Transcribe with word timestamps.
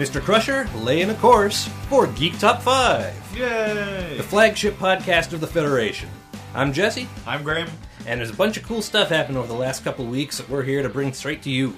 Mr. 0.00 0.18
Crusher 0.18 0.66
laying 0.76 1.10
a 1.10 1.14
course 1.16 1.68
for 1.90 2.06
Geek 2.06 2.38
Top 2.38 2.62
5, 2.62 3.36
Yay! 3.36 4.14
the 4.16 4.22
flagship 4.22 4.74
podcast 4.78 5.34
of 5.34 5.42
the 5.42 5.46
Federation. 5.46 6.08
I'm 6.54 6.72
Jesse, 6.72 7.06
I'm 7.26 7.42
Graham. 7.42 7.68
and 8.06 8.18
there's 8.18 8.30
a 8.30 8.34
bunch 8.34 8.56
of 8.56 8.62
cool 8.62 8.80
stuff 8.80 9.10
happened 9.10 9.36
over 9.36 9.46
the 9.46 9.52
last 9.52 9.84
couple 9.84 10.06
weeks 10.06 10.38
that 10.38 10.48
we're 10.48 10.62
here 10.62 10.82
to 10.82 10.88
bring 10.88 11.12
straight 11.12 11.42
to 11.42 11.50
you. 11.50 11.76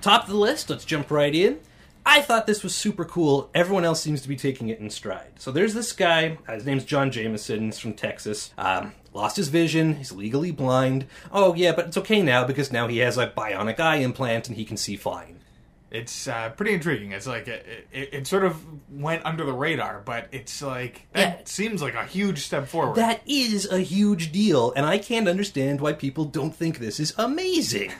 Top 0.00 0.24
of 0.24 0.28
the 0.30 0.34
list, 0.34 0.68
let's 0.70 0.84
jump 0.84 1.08
right 1.08 1.32
in. 1.32 1.60
I 2.04 2.20
thought 2.20 2.48
this 2.48 2.64
was 2.64 2.74
super 2.74 3.04
cool. 3.04 3.48
Everyone 3.54 3.84
else 3.84 4.00
seems 4.02 4.22
to 4.22 4.28
be 4.28 4.36
taking 4.36 4.68
it 4.68 4.80
in 4.80 4.90
stride. 4.90 5.38
So 5.38 5.52
there's 5.52 5.74
this 5.74 5.92
guy. 5.92 6.38
uh, 6.48 6.54
His 6.54 6.66
name's 6.66 6.84
John 6.84 7.12
Jameson. 7.12 7.66
He's 7.66 7.78
from 7.78 7.94
Texas. 7.94 8.52
Um, 8.58 8.92
lost 9.12 9.36
his 9.36 9.48
vision. 9.48 9.94
He's 9.96 10.10
legally 10.12 10.50
blind. 10.52 11.06
Oh 11.32 11.54
yeah, 11.54 11.72
but 11.72 11.86
it's 11.86 11.96
okay 11.96 12.22
now 12.22 12.44
because 12.44 12.70
now 12.72 12.86
he 12.88 12.98
has 12.98 13.18
a 13.18 13.28
bionic 13.28 13.78
eye 13.80 13.96
implant 13.96 14.46
and 14.48 14.56
he 14.56 14.64
can 14.64 14.76
see 14.76 14.96
fine. 14.96 15.40
It's 15.90 16.26
uh, 16.26 16.50
pretty 16.50 16.74
intriguing. 16.74 17.12
It's 17.12 17.26
like 17.28 17.46
it, 17.46 17.86
it, 17.92 18.08
it 18.12 18.26
sort 18.26 18.44
of 18.44 18.60
went 18.90 19.24
under 19.24 19.44
the 19.44 19.52
radar, 19.52 20.02
but 20.04 20.26
it's 20.32 20.60
like 20.60 21.06
that 21.12 21.38
Yeah. 21.38 21.44
seems 21.44 21.80
like 21.80 21.94
a 21.94 22.04
huge 22.04 22.44
step 22.44 22.66
forward. 22.66 22.96
That 22.96 23.20
is 23.24 23.70
a 23.70 23.78
huge 23.78 24.32
deal, 24.32 24.72
and 24.74 24.84
I 24.84 24.98
can't 24.98 25.28
understand 25.28 25.80
why 25.80 25.92
people 25.92 26.24
don't 26.24 26.54
think 26.54 26.78
this 26.80 26.98
is 26.98 27.14
amazing. 27.16 27.92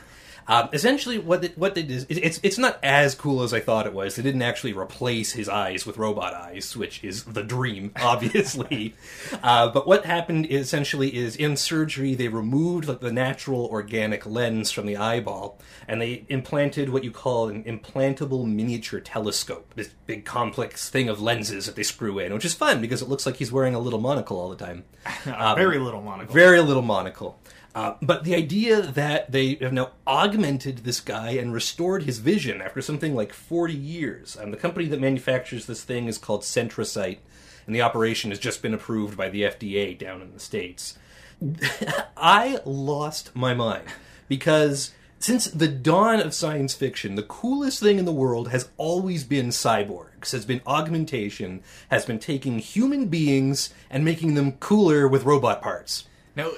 Um, 0.48 0.68
essentially, 0.72 1.18
what 1.18 1.44
it, 1.44 1.58
what 1.58 1.76
it 1.76 1.90
is, 1.90 2.04
it- 2.08 2.18
it's 2.18 2.40
it's 2.42 2.58
not 2.58 2.78
as 2.82 3.14
cool 3.14 3.42
as 3.42 3.52
I 3.52 3.60
thought 3.60 3.86
it 3.86 3.92
was. 3.92 4.14
They 4.16 4.22
didn't 4.22 4.42
actually 4.42 4.72
replace 4.74 5.32
his 5.32 5.48
eyes 5.48 5.84
with 5.84 5.98
robot 5.98 6.34
eyes, 6.34 6.76
which 6.76 7.02
is 7.02 7.24
the 7.24 7.42
dream, 7.42 7.92
obviously. 8.00 8.94
uh, 9.42 9.68
but 9.70 9.86
what 9.86 10.04
happened 10.04 10.46
essentially 10.50 11.14
is 11.16 11.34
in 11.36 11.56
surgery 11.56 12.14
they 12.14 12.28
removed 12.28 12.86
like, 12.86 13.00
the 13.00 13.12
natural 13.12 13.66
organic 13.66 14.24
lens 14.26 14.70
from 14.70 14.86
the 14.86 14.96
eyeball, 14.96 15.58
and 15.88 16.00
they 16.00 16.24
implanted 16.28 16.90
what 16.90 17.02
you 17.04 17.10
call 17.10 17.48
an 17.48 17.64
implantable 17.64 18.46
miniature 18.46 19.00
telescope. 19.00 19.72
This 19.74 19.90
big 20.06 20.24
complex 20.24 20.88
thing 20.88 21.08
of 21.08 21.20
lenses 21.20 21.66
that 21.66 21.74
they 21.76 21.82
screw 21.82 22.18
in, 22.18 22.32
which 22.32 22.44
is 22.44 22.54
fun 22.54 22.80
because 22.80 23.02
it 23.02 23.08
looks 23.08 23.26
like 23.26 23.36
he's 23.36 23.50
wearing 23.50 23.74
a 23.74 23.80
little 23.80 24.00
monocle 24.00 24.38
all 24.38 24.48
the 24.48 24.56
time. 24.56 24.84
Uh, 25.26 25.54
very 25.56 25.78
little 25.78 26.00
monocle. 26.02 26.32
Very 26.32 26.60
little 26.60 26.82
monocle. 26.82 27.38
Uh, 27.76 27.94
but 28.00 28.24
the 28.24 28.34
idea 28.34 28.80
that 28.80 29.30
they 29.30 29.56
have 29.56 29.72
now 29.72 29.90
augmented 30.06 30.78
this 30.78 30.98
guy 30.98 31.32
and 31.32 31.52
restored 31.52 32.04
his 32.04 32.20
vision 32.20 32.62
after 32.62 32.80
something 32.80 33.14
like 33.14 33.34
40 33.34 33.74
years. 33.74 34.34
And 34.34 34.50
the 34.50 34.56
company 34.56 34.86
that 34.86 34.98
manufactures 34.98 35.66
this 35.66 35.84
thing 35.84 36.06
is 36.06 36.16
called 36.16 36.40
CentraSight, 36.40 37.18
and 37.66 37.74
the 37.74 37.82
operation 37.82 38.30
has 38.30 38.38
just 38.38 38.62
been 38.62 38.72
approved 38.72 39.14
by 39.14 39.28
the 39.28 39.42
FDA 39.42 39.96
down 39.96 40.22
in 40.22 40.32
the 40.32 40.40
States. 40.40 40.96
I 42.16 42.60
lost 42.64 43.36
my 43.36 43.52
mind 43.52 43.88
because 44.26 44.94
since 45.18 45.44
the 45.44 45.68
dawn 45.68 46.20
of 46.20 46.32
science 46.32 46.72
fiction, 46.72 47.14
the 47.14 47.22
coolest 47.24 47.80
thing 47.80 47.98
in 47.98 48.06
the 48.06 48.10
world 48.10 48.48
has 48.52 48.70
always 48.78 49.22
been 49.22 49.48
cyborgs, 49.48 50.32
has 50.32 50.46
been 50.46 50.62
augmentation, 50.66 51.62
has 51.90 52.06
been 52.06 52.20
taking 52.20 52.58
human 52.58 53.08
beings 53.08 53.74
and 53.90 54.02
making 54.02 54.32
them 54.32 54.52
cooler 54.52 55.06
with 55.06 55.24
robot 55.24 55.60
parts. 55.60 56.04
Now, 56.34 56.52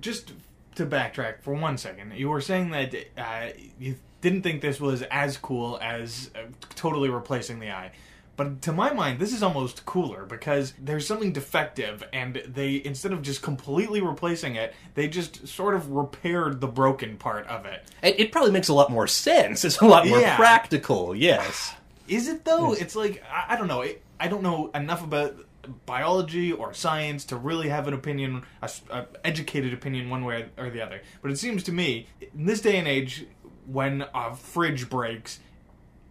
just 0.00 0.32
to 0.76 0.86
backtrack 0.86 1.42
for 1.42 1.54
one 1.54 1.76
second, 1.78 2.12
you 2.14 2.28
were 2.28 2.40
saying 2.40 2.70
that 2.70 2.94
uh, 3.18 3.48
you 3.78 3.96
didn't 4.20 4.42
think 4.42 4.60
this 4.60 4.80
was 4.80 5.02
as 5.10 5.36
cool 5.36 5.78
as 5.82 6.30
uh, 6.36 6.40
totally 6.76 7.08
replacing 7.08 7.58
the 7.60 7.70
eye. 7.70 7.92
But 8.36 8.62
to 8.62 8.72
my 8.72 8.90
mind, 8.94 9.18
this 9.18 9.34
is 9.34 9.42
almost 9.42 9.84
cooler 9.84 10.24
because 10.24 10.72
there's 10.80 11.06
something 11.06 11.30
defective, 11.32 12.02
and 12.12 12.36
they 12.46 12.80
instead 12.82 13.12
of 13.12 13.20
just 13.20 13.42
completely 13.42 14.00
replacing 14.00 14.54
it, 14.54 14.72
they 14.94 15.08
just 15.08 15.46
sort 15.46 15.74
of 15.74 15.90
repaired 15.90 16.60
the 16.62 16.66
broken 16.66 17.18
part 17.18 17.46
of 17.48 17.66
it. 17.66 17.84
It, 18.02 18.18
it 18.18 18.32
probably 18.32 18.52
makes 18.52 18.68
a 18.68 18.74
lot 18.74 18.90
more 18.90 19.06
sense. 19.06 19.62
It's 19.66 19.78
a 19.80 19.84
lot 19.84 20.06
more 20.06 20.20
Yeah. 20.20 20.36
practical, 20.36 21.14
yes. 21.14 21.74
Is 22.08 22.28
it 22.28 22.44
though? 22.46 22.72
It's 22.72 22.96
like 22.96 23.22
I, 23.30 23.54
I 23.54 23.56
don't 23.58 23.68
know. 23.68 23.82
It, 23.82 24.02
I 24.18 24.28
don't 24.28 24.42
know 24.42 24.70
enough 24.74 25.04
about 25.04 25.34
biology 25.86 26.52
or 26.52 26.72
science 26.72 27.24
to 27.26 27.36
really 27.36 27.68
have 27.68 27.88
an 27.88 27.94
opinion, 27.94 28.42
a, 28.62 28.70
a 28.90 29.06
educated 29.24 29.72
opinion 29.72 30.10
one 30.10 30.24
way 30.24 30.46
or 30.56 30.70
the 30.70 30.80
other. 30.80 31.00
But 31.22 31.30
it 31.30 31.38
seems 31.38 31.62
to 31.64 31.72
me, 31.72 32.06
in 32.20 32.46
this 32.46 32.60
day 32.60 32.76
and 32.76 32.88
age, 32.88 33.26
when 33.66 34.04
a 34.14 34.34
fridge 34.34 34.88
breaks, 34.88 35.40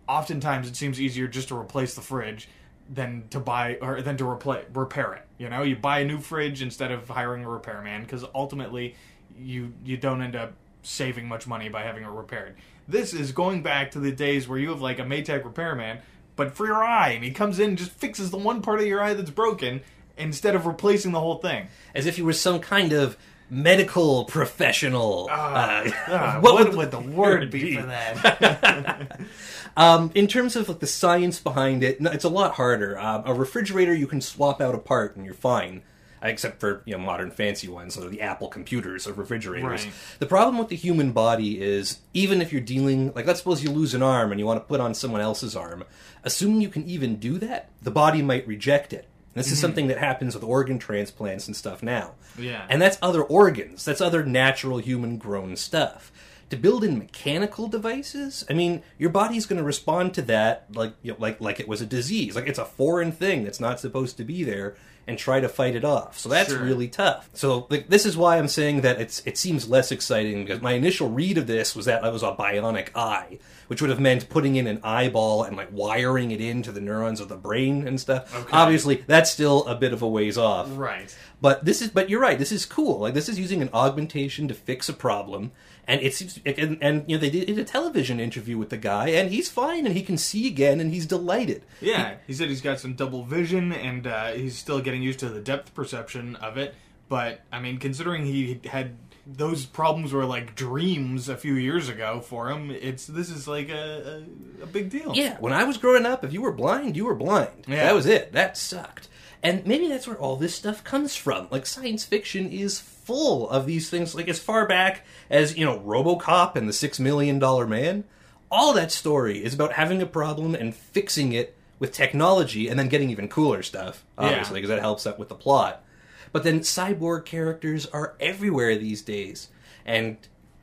oftentimes 0.07 0.67
it 0.67 0.75
seems 0.75 0.99
easier 0.99 1.27
just 1.27 1.49
to 1.49 1.57
replace 1.57 1.93
the 1.93 2.01
fridge 2.01 2.49
than 2.89 3.27
to 3.29 3.39
buy 3.39 3.77
or 3.81 4.01
than 4.01 4.17
to 4.17 4.23
repla 4.23 4.63
repair 4.73 5.13
it. 5.13 5.25
You 5.37 5.49
know, 5.49 5.61
you 5.61 5.75
buy 5.75 5.99
a 5.99 6.05
new 6.05 6.19
fridge 6.19 6.61
instead 6.61 6.91
of 6.91 7.07
hiring 7.07 7.43
a 7.45 7.49
repairman 7.49 8.01
because 8.01 8.25
ultimately 8.33 8.95
you 9.37 9.73
you 9.85 9.97
don't 9.97 10.21
end 10.21 10.35
up 10.35 10.53
saving 10.81 11.27
much 11.27 11.45
money 11.45 11.69
by 11.69 11.83
having 11.83 12.03
it 12.03 12.09
repaired. 12.09 12.55
This 12.87 13.13
is 13.13 13.31
going 13.31 13.61
back 13.61 13.91
to 13.91 13.99
the 13.99 14.11
days 14.11 14.47
where 14.47 14.57
you 14.57 14.69
have 14.69 14.81
like 14.81 14.97
a 14.97 15.03
Maytag 15.03 15.45
repairman, 15.45 15.99
but 16.39 16.55
for 16.55 16.65
your 16.65 16.83
eye, 16.83 17.09
and 17.09 17.23
he 17.23 17.29
comes 17.31 17.59
in 17.59 17.69
and 17.69 17.77
just 17.77 17.91
fixes 17.91 18.31
the 18.31 18.37
one 18.37 18.61
part 18.63 18.79
of 18.79 18.87
your 18.87 19.03
eye 19.03 19.13
that's 19.13 19.29
broken 19.29 19.81
instead 20.17 20.55
of 20.55 20.65
replacing 20.65 21.11
the 21.11 21.19
whole 21.19 21.35
thing. 21.37 21.67
As 21.93 22.05
if 22.07 22.17
you 22.17 22.25
were 22.25 22.33
some 22.33 22.59
kind 22.59 22.91
of 22.93 23.15
medical 23.51 24.25
professional. 24.25 25.27
Ah, 25.31 25.81
Uh, 25.83 25.91
Ah, 26.07 26.39
what 26.41 26.53
what, 26.53 26.67
would 26.69 26.77
would, 26.77 26.91
the 26.91 26.99
word 26.99 27.51
be 27.51 27.61
be? 27.63 27.75
for 27.77 27.83
that? 27.83 29.19
Um, 29.77 30.11
in 30.15 30.27
terms 30.27 30.55
of 30.57 30.67
like 30.67 30.79
the 30.79 30.87
science 30.87 31.39
behind 31.39 31.83
it, 31.83 32.01
no, 32.01 32.11
it's 32.11 32.25
a 32.25 32.29
lot 32.29 32.55
harder. 32.55 32.97
Uh, 32.97 33.21
a 33.25 33.33
refrigerator 33.33 33.93
you 33.93 34.07
can 34.07 34.19
swap 34.19 34.59
out 34.59 34.75
a 34.75 34.77
part 34.79 35.15
and 35.15 35.23
you're 35.25 35.33
fine, 35.35 35.77
uh, 35.77 35.88
except 36.21 36.59
for 36.59 36.81
you 36.85 36.93
know 36.93 36.99
modern 36.99 37.31
fancy 37.31 37.67
ones, 37.67 37.95
so 37.95 38.09
the 38.09 38.21
Apple 38.21 38.47
computers 38.47 39.07
of 39.07 39.17
refrigerators. 39.17 39.85
Right. 39.85 39.93
The 40.19 40.25
problem 40.25 40.57
with 40.57 40.69
the 40.69 40.75
human 40.75 41.11
body 41.11 41.61
is 41.61 41.99
even 42.13 42.41
if 42.41 42.51
you're 42.51 42.61
dealing 42.61 43.13
like 43.13 43.25
let's 43.25 43.39
suppose 43.39 43.63
you 43.63 43.71
lose 43.71 43.93
an 43.93 44.03
arm 44.03 44.31
and 44.31 44.39
you 44.39 44.45
want 44.45 44.61
to 44.61 44.67
put 44.67 44.79
on 44.79 44.93
someone 44.93 45.21
else's 45.21 45.55
arm, 45.55 45.83
assuming 46.23 46.61
you 46.61 46.69
can 46.69 46.85
even 46.85 47.17
do 47.17 47.37
that, 47.39 47.69
the 47.81 47.91
body 47.91 48.21
might 48.21 48.47
reject 48.47 48.93
it. 48.93 49.07
This 49.33 49.47
is 49.47 49.53
mm-hmm. 49.53 49.61
something 49.61 49.87
that 49.87 49.99
happens 49.99 50.35
with 50.35 50.43
organ 50.43 50.79
transplants 50.79 51.47
and 51.47 51.55
stuff 51.55 51.83
now. 51.83 52.15
Yeah. 52.37 52.65
And 52.69 52.81
that's 52.81 52.97
other 53.01 53.23
organs. 53.23 53.85
That's 53.85 54.01
other 54.01 54.25
natural 54.25 54.79
human 54.79 55.17
grown 55.17 55.55
stuff. 55.55 56.11
To 56.49 56.57
build 56.57 56.83
in 56.83 56.97
mechanical 56.97 57.67
devices, 57.67 58.43
I 58.49 58.53
mean, 58.53 58.81
your 58.97 59.11
body's 59.11 59.45
going 59.45 59.59
to 59.59 59.63
respond 59.63 60.15
to 60.15 60.23
that 60.23 60.65
like 60.73 60.93
you 61.03 61.11
know, 61.11 61.17
like 61.19 61.39
like 61.39 61.59
it 61.59 61.67
was 61.67 61.79
a 61.79 61.85
disease, 61.85 62.35
like 62.35 62.47
it's 62.47 62.57
a 62.57 62.65
foreign 62.65 63.11
thing 63.11 63.43
that's 63.43 63.59
not 63.59 63.79
supposed 63.79 64.17
to 64.17 64.23
be 64.23 64.43
there, 64.43 64.75
and 65.09 65.17
try 65.17 65.39
to 65.41 65.49
fight 65.49 65.75
it 65.75 65.83
off. 65.83 66.17
So 66.17 66.29
that's 66.29 66.49
Sure. 66.51 66.61
really 66.63 66.87
tough. 66.87 67.29
So 67.33 67.67
like, 67.69 67.89
this 67.89 68.05
is 68.05 68.15
why 68.15 68.37
I'm 68.37 68.47
saying 68.47 68.81
that 68.81 69.01
it's 69.01 69.21
it 69.25 69.37
seems 69.37 69.67
less 69.67 69.91
exciting 69.91 70.45
because 70.45 70.61
my 70.61 70.73
initial 70.73 71.09
read 71.09 71.37
of 71.37 71.47
this 71.47 71.75
was 71.75 71.85
that 71.85 72.03
it 72.05 72.13
was 72.13 72.23
a 72.23 72.31
bionic 72.33 72.89
eye, 72.95 73.39
which 73.67 73.81
would 73.81 73.89
have 73.89 73.99
meant 73.99 74.29
putting 74.29 74.55
in 74.55 74.67
an 74.67 74.79
eyeball 74.83 75.43
and 75.43 75.57
like 75.57 75.69
wiring 75.71 76.31
it 76.31 76.39
into 76.39 76.71
the 76.71 76.79
neurons 76.81 77.19
of 77.19 77.27
the 77.27 77.35
brain 77.35 77.87
and 77.87 77.99
stuff. 77.99 78.33
Okay. 78.33 78.49
Obviously, 78.55 79.03
that's 79.07 79.31
still 79.31 79.65
a 79.67 79.75
bit 79.75 79.91
of 79.91 80.01
a 80.01 80.07
ways 80.07 80.37
off. 80.37 80.67
right. 80.71 81.13
But 81.41 81.63
this 81.63 81.81
is, 81.81 81.89
but 81.89 82.09
you're 82.09 82.19
right. 82.19 82.37
This 82.37 82.51
is 82.51 82.65
cool. 82.65 82.99
Like 82.99 83.13
this 83.13 83.29
is 83.29 83.39
using 83.39 83.61
an 83.61 83.69
augmentation 83.73 84.47
to 84.49 84.53
fix 84.53 84.89
a 84.89 84.93
problem, 84.93 85.51
and 85.89 86.01
it 86.01 86.13
seems, 86.13 86.39
and, 86.45 86.77
and 86.81 87.03
you 87.07 87.17
know 87.17 87.21
they 87.21 87.31
did 87.31 87.57
a 87.57 87.63
television 87.63 88.19
interview 88.19 88.57
with 88.57 88.69
the 88.69 88.77
guy, 88.77 89.09
and 89.09 89.31
he's 89.31 89.49
fine, 89.49 89.85
and 89.87 89.95
he 89.95 90.03
can 90.03 90.17
see 90.17 90.47
again, 90.47 90.79
and 90.79 90.93
he's 90.93 91.07
delighted. 91.07 91.63
Yeah, 91.81 92.15
he 92.27 92.33
said 92.33 92.49
he's 92.49 92.61
got 92.61 92.79
some 92.79 92.93
double 92.93 93.23
vision 93.23 93.71
and 93.71 94.05
uh, 94.05 94.31
he's 94.31 94.57
still 94.57 94.81
getting 94.81 95.01
used 95.01 95.19
to 95.19 95.29
the 95.29 95.41
depth 95.41 95.73
perception 95.73 96.35
of 96.37 96.57
it. 96.57 96.75
But 97.07 97.41
I 97.51 97.59
mean, 97.59 97.79
considering 97.79 98.25
he 98.25 98.59
had 98.65 98.97
those 99.25 99.65
problems 99.65 100.13
were 100.13 100.25
like 100.25 100.55
dreams 100.55 101.27
a 101.27 101.37
few 101.37 101.55
years 101.55 101.89
ago 101.89 102.21
for 102.21 102.49
him, 102.49 102.69
it's 102.69 103.07
this 103.07 103.29
is 103.29 103.47
like 103.47 103.69
a, 103.69 104.23
a, 104.59 104.63
a 104.63 104.67
big 104.67 104.89
deal. 104.89 105.13
Yeah, 105.15 105.37
when 105.39 105.53
I 105.53 105.63
was 105.63 105.77
growing 105.77 106.05
up, 106.05 106.23
if 106.23 106.31
you 106.33 106.41
were 106.41 106.51
blind, 106.51 106.95
you 106.95 107.05
were 107.05 107.15
blind. 107.15 107.65
Yeah. 107.67 107.85
That 107.85 107.95
was 107.95 108.05
it. 108.05 108.33
That 108.33 108.57
sucked. 108.57 109.07
And 109.41 109.65
maybe 109.65 109.87
that's 109.87 110.07
where 110.07 110.17
all 110.17 110.35
this 110.35 110.55
stuff 110.55 110.83
comes 110.83 111.15
from. 111.15 111.47
Like 111.49 111.65
science 111.65 112.03
fiction 112.03 112.49
is 112.49 112.79
full 112.79 113.49
of 113.49 113.65
these 113.65 113.89
things. 113.89 114.13
Like 114.13 114.27
as 114.27 114.39
far 114.39 114.67
back 114.67 115.05
as 115.29 115.57
you 115.57 115.65
know, 115.65 115.79
RoboCop 115.79 116.55
and 116.55 116.67
the 116.67 116.73
Six 116.73 116.99
Million 116.99 117.39
Dollar 117.39 117.65
Man. 117.65 118.03
All 118.51 118.73
that 118.73 118.91
story 118.91 119.43
is 119.43 119.53
about 119.53 119.73
having 119.73 120.01
a 120.01 120.07
problem 120.07 120.55
and 120.55 120.75
fixing 120.75 121.33
it 121.33 121.55
with 121.77 121.93
technology, 121.93 122.67
and 122.67 122.77
then 122.77 122.89
getting 122.89 123.09
even 123.09 123.29
cooler 123.29 123.63
stuff. 123.63 124.03
Obviously, 124.17 124.55
because 124.55 124.69
that 124.69 124.81
helps 124.81 125.07
out 125.07 125.17
with 125.17 125.29
the 125.29 125.35
plot. 125.35 125.83
But 126.31 126.43
then 126.43 126.59
cyborg 126.59 127.25
characters 127.25 127.85
are 127.85 128.15
everywhere 128.19 128.75
these 128.75 129.01
days, 129.01 129.47
and 129.85 130.17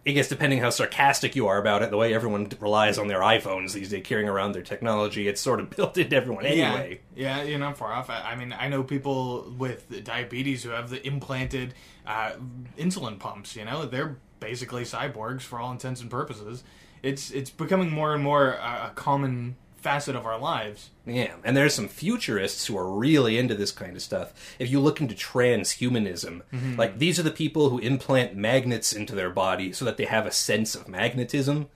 I 0.06 0.12
guess 0.12 0.28
depending 0.28 0.60
how 0.60 0.70
sarcastic 0.70 1.34
you 1.34 1.48
are 1.48 1.58
about 1.58 1.82
it, 1.82 1.90
the 1.90 1.96
way 1.96 2.14
everyone 2.14 2.48
relies 2.60 2.96
on 2.96 3.08
their 3.08 3.20
iPhones 3.20 3.72
these 3.72 3.90
days, 3.90 4.06
carrying 4.06 4.28
around 4.28 4.52
their 4.52 4.62
technology, 4.62 5.26
it's 5.26 5.40
sort 5.40 5.58
of 5.58 5.68
built 5.76 5.98
into 5.98 6.14
everyone 6.14 6.46
anyway. 6.46 7.00
Yeah, 7.16 7.38
yeah, 7.38 7.42
you're 7.42 7.58
not 7.58 7.76
far 7.76 7.92
off. 7.92 8.08
I, 8.08 8.20
I 8.20 8.36
mean, 8.36 8.54
I 8.56 8.68
know 8.68 8.84
people 8.84 9.52
with 9.58 10.04
diabetes 10.04 10.62
who 10.62 10.70
have 10.70 10.90
the 10.90 11.04
implanted 11.04 11.74
uh, 12.06 12.32
insulin 12.78 13.18
pumps. 13.18 13.56
You 13.56 13.64
know, 13.64 13.84
they're 13.84 14.18
basically 14.38 14.84
cyborgs 14.84 15.42
for 15.42 15.58
all 15.58 15.72
intents 15.72 16.00
and 16.00 16.10
purposes. 16.10 16.62
It's 17.02 17.30
it's 17.32 17.50
becoming 17.50 17.90
more 17.90 18.14
and 18.14 18.22
more 18.22 18.60
uh, 18.60 18.88
a 18.88 18.92
common 18.94 19.56
facet 19.86 20.16
of 20.16 20.26
our 20.26 20.38
lives. 20.38 20.90
Yeah, 21.06 21.34
and 21.44 21.56
there's 21.56 21.74
some 21.74 21.86
futurists 21.86 22.66
who 22.66 22.76
are 22.76 22.90
really 22.90 23.38
into 23.38 23.54
this 23.54 23.70
kind 23.70 23.94
of 23.94 24.02
stuff. 24.02 24.32
If 24.58 24.68
you 24.68 24.80
look 24.80 25.00
into 25.00 25.14
transhumanism, 25.14 26.42
mm-hmm. 26.52 26.74
like 26.74 26.98
these 26.98 27.20
are 27.20 27.22
the 27.22 27.30
people 27.30 27.70
who 27.70 27.78
implant 27.78 28.34
magnets 28.34 28.92
into 28.92 29.14
their 29.14 29.30
body 29.30 29.72
so 29.72 29.84
that 29.84 29.96
they 29.96 30.06
have 30.06 30.26
a 30.26 30.32
sense 30.32 30.74
of 30.74 30.88
magnetism, 30.88 31.68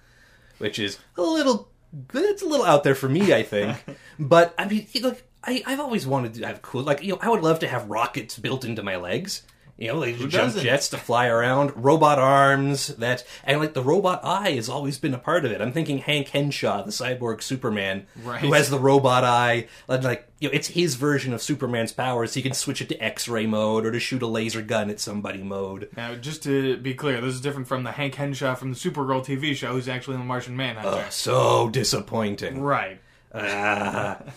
which 0.58 0.76
is 0.80 0.98
a 1.16 1.22
little 1.22 1.68
it's 2.12 2.42
a 2.42 2.46
little 2.46 2.66
out 2.66 2.82
there 2.82 2.96
for 2.96 3.08
me, 3.08 3.32
I 3.32 3.44
think. 3.44 3.76
but 4.18 4.54
I 4.58 4.66
mean, 4.66 4.88
look, 5.00 5.22
I, 5.44 5.62
I've 5.64 5.80
always 5.80 6.04
wanted 6.04 6.34
to 6.34 6.46
have 6.46 6.62
cool, 6.62 6.82
like 6.82 7.04
you 7.04 7.12
know, 7.12 7.18
I 7.22 7.28
would 7.28 7.42
love 7.42 7.60
to 7.60 7.68
have 7.68 7.88
rockets 7.88 8.36
built 8.40 8.64
into 8.64 8.82
my 8.82 8.96
legs. 8.96 9.42
You 9.80 9.88
know, 9.88 9.98
like 9.98 10.18
jump 10.28 10.54
jets 10.56 10.90
to 10.90 10.98
fly 10.98 11.26
around, 11.26 11.72
robot 11.74 12.18
arms, 12.18 12.88
that, 12.98 13.24
and 13.44 13.58
like 13.60 13.72
the 13.72 13.82
robot 13.82 14.20
eye 14.22 14.50
has 14.50 14.68
always 14.68 14.98
been 14.98 15.14
a 15.14 15.18
part 15.18 15.46
of 15.46 15.52
it. 15.52 15.62
I'm 15.62 15.72
thinking 15.72 15.98
Hank 15.98 16.28
Henshaw, 16.28 16.82
the 16.84 16.90
cyborg 16.90 17.42
Superman, 17.42 18.06
Right. 18.22 18.42
who 18.42 18.52
has 18.52 18.68
the 18.68 18.78
robot 18.78 19.24
eye, 19.24 19.68
and, 19.88 20.04
like, 20.04 20.28
you 20.38 20.48
know, 20.48 20.52
it's 20.54 20.68
his 20.68 20.96
version 20.96 21.32
of 21.32 21.40
Superman's 21.40 21.92
powers. 21.92 22.34
He 22.34 22.42
can 22.42 22.52
switch 22.52 22.82
it 22.82 22.90
to 22.90 23.02
X-ray 23.02 23.46
mode 23.46 23.86
or 23.86 23.92
to 23.92 23.98
shoot 23.98 24.20
a 24.20 24.26
laser 24.26 24.60
gun 24.60 24.90
at 24.90 25.00
somebody 25.00 25.42
mode. 25.42 25.88
Now, 25.96 26.14
just 26.14 26.42
to 26.42 26.76
be 26.76 26.92
clear, 26.92 27.18
this 27.22 27.34
is 27.34 27.40
different 27.40 27.66
from 27.66 27.82
the 27.82 27.92
Hank 27.92 28.16
Henshaw 28.16 28.56
from 28.56 28.70
the 28.72 28.76
Supergirl 28.78 29.24
TV 29.24 29.56
show, 29.56 29.72
who's 29.72 29.88
actually 29.88 30.14
in 30.16 30.20
the 30.20 30.26
Martian 30.26 30.56
Manhunter. 30.58 31.04
Ugh, 31.06 31.10
so 31.12 31.70
disappointing. 31.70 32.60
Right. 32.60 33.00
Ah. 33.34 34.18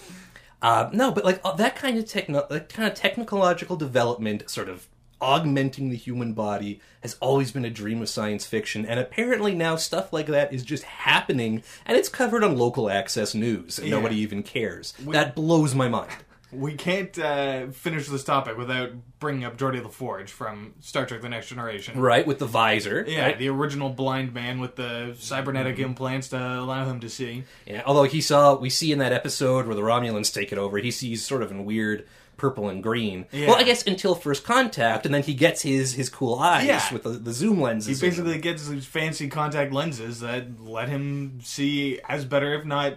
Uh, 0.61 0.89
no, 0.93 1.11
but 1.11 1.25
like 1.25 1.41
uh, 1.43 1.51
that 1.57 1.75
kind 1.75 1.97
of 1.97 2.05
techno, 2.05 2.47
that 2.49 2.69
kind 2.69 2.87
of 2.89 2.95
technological 2.97 3.75
development, 3.75 4.49
sort 4.49 4.69
of 4.69 4.87
augmenting 5.23 5.89
the 5.89 5.95
human 5.95 6.33
body, 6.33 6.81
has 7.01 7.15
always 7.21 7.51
been 7.51 7.65
a 7.65 7.69
dream 7.69 8.01
of 8.01 8.09
science 8.09 8.45
fiction, 8.45 8.85
and 8.85 8.99
apparently 8.99 9.55
now 9.55 9.75
stuff 9.77 10.11
like 10.11 10.27
that 10.27 10.51
is 10.53 10.63
just 10.63 10.83
happening, 10.83 11.63
and 11.85 11.97
it's 11.97 12.09
covered 12.09 12.43
on 12.43 12.57
local 12.57 12.89
access 12.89 13.33
news, 13.33 13.79
and 13.79 13.87
Yeah. 13.87 13.95
nobody 13.95 14.17
even 14.17 14.43
cares. 14.43 14.93
that 15.07 15.33
blows 15.35 15.73
my 15.73 15.87
mind. 15.87 16.11
We 16.51 16.75
can't 16.75 17.17
uh, 17.17 17.67
finish 17.71 18.07
this 18.07 18.23
topic 18.23 18.59
without 18.59 18.91
bringing 19.19 19.43
up 19.43 19.57
Geordi 19.57 19.81
La 19.81 19.89
Forge 19.89 20.29
from 20.29 20.75
Star 20.81 21.03
Trek: 21.07 21.21
The 21.23 21.29
Next 21.29 21.47
Generation. 21.49 21.99
Right 21.99 22.27
with 22.27 22.37
the 22.37 22.45
visor. 22.45 23.03
Yeah, 23.07 23.23
right? 23.25 23.39
the 23.39 23.49
original 23.49 23.89
blind 23.89 24.35
man 24.35 24.59
with 24.59 24.75
the 24.75 25.15
cybernetic 25.17 25.77
Mm-hmm. 25.77 25.85
implants 25.85 26.27
to 26.29 26.37
allow 26.37 26.85
him 26.85 26.99
to 26.99 27.09
see. 27.09 27.43
Yeah, 27.65 27.81
although 27.87 28.03
he 28.03 28.21
saw, 28.21 28.53
we 28.55 28.69
see 28.69 28.91
in 28.91 28.99
that 28.99 29.11
episode 29.13 29.65
where 29.65 29.75
the 29.75 29.81
Romulans 29.81 30.31
take 30.31 30.51
it 30.51 30.59
over, 30.59 30.77
he 30.77 30.91
sees 30.91 31.25
sort 31.25 31.41
of 31.41 31.49
in 31.49 31.65
weird 31.65 32.05
purple 32.43 32.67
and 32.67 32.83
green. 32.83 33.25
Yeah. 33.31 33.47
Well, 33.47 33.55
I 33.55 33.63
guess 33.63 33.87
until 33.87 34.15
first 34.15 34.43
contact, 34.43 35.05
and 35.05 35.15
then 35.15 35.23
he 35.23 35.33
gets 35.33 35.61
his 35.61 35.93
his 35.93 36.09
cool 36.09 36.35
eyes 36.39 36.67
Yeah. 36.67 36.91
with 36.91 37.03
the, 37.03 37.11
the 37.11 37.31
zoom 37.31 37.57
He 37.57 37.63
lenses. 37.63 37.99
them. 38.01 38.09
basically 38.09 38.37
gets 38.39 38.67
these 38.67 38.85
fancy 38.85 39.29
contact 39.29 39.71
lenses 39.71 40.19
that 40.19 40.61
let 40.61 40.89
him 40.89 41.39
see 41.41 42.01
as 42.09 42.25
better, 42.25 42.53
if 42.53 42.65
not 42.65 42.95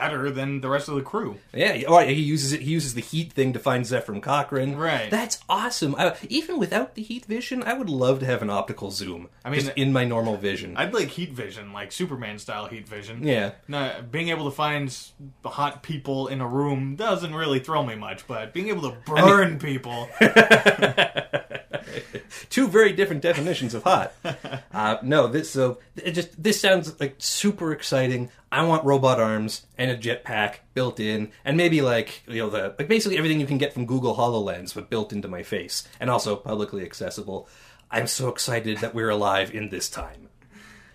better, 0.00 0.30
than 0.30 0.60
the 0.60 0.68
rest 0.68 0.88
of 0.88 0.94
the 0.96 1.02
crew. 1.02 1.36
Yeah, 1.54 1.72
he- 1.74 1.86
oh, 1.86 1.98
he 1.98 2.14
uses 2.14 2.52
it. 2.52 2.62
He 2.62 2.70
uses 2.70 2.94
the 2.94 3.00
heat 3.00 3.32
thing 3.32 3.52
to 3.52 3.58
find 3.58 3.84
Zefram 3.84 4.22
Cochrane. 4.22 4.76
Right. 4.76 5.10
That's 5.10 5.38
awesome. 5.48 5.94
I, 5.98 6.16
even 6.28 6.58
without 6.58 6.94
the 6.94 7.02
heat 7.02 7.26
vision, 7.26 7.62
I 7.62 7.74
would 7.74 7.90
love 7.90 8.20
to 8.20 8.26
have 8.26 8.42
an 8.42 8.50
optical 8.50 8.90
zoom. 8.90 9.28
I 9.44 9.50
mean, 9.50 9.60
just 9.60 9.72
in 9.76 9.92
my 9.92 10.04
normal 10.04 10.36
vision. 10.36 10.76
I'd 10.76 10.94
like 10.94 11.08
heat 11.08 11.32
vision, 11.32 11.72
like 11.72 11.92
Superman 11.92 12.38
style 12.38 12.66
heat 12.66 12.88
vision. 12.88 13.26
yeah. 13.26 13.52
No, 13.68 13.92
being 14.10 14.28
able 14.28 14.46
to 14.46 14.50
find 14.56 14.96
hot 15.44 15.82
people 15.82 16.28
in 16.28 16.40
a 16.40 16.46
room 16.48 16.96
doesn't 16.96 17.34
really 17.34 17.60
thrill 17.60 17.84
me 17.84 17.94
much, 17.94 18.26
but 18.26 18.52
being 18.52 18.68
able 18.68 18.90
to 18.90 18.96
burn 19.06 19.58
people, 19.58 20.08
Two 22.50 22.68
very 22.68 22.92
different 22.92 23.22
definitions 23.22 23.74
of 23.74 23.82
hot. 23.82 24.12
uh, 24.72 24.96
no, 25.02 25.26
this 25.26 25.50
so 25.50 25.78
it 25.96 26.12
just 26.12 26.42
this 26.42 26.60
sounds 26.60 26.98
like 27.00 27.16
super 27.18 27.72
exciting. 27.72 28.30
I 28.52 28.64
want 28.64 28.84
robot 28.84 29.20
arms 29.20 29.66
and 29.78 29.90
a 29.90 29.96
jetpack 29.96 30.56
built 30.74 31.00
in, 31.00 31.32
and 31.44 31.56
maybe 31.56 31.80
like 31.82 32.22
you 32.26 32.38
know 32.38 32.50
the 32.50 32.74
like 32.78 32.88
basically 32.88 33.18
everything 33.18 33.40
you 33.40 33.46
can 33.46 33.58
get 33.58 33.72
from 33.72 33.86
Google 33.86 34.16
Hololens, 34.16 34.74
but 34.74 34.90
built 34.90 35.12
into 35.12 35.28
my 35.28 35.42
face, 35.42 35.86
and 35.98 36.10
also 36.10 36.36
publicly 36.36 36.84
accessible. 36.84 37.48
I'm 37.90 38.06
so 38.06 38.28
excited 38.28 38.78
that 38.78 38.94
we're 38.94 39.10
alive 39.10 39.52
in 39.52 39.70
this 39.70 39.88
time. 39.88 40.28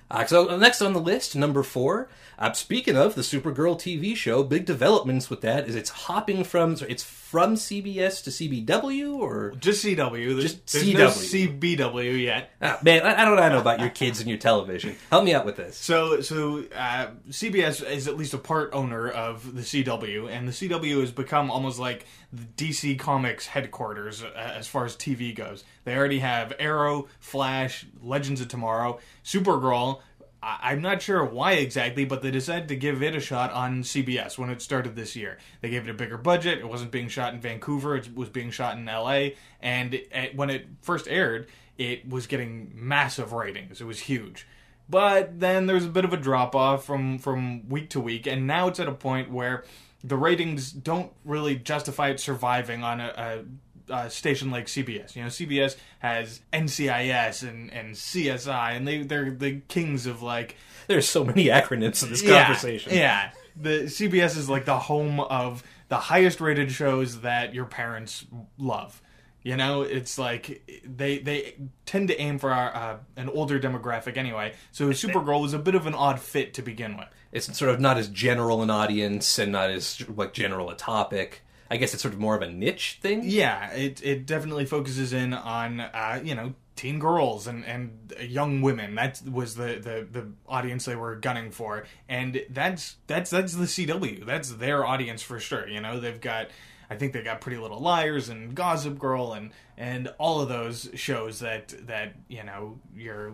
Uh, 0.09 0.25
so 0.25 0.57
next 0.57 0.81
on 0.81 0.93
the 0.93 1.01
list, 1.01 1.35
number 1.35 1.63
four. 1.63 2.09
Uh, 2.37 2.51
speaking 2.53 2.97
of 2.97 3.15
the 3.15 3.21
Supergirl 3.21 3.75
TV 3.75 4.15
show, 4.15 4.43
big 4.43 4.65
developments 4.65 5.29
with 5.29 5.41
that 5.41 5.67
is 5.67 5.75
it's 5.75 5.89
hopping 5.89 6.43
from 6.43 6.75
it's 6.87 7.03
from 7.03 7.55
CBS 7.55 8.23
to 8.23 8.29
CBW 8.29 9.17
or 9.17 9.53
just 9.59 9.83
CW. 9.83 10.37
There's, 10.37 10.53
Just 10.53 10.71
there's 10.71 10.93
no 10.93 11.07
CW. 11.09 11.59
CBW 11.77 12.23
yet. 12.23 12.51
Ah, 12.61 12.79
man, 12.81 13.01
I, 13.01 13.21
I 13.21 13.25
don't 13.25 13.35
know 13.35 13.59
about 13.59 13.79
your 13.79 13.89
kids 13.89 14.19
and 14.19 14.29
your 14.29 14.37
television. 14.37 14.95
Help 15.09 15.25
me 15.25 15.33
out 15.33 15.45
with 15.45 15.57
this. 15.57 15.75
So, 15.75 16.21
so 16.21 16.63
uh, 16.75 17.07
CBS 17.29 17.85
is 17.89 18.07
at 18.07 18.15
least 18.15 18.33
a 18.33 18.37
part 18.37 18.69
owner 18.73 19.09
of 19.09 19.53
the 19.53 19.63
CW, 19.63 20.29
and 20.29 20.47
the 20.47 20.53
CW 20.53 21.01
has 21.01 21.11
become 21.11 21.51
almost 21.51 21.79
like 21.79 22.05
the 22.31 22.43
DC 22.55 22.97
Comics 22.99 23.47
headquarters 23.47 24.23
uh, 24.23 24.29
as 24.35 24.67
far 24.67 24.85
as 24.85 24.95
TV 24.95 25.35
goes. 25.35 25.63
They 25.83 25.95
already 25.95 26.19
have 26.19 26.53
Arrow, 26.59 27.07
Flash, 27.19 27.85
Legends 28.01 28.39
of 28.39 28.47
Tomorrow, 28.47 28.99
Supergirl. 29.23 29.99
I- 30.45 30.71
I'm 30.71 30.81
not 30.81 31.01
sure 31.01 31.25
why 31.25 31.53
exactly, 31.53 32.05
but 32.05 32.21
they 32.21 32.29
decided 32.29 32.67
to 32.67 32.75
give 32.75 33.01
it 33.01 33.15
a 33.15 33.19
shot 33.19 33.51
on 33.51 33.81
CBS 33.83 34.37
when 34.37 34.51
it 34.51 34.61
started 34.61 34.95
this 34.95 35.15
year. 35.15 35.39
They 35.61 35.71
gave 35.71 35.87
it 35.87 35.89
a 35.89 35.93
bigger 35.95 36.17
budget. 36.17 36.59
It 36.59 36.69
wasn't 36.69 36.91
being 36.91 37.07
shot 37.09 37.33
in 37.33 37.41
Vancouver; 37.41 37.95
it 37.95 38.15
was 38.15 38.29
being 38.29 38.51
shot 38.51 38.77
in 38.77 38.85
LA. 38.85 39.29
And 39.59 39.95
it, 39.95 40.35
when 40.35 40.51
it 40.51 40.67
first 40.81 41.07
aired, 41.07 41.47
it 41.77 42.07
was 42.07 42.27
getting 42.27 42.71
massive 42.75 43.33
ratings. 43.33 43.81
It 43.81 43.85
was 43.85 44.01
huge. 44.01 44.47
But 44.87 45.39
then 45.39 45.65
there's 45.65 45.85
a 45.85 45.89
bit 45.89 46.05
of 46.05 46.13
a 46.13 46.17
drop 46.17 46.55
off 46.55 46.85
from 46.85 47.17
from 47.17 47.67
week 47.67 47.89
to 47.91 47.99
week, 47.99 48.27
and 48.27 48.45
now 48.45 48.67
it's 48.67 48.79
at 48.79 48.87
a 48.87 48.93
point 48.93 49.31
where 49.31 49.63
the 50.03 50.15
ratings 50.15 50.71
don't 50.71 51.11
really 51.23 51.55
justify 51.55 52.09
it 52.09 52.19
surviving 52.19 52.83
on 52.83 53.01
a, 53.01 53.07
a, 53.17 53.43
a 53.89 54.09
station 54.09 54.51
like 54.51 54.65
CBS. 54.67 55.15
You 55.15 55.23
know, 55.23 55.29
CBS 55.29 55.75
has 55.99 56.41
NCIS 56.53 57.47
and, 57.47 57.71
and 57.71 57.95
CSI, 57.95 58.75
and 58.75 58.87
they 58.87 59.03
they're 59.03 59.31
the 59.31 59.61
kings 59.67 60.05
of 60.05 60.21
like 60.21 60.55
There's 60.87 61.07
so 61.07 61.23
many 61.23 61.45
acronyms 61.45 62.03
in 62.03 62.09
this 62.09 62.23
yeah, 62.23 62.45
conversation. 62.45 62.93
Yeah, 62.93 63.31
the 63.55 63.83
CBS 63.83 64.37
is 64.37 64.49
like 64.49 64.65
the 64.65 64.79
home 64.79 65.19
of 65.19 65.63
the 65.87 65.97
highest 65.97 66.41
rated 66.41 66.71
shows 66.71 67.21
that 67.21 67.53
your 67.53 67.65
parents 67.65 68.25
love. 68.57 69.01
You 69.43 69.55
know, 69.55 69.83
it's 69.83 70.17
like 70.17 70.63
they 70.83 71.19
they 71.19 71.55
tend 71.85 72.07
to 72.07 72.19
aim 72.19 72.39
for 72.39 72.51
our, 72.51 72.75
uh, 72.75 72.97
an 73.15 73.29
older 73.29 73.59
demographic 73.59 74.17
anyway. 74.17 74.53
So 74.71 74.89
Supergirl 74.89 75.39
was 75.39 75.53
a 75.53 75.59
bit 75.59 75.75
of 75.75 75.85
an 75.85 75.93
odd 75.93 76.19
fit 76.19 76.55
to 76.55 76.63
begin 76.63 76.97
with. 76.97 77.07
It's 77.31 77.55
sort 77.55 77.69
of 77.69 77.79
not 77.79 77.97
as 77.97 78.07
general 78.07 78.63
an 78.63 78.71
audience 78.71 79.37
and 79.37 79.51
not 79.51 79.69
as 79.69 80.03
like 80.09 80.33
general 80.33 80.71
a 80.71 80.75
topic. 80.75 81.44
I 81.69 81.77
guess 81.77 81.93
it's 81.93 82.01
sort 82.03 82.13
of 82.13 82.19
more 82.19 82.35
of 82.35 82.41
a 82.41 82.49
niche 82.51 82.99
thing. 83.01 83.21
Yeah, 83.23 83.71
it 83.71 84.03
it 84.03 84.25
definitely 84.25 84.65
focuses 84.65 85.13
in 85.13 85.33
on 85.33 85.79
uh, 85.79 86.21
you 86.23 86.35
know 86.35 86.53
teen 86.75 86.99
girls 86.99 87.47
and 87.47 87.65
and 87.65 88.13
young 88.21 88.61
women. 88.61 88.95
That 88.95 89.21
was 89.31 89.55
the, 89.55 89.79
the 89.81 90.07
the 90.11 90.27
audience 90.47 90.85
they 90.85 90.95
were 90.95 91.15
gunning 91.15 91.51
for, 91.51 91.85
and 92.09 92.43
that's 92.49 92.97
that's 93.07 93.29
that's 93.31 93.53
the 93.55 93.65
CW. 93.65 94.25
That's 94.25 94.51
their 94.51 94.85
audience 94.85 95.21
for 95.21 95.39
sure. 95.39 95.67
You 95.67 95.81
know, 95.81 95.99
they've 95.99 96.21
got. 96.21 96.47
I 96.87 96.93
think 96.97 97.13
they 97.13 97.23
got 97.23 97.41
Pretty 97.41 97.57
Little 97.57 97.79
Liars 97.79 98.29
and 98.29 98.53
Gossip 98.53 98.99
Girl 98.99 99.33
and 99.33 99.49
and 99.75 100.07
all 100.19 100.39
of 100.41 100.49
those 100.49 100.87
shows 100.93 101.39
that 101.39 101.73
that 101.87 102.13
you 102.27 102.43
know 102.43 102.77
your 102.95 103.33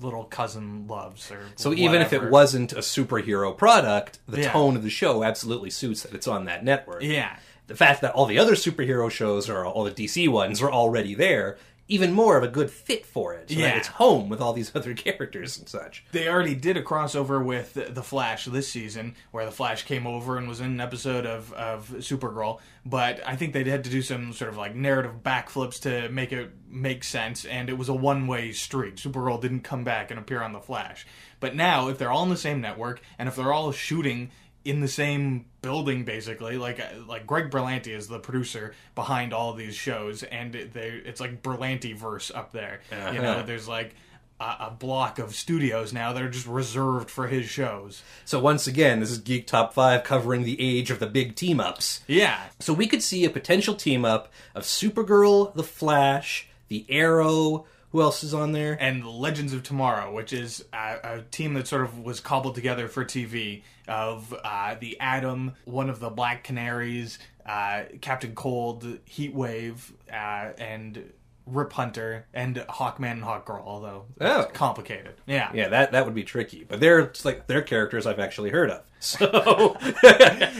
little 0.00 0.22
cousin 0.22 0.86
loves 0.86 1.28
or 1.32 1.40
So 1.56 1.72
even 1.74 2.00
if 2.02 2.12
it 2.12 2.30
wasn't 2.30 2.72
a 2.72 2.76
superhero 2.78 3.56
product, 3.56 4.20
the 4.28 4.42
Yeah. 4.42 4.52
tone 4.52 4.76
of 4.76 4.84
the 4.84 4.90
show 4.90 5.24
absolutely 5.24 5.70
suits 5.70 6.02
that 6.04 6.14
it's 6.14 6.28
on 6.28 6.44
that 6.44 6.62
network. 6.64 7.02
yeah 7.02 7.36
The 7.66 7.74
fact 7.76 8.00
that 8.02 8.12
all 8.14 8.26
the 8.26 8.38
other 8.38 8.54
superhero 8.54 9.10
shows 9.10 9.48
or 9.48 9.64
all 9.64 9.84
the 9.84 9.90
DC 9.90 10.28
ones 10.28 10.60
are 10.60 10.70
already 10.70 11.14
there, 11.14 11.56
even 11.86 12.12
more 12.12 12.36
of 12.38 12.42
a 12.42 12.48
good 12.48 12.70
fit 12.70 13.04
for 13.04 13.34
it. 13.34 13.50
So 13.50 13.58
Yeah. 13.58 13.76
it's 13.76 13.88
home 13.88 14.28
with 14.30 14.40
all 14.40 14.52
these 14.54 14.70
other 14.76 14.94
characters 14.94 15.58
and 15.58 15.68
such. 15.68 16.04
they 16.12 16.28
already 16.28 16.54
did 16.54 16.76
a 16.78 16.82
crossover 16.82 17.44
with 17.44 17.74
the 17.74 18.02
Flash 18.02 18.46
this 18.46 18.68
season, 18.70 19.14
where 19.32 19.44
the 19.44 19.50
Flash 19.50 19.82
came 19.84 20.06
over 20.06 20.36
and 20.38 20.48
was 20.48 20.60
in 20.60 20.66
an 20.66 20.80
episode 20.80 21.26
of 21.26 21.52
of 21.52 21.88
Supergirl. 21.98 22.58
But 22.86 23.20
I 23.26 23.36
think 23.36 23.52
they 23.54 23.64
had 23.64 23.84
to 23.84 23.90
do 23.90 24.00
some 24.02 24.32
sort 24.34 24.50
of 24.50 24.56
like 24.58 24.74
narrative 24.74 25.22
backflips 25.22 25.80
to 25.82 26.08
make 26.10 26.32
it 26.32 26.50
make 26.68 27.04
sense, 27.04 27.44
and 27.44 27.68
it 27.70 27.76
was 27.78 27.88
a 27.90 27.94
one 27.94 28.26
way 28.26 28.52
street. 28.52 28.96
Supergirl 28.96 29.40
didn't 29.40 29.60
come 29.60 29.84
back 29.84 30.10
and 30.10 30.18
appear 30.18 30.42
on 30.42 30.52
the 30.52 30.60
Flash. 30.60 31.06
But 31.40 31.54
now, 31.54 31.88
if 31.88 31.98
they're 31.98 32.10
all 32.12 32.22
in 32.24 32.30
the 32.30 32.36
same 32.38 32.62
network, 32.62 33.00
and 33.18 33.28
if 33.28 33.36
they're 33.36 33.52
all 33.52 33.72
shooting 33.72 34.30
in 34.64 34.80
the 34.80 34.88
same 34.88 35.44
building 35.62 36.04
basically 36.04 36.56
like 36.58 36.80
like 37.06 37.26
Greg 37.26 37.50
Berlanti 37.50 37.88
is 37.88 38.08
the 38.08 38.18
producer 38.18 38.74
behind 38.94 39.32
all 39.32 39.50
of 39.50 39.56
these 39.58 39.74
shows 39.74 40.22
and 40.22 40.52
they 40.54 41.02
it's 41.04 41.20
like 41.20 41.42
Berlanti 41.42 41.96
verse 41.96 42.30
up 42.34 42.52
there 42.52 42.80
you 42.90 43.20
know 43.20 43.32
Uh-huh. 43.32 43.42
there's 43.42 43.68
like 43.68 43.94
a, 44.40 44.44
a 44.60 44.76
block 44.78 45.18
of 45.18 45.34
studios 45.34 45.92
now 45.92 46.12
that 46.12 46.20
are 46.22 46.28
just 46.28 46.46
reserved 46.48 47.08
for 47.08 47.28
his 47.28 47.46
shows. 47.48 48.02
So 48.24 48.40
once 48.40 48.66
again, 48.66 48.98
this 48.98 49.12
is 49.12 49.18
Geek 49.18 49.46
Top 49.46 49.72
5 49.72 50.02
covering 50.02 50.42
the 50.42 50.60
age 50.60 50.90
of 50.90 50.98
the 50.98 51.06
big 51.06 51.36
team 51.36 51.60
ups. 51.60 52.00
Yeah, 52.08 52.40
So 52.58 52.72
we 52.72 52.88
could 52.88 53.00
see 53.02 53.24
a 53.24 53.30
potential 53.30 53.74
team 53.76 54.04
up 54.04 54.32
of 54.54 54.64
Supergirl, 54.64 55.54
The 55.54 55.62
Flash, 55.62 56.48
The 56.66 56.84
Arrow. 56.88 57.66
Who 57.94 58.02
else 58.02 58.24
is 58.24 58.34
on 58.34 58.50
there? 58.50 58.76
and 58.80 59.06
Legends 59.06 59.52
of 59.52 59.62
Tomorrow, 59.62 60.12
which 60.12 60.32
is 60.32 60.64
a, 60.72 60.96
a 61.04 61.22
team 61.30 61.54
that 61.54 61.68
sort 61.68 61.82
of 61.82 61.96
was 62.00 62.18
cobbled 62.18 62.56
together 62.56 62.88
for 62.88 63.04
TV 63.04 63.62
of 63.86 64.34
uh, 64.44 64.74
the 64.80 64.98
Atom, 64.98 65.52
one 65.64 65.88
of 65.88 66.00
the 66.00 66.10
Black 66.10 66.42
Canaries, 66.42 67.20
uh, 67.46 67.84
Captain 68.00 68.34
Cold, 68.34 68.82
Heatwave, 69.08 69.92
uh, 70.12 70.52
and 70.58 71.12
Rip 71.46 71.72
Hunter 71.74 72.26
and 72.34 72.56
Hawkman 72.56 73.12
and 73.12 73.22
Hawkgirl, 73.22 73.62
although 73.64 74.06
Oh. 74.20 74.48
complicated. 74.52 75.12
Yeah. 75.26 75.50
Yeah, 75.54 75.68
that 75.68 75.92
that 75.92 76.04
would 76.04 76.14
be 76.16 76.24
tricky. 76.24 76.64
But 76.64 76.80
they're 76.80 77.12
like 77.22 77.46
they're 77.46 77.62
characters 77.62 78.06
I've 78.06 78.18
actually 78.18 78.50
heard 78.50 78.70
of. 78.70 78.82
So 79.04 79.26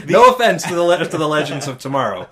no 0.06 0.28
offense 0.30 0.64
to 0.64 0.74
the 0.74 0.82
le- 0.82 0.98
to 1.08 1.16
the 1.18 1.26
Legends 1.26 1.66
of 1.66 1.78
Tomorrow. 1.78 2.28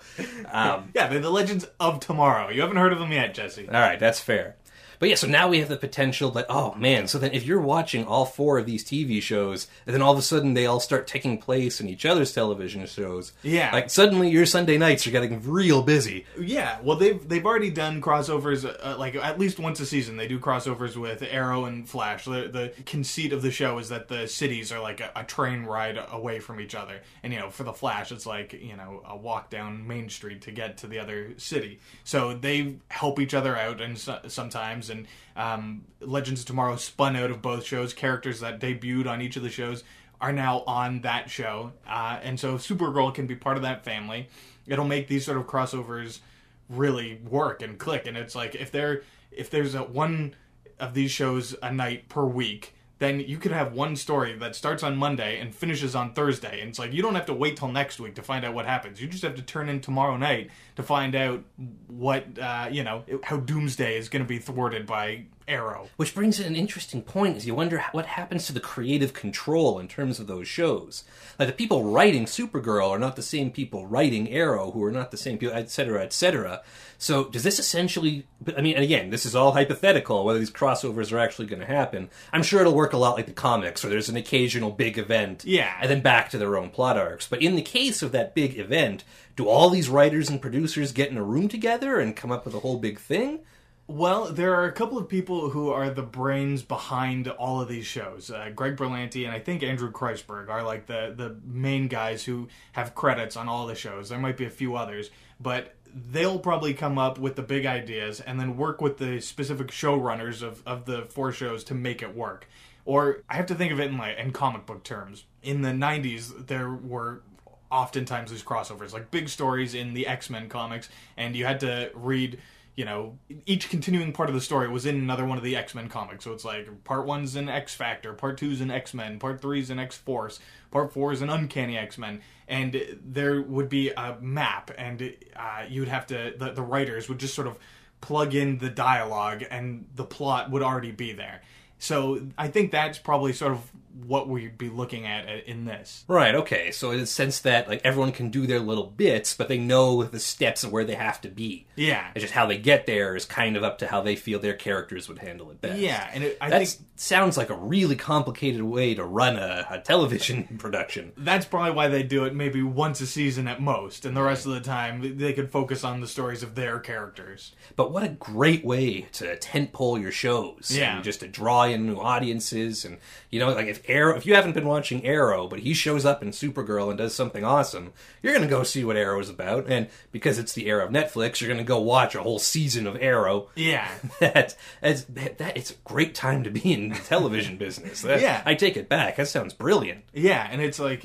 Um, 0.53 0.91
Yeah, 0.95 1.09
they're 1.09 1.19
the 1.21 1.31
Legends 1.31 1.67
of 1.81 2.01
Tomorrow. 2.01 2.51
You 2.51 2.61
haven't 2.61 2.77
heard 2.77 2.93
of 2.93 2.99
them 2.99 3.11
yet, 3.11 3.33
Jesse. 3.35 3.67
all 3.67 3.73
right, 3.81 3.99
that's 3.99 4.21
fair. 4.21 4.57
But 5.03 5.09
yeah, 5.09 5.17
so 5.17 5.27
now 5.27 5.49
we 5.49 5.59
have 5.59 5.69
the 5.69 5.77
potential 5.77 6.31
that 6.31 6.47
oh 6.49 6.77
man, 6.77 7.09
so 7.09 7.19
then 7.19 7.33
if 7.33 7.45
you're 7.45 7.61
watching 7.61 8.05
all 8.05 8.25
four 8.25 8.57
of 8.61 8.67
these 8.67 8.85
TV 8.85 9.21
shows, 9.21 9.67
and 9.85 9.93
then 9.93 10.01
all 10.01 10.13
of 10.13 10.19
a 10.21 10.23
sudden 10.23 10.55
they 10.55 10.65
all 10.65 10.79
start 10.79 11.09
taking 11.09 11.39
place 11.39 11.81
in 11.81 11.89
each 11.89 12.07
other's 12.07 12.33
television 12.33 12.87
shows, 12.87 13.33
Yeah. 13.43 13.73
like 13.73 13.91
suddenly 13.91 14.31
your 14.31 14.47
Sunday 14.47 14.79
nights 14.79 15.05
are 15.05 15.11
getting 15.11 15.43
real 15.43 15.83
busy. 15.83 16.25
Yeah, 16.39 16.79
well, 16.85 16.97
they've 16.97 17.29
they've 17.29 17.45
already 17.45 17.71
done 17.71 18.01
crossovers, 18.01 18.65
uh, 18.65 18.97
like 18.97 19.17
at 19.17 19.41
least 19.41 19.59
once 19.59 19.81
a 19.81 19.87
season. 19.87 20.17
They 20.19 20.29
do 20.29 20.39
crossovers 20.39 20.97
with 20.97 21.25
Arrow 21.29 21.65
and 21.65 21.89
Flash. 21.89 22.27
The, 22.27 22.47
the 22.47 22.73
conceit 22.87 23.33
of 23.33 23.43
the 23.43 23.51
show 23.51 23.79
is 23.79 23.89
that 23.89 24.07
the 24.07 24.29
cities 24.29 24.71
are 24.71 24.79
like 24.81 25.01
a, 25.01 25.11
a 25.17 25.25
train 25.25 25.65
ride 25.65 25.99
away 26.13 26.39
from 26.39 26.61
each 26.61 26.77
other, 26.77 27.01
and 27.25 27.33
you 27.33 27.41
know, 27.41 27.51
for 27.51 27.65
the 27.65 27.73
Flash, 27.73 28.13
it's 28.13 28.25
like 28.25 28.53
you 28.53 28.77
know 28.77 29.03
a 29.09 29.17
walk 29.17 29.51
down 29.51 29.85
Main 29.85 30.09
Street 30.11 30.43
to 30.43 30.53
get 30.53 30.77
to 30.79 30.87
the 30.87 31.01
other 31.01 31.33
city. 31.39 31.81
So 32.05 32.35
they 32.35 32.77
help 32.87 33.19
each 33.19 33.35
other 33.35 33.57
out, 33.57 33.81
and 33.81 33.99
so, 33.99 34.21
sometimes, 34.29 34.92
and 34.93 35.07
um, 35.35 35.85
Legends 36.01 36.43
of 36.43 36.47
Tomorrow 36.47 36.77
spun 36.77 37.17
out 37.17 37.31
of 37.31 37.43
both 37.43 37.65
shows. 37.65 37.93
Characters 37.93 38.39
that 38.41 38.61
debuted 38.61 39.09
on 39.09 39.21
each 39.21 39.37
of 39.37 39.43
the 39.43 39.51
shows 39.51 39.83
are 40.21 40.33
now 40.33 40.63
on 40.69 41.01
that 41.01 41.29
show, 41.29 41.73
uh, 41.89 42.21
and 42.23 42.39
so 42.39 42.55
Supergirl 42.55 43.13
can 43.13 43.27
be 43.27 43.35
part 43.35 43.57
of 43.57 43.65
that 43.65 43.85
family. 43.85 44.29
It'll 44.67 44.85
make 44.85 45.09
these 45.09 45.25
sort 45.25 45.39
of 45.39 45.49
crossovers 45.49 46.21
really 46.69 47.21
work 47.29 47.63
and 47.63 47.79
click. 47.79 48.07
And 48.07 48.17
it's 48.17 48.35
like 48.35 48.55
if 48.55 48.71
there 48.71 49.03
if 49.31 49.51
there's 49.51 49.75
a 49.75 49.83
one 49.83 50.35
of 50.79 50.95
these 50.95 51.11
shows 51.11 51.55
a 51.63 51.73
night 51.73 52.09
per 52.09 52.25
week, 52.25 52.75
then 53.03 53.19
you 53.19 53.37
could 53.37 53.51
have 53.51 53.73
one 53.73 53.97
story 53.97 54.35
that 54.37 54.55
starts 54.55 54.85
on 54.85 54.97
Monday 54.97 55.41
and 55.41 55.53
finishes 55.53 55.97
on 55.97 56.13
Thursday. 56.13 56.61
And 56.61 56.71
it's 56.71 56.79
like 56.79 56.93
you 56.93 57.03
don't 57.03 57.17
have 57.17 57.27
to 57.27 57.35
wait 57.35 57.57
till 57.57 57.69
next 57.69 57.99
week 57.99 58.15
to 58.15 58.23
find 58.23 58.45
out 58.45 58.55
what 58.55 58.65
happens. 58.65 59.03
You 59.03 59.09
just 59.09 59.25
have 59.25 59.35
to 59.35 59.43
turn 59.43 59.69
in 59.69 59.81
tomorrow 59.81 60.17
night 60.17 60.51
to 60.77 60.85
find 60.85 61.17
out 61.17 61.43
what 61.89 62.39
uh, 62.39 62.69
you 62.71 62.85
know 62.85 63.03
how 63.25 63.39
Doomsday 63.39 63.97
is 63.99 64.09
going 64.09 64.23
to 64.23 64.29
be 64.29 64.39
thwarted 64.39 64.87
by 64.87 65.25
Arrow. 65.49 65.89
Which 65.97 66.15
brings 66.15 66.39
in 66.41 66.47
an 66.47 66.57
interesting 66.57 67.03
point 67.03 67.37
is 67.37 67.47
you 67.47 67.55
wonder 67.55 67.85
what 67.93 68.07
happens 68.07 68.47
to 68.47 68.53
the 68.53 68.61
creative 68.61 69.13
control 69.13 69.79
in 69.79 69.89
terms 69.89 70.19
of 70.21 70.27
those 70.27 70.49
shows. 70.49 71.05
Like 71.39 71.49
the 71.49 71.55
people 71.55 71.85
writing 71.85 72.25
Supergirl 72.27 72.91
are 72.91 72.99
not 72.99 73.17
the 73.17 73.23
same 73.23 73.51
people 73.51 73.87
writing 73.87 74.31
Arrow, 74.31 74.71
who 74.71 74.83
are 74.85 74.93
not 74.93 75.11
the 75.11 75.17
same 75.17 75.39
people, 75.39 75.57
et 75.57 75.71
cetera, 75.71 76.03
et 76.03 76.13
cetera. 76.13 76.63
So 76.99 77.25
does 77.25 77.43
this 77.43 77.59
essentially? 77.59 78.27
I 78.57 78.61
mean, 78.61 78.75
and 78.77 78.85
again, 78.85 79.11
this 79.11 79.27
is 79.27 79.35
all 79.35 79.53
hypothetical. 79.53 80.25
Whether 80.25 80.39
these 80.39 80.51
crossovers 80.51 81.13
are 81.13 81.19
actually 81.19 81.47
going 81.47 81.61
to 81.61 81.67
happen, 81.67 82.11
I'm 82.33 82.43
sure 82.45 82.61
it'll 82.61 82.75
work 82.75 82.93
a 82.93 82.97
lot 82.99 83.17
like 83.17 83.27
the 83.27 83.33
comics, 83.33 83.83
where 83.83 83.91
there's 83.91 84.09
an 84.09 84.17
occasional 84.17 84.71
big 84.71 84.99
event, 84.99 85.45
Yeah. 85.45 85.75
and 85.81 85.91
then 85.91 86.01
back 86.01 86.31
to 86.31 86.39
their 86.39 86.57
own 86.57 86.71
plot 86.71 86.97
arcs. 86.97 87.27
But 87.29 87.43
in 87.43 87.57
the 87.57 87.63
case 87.63 88.03
of 88.03 88.13
that 88.13 88.35
big 88.35 88.57
event, 88.59 89.03
do 89.35 89.49
all 89.49 89.71
these 89.71 89.89
writers 89.89 90.29
and 90.31 90.41
producers 90.41 90.93
get 90.93 91.11
in 91.11 91.17
a 91.17 91.25
room 91.25 91.49
together 91.49 91.99
and 91.99 92.15
come 92.15 92.31
up 92.31 92.45
with 92.45 92.55
a 92.55 92.61
whole 92.61 92.79
big 92.79 93.01
thing? 93.01 93.41
Well, 93.89 94.33
there 94.33 94.55
are 94.55 94.65
a 94.65 94.73
couple 94.73 94.97
of 94.97 95.09
people 95.09 95.51
who 95.51 95.71
are 95.71 95.91
the 95.91 96.03
brains 96.03 96.63
behind 96.63 97.29
all 97.29 97.61
of 97.61 97.69
these 97.69 97.85
shows. 97.85 98.31
Uh, 98.31 98.51
Greg 98.55 98.77
Berlanti 98.77 99.25
and 99.25 99.33
I 99.33 99.39
think 99.41 99.63
Andrew 99.63 99.91
Kreisberg 99.91 100.49
are 100.49 100.63
like 100.63 100.87
the 100.87 101.13
the 101.15 101.37
main 101.45 101.89
guys 101.89 102.25
who 102.25 102.49
have 102.73 102.95
credits 102.95 103.37
on 103.37 103.49
all 103.49 103.67
the 103.67 103.75
shows. 103.75 104.09
There 104.09 104.19
might 104.19 104.37
be 104.37 104.45
a 104.45 104.51
few 104.51 104.77
others, 104.77 105.11
but 105.41 105.75
they'll 105.95 106.39
probably 106.39 106.75
come 106.75 106.97
up 106.99 107.19
with 107.19 107.37
the 107.37 107.43
big 107.43 107.67
ideas 107.67 108.21
and 108.21 108.41
then 108.41 108.57
work 108.57 108.81
with 108.81 108.99
the 108.99 109.21
specific 109.21 109.69
showrunners 109.69 110.43
of, 110.43 110.63
of 110.67 110.87
the 110.87 111.03
four 111.03 111.33
shows 111.33 111.65
to 111.65 111.75
make 111.75 112.03
it 112.03 112.17
work. 112.17 112.49
Or 112.85 113.23
I 113.29 113.37
have 113.37 113.47
to 113.47 113.55
think 113.55 113.73
of 113.73 113.81
it 113.81 113.91
in 113.91 113.99
like 113.99 114.17
in 114.17 114.33
comic 114.33 114.65
book 114.65 114.85
terms. 114.85 115.25
In 115.43 115.63
the 115.63 115.71
'90s, 115.71 116.47
there 116.47 116.71
were 116.71 117.23
oftentimes 117.71 118.31
these 118.31 118.45
crossovers, 118.45 118.93
like 118.93 119.11
big 119.11 119.29
stories 119.29 119.75
in 119.75 119.93
the 119.93 120.07
X 120.07 120.31
Men 120.31 120.49
comics, 120.49 120.89
and 121.17 121.35
you 121.35 121.45
had 121.45 121.61
to 121.61 121.91
read. 121.95 122.39
You 122.75 122.87
know, 122.87 123.19
each 123.45 123.69
continuing 123.69 124.13
part 124.13 124.31
of 124.31 124.35
the 124.35 124.41
story 124.41 124.67
was 124.69 124.87
in 124.87 124.97
another 124.97 125.27
one 125.27 125.37
of 125.37 125.45
the 125.45 125.57
X 125.57 125.75
Men 125.75 125.89
comics. 125.89 126.25
So 126.25 126.33
it's 126.33 126.45
like 126.45 126.85
part 126.85 127.07
one's 127.07 127.37
an 127.37 127.49
X 127.49 127.75
Factor, 127.75 128.15
part 128.15 128.39
two's 128.39 128.63
an 128.63 128.71
X 128.71 128.95
Men, 128.95 129.19
part 129.19 129.43
three's 129.43 129.69
an 129.69 129.79
X 129.79 129.97
Force, 129.97 130.41
part 130.71 130.93
four 130.93 131.13
is 131.13 131.21
an 131.21 131.29
Uncanny 131.29 131.77
X 131.77 131.99
Men, 131.99 132.23
and 132.49 132.83
there 133.05 133.43
would 133.43 133.69
be 133.69 133.91
a 133.91 134.17
map, 134.21 134.71
and 134.79 135.15
uh, 135.37 135.65
you'd 135.69 135.89
have 135.89 136.07
to 136.07 136.35
the, 136.39 136.53
the 136.53 136.63
writers 136.63 137.11
would 137.11 137.19
just 137.19 137.35
sort 137.35 137.47
of 137.47 137.59
plug 138.01 138.35
in 138.35 138.57
the 138.57 138.71
dialogue, 138.71 139.45
and 139.51 139.87
the 139.95 140.05
plot 140.05 140.51
would 140.51 140.63
already 140.63 140.93
be 140.93 141.13
there. 141.13 141.43
So 141.79 142.23
I 142.39 142.49
think 142.49 142.71
that's 142.71 142.99
probably 142.99 143.33
sort 143.33 143.53
of 143.53 143.61
what 144.07 144.29
we'd 144.29 144.59
be 144.59 144.69
looking 144.69 145.07
at 145.07 145.29
in 145.47 145.65
this. 145.65 146.05
Right, 146.09 146.35
okay. 146.35 146.71
So 146.71 146.91
in 146.91 147.01
the 147.01 147.07
sense 147.07 147.41
that 147.41 147.69
like 147.69 147.81
everyone 147.85 148.13
can 148.13 148.31
do 148.31 148.47
their 148.47 148.61
little 148.61 148.87
bits, 148.87 149.35
but 149.35 149.49
they 149.49 149.59
know 149.59 150.03
the 150.05 150.19
steps 150.21 150.65
of 150.65 150.73
where 150.73 150.85
they 150.85 150.95
have 150.95 151.21
to 151.23 151.29
be. 151.29 151.67
Yeah. 151.77 152.11
It's 152.15 152.23
just 152.23 152.35
how 152.35 152.47
they 152.47 152.59
get 152.59 152.87
there 152.87 153.15
is 153.17 153.25
kind 153.25 153.57
of 153.57 153.63
up 153.63 153.79
to 153.79 153.87
how 153.87 154.01
they 154.03 154.17
feel 154.17 154.39
their 154.39 154.55
characters 154.55 155.09
would 155.09 155.19
handle 155.19 155.51
it 155.51 155.61
best. 155.61 155.79
Yeah, 155.79 156.09
and 156.13 156.25
it, 156.25 156.39
I 156.41 156.51
That 156.51 156.67
think 156.67 156.81
sounds 156.97 157.37
like 157.37 157.51
a 157.51 157.57
really 157.57 157.97
complicated 157.97 158.63
way 158.63 158.95
to 158.95 159.05
run 159.05 159.37
a, 159.37 159.67
a 159.71 159.81
television 159.81 160.45
production. 160.59 161.13
that's 161.17 161.47
probably 161.47 161.73
why 161.73 161.89
they 161.89 162.03
do 162.03 162.25
it 162.25 162.35
maybe 162.35 162.63
once 162.63 163.01
a 163.01 163.07
season 163.07 163.49
at 163.49 163.61
most, 163.61 164.05
and 164.05 164.17
the 164.17 164.23
rest 164.23 164.47
of 164.47 164.53
the 164.53 164.61
time 164.61 165.19
they 165.19 165.33
could 165.33 165.51
focus 165.51 165.85
on 165.85 166.01
the 166.01 166.09
stories 166.09 166.43
of 166.43 166.55
their 166.55 166.79
characters. 166.79 167.53
But 167.77 167.91
what 167.93 168.03
a 168.03 168.09
great 168.09 168.65
way 168.65 169.03
to 169.13 169.37
tentpole 169.37 170.01
your 170.01 170.13
shows. 170.13 170.71
Yeah. 170.75 170.97
And 170.97 171.05
just 171.05 171.21
to 171.21 171.29
draw 171.29 171.65
in 171.65 171.87
new 171.87 171.97
audiences 171.97 172.85
and 172.85 172.99
you 173.31 173.41
know, 173.41 173.53
like 173.53 173.67
if 173.67 173.82
Arrow 173.89 174.17
if 174.17 174.25
you 174.27 174.35
haven't 174.35 174.53
been 174.55 174.67
watching 174.67 175.05
Arrow, 175.05 175.47
but 175.49 175.61
he 175.61 175.75
shows 175.75 176.05
up 176.05 176.23
in 176.23 176.31
Supergirl 176.31 176.89
and 176.89 176.99
does 176.99 177.15
something 177.15 177.45
awesome, 177.45 177.93
you're 178.23 178.35
gonna 178.35 178.47
go 178.47 178.63
see 178.63 178.85
what 178.85 178.97
Arrow 178.97 179.21
is 179.21 179.29
about. 179.31 179.67
And 179.69 179.89
because 180.11 180.39
it's 180.39 180.53
the 180.53 180.67
era 180.69 180.85
of 180.85 180.91
Netflix, 180.91 181.41
you're 181.41 181.51
gonna 181.51 181.65
go 181.65 181.81
watch 181.81 182.15
a 182.15 182.23
whole 182.23 182.39
season 182.39 182.87
of 182.87 182.97
Arrow. 183.01 183.49
Yeah. 183.55 183.89
that, 184.21 184.57
that's, 184.81 185.05
that 185.05 185.57
it's 185.57 185.71
a 185.71 185.75
great 185.85 186.15
time 186.15 186.45
to 186.45 186.51
be 186.51 186.73
in 186.73 186.91
the 186.91 186.95
television 186.97 187.57
business. 187.59 188.03
That- 188.03 188.21
Yeah. 188.21 188.43
I 188.45 188.55
take 188.55 188.77
it 188.77 188.89
back. 188.89 189.17
That 189.17 189.29
sounds 189.29 189.53
brilliant. 189.55 190.05
Yeah, 190.13 190.47
and 190.51 190.61
it's 190.63 190.79
like 190.79 191.05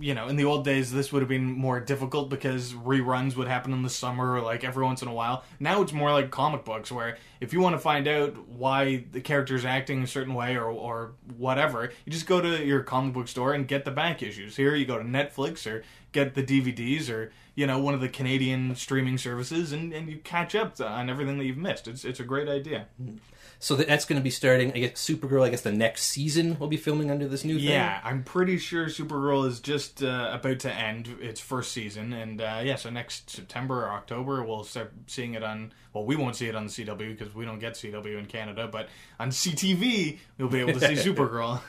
you 0.00 0.14
know, 0.14 0.28
in 0.28 0.36
the 0.36 0.44
old 0.44 0.64
days, 0.64 0.92
this 0.92 1.12
would 1.12 1.22
have 1.22 1.28
been 1.28 1.46
more 1.46 1.80
difficult 1.80 2.28
because 2.28 2.74
reruns 2.74 3.36
would 3.36 3.48
happen 3.48 3.72
in 3.72 3.82
the 3.82 3.90
summer, 3.90 4.34
or 4.34 4.42
like 4.42 4.62
every 4.62 4.84
once 4.84 5.00
in 5.00 5.08
a 5.08 5.14
while. 5.14 5.44
Now 5.58 5.80
it's 5.82 5.92
more 5.92 6.12
like 6.12 6.30
comic 6.30 6.64
books, 6.64 6.92
where 6.92 7.16
if 7.40 7.52
you 7.52 7.60
want 7.60 7.74
to 7.74 7.78
find 7.78 8.06
out 8.06 8.36
why 8.48 9.04
the 9.10 9.20
character's 9.20 9.64
acting 9.64 10.02
a 10.02 10.06
certain 10.06 10.34
way 10.34 10.56
or 10.56 10.70
or 10.70 11.12
whatever, 11.36 11.90
you 12.04 12.12
just 12.12 12.26
go 12.26 12.40
to 12.40 12.64
your 12.64 12.82
comic 12.82 13.14
book 13.14 13.28
store 13.28 13.54
and 13.54 13.66
get 13.66 13.84
the 13.84 13.90
back 13.90 14.22
issues. 14.22 14.56
Here, 14.56 14.74
you 14.74 14.84
go 14.84 14.98
to 14.98 15.04
Netflix 15.04 15.66
or 15.70 15.82
get 16.12 16.34
the 16.34 16.42
DVDs 16.42 17.10
or 17.10 17.32
you 17.54 17.66
know 17.66 17.78
one 17.78 17.94
of 17.94 18.00
the 18.00 18.08
Canadian 18.08 18.74
streaming 18.76 19.16
services, 19.16 19.72
and, 19.72 19.92
and 19.92 20.10
you 20.10 20.18
catch 20.18 20.54
up 20.54 20.80
on 20.80 21.08
everything 21.08 21.38
that 21.38 21.44
you've 21.44 21.56
missed. 21.56 21.88
It's 21.88 22.04
it's 22.04 22.20
a 22.20 22.24
great 22.24 22.48
idea. 22.48 22.88
Hmm. 23.02 23.16
So 23.60 23.74
that's 23.74 24.04
going 24.04 24.20
to 24.20 24.22
be 24.22 24.30
starting. 24.30 24.72
I 24.72 24.78
guess 24.78 24.92
Supergirl. 25.04 25.42
I 25.44 25.48
guess 25.50 25.62
the 25.62 25.72
next 25.72 26.04
season 26.04 26.56
will 26.60 26.68
be 26.68 26.76
filming 26.76 27.10
under 27.10 27.26
this 27.26 27.44
new 27.44 27.56
thing. 27.58 27.68
Yeah, 27.70 28.00
I'm 28.04 28.22
pretty 28.22 28.56
sure 28.58 28.86
Supergirl 28.86 29.48
is 29.48 29.58
just 29.58 30.00
uh, 30.02 30.30
about 30.32 30.60
to 30.60 30.72
end 30.72 31.08
its 31.20 31.40
first 31.40 31.72
season, 31.72 32.12
and 32.12 32.40
uh, 32.40 32.60
yeah, 32.62 32.76
so 32.76 32.88
next 32.90 33.30
September 33.30 33.84
or 33.86 33.90
October 33.90 34.44
we'll 34.44 34.62
start 34.62 34.92
seeing 35.08 35.34
it 35.34 35.42
on. 35.42 35.72
Well, 35.92 36.04
we 36.04 36.14
won't 36.14 36.36
see 36.36 36.46
it 36.46 36.54
on 36.54 36.66
the 36.66 36.70
CW 36.70 37.18
because 37.18 37.34
we 37.34 37.44
don't 37.44 37.58
get 37.58 37.72
CW 37.74 38.16
in 38.18 38.26
Canada, 38.26 38.68
but 38.70 38.88
on 39.18 39.30
CTV 39.30 40.18
we'll 40.38 40.48
be 40.48 40.60
able 40.60 40.78
to 40.78 40.80
see 40.80 41.10
Supergirl. 41.10 41.60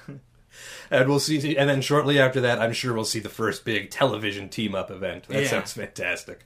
and 0.91 1.10
we'll 1.10 1.19
see. 1.19 1.58
And 1.58 1.67
then 1.69 1.81
shortly 1.81 2.19
after 2.19 2.41
that, 2.41 2.60
I'm 2.60 2.74
sure 2.74 2.93
we'll 2.93 3.03
see 3.05 3.19
the 3.19 3.29
first 3.29 3.65
big 3.65 3.89
television 3.89 4.50
team 4.50 4.75
up 4.75 4.91
event. 4.91 5.27
That 5.27 5.41
Yeah. 5.43 5.48
sounds 5.50 5.74
fantastic. 5.74 6.41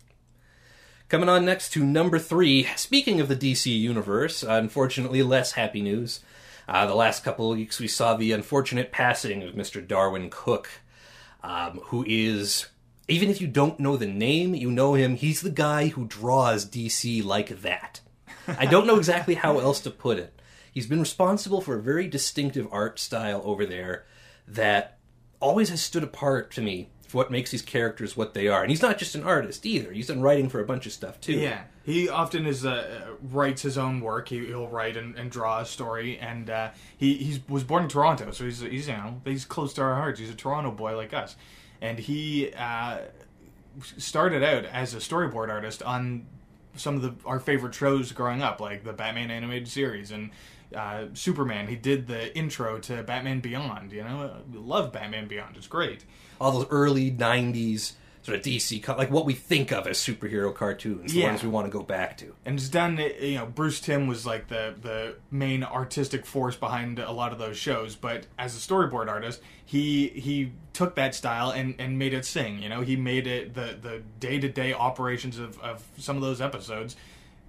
Coming 1.14 1.30
on 1.30 1.46
next 1.46 1.70
to 1.74 1.86
number 1.86 2.18
three. 2.18 2.64
Speaking 2.76 3.22
of 3.22 3.28
the 3.28 3.36
DC 3.36 3.68
universe, 3.68 4.42
unfortunately, 4.42 5.22
less 5.22 5.52
happy 5.52 5.80
news. 5.80 6.22
Uh, 6.68 6.88
the 6.88 6.96
last 6.96 7.24
couple 7.24 7.52
of 7.52 7.58
weeks, 7.60 7.80
we 7.80 7.88
saw 7.88 8.16
the 8.16 8.32
unfortunate 8.32 8.92
passing 8.92 9.44
of 9.44 9.54
Mr. 9.54 9.88
Darwyn 9.88 10.32
Cooke, 10.32 10.72
um, 11.44 11.82
who 11.84 12.04
is. 12.08 12.66
Even 13.08 13.30
if 13.30 13.40
you 13.40 13.46
don't 13.46 13.80
know 13.80 13.96
the 13.96 14.08
name, 14.08 14.56
you 14.56 14.72
know 14.72 14.96
him. 14.96 15.16
He's 15.16 15.42
the 15.42 15.52
guy 15.52 15.90
who 15.90 16.08
draws 16.08 16.68
DC 16.68 17.24
like 17.24 17.62
that. 17.62 18.00
I 18.48 18.66
don't 18.66 18.88
know 18.88 18.98
exactly 18.98 19.36
how 19.36 19.60
else 19.60 19.82
to 19.82 19.92
put 19.92 20.18
it. 20.18 20.42
He's 20.72 20.88
been 20.88 21.00
responsible 21.00 21.62
for 21.62 21.78
a 21.78 21.84
very 21.84 22.08
distinctive 22.08 22.68
art 22.72 22.98
style 22.98 23.44
over 23.46 23.68
there 23.68 24.06
that 24.48 24.98
always 25.40 25.70
has 25.70 25.80
stood 25.80 26.04
apart 26.04 26.50
to 26.54 26.62
me 26.62 26.90
what 27.14 27.32
makes 27.32 27.52
these 27.52 27.62
characters 27.62 28.16
what 28.18 28.34
they 28.34 28.48
are. 28.48 28.62
And 28.62 28.70
he's 28.70 28.82
not 28.82 28.98
just 28.98 29.16
an 29.16 29.24
artist 29.24 29.66
either. 29.66 29.92
He's 29.92 30.08
done 30.08 30.22
writing 30.22 30.50
for 30.50 30.60
a 30.60 30.66
bunch 30.66 30.86
of 30.86 30.92
stuff 30.92 31.20
too. 31.20 31.34
yeah, 31.34 31.64
he 31.84 32.10
often 32.10 32.46
is 32.46 32.66
uh, 32.66 33.16
writes 33.22 33.62
his 33.62 33.78
own 33.78 34.02
work. 34.02 34.30
He, 34.30 34.46
he'll 34.46 34.68
write 34.68 34.98
and, 34.98 35.16
and 35.16 35.32
draw 35.32 35.60
a 35.62 35.66
story, 35.66 36.18
and 36.18 36.50
uh, 36.50 36.72
he 36.98 37.16
he 37.16 37.44
was 37.48 37.64
born 37.64 37.84
in 37.84 37.90
Toronto, 37.90 38.32
so 38.32 38.46
he's 38.46 38.62
he's 38.62 38.88
you 38.88 38.94
know 38.94 39.22
he's 39.26 39.46
close 39.46 39.74
to 39.74 39.82
our 39.82 39.96
hearts. 39.96 40.20
He's 40.20 40.30
a 40.30 40.36
Toronto 40.36 40.72
boy 40.72 40.96
like 40.96 41.14
us, 41.14 41.36
and 41.82 42.00
he 42.00 42.54
uh, 42.54 43.00
started 43.98 44.44
out 44.44 44.66
as 44.66 44.94
a 44.94 44.98
storyboard 44.98 45.50
artist 45.50 45.84
on 45.84 46.26
some 46.76 46.96
of 46.96 47.02
the 47.02 47.14
our 47.26 47.40
favorite 47.40 47.76
shows 47.76 48.12
growing 48.12 48.42
up, 48.42 48.60
like 48.60 48.84
the 48.84 48.94
Batman 48.94 49.32
animated 49.32 49.68
series 49.68 50.12
and 50.12 50.32
uh, 50.76 51.06
Superman. 51.14 51.68
He 51.68 51.76
did 51.76 52.08
the 52.08 52.36
intro 52.36 52.80
to 52.80 53.04
Batman 53.04 53.40
Beyond. 53.40 53.92
You 53.92 54.04
know, 54.04 54.38
we 54.52 54.58
love 54.58 54.92
Batman 54.92 55.28
Beyond. 55.28 55.58
It's 55.58 55.68
great. 55.68 56.04
All 56.44 56.52
those 56.52 56.68
early 56.70 57.12
'90s 57.12 57.94
sort 58.22 58.38
of 58.38 58.44
DC, 58.46 58.88
like 58.98 59.12
what 59.12 59.26
we 59.26 59.34
think 59.34 59.72
of 59.74 59.86
as 59.86 59.98
superhero 59.98 60.56
cartoons, 60.56 61.12
the 61.12 61.24
ones 61.24 61.44
we 61.44 61.50
want 61.50 61.68
to 61.68 61.72
go 61.72 61.84
back 61.84 62.18
to. 62.18 62.34
and 62.46 62.58
it's 62.58 62.70
done 62.70 62.98
eh, 62.98 63.12
you 63.20 63.36
know 63.36 63.46
Bruce 63.46 63.82
Timm 63.82 64.08
was 64.08 64.26
like 64.26 64.48
the 64.48 64.74
the 64.82 65.16
main 65.30 65.62
artistic 65.64 66.26
force 66.26 66.56
behind 66.56 67.00
a 67.00 67.12
lot 67.12 67.34
of 67.34 67.38
those 67.40 67.58
shows 67.58 67.96
but 67.98 68.26
as 68.40 68.56
a 68.56 68.60
storyboard 68.60 69.10
artist 69.10 69.42
he 69.66 70.08
he 70.10 70.54
took 70.72 70.96
that 70.96 71.14
style 71.16 71.50
and 71.52 71.76
and 71.80 72.00
made 72.00 72.14
it 72.14 72.24
sing 72.26 72.62
you 72.62 72.70
know? 72.70 72.80
He 72.82 72.96
made 72.96 73.28
it 73.28 73.54
the 73.56 73.78
the 73.82 74.02
day-to-day 74.22 74.72
operations 74.74 75.38
of 75.38 75.60
of 75.60 75.84
some 75.98 76.16
of 76.16 76.22
those 76.22 76.40
episodes. 76.40 76.96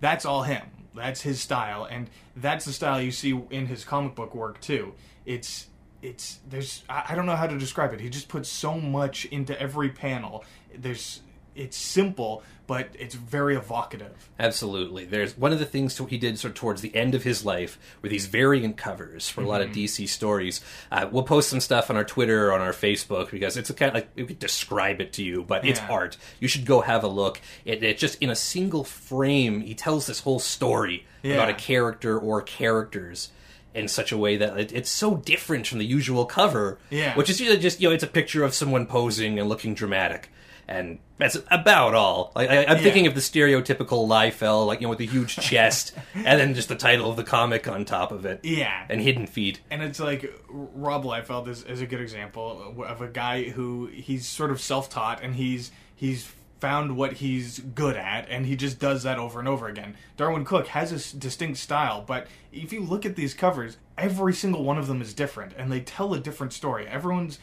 That's 0.00 0.24
all 0.24 0.42
him. 0.42 0.66
That's 0.92 1.20
his 1.22 1.40
style 1.40 1.84
and 1.88 2.10
that's 2.34 2.64
the 2.64 2.72
style 2.72 3.00
you 3.00 3.12
see 3.12 3.40
in 3.50 3.66
his 3.66 3.84
comic 3.84 4.16
book 4.16 4.34
work 4.34 4.60
too. 4.60 4.94
It's 5.24 5.68
it's 6.04 6.38
there's 6.48 6.82
I, 6.88 7.04
I 7.10 7.14
don't 7.14 7.26
know 7.26 7.36
how 7.36 7.46
to 7.46 7.58
describe 7.58 7.92
it 7.94 8.00
he 8.00 8.08
just 8.10 8.28
puts 8.28 8.48
so 8.48 8.78
much 8.80 9.24
into 9.26 9.58
every 9.60 9.88
panel 9.90 10.44
there's 10.76 11.20
it's 11.54 11.76
simple 11.76 12.42
but 12.66 12.88
it's 12.98 13.14
very 13.14 13.54
evocative 13.56 14.30
Absolutely. 14.38 15.04
There's 15.04 15.36
one 15.36 15.52
of 15.52 15.58
the 15.58 15.66
things 15.66 15.96
he 16.08 16.16
did 16.18 16.38
sort 16.38 16.52
of 16.52 16.54
towards 16.56 16.80
the 16.80 16.94
end 16.96 17.14
of 17.14 17.22
his 17.22 17.44
life 17.44 17.78
with 18.02 18.10
these 18.10 18.24
variant 18.26 18.76
covers 18.78 19.28
for 19.28 19.42
a 19.42 19.46
lot 19.46 19.60
of 19.60 19.68
Mm-hmm. 19.68 19.80
DC 19.80 20.08
stories. 20.08 20.60
Uh, 20.90 21.06
we'll 21.12 21.22
post 21.24 21.50
some 21.50 21.60
stuff 21.60 21.90
on 21.90 21.96
our 21.96 22.04
Twitter 22.04 22.48
or 22.48 22.52
on 22.54 22.60
our 22.62 22.72
Facebook 22.72 23.30
because 23.30 23.56
it's 23.58 23.68
a 23.70 23.74
kind 23.74 23.90
of 23.90 23.94
like 23.96 24.08
we 24.16 24.24
could 24.24 24.38
describe 24.38 25.00
it 25.02 25.12
to 25.12 25.22
you, 25.22 25.42
but 25.44 25.64
it's 25.66 25.78
art. 25.90 26.16
You 26.40 26.48
should 26.48 26.64
go 26.66 26.80
have 26.80 27.04
a 27.04 27.08
look. 27.08 27.40
It, 27.66 27.82
it 27.84 27.98
just 27.98 28.16
in 28.22 28.30
a 28.30 28.34
single 28.36 28.82
frame, 28.82 29.60
he 29.60 29.74
tells 29.74 30.06
this 30.06 30.20
whole 30.20 30.38
story 30.40 31.04
Yeah. 31.22 31.34
about 31.34 31.50
a 31.50 31.54
character 31.54 32.18
or 32.18 32.40
characters. 32.42 33.30
In 33.74 33.88
such 33.88 34.12
a 34.12 34.16
way 34.16 34.36
that 34.36 34.56
it, 34.58 34.72
it's 34.72 34.90
so 34.90 35.16
different 35.16 35.66
from 35.66 35.78
the 35.78 35.84
usual 35.84 36.24
cover, 36.26 36.78
Yeah. 36.90 37.16
which 37.16 37.28
is 37.28 37.40
usually 37.40 37.58
just 37.58 37.80
you 37.80 37.88
know 37.88 37.94
it's 37.94 38.04
a 38.04 38.08
picture 38.08 38.44
of 38.44 38.54
someone 38.54 38.86
posing 38.86 39.38
and 39.38 39.48
looking 39.48 39.74
dramatic, 39.74 40.28
and 40.68 41.00
that's 41.18 41.36
about 41.50 41.92
all. 41.94 42.30
Like, 42.36 42.50
I, 42.50 42.64
I'm 42.66 42.76
Yeah. 42.76 42.82
thinking 42.82 43.06
of 43.08 43.14
the 43.14 43.20
stereotypical 43.20 44.06
Liefeld, 44.08 44.66
like 44.68 44.80
you 44.80 44.86
know, 44.86 44.90
with 44.90 45.00
a 45.00 45.04
huge 45.06 45.36
chest, 45.36 45.92
and 46.14 46.24
then 46.40 46.54
just 46.54 46.68
the 46.68 46.76
title 46.76 47.10
of 47.10 47.16
the 47.16 47.24
comic 47.24 47.66
on 47.66 47.84
top 47.84 48.12
of 48.12 48.24
it, 48.24 48.40
yeah 48.44 48.86
and 48.88 49.00
hidden 49.00 49.26
feet. 49.26 49.60
and 49.70 49.82
it's 49.82 49.98
like 50.00 50.32
Rob 50.48 51.04
Liefeld 51.04 51.48
is, 51.48 51.64
is 51.64 51.80
a 51.80 51.86
good 51.86 52.00
example 52.00 52.74
of 52.86 53.00
a 53.00 53.08
guy 53.08 53.42
who 53.44 53.86
he's 53.86 54.26
sort 54.26 54.50
of 54.52 54.60
self-taught 54.60 55.20
and 55.22 55.34
he's 55.34 55.72
he's 55.96 56.32
found 56.64 56.96
what 56.96 57.12
he's 57.12 57.58
good 57.58 57.94
at 57.94 58.26
and 58.30 58.46
he 58.46 58.56
just 58.56 58.78
does 58.78 59.02
that 59.02 59.18
over 59.18 59.38
and 59.38 59.46
over 59.46 59.68
again. 59.68 59.94
Darwyn 60.16 60.46
Cooke 60.46 60.68
has 60.68 60.92
a 61.14 61.18
distinct 61.18 61.58
style, 61.58 62.02
but 62.06 62.26
if 62.54 62.72
you 62.72 62.80
look 62.80 63.04
at 63.04 63.16
these 63.16 63.34
covers, 63.34 63.76
every 63.98 64.32
single 64.32 64.64
one 64.64 64.78
of 64.78 64.86
them 64.86 65.02
is 65.02 65.12
different 65.12 65.52
and 65.58 65.70
they 65.70 65.80
tell 65.80 66.14
a 66.14 66.18
different 66.18 66.54
story. 66.54 66.86
Everyone's 66.86 67.38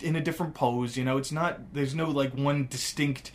in 0.00 0.14
a 0.14 0.20
different 0.20 0.52
pose, 0.52 0.94
you 0.94 1.06
know, 1.06 1.16
it's 1.16 1.32
not 1.32 1.72
there's 1.72 1.94
no 1.94 2.10
like 2.10 2.34
one 2.34 2.66
distinct 2.68 3.32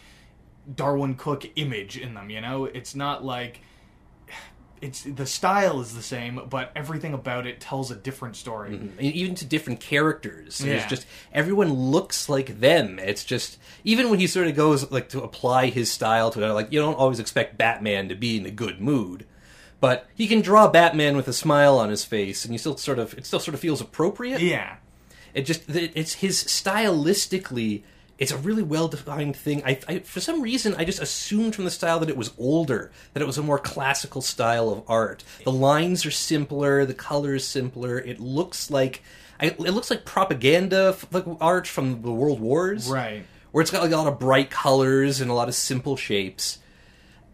Darwyn 0.72 1.16
Cooke 1.18 1.50
image 1.56 1.98
in 1.98 2.14
them, 2.14 2.30
you 2.30 2.40
know? 2.40 2.66
It's 2.66 2.94
not 2.94 3.26
like 3.26 3.62
it's 4.82 5.04
the 5.04 5.26
style 5.26 5.80
is 5.80 5.94
the 5.94 6.02
same, 6.02 6.42
but 6.50 6.72
everything 6.76 7.14
about 7.14 7.46
it 7.46 7.60
tells 7.60 7.92
a 7.92 7.96
different 7.96 8.36
story. 8.36 8.76
And 8.76 8.92
mm-hmm. 8.92 9.02
even 9.02 9.36
to 9.36 9.46
different 9.46 9.80
characters. 9.80 10.60
Yeah. 10.60 10.86
just 10.88 11.06
everyone 11.32 11.72
looks 11.72 12.28
like 12.28 12.60
them. 12.60 12.98
It's 12.98 13.24
just 13.24 13.58
even 13.84 14.10
when 14.10 14.20
he 14.20 14.28
sort 14.28 14.48
of 14.48 14.56
goes 14.56 14.90
like 14.92 15.10
to 15.10 15.22
apply 15.22 15.68
his 15.68 15.92
style 15.92 16.32
to 16.32 16.44
it, 16.44 16.54
like 16.54 16.72
you 16.72 16.80
don't 16.80 16.98
always 16.98 17.20
expect 17.20 17.58
Batman 17.58 18.10
to 18.10 18.16
be 18.16 18.38
in 18.38 18.46
a 18.46 18.52
good 18.52 18.82
mood. 18.82 19.26
But 19.80 20.08
he 20.16 20.28
can 20.28 20.42
draw 20.42 20.68
Batman 20.68 21.16
with 21.16 21.28
a 21.28 21.34
smile 21.34 21.78
on 21.78 21.90
his 21.90 22.06
face, 22.06 22.46
and 22.46 22.54
you 22.54 22.60
still 22.60 22.78
sort 22.78 23.00
of 23.00 23.18
it 23.18 23.26
still 23.26 23.40
sort 23.40 23.56
of 23.56 23.60
feels 23.60 23.82
appropriate. 23.82 24.42
Yeah, 24.42 24.78
It 25.34 25.44
just 25.44 25.64
it's 25.70 26.14
his 26.16 26.44
stylistically. 26.44 27.84
It's 28.22 28.32
a 28.32 28.38
really 28.38 28.64
well 28.64 28.88
defined 28.88 29.36
thing. 29.36 29.64
I, 29.66 29.80
I 29.88 30.00
for 30.00 30.20
some 30.22 30.42
reason 30.42 30.76
I 30.78 30.86
just 30.86 31.02
assumed 31.02 31.56
from 31.56 31.66
the 31.66 31.72
style 31.72 32.00
that 32.00 32.10
it 32.10 32.16
was 32.16 32.32
older, 32.38 32.92
that 33.14 33.22
it 33.22 33.26
was 33.26 33.38
a 33.40 33.44
more 33.44 33.58
classical 33.60 34.22
style 34.22 34.70
of 34.70 34.84
art. 34.88 35.24
The 35.44 35.52
lines 35.52 36.06
are 36.06 36.12
simpler, 36.12 36.86
the 36.86 36.94
colors 36.94 37.46
simpler. 37.46 37.98
It 37.98 38.20
looks 38.20 38.70
like 38.70 39.02
I, 39.40 39.48
it 39.48 39.60
looks 39.60 39.90
like 39.90 40.06
propaganda 40.06 40.94
f- 40.96 41.08
like 41.12 41.26
art 41.42 41.66
from 41.68 42.04
the 42.04 42.12
World 42.12 42.40
Wars, 42.40 42.88
right. 42.88 43.24
Where 43.52 43.62
it's 43.64 43.72
got 43.72 43.82
like 43.82 43.92
a 43.92 43.98
lot 43.98 44.08
of 44.08 44.20
bright 44.20 44.50
colors 44.52 45.20
and 45.20 45.32
a 45.32 45.34
lot 45.34 45.48
of 45.50 45.56
simple 45.56 45.98
shapes, 45.98 46.60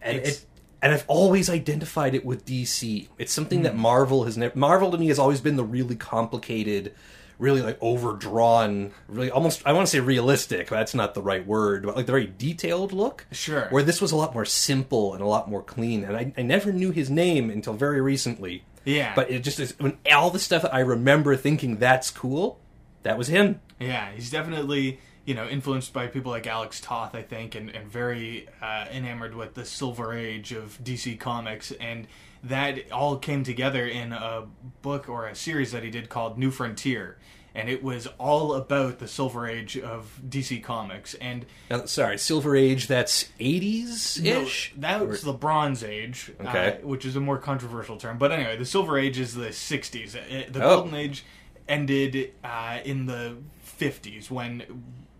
and 0.02 0.16
It's- 0.18 0.38
it. 0.38 0.44
And 0.80 0.92
I've 0.94 1.04
always 1.08 1.50
identified 1.50 2.14
it 2.14 2.24
with 2.24 2.46
DC. 2.46 3.08
It's 3.18 3.32
something 3.32 3.58
Hmm. 3.58 3.64
that 3.64 3.76
Marvel 3.76 4.22
has 4.26 4.36
never. 4.38 4.56
Marvel 4.56 4.92
to 4.92 4.96
me 4.96 5.08
has 5.08 5.18
always 5.18 5.40
been 5.40 5.56
the 5.56 5.64
really 5.64 5.96
complicated, 5.96 6.94
really 7.38 7.62
like 7.62 7.80
overdrawn, 7.82 8.92
really 9.08 9.30
almost. 9.30 9.62
I 9.64 9.72
want 9.72 9.86
to 9.86 9.90
say 9.90 10.00
realistic. 10.00 10.68
but 10.70 10.76
That's 10.76 10.94
not 10.94 11.14
the 11.14 11.22
right 11.22 11.46
word, 11.46 11.84
but 11.84 11.96
like 11.96 12.06
the 12.06 12.12
very 12.12 12.26
detailed 12.26 12.92
look. 12.92 13.26
Sure. 13.32 13.68
Where 13.70 13.82
this 13.82 14.00
was 14.00 14.12
a 14.12 14.16
lot 14.16 14.34
more 14.34 14.44
simple 14.44 15.14
and 15.14 15.22
a 15.22 15.26
lot 15.26 15.48
more 15.48 15.62
clean. 15.62 16.04
And 16.04 16.16
I, 16.16 16.32
I 16.36 16.42
never 16.42 16.72
knew 16.72 16.90
his 16.90 17.10
name 17.10 17.50
until 17.50 17.74
very 17.74 18.00
recently. 18.00 18.64
Yeah. 18.84 19.14
But 19.14 19.30
it 19.30 19.44
just 19.44 19.60
is 19.60 19.78
when 19.78 19.98
all 20.12 20.30
the 20.30 20.38
stuff 20.38 20.62
that 20.62 20.74
I 20.74 20.80
remember 20.80 21.36
thinking 21.36 21.76
that's 21.76 22.10
cool. 22.10 22.60
That 23.04 23.16
was 23.16 23.28
him. 23.28 23.60
Yeah, 23.78 24.10
he's 24.12 24.30
definitely 24.30 25.00
you 25.24 25.34
know 25.34 25.46
influenced 25.46 25.92
by 25.92 26.06
people 26.06 26.32
like 26.32 26.46
Alex 26.46 26.80
Toth, 26.80 27.14
I 27.14 27.22
think, 27.22 27.54
and 27.54 27.70
and 27.70 27.86
very 27.86 28.48
uh, 28.60 28.86
enamored 28.90 29.34
with 29.34 29.54
the 29.54 29.64
Silver 29.64 30.12
Age 30.12 30.52
of 30.52 30.78
DC 30.82 31.20
Comics, 31.20 31.70
and 31.72 32.06
that 32.44 32.90
all 32.92 33.16
came 33.16 33.42
together 33.44 33.86
in 33.86 34.12
a 34.12 34.44
book 34.82 35.08
or 35.08 35.26
a 35.26 35.34
series 35.34 35.72
that 35.72 35.82
he 35.82 35.90
did 35.90 36.08
called 36.08 36.38
New 36.38 36.50
Frontier. 36.50 37.18
And 37.54 37.68
it 37.68 37.82
was 37.82 38.06
all 38.18 38.54
about 38.54 39.00
the 39.00 39.08
Silver 39.08 39.48
Age 39.48 39.76
of 39.76 40.20
DC 40.28 40.62
Comics, 40.62 41.14
and 41.14 41.44
Now, 41.68 41.86
sorry, 41.86 42.16
Silver 42.16 42.54
Age. 42.54 42.86
That's 42.86 43.30
eighties 43.40 44.20
No, 44.22 44.42
ish. 44.42 44.72
that's 44.76 45.22
the 45.22 45.32
Bronze 45.32 45.82
Age, 45.82 46.30
Okay. 46.40 46.78
uh, 46.82 46.86
which 46.86 47.04
is 47.04 47.16
a 47.16 47.20
more 47.20 47.38
controversial 47.38 47.96
term. 47.96 48.16
But 48.18 48.30
anyway, 48.30 48.56
the 48.56 48.64
Silver 48.66 48.96
Age 48.96 49.18
is 49.18 49.34
the 49.34 49.48
60s. 49.52 50.14
Uh, 50.14 50.44
The 50.52 50.62
Oh. 50.62 50.76
Golden 50.76 50.94
Age 50.94 51.24
ended 51.68 52.32
uh, 52.44 52.78
in 52.84 53.06
the 53.06 53.38
50s 53.80 54.30
when 54.30 54.62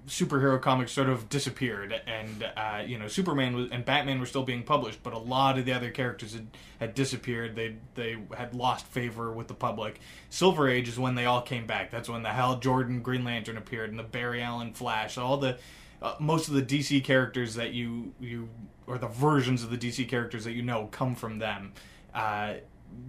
superhero 0.08 0.60
comics 0.60 0.92
sort 0.92 1.08
of 1.08 1.28
disappeared, 1.28 2.00
and 2.06 2.50
uh, 2.56 2.82
you 2.84 2.98
know 2.98 3.08
Superman 3.08 3.54
was, 3.54 3.70
and 3.70 3.84
Batman 3.84 4.18
were 4.20 4.26
still 4.26 4.42
being 4.42 4.62
published, 4.62 5.02
but 5.02 5.12
a 5.12 5.18
lot 5.18 5.58
of 5.58 5.64
the 5.64 5.72
other 5.72 5.90
characters 5.90 6.32
had, 6.34 6.46
had 6.80 6.94
disappeared. 6.94 7.54
They 7.54 7.76
they 7.94 8.16
had 8.36 8.54
lost 8.54 8.86
favor 8.86 9.32
with 9.32 9.48
the 9.48 9.54
public. 9.54 10.00
Silver 10.30 10.68
Age 10.68 10.88
is 10.88 10.98
when 10.98 11.14
they 11.14 11.26
all 11.26 11.42
came 11.42 11.66
back. 11.66 11.90
That's 11.90 12.08
when 12.08 12.22
the 12.22 12.30
Hal 12.30 12.58
Jordan 12.58 13.02
Green 13.02 13.24
Lantern 13.24 13.56
appeared, 13.56 13.90
and 13.90 13.98
the 13.98 14.04
Barry 14.04 14.42
Allen 14.42 14.72
Flash, 14.72 15.16
all 15.18 15.36
the 15.36 15.58
uh, 16.02 16.14
most 16.18 16.48
of 16.48 16.54
the 16.54 16.62
DC 16.62 17.04
characters 17.04 17.54
that 17.54 17.72
you 17.72 18.12
you 18.20 18.48
or 18.86 18.98
the 18.98 19.08
versions 19.08 19.62
of 19.62 19.70
the 19.70 19.78
DC 19.78 20.08
characters 20.08 20.44
that 20.44 20.52
you 20.52 20.62
know 20.62 20.88
come 20.90 21.14
from 21.14 21.38
them. 21.38 21.72
Uh, 22.14 22.54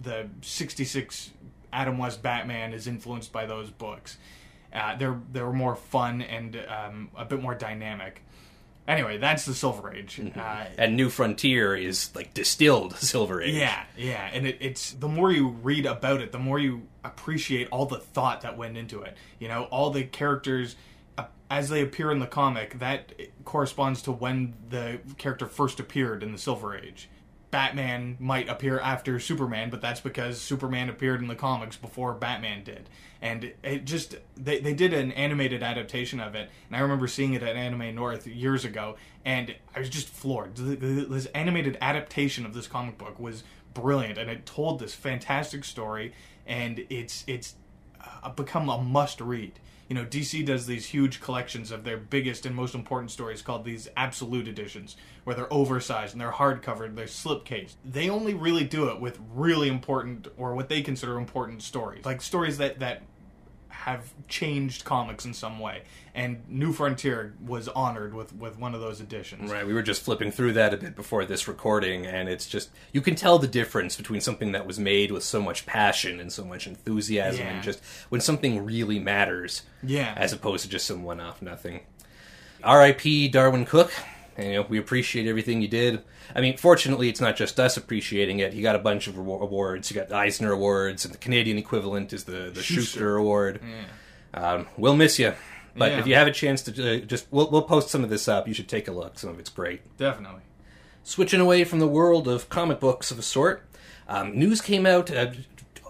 the 0.02 0.28
'66 0.42 1.30
Adam 1.72 1.98
West 1.98 2.22
Batman 2.22 2.72
is 2.72 2.86
influenced 2.86 3.32
by 3.32 3.46
those 3.46 3.70
books. 3.70 4.18
Uh, 4.72 4.96
they're 4.96 5.20
they're 5.32 5.52
more 5.52 5.76
fun 5.76 6.22
and 6.22 6.56
um, 6.68 7.10
a 7.16 7.24
bit 7.24 7.40
more 7.42 7.54
dynamic. 7.54 8.22
Anyway, 8.88 9.18
that's 9.18 9.44
the 9.44 9.54
Silver 9.54 9.92
Age. 9.92 10.20
Uh, 10.34 10.64
and 10.76 10.96
New 10.96 11.10
Frontier 11.10 11.76
is 11.76 12.14
like 12.16 12.34
distilled 12.34 12.96
Silver 12.96 13.40
Age. 13.40 13.54
yeah, 13.54 13.84
yeah, 13.96 14.28
and 14.32 14.46
it, 14.46 14.56
it's 14.60 14.92
the 14.92 15.06
more 15.08 15.30
you 15.30 15.48
read 15.48 15.86
about 15.86 16.20
it, 16.20 16.32
the 16.32 16.38
more 16.38 16.58
you 16.58 16.88
appreciate 17.04 17.68
all 17.70 17.86
the 17.86 17.98
thought 17.98 18.40
that 18.40 18.56
went 18.56 18.76
into 18.76 19.02
it. 19.02 19.16
You 19.38 19.48
know, 19.48 19.64
all 19.64 19.90
the 19.90 20.04
characters 20.04 20.76
uh, 21.18 21.24
as 21.50 21.68
they 21.68 21.82
appear 21.82 22.10
in 22.10 22.18
the 22.18 22.26
comic 22.26 22.78
that 22.80 23.12
corresponds 23.44 24.02
to 24.02 24.12
when 24.12 24.54
the 24.70 25.00
character 25.18 25.46
first 25.46 25.78
appeared 25.78 26.22
in 26.22 26.32
the 26.32 26.38
Silver 26.38 26.76
Age. 26.76 27.08
Batman 27.50 28.16
might 28.20 28.48
appear 28.48 28.78
after 28.78 29.18
Superman, 29.18 29.70
but 29.70 29.80
that's 29.80 30.00
because 30.00 30.40
Superman 30.40 30.88
appeared 30.88 31.20
in 31.20 31.28
the 31.28 31.34
comics 31.34 31.76
before 31.76 32.14
Batman 32.14 32.62
did. 32.62 32.88
And 33.20 33.52
it 33.62 33.84
just 33.84 34.16
they, 34.36 34.60
they 34.60 34.72
did 34.72 34.94
an 34.94 35.12
animated 35.12 35.62
adaptation 35.62 36.20
of 36.20 36.34
it, 36.34 36.48
and 36.68 36.76
I 36.76 36.80
remember 36.80 37.06
seeing 37.06 37.34
it 37.34 37.42
at 37.42 37.56
Anime 37.56 37.94
North 37.94 38.26
years 38.26 38.64
ago, 38.64 38.96
and 39.24 39.54
I 39.74 39.80
was 39.80 39.90
just 39.90 40.08
floored. 40.08 40.56
Th- 40.56 40.78
th- 40.80 41.08
This 41.08 41.26
animated 41.26 41.76
adaptation 41.80 42.46
of 42.46 42.54
this 42.54 42.66
comic 42.66 42.96
book 42.96 43.18
was 43.18 43.42
brilliant, 43.74 44.16
and 44.18 44.30
it 44.30 44.46
told 44.46 44.78
this 44.78 44.94
fantastic 44.94 45.64
story, 45.64 46.12
and 46.46 46.86
it's 46.88 47.24
it's 47.26 47.56
uh, 48.22 48.30
become 48.30 48.68
a 48.68 48.80
must 48.80 49.20
read. 49.20 49.58
You 49.90 49.96
know, 49.96 50.04
DC 50.04 50.46
does 50.46 50.66
these 50.66 50.86
huge 50.86 51.20
collections 51.20 51.72
of 51.72 51.82
their 51.82 51.96
biggest 51.96 52.46
and 52.46 52.54
most 52.54 52.76
important 52.76 53.10
stories 53.10 53.42
called 53.42 53.64
these 53.64 53.88
absolute 53.96 54.46
editions, 54.46 54.96
where 55.24 55.34
they're 55.34 55.52
oversized 55.52 56.14
and 56.14 56.20
they're 56.20 56.30
hardcover 56.30 56.84
and 56.84 56.96
they're 56.96 57.06
slipcased. 57.06 57.74
They 57.84 58.08
only 58.08 58.32
really 58.32 58.62
do 58.62 58.88
it 58.88 59.00
with 59.00 59.18
really 59.34 59.66
important 59.66 60.28
or 60.36 60.54
what 60.54 60.68
they 60.68 60.80
consider 60.82 61.18
important 61.18 61.60
stories, 61.62 62.04
like 62.04 62.22
stories 62.22 62.56
that 62.58 62.78
that 62.78 63.02
have 63.84 64.12
changed 64.28 64.84
comics 64.84 65.24
in 65.24 65.32
some 65.32 65.58
way. 65.58 65.82
And 66.14 66.42
New 66.48 66.72
Frontier 66.72 67.34
was 67.44 67.68
honored 67.68 68.12
with 68.14 68.34
with 68.34 68.58
one 68.58 68.74
of 68.74 68.80
those 68.80 69.00
editions. 69.00 69.50
Right, 69.50 69.66
we 69.66 69.72
were 69.72 69.82
just 69.82 70.02
flipping 70.02 70.30
through 70.30 70.52
that 70.54 70.74
a 70.74 70.76
bit 70.76 70.94
before 70.96 71.24
this 71.24 71.46
recording, 71.48 72.04
and 72.06 72.28
it's 72.28 72.46
just 72.46 72.70
you 72.92 73.00
can 73.00 73.14
tell 73.14 73.38
the 73.38 73.46
difference 73.48 73.96
between 73.96 74.20
something 74.20 74.52
that 74.52 74.66
was 74.66 74.78
made 74.78 75.10
with 75.12 75.22
so 75.22 75.40
much 75.40 75.66
passion 75.66 76.20
and 76.20 76.32
so 76.32 76.44
much 76.44 76.66
enthusiasm, 76.66 77.46
Yeah. 77.46 77.52
and 77.52 77.62
just 77.62 77.80
when 78.10 78.20
something 78.20 78.64
really 78.64 78.98
matters, 78.98 79.62
Yeah. 79.82 80.12
as 80.16 80.32
opposed 80.32 80.64
to 80.64 80.68
just 80.70 80.86
some 80.86 81.02
one-off 81.02 81.40
nothing. 81.40 81.80
R.I.P. 82.62 83.28
Darwyn 83.30 83.64
Cooke. 83.64 83.92
And, 84.40 84.48
you 84.48 84.54
know, 84.54 84.66
we 84.68 84.78
appreciate 84.78 85.26
everything 85.26 85.60
you 85.60 85.68
did. 85.68 86.02
I 86.34 86.40
mean, 86.40 86.56
fortunately, 86.56 87.08
it's 87.10 87.20
not 87.20 87.36
just 87.36 87.60
us 87.60 87.76
appreciating 87.76 88.38
it. 88.38 88.54
You 88.54 88.62
got 88.62 88.74
a 88.74 88.78
bunch 88.80 89.06
of 89.06 89.18
awards. 89.18 89.90
You 89.90 89.94
got 89.96 90.08
the 90.08 90.16
Eisner 90.16 90.50
Awards, 90.52 91.04
and 91.04 91.12
the 91.12 91.18
Canadian 91.18 91.58
equivalent 91.58 92.12
is 92.12 92.24
the 92.24 92.50
the 92.52 92.62
Shuster, 92.62 92.80
Shuster. 92.82 93.16
Award. 93.16 93.60
Um, 94.32 94.66
we'll 94.76 94.96
miss 94.96 95.18
you, 95.18 95.34
but 95.76 95.90
Yeah. 95.92 95.98
if 95.98 96.06
you 96.06 96.14
have 96.14 96.26
a 96.28 96.32
chance 96.32 96.62
to 96.62 96.70
uh, 96.72 97.04
just, 97.04 97.26
we'll, 97.30 97.50
we'll 97.50 97.62
post 97.62 97.90
some 97.90 98.02
of 98.04 98.10
this 98.10 98.28
up. 98.28 98.46
You 98.48 98.54
should 98.54 98.68
take 98.68 98.88
a 98.88 98.92
look. 98.92 99.18
Some 99.18 99.30
of 99.30 99.38
it's 99.40 99.50
great. 99.50 99.82
Definitely. 99.98 100.42
Switching 101.02 101.40
away 101.40 101.64
from 101.64 101.80
the 101.80 101.88
world 101.88 102.28
of 102.28 102.48
comic 102.48 102.78
books 102.80 103.10
of 103.10 103.18
a 103.18 103.22
sort, 103.22 103.66
um, 104.08 104.38
news 104.38 104.60
came 104.60 104.86
out 104.86 105.10
uh, 105.10 105.32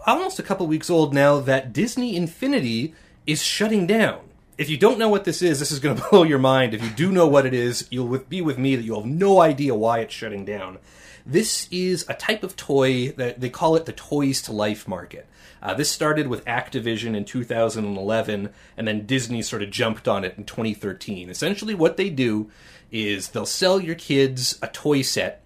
almost 0.07 0.39
a 0.39 0.43
couple 0.43 0.67
weeks 0.67 0.89
old 0.91 1.13
now 1.13 1.39
that 1.41 1.73
Disney 1.73 2.17
Infinity 2.17 2.95
is 3.27 3.43
shutting 3.43 3.87
down. 3.87 4.21
If 4.61 4.69
you 4.69 4.77
don't 4.77 4.99
know 4.99 5.09
what 5.09 5.25
this 5.25 5.41
is, 5.41 5.59
this 5.59 5.73
is 5.73 5.79
going 5.79 5.97
to 6.01 6.09
blow 6.11 6.23
your 6.23 6.39
mind. 6.39 6.75
If 6.75 6.83
you 6.85 6.91
do 6.91 7.11
know 7.11 7.27
what 7.27 7.47
it 7.47 7.55
is, 7.55 7.89
you'll 7.91 8.19
be 8.19 8.43
with 8.43 8.59
me 8.59 8.77
that 8.77 8.83
you'll 8.83 9.01
have 9.01 9.11
no 9.11 9.41
idea 9.41 9.75
why 9.75 10.01
it's 10.01 10.13
shutting 10.13 10.45
down. 10.45 10.77
This 11.25 11.67
is 11.71 12.05
a 12.11 12.15
type 12.15 12.43
of 12.43 12.57
toy 12.57 13.13
that 13.13 13.41
they 13.41 13.49
call 13.49 13.75
it 13.77 13.87
the 13.87 13.95
Toys 13.95 14.43
to 14.43 14.53
Life 14.53 14.87
market. 14.87 15.27
Uh, 15.63 15.73
this 15.73 15.91
started 15.91 16.27
with 16.29 16.45
Activision 16.45 17.17
in 17.17 17.25
2011, 17.25 18.51
and 18.77 18.87
then 18.87 19.07
Disney 19.07 19.41
sort 19.41 19.63
of 19.63 19.71
jumped 19.71 20.07
on 20.07 20.25
it 20.25 20.35
in 20.37 20.45
2013. 20.45 21.31
Essentially, 21.31 21.75
what 21.75 21.97
they 21.97 22.11
do 22.11 22.51
is 22.93 23.29
they'll 23.29 23.47
sell 23.47 23.81
your 23.81 23.95
kids 23.95 24.59
a 24.61 24.69
toy 24.69 25.01
set 25.01 25.41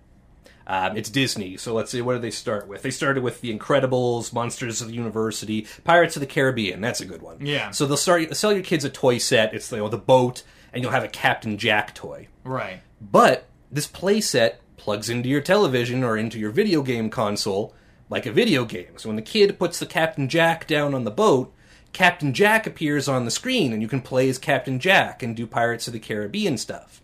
um, 0.66 0.96
it's 0.96 1.10
Disney, 1.10 1.56
so 1.56 1.74
let's 1.74 1.90
see, 1.90 2.00
what 2.00 2.14
do 2.14 2.20
they 2.20 2.30
start 2.30 2.66
with? 2.68 2.82
They 2.82 2.90
started 2.90 3.22
with 3.22 3.40
The 3.40 3.56
Incredibles, 3.56 4.32
Monsters 4.32 4.80
of 4.80 4.88
the 4.88 4.94
University, 4.94 5.66
Pirates 5.84 6.16
of 6.16 6.20
the 6.20 6.26
Caribbean. 6.26 6.80
That's 6.80 7.00
a 7.00 7.06
good 7.06 7.22
one. 7.22 7.44
Yeah. 7.44 7.70
So 7.70 7.86
they'll 7.86 7.96
start 7.96 8.34
sell 8.36 8.52
your 8.52 8.62
kids 8.62 8.84
a 8.84 8.90
toy 8.90 9.18
set. 9.18 9.52
It's 9.54 9.70
you 9.70 9.78
know, 9.78 9.88
the 9.88 9.98
boat, 9.98 10.42
and 10.72 10.82
you'll 10.82 10.92
have 10.92 11.04
a 11.04 11.08
Captain 11.08 11.58
Jack 11.58 11.94
toy. 11.94 12.28
Right. 12.44 12.80
But 13.00 13.46
this 13.70 13.86
play 13.86 14.20
set 14.20 14.60
plugs 14.76 15.10
into 15.10 15.28
your 15.28 15.40
television 15.40 16.02
or 16.02 16.16
into 16.16 16.38
your 16.38 16.50
video 16.50 16.82
game 16.82 17.10
console 17.10 17.74
like 18.10 18.26
a 18.26 18.32
video 18.32 18.64
game. 18.64 18.96
So 18.96 19.08
when 19.08 19.16
the 19.16 19.22
kid 19.22 19.58
puts 19.58 19.78
the 19.78 19.86
Captain 19.86 20.28
Jack 20.28 20.66
down 20.66 20.94
on 20.94 21.04
the 21.04 21.10
boat, 21.10 21.52
Captain 21.92 22.34
Jack 22.34 22.66
appears 22.66 23.08
on 23.08 23.24
the 23.24 23.30
screen, 23.30 23.72
and 23.72 23.80
you 23.80 23.88
can 23.88 24.00
play 24.00 24.28
as 24.28 24.38
Captain 24.38 24.80
Jack 24.80 25.22
and 25.22 25.36
do 25.36 25.46
Pirates 25.46 25.86
of 25.86 25.92
the 25.92 26.00
Caribbean 26.00 26.58
stuff. 26.58 27.00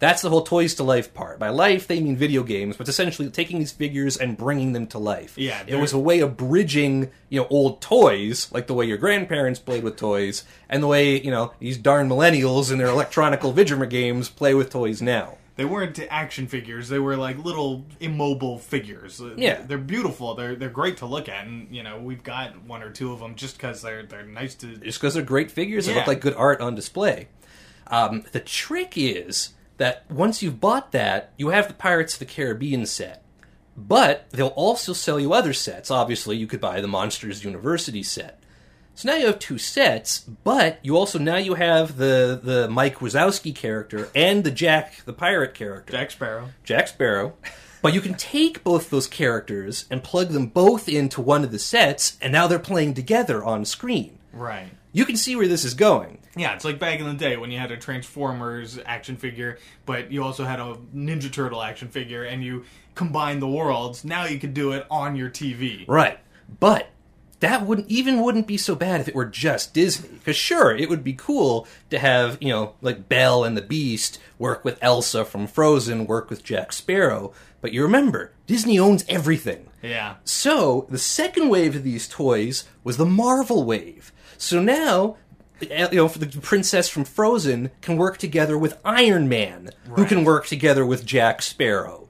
That's 0.00 0.22
the 0.22 0.30
whole 0.30 0.42
Toys 0.42 0.74
to 0.76 0.84
Life 0.84 1.12
part. 1.12 1.38
By 1.40 1.48
life, 1.48 1.88
they 1.88 2.00
mean 2.00 2.16
video 2.16 2.44
games, 2.44 2.76
but 2.76 2.82
it's 2.82 2.90
essentially 2.90 3.28
taking 3.30 3.58
these 3.58 3.72
figures 3.72 4.16
and 4.16 4.36
bringing 4.36 4.72
them 4.72 4.86
to 4.88 4.98
life. 4.98 5.36
Yeah, 5.36 5.62
it 5.66 5.74
was 5.76 5.92
a 5.92 5.98
way 5.98 6.20
of 6.20 6.36
bridging, 6.36 7.10
you 7.28 7.40
know, 7.40 7.46
old 7.50 7.80
toys, 7.80 8.50
like 8.52 8.68
the 8.68 8.74
way 8.74 8.84
your 8.86 8.96
grandparents 8.98 9.58
played 9.58 9.82
with 9.82 9.96
toys, 9.96 10.44
and 10.68 10.82
the 10.82 10.86
way, 10.86 11.20
you 11.20 11.32
know, 11.32 11.52
these 11.58 11.76
darn 11.78 12.08
millennials 12.08 12.70
in 12.70 12.78
their 12.78 12.86
electronical 12.86 13.52
vidrimer 13.52 13.90
games 13.90 14.28
play 14.28 14.54
with 14.54 14.70
toys 14.70 15.02
now. 15.02 15.36
They 15.56 15.64
weren't 15.64 15.98
action 16.08 16.46
figures. 16.46 16.88
They 16.88 17.00
were 17.00 17.16
like 17.16 17.36
little 17.44 17.84
immobile 17.98 18.60
figures. 18.60 19.20
Yeah. 19.36 19.60
they're 19.66 19.76
beautiful. 19.78 20.36
They're 20.36 20.54
they're 20.54 20.68
great 20.70 20.98
to 20.98 21.06
look 21.06 21.28
at, 21.28 21.44
and 21.48 21.74
you 21.74 21.82
know 21.82 21.98
we've 21.98 22.22
got 22.22 22.62
one 22.62 22.84
or 22.84 22.90
two 22.90 23.12
of 23.12 23.18
them 23.18 23.34
just 23.34 23.56
because 23.56 23.82
they're 23.82 24.04
they're 24.04 24.24
nice 24.24 24.54
to. 24.56 24.76
just 24.76 25.00
because 25.00 25.14
they're 25.14 25.24
great 25.24 25.50
figures 25.50 25.88
Yeah. 25.88 25.96
look 25.96 26.06
like 26.06 26.20
good 26.20 26.34
art 26.34 26.60
on 26.60 26.76
display. 26.76 27.26
Um, 27.88 28.24
the 28.30 28.38
trick 28.38 28.92
is 28.96 29.48
that 29.78 30.04
once 30.10 30.42
you've 30.42 30.60
bought 30.60 30.92
that, 30.92 31.32
you 31.36 31.48
have 31.48 31.68
the 31.68 31.74
Pirates 31.74 32.14
of 32.14 32.18
the 32.20 32.26
Caribbean 32.26 32.86
set. 32.86 33.24
But 33.76 34.28
they'll 34.30 34.48
also 34.48 34.92
sell 34.92 35.18
you 35.18 35.32
other 35.32 35.52
sets. 35.52 35.90
Obviously, 35.90 36.36
you 36.36 36.46
could 36.46 36.60
buy 36.60 36.80
the 36.80 36.88
Monsters 36.88 37.44
University 37.44 38.02
set. 38.02 38.42
So 38.94 39.08
now 39.08 39.16
you 39.16 39.26
have 39.26 39.38
two 39.38 39.58
sets, 39.58 40.18
but 40.18 40.80
you 40.82 40.96
also 40.96 41.20
now 41.20 41.36
you 41.36 41.54
have 41.54 41.96
the 41.96 42.40
the 42.42 42.68
Mike 42.68 42.98
Wazowski 42.98 43.54
character 43.54 44.10
and 44.12 44.42
the 44.42 44.50
Jack 44.50 45.04
the 45.04 45.12
pirate 45.12 45.54
character. 45.54 45.92
Jack 45.92 46.10
Sparrow. 46.10 46.48
Jack 46.64 46.88
Sparrow. 46.88 47.34
But 47.80 47.94
you 47.94 48.00
can 48.00 48.14
take 48.14 48.64
both 48.64 48.90
those 48.90 49.06
characters 49.06 49.84
and 49.88 50.02
plug 50.02 50.30
them 50.30 50.46
both 50.46 50.88
into 50.88 51.20
one 51.20 51.44
of 51.44 51.52
the 51.52 51.60
sets, 51.60 52.18
and 52.20 52.32
now 52.32 52.48
they're 52.48 52.58
playing 52.58 52.94
together 52.94 53.44
on 53.44 53.64
screen. 53.64 54.18
Right. 54.32 54.70
You 54.92 55.04
can 55.04 55.16
see 55.16 55.36
where 55.36 55.46
this 55.46 55.64
is 55.64 55.74
going. 55.74 56.17
Yeah, 56.38 56.54
it's 56.54 56.64
like 56.64 56.78
back 56.78 57.00
in 57.00 57.06
the 57.06 57.14
day 57.14 57.36
when 57.36 57.50
you 57.50 57.58
had 57.58 57.70
a 57.72 57.76
Transformers 57.76 58.78
action 58.86 59.16
figure, 59.16 59.58
but 59.86 60.12
you 60.12 60.22
also 60.22 60.44
had 60.44 60.60
a 60.60 60.76
Ninja 60.94 61.32
Turtle 61.32 61.62
action 61.62 61.88
figure, 61.88 62.24
and 62.24 62.44
you 62.44 62.64
combined 62.94 63.42
the 63.42 63.48
worlds. 63.48 64.04
Now 64.04 64.24
you 64.24 64.38
could 64.38 64.54
do 64.54 64.72
it 64.72 64.86
on 64.90 65.16
your 65.16 65.30
TV. 65.30 65.84
Right. 65.88 66.18
But 66.60 66.90
that 67.40 67.64
wouldn't 67.64 67.88
even 67.88 68.20
wouldn't 68.20 68.46
be 68.46 68.56
so 68.56 68.74
bad 68.74 69.00
if 69.00 69.08
it 69.08 69.14
were 69.14 69.24
just 69.24 69.72
Disney. 69.74 70.08
Because 70.08 70.36
sure, 70.36 70.74
it 70.74 70.88
would 70.88 71.04
be 71.04 71.12
cool 71.12 71.66
to 71.90 71.98
have, 71.98 72.38
you 72.40 72.48
know, 72.48 72.74
like 72.80 73.08
Belle 73.08 73.44
and 73.44 73.56
the 73.56 73.62
Beast 73.62 74.18
work 74.38 74.64
with 74.64 74.78
Elsa 74.82 75.24
from 75.24 75.46
Frozen, 75.46 76.06
work 76.06 76.30
with 76.30 76.42
Jack 76.42 76.72
Sparrow. 76.72 77.32
But 77.60 77.72
you 77.72 77.82
remember, 77.82 78.32
Disney 78.46 78.78
owns 78.78 79.04
everything. 79.08 79.68
Yeah. 79.82 80.16
So 80.24 80.86
the 80.88 80.98
second 80.98 81.48
wave 81.48 81.76
of 81.76 81.84
these 81.84 82.08
toys 82.08 82.64
was 82.82 82.96
the 82.96 83.06
Marvel 83.06 83.64
wave. 83.64 84.12
So 84.36 84.60
now, 84.60 85.16
you 85.60 85.88
know, 85.96 86.08
the 86.08 86.40
princess 86.40 86.88
from 86.88 87.04
Frozen 87.04 87.70
can 87.80 87.96
work 87.96 88.18
together 88.18 88.56
with 88.56 88.78
Iron 88.84 89.28
Man, 89.28 89.70
who 89.94 90.04
can 90.04 90.24
work 90.24 90.46
together 90.46 90.84
with 90.84 91.06
Jack 91.06 91.42
Sparrow. 91.42 92.08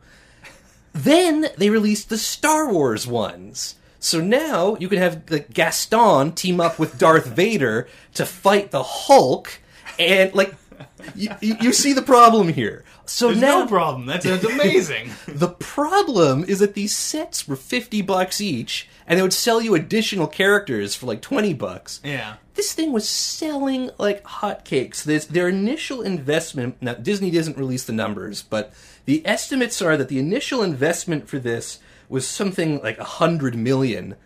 Then 0.92 1.48
they 1.56 1.70
released 1.70 2.08
the 2.08 2.18
Star 2.18 2.72
Wars 2.72 3.06
ones. 3.06 3.76
So 4.00 4.20
now 4.20 4.76
you 4.78 4.88
can 4.88 4.98
have 4.98 5.22
like 5.28 5.52
Gaston 5.52 6.32
team 6.32 6.60
up 6.60 6.78
with 6.78 6.98
Darth 6.98 7.26
Vader 7.26 7.88
to 8.14 8.24
fight 8.24 8.70
the 8.70 8.82
Hulk, 8.82 9.60
and 9.98 10.32
like 10.34 10.54
you, 11.14 11.30
you 11.40 11.72
see 11.72 11.92
the 11.92 12.02
problem 12.02 12.48
here. 12.48 12.84
So 13.06 13.28
There's 13.28 13.40
now 13.40 13.60
no 13.60 13.66
problem. 13.66 14.06
That 14.06 14.22
sounds 14.22 14.44
amazing. 14.44 15.10
the 15.28 15.48
problem 15.48 16.44
is 16.44 16.58
that 16.58 16.74
these 16.74 16.94
sets 16.94 17.48
were 17.48 17.56
50 17.56 18.02
bucks 18.02 18.40
each, 18.40 18.88
and 19.06 19.18
they 19.18 19.22
would 19.22 19.32
sell 19.32 19.60
you 19.60 19.74
additional 19.74 20.26
characters 20.26 20.94
for 20.94 21.06
like 21.06 21.22
20 21.22 21.54
bucks. 21.54 22.00
yeah. 22.04 22.36
This 22.54 22.72
thing 22.72 22.92
was 22.92 23.08
selling 23.08 23.90
like 23.98 24.24
hotcakes. 24.24 25.04
This, 25.04 25.26
their 25.26 25.48
initial 25.48 26.02
investment, 26.02 26.76
now 26.80 26.94
Disney 26.94 27.30
doesn't 27.30 27.56
release 27.56 27.84
the 27.84 27.92
numbers, 27.92 28.42
but 28.42 28.74
the 29.04 29.24
estimates 29.24 29.80
are 29.80 29.96
that 29.96 30.08
the 30.08 30.18
initial 30.18 30.64
investment 30.64 31.28
for 31.28 31.38
this 31.38 31.78
was 32.08 32.26
something 32.26 32.82
like 32.82 32.98
a 32.98 33.04
hundred 33.04 33.54
million. 33.54 34.16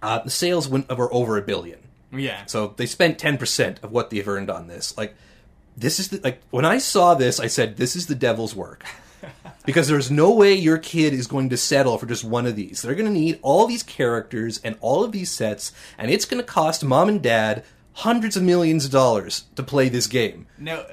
Uh, 0.00 0.20
the 0.20 0.30
sales 0.30 0.68
went 0.68 0.88
were 0.96 1.12
over 1.12 1.36
a 1.36 1.42
billion. 1.42 1.80
Yeah. 2.12 2.46
So 2.46 2.74
they 2.76 2.86
spent 2.86 3.18
ten 3.18 3.36
percent 3.36 3.80
of 3.82 3.90
what 3.90 4.10
they've 4.10 4.26
earned 4.26 4.50
on 4.50 4.68
this. 4.68 4.96
Like 4.96 5.16
this 5.80 5.98
is 5.98 6.08
the, 6.08 6.20
like 6.22 6.42
when 6.50 6.64
I 6.64 6.78
saw 6.78 7.14
this, 7.14 7.40
I 7.40 7.46
said 7.46 7.76
this 7.76 7.96
is 7.96 8.06
the 8.06 8.14
devil's 8.14 8.54
work. 8.54 8.84
because 9.66 9.88
there's 9.88 10.10
no 10.10 10.32
way 10.32 10.54
your 10.54 10.78
kid 10.78 11.12
is 11.12 11.26
going 11.26 11.50
to 11.50 11.56
settle 11.56 11.98
for 11.98 12.06
just 12.06 12.24
one 12.24 12.46
of 12.46 12.56
these. 12.56 12.82
They're 12.82 12.94
going 12.94 13.12
to 13.12 13.18
need 13.18 13.38
all 13.42 13.66
these 13.66 13.82
characters 13.82 14.58
and 14.64 14.76
all 14.80 15.04
of 15.04 15.12
these 15.12 15.30
sets, 15.30 15.72
and 15.98 16.10
it's 16.10 16.24
going 16.24 16.40
to 16.40 16.46
cost 16.46 16.84
mom 16.84 17.08
and 17.08 17.22
dad 17.22 17.64
hundreds 17.92 18.36
of 18.36 18.42
millions 18.42 18.84
of 18.86 18.90
dollars 18.90 19.44
to 19.56 19.62
play 19.62 19.88
this 19.88 20.06
game. 20.06 20.46
Now, 20.58 20.84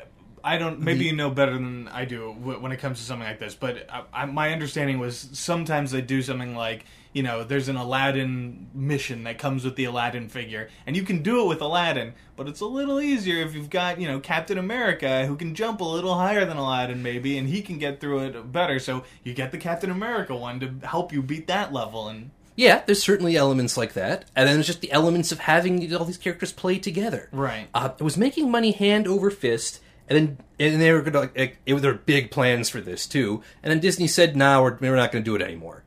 I 0.43 0.57
don't. 0.57 0.79
Maybe 0.79 1.05
you 1.05 1.15
know 1.15 1.29
better 1.29 1.53
than 1.53 1.87
I 1.89 2.05
do 2.05 2.31
when 2.31 2.71
it 2.71 2.77
comes 2.77 2.99
to 2.99 3.05
something 3.05 3.27
like 3.27 3.39
this. 3.39 3.55
But 3.55 3.89
I, 3.91 4.03
I, 4.13 4.25
my 4.25 4.51
understanding 4.53 4.99
was 4.99 5.29
sometimes 5.33 5.91
they 5.91 6.01
do 6.01 6.21
something 6.21 6.55
like 6.55 6.85
you 7.17 7.23
know, 7.23 7.43
there's 7.43 7.67
an 7.67 7.77
Aladdin 7.77 8.67
mission 8.75 9.23
that 9.23 9.39
comes 9.39 9.65
with 9.65 9.75
the 9.75 9.85
Aladdin 9.85 10.29
figure, 10.29 10.69
and 10.85 10.95
you 10.95 11.01
can 11.01 11.23
do 11.23 11.41
it 11.41 11.47
with 11.47 11.61
Aladdin. 11.61 12.13
But 12.35 12.47
it's 12.47 12.61
a 12.61 12.67
little 12.67 13.01
easier 13.01 13.43
if 13.43 13.55
you've 13.55 13.71
got 13.71 13.99
you 13.99 14.07
know 14.07 14.19
Captain 14.19 14.59
America 14.59 15.25
who 15.25 15.35
can 15.35 15.55
jump 15.55 15.81
a 15.81 15.83
little 15.83 16.13
higher 16.13 16.45
than 16.45 16.57
Aladdin 16.57 17.01
maybe, 17.01 17.39
and 17.39 17.49
he 17.49 17.63
can 17.63 17.79
get 17.79 17.99
through 17.99 18.19
it 18.19 18.51
better. 18.51 18.77
So 18.77 19.03
you 19.23 19.33
get 19.33 19.51
the 19.51 19.57
Captain 19.57 19.89
America 19.89 20.35
one 20.35 20.59
to 20.59 20.87
help 20.87 21.11
you 21.11 21.23
beat 21.23 21.47
that 21.47 21.73
level 21.73 22.07
and. 22.07 22.29
Yeah, 22.55 22.83
there's 22.85 23.01
certainly 23.03 23.35
elements 23.35 23.77
like 23.77 23.93
that, 23.93 24.25
and 24.35 24.47
then 24.47 24.55
there's 24.55 24.67
just 24.67 24.81
the 24.81 24.91
elements 24.91 25.31
of 25.31 25.39
having 25.39 25.95
all 25.95 26.05
these 26.05 26.17
characters 26.17 26.51
play 26.51 26.79
together. 26.79 27.29
Right. 27.31 27.67
Uh, 27.71 27.89
it 27.99 28.03
was 28.03 28.17
making 28.17 28.49
money 28.49 28.71
hand 28.71 29.07
over 29.07 29.29
fist, 29.29 29.79
and 30.07 30.17
then 30.17 30.37
and 30.59 30.81
they 30.81 30.91
were 30.91 31.01
going 31.01 31.13
to 31.13 31.19
like, 31.19 31.59
it, 31.65 31.81
there 31.81 31.91
were 31.91 31.99
big 31.99 32.31
plans 32.31 32.69
for 32.69 32.81
this 32.81 33.05
too, 33.05 33.43
and 33.61 33.71
then 33.71 33.79
Disney 33.79 34.07
said, 34.07 34.35
"Nah, 34.35 34.61
we're, 34.61 34.75
we're 34.79 34.95
not 34.95 35.11
going 35.11 35.23
to 35.23 35.29
do 35.29 35.35
it 35.35 35.41
anymore," 35.43 35.83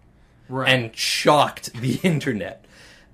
Right. 0.50 0.68
and 0.68 0.94
shocked 0.96 1.72
the 1.74 1.94
internet. 2.02 2.64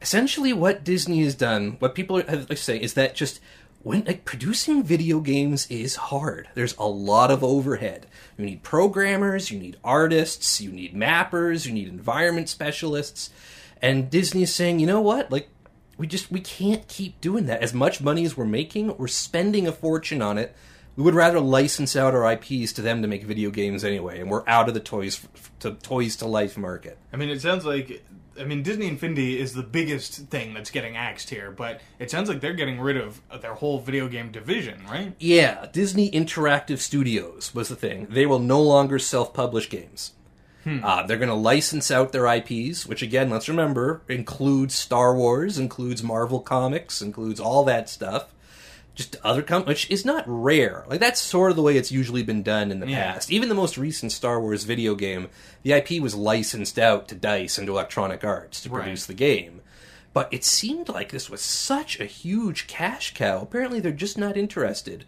Essentially, 0.01 0.53
what 0.53 0.85
Disney 0.85 1.23
has 1.23 1.35
done, 1.35 1.77
what 1.79 1.95
people 1.95 2.17
have 2.17 2.49
like 2.49 2.59
say, 2.59 2.79
is 2.81 2.95
that 2.95 3.15
just 3.15 3.41
when 3.83 4.05
like 4.05 4.25
producing 4.25 4.83
video 4.83 5.21
games 5.21 5.67
is 5.71 5.95
hard. 5.97 6.49
There's 6.55 6.77
a 6.77 6.89
lot 6.89 7.31
of 7.31 7.45
overhead. 7.45 8.07
You 8.37 8.45
need 8.47 8.63
programmers, 8.63 9.51
you 9.51 9.59
need 9.59 9.77
artists, 9.85 10.61
you 10.61 10.73
need 10.73 10.95
mappers, 10.95 11.67
you 11.67 11.73
need 11.73 11.89
environment 11.89 12.49
specialists, 12.49 13.31
and 13.81 14.11
Disney 14.11 14.43
is 14.43 14.55
saying, 14.55 14.81
you 14.81 14.87
know 14.87 15.01
what, 15.01 15.31
like 15.31 15.49
we 15.99 16.07
just 16.07 16.31
we 16.31 16.41
can't 16.41 16.87
keep 16.89 17.21
doing 17.21 17.47
that. 17.47 17.63
As 17.63 17.73
much 17.73 18.01
money 18.01 18.25
as 18.25 18.37
we're 18.37 18.45
making, 18.45 18.97
we're 18.97 19.07
spending 19.07 19.67
a 19.67 19.73
fortune 19.73 20.21
on 20.21 20.37
it. 20.37 20.55
We 20.97 21.03
would 21.03 21.15
rather 21.15 21.41
license 21.41 21.95
out 21.95 22.15
our 22.15 22.33
IPs 22.33 22.73
to 22.75 22.83
them 22.83 23.03
to 23.03 23.09
make 23.09 23.25
video 23.25 23.51
games 23.51 23.85
anyway, 23.85 24.21
and 24.21 24.31
we're 24.31 24.49
out 24.49 24.69
of 24.69 24.75
the 24.75 24.81
toys 24.81 25.27
to 25.61 25.73
toys 25.75 26.17
to 26.17 26.27
life 26.27 26.57
market. 26.57 26.99
I 27.13 27.17
mean, 27.17 27.29
it 27.29 27.41
sounds 27.41 27.65
like. 27.65 28.03
I 28.39 28.45
mean, 28.45 28.63
Disney 28.63 28.87
Infinity 28.87 29.41
is 29.41 29.55
the 29.55 29.63
biggest 29.63 30.29
thing 30.29 30.53
that's 30.53 30.71
getting 30.71 30.95
axed 30.95 31.31
here, 31.31 31.51
but 31.51 31.81
it 31.99 32.11
sounds 32.11 32.29
like 32.29 32.43
they're 32.43 32.53
getting 32.53 32.79
rid 32.79 32.99
of 32.99 33.23
their 33.41 33.55
whole 33.55 33.81
video 33.81 34.09
game 34.09 34.31
division, 34.31 34.83
right? 34.91 35.15
Yeah, 35.19 35.65
Disney 35.73 36.11
Interactive 36.11 36.79
Studios 36.79 37.55
was 37.55 37.71
the 37.71 37.77
thing. 37.77 38.09
They 38.11 38.27
will 38.27 38.39
no 38.39 38.61
longer 38.61 38.99
self-publish 38.99 39.71
games. 39.71 40.13
Uh, 40.67 41.07
they're 41.07 41.17
going 41.17 41.29
to 41.29 41.35
license 41.35 41.93
out 41.93 42.11
their 42.11 42.27
IPs, 42.27 42.87
which 42.87 43.01
again, 43.01 43.31
let's 43.31 43.49
remember, 43.49 44.03
includes 44.09 44.75
Star 44.75 45.15
Wars, 45.15 45.59
includes 45.59 46.03
Marvel 46.03 46.41
Comics, 46.41 47.01
includes 47.01 47.39
all 47.39 47.63
that 47.65 47.89
stuff. 47.89 48.35
Just 48.97 49.15
other 49.23 49.43
com- 49.43 49.67
which 49.67 49.89
is 49.91 50.05
not 50.05 50.25
rare. 50.27 50.85
Like 50.89 50.99
that's 51.01 51.21
sort 51.21 51.51
of 51.51 51.57
the 51.57 51.63
way 51.63 51.77
it's 51.77 51.93
usually 51.93 52.23
been 52.25 52.43
done 52.43 52.71
in 52.73 52.81
the 52.81 52.89
Yeah. 52.89 53.13
past. 53.13 53.31
Even 53.31 53.49
the 53.49 53.55
most 53.55 53.77
recent 53.79 54.11
Star 54.11 54.41
Wars 54.41 54.65
video 54.65 54.95
game, 54.95 55.29
the 55.63 55.73
IP 55.75 56.01
was 56.01 56.15
licensed 56.15 56.79
out 56.79 57.07
to 57.09 57.15
Dice 57.15 57.59
and 57.59 57.67
to 57.67 57.73
Electronic 57.75 58.25
Arts 58.25 58.61
to 58.63 58.71
Right. 58.71 58.83
produce 58.83 59.07
the 59.07 59.15
game. 59.15 59.61
But 60.15 60.29
it 60.33 60.45
seemed 60.45 60.89
like 60.89 61.11
this 61.13 61.29
was 61.29 61.43
such 61.43 62.01
a 62.01 62.07
huge 62.07 62.67
cash 62.67 63.13
cow. 63.15 63.43
Apparently, 63.43 63.81
they're 63.81 63.93
just 63.93 64.17
not 64.17 64.35
interested. 64.37 65.05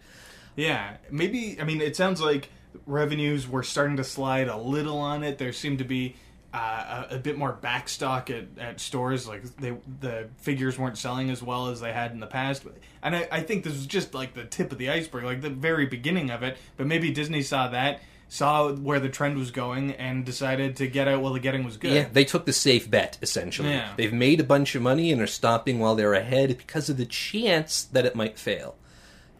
Yeah, 0.55 0.97
maybe. 1.09 1.57
I 1.59 1.63
mean, 1.63 1.81
it 1.81 1.95
sounds 1.95 2.21
like 2.21 2.49
revenues 2.85 3.47
were 3.47 3.63
starting 3.63 3.97
to 3.97 4.03
slide 4.03 4.47
a 4.47 4.57
little 4.57 4.99
on 4.99 5.23
it. 5.23 5.39
There 5.39 5.51
seemed 5.51 5.79
to 5.79 5.83
be 5.83 6.15
uh, 6.53 7.05
a, 7.09 7.15
a 7.15 7.19
bit 7.19 7.37
more 7.37 7.57
backstock 7.61 8.29
at, 8.29 8.61
at 8.61 8.79
stores. 8.79 9.27
Like 9.27 9.43
they, 9.57 9.75
the 9.99 10.29
figures 10.37 10.77
weren't 10.77 10.97
selling 10.97 11.29
as 11.29 11.43
well 11.43 11.67
as 11.67 11.79
they 11.79 11.93
had 11.93 12.11
in 12.11 12.19
the 12.19 12.27
past. 12.27 12.63
And 13.03 13.15
I, 13.15 13.27
I 13.31 13.41
think 13.41 13.63
this 13.63 13.73
was 13.73 13.85
just 13.85 14.13
like 14.13 14.33
the 14.33 14.45
tip 14.45 14.71
of 14.71 14.77
the 14.77 14.89
iceberg, 14.89 15.23
like 15.23 15.41
the 15.41 15.49
very 15.49 15.85
beginning 15.85 16.31
of 16.31 16.43
it. 16.43 16.57
But 16.77 16.87
maybe 16.87 17.11
Disney 17.11 17.41
saw 17.43 17.67
that, 17.69 18.01
saw 18.27 18.71
where 18.73 18.99
the 18.99 19.09
trend 19.09 19.37
was 19.37 19.51
going, 19.51 19.91
and 19.93 20.25
decided 20.25 20.75
to 20.77 20.87
get 20.87 21.07
out 21.07 21.21
while 21.21 21.33
the 21.33 21.39
getting 21.39 21.63
was 21.63 21.77
good. 21.77 21.93
Yeah, 21.93 22.07
they 22.11 22.25
took 22.25 22.45
the 22.45 22.53
safe 22.53 22.89
bet 22.89 23.17
essentially. 23.21 23.69
Yeah. 23.69 23.93
They've 23.95 24.13
made 24.13 24.39
a 24.39 24.43
bunch 24.43 24.75
of 24.75 24.81
money 24.81 25.11
and 25.11 25.21
are 25.21 25.27
stopping 25.27 25.79
while 25.79 25.95
they're 25.95 26.13
ahead 26.13 26.57
because 26.57 26.89
of 26.89 26.97
the 26.97 27.05
chance 27.05 27.83
that 27.83 28.05
it 28.05 28.15
might 28.15 28.37
fail. 28.37 28.75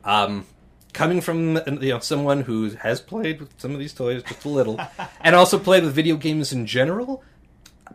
Um, 0.03 0.45
coming 0.93 1.21
from 1.21 1.55
you 1.81 1.89
know 1.93 1.99
someone 1.99 2.41
who 2.41 2.69
has 2.71 3.01
played 3.01 3.39
with 3.39 3.53
some 3.57 3.71
of 3.73 3.79
these 3.79 3.93
toys 3.93 4.23
just 4.23 4.45
a 4.45 4.49
little, 4.49 4.79
and 5.21 5.35
also 5.35 5.59
played 5.59 5.83
with 5.83 5.93
video 5.93 6.15
games 6.17 6.51
in 6.51 6.65
general, 6.65 7.23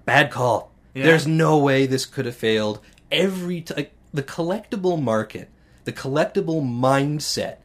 bad 0.05 0.31
call. 0.31 0.73
Yeah. 0.95 1.05
There's 1.07 1.27
no 1.27 1.59
way 1.59 1.87
this 1.87 2.07
could 2.07 2.27
have 2.27 2.37
failed. 2.37 2.81
Every 3.11 3.61
t- 3.63 3.75
like, 3.75 3.93
the 4.13 4.23
collectible 4.23 5.01
market, 5.01 5.51
the 5.85 5.93
collectible 5.93 6.63
mindset, 6.63 7.57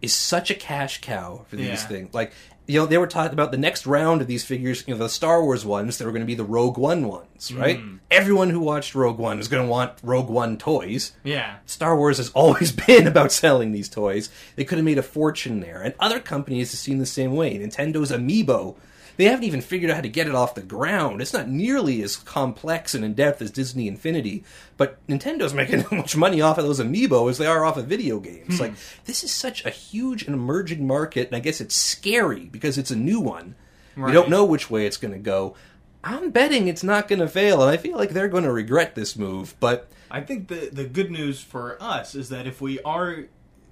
is 0.00 0.14
such 0.14 0.50
a 0.50 0.54
cash 0.54 1.00
cow 1.00 1.44
for 1.48 1.56
these 1.56 1.66
Yeah. 1.66 1.76
things. 1.76 2.14
Like 2.14 2.32
you 2.68 2.78
know, 2.78 2.84
they 2.84 2.98
were 2.98 3.06
talking 3.06 3.32
about 3.32 3.50
the 3.50 3.56
next 3.56 3.86
round 3.86 4.20
of 4.20 4.26
these 4.26 4.44
figures. 4.44 4.84
You 4.86 4.94
know, 4.94 4.98
the 4.98 5.08
Star 5.08 5.42
Wars 5.42 5.64
ones. 5.64 5.96
They 5.96 6.04
were 6.04 6.12
going 6.12 6.22
to 6.22 6.26
be 6.26 6.34
the 6.34 6.44
Rogue 6.44 6.76
One 6.76 7.08
ones, 7.08 7.50
right? 7.50 7.80
Hmm. 7.80 7.96
Everyone 8.10 8.50
who 8.50 8.60
watched 8.60 8.94
Rogue 8.94 9.18
One 9.18 9.38
is 9.38 9.48
going 9.48 9.64
to 9.64 9.70
want 9.70 9.94
Rogue 10.02 10.28
One 10.28 10.58
toys. 10.58 11.12
Yeah. 11.24 11.56
Star 11.64 11.96
Wars 11.96 12.18
has 12.18 12.28
always 12.34 12.70
been 12.70 13.06
about 13.06 13.32
selling 13.32 13.72
these 13.72 13.88
toys. 13.88 14.28
They 14.56 14.64
could 14.64 14.76
have 14.76 14.84
made 14.84 14.98
a 14.98 15.02
fortune 15.02 15.60
there. 15.60 15.80
And 15.82 15.94
other 15.98 16.20
companies 16.20 16.70
have 16.72 16.78
seen 16.78 16.98
the 16.98 17.06
same 17.06 17.34
way. 17.34 17.58
Nintendo's 17.58 18.12
Amiibo, 18.12 18.76
they 19.18 19.24
haven't 19.24 19.44
even 19.44 19.60
figured 19.60 19.90
out 19.90 19.96
how 19.96 20.00
to 20.00 20.08
get 20.08 20.28
it 20.28 20.34
off 20.34 20.54
the 20.54 20.62
ground. 20.62 21.20
It's 21.20 21.32
not 21.34 21.48
nearly 21.48 22.02
as 22.02 22.16
complex 22.16 22.94
and 22.94 23.04
in 23.04 23.14
depth 23.14 23.42
as 23.42 23.50
Disney 23.50 23.88
Infinity, 23.88 24.44
but 24.76 25.04
Nintendo's 25.08 25.52
making 25.52 25.80
as 25.80 25.90
much 25.90 26.16
money 26.16 26.40
off 26.40 26.56
of 26.56 26.64
those 26.64 26.80
Amiibo 26.80 27.28
as 27.28 27.36
they 27.36 27.46
are 27.46 27.64
off 27.64 27.76
of 27.76 27.86
video 27.86 28.20
games. 28.20 28.56
Hmm. 28.56 28.62
Like, 28.62 28.72
this 29.04 29.22
is 29.24 29.30
such 29.32 29.64
a 29.66 29.70
huge 29.70 30.22
and 30.22 30.34
emerging 30.34 30.86
market, 30.86 31.26
and 31.26 31.36
I 31.36 31.40
guess 31.40 31.60
it's 31.60 31.74
scary 31.74 32.46
because 32.46 32.78
it's 32.78 32.90
a 32.92 32.96
new 32.96 33.20
one. 33.20 33.54
We 33.96 34.04
Right. 34.04 34.14
don't 34.14 34.30
know 34.30 34.44
which 34.44 34.70
way 34.70 34.86
it's 34.86 34.96
going 34.96 35.12
to 35.12 35.18
go. 35.18 35.56
I'm 36.04 36.30
betting 36.30 36.68
it's 36.68 36.84
not 36.84 37.08
going 37.08 37.18
to 37.18 37.26
fail, 37.28 37.60
and 37.60 37.70
I 37.70 37.76
feel 37.76 37.96
like 37.98 38.10
they're 38.10 38.28
going 38.28 38.44
to 38.44 38.52
regret 38.52 38.94
this 38.94 39.16
move, 39.16 39.54
but. 39.60 39.90
I 40.10 40.20
think 40.22 40.48
the 40.48 40.70
the 40.72 40.84
good 40.84 41.10
news 41.10 41.42
for 41.42 41.76
us 41.82 42.14
is 42.14 42.30
that 42.30 42.46
if 42.46 42.60
we 42.62 42.80
are 42.80 43.24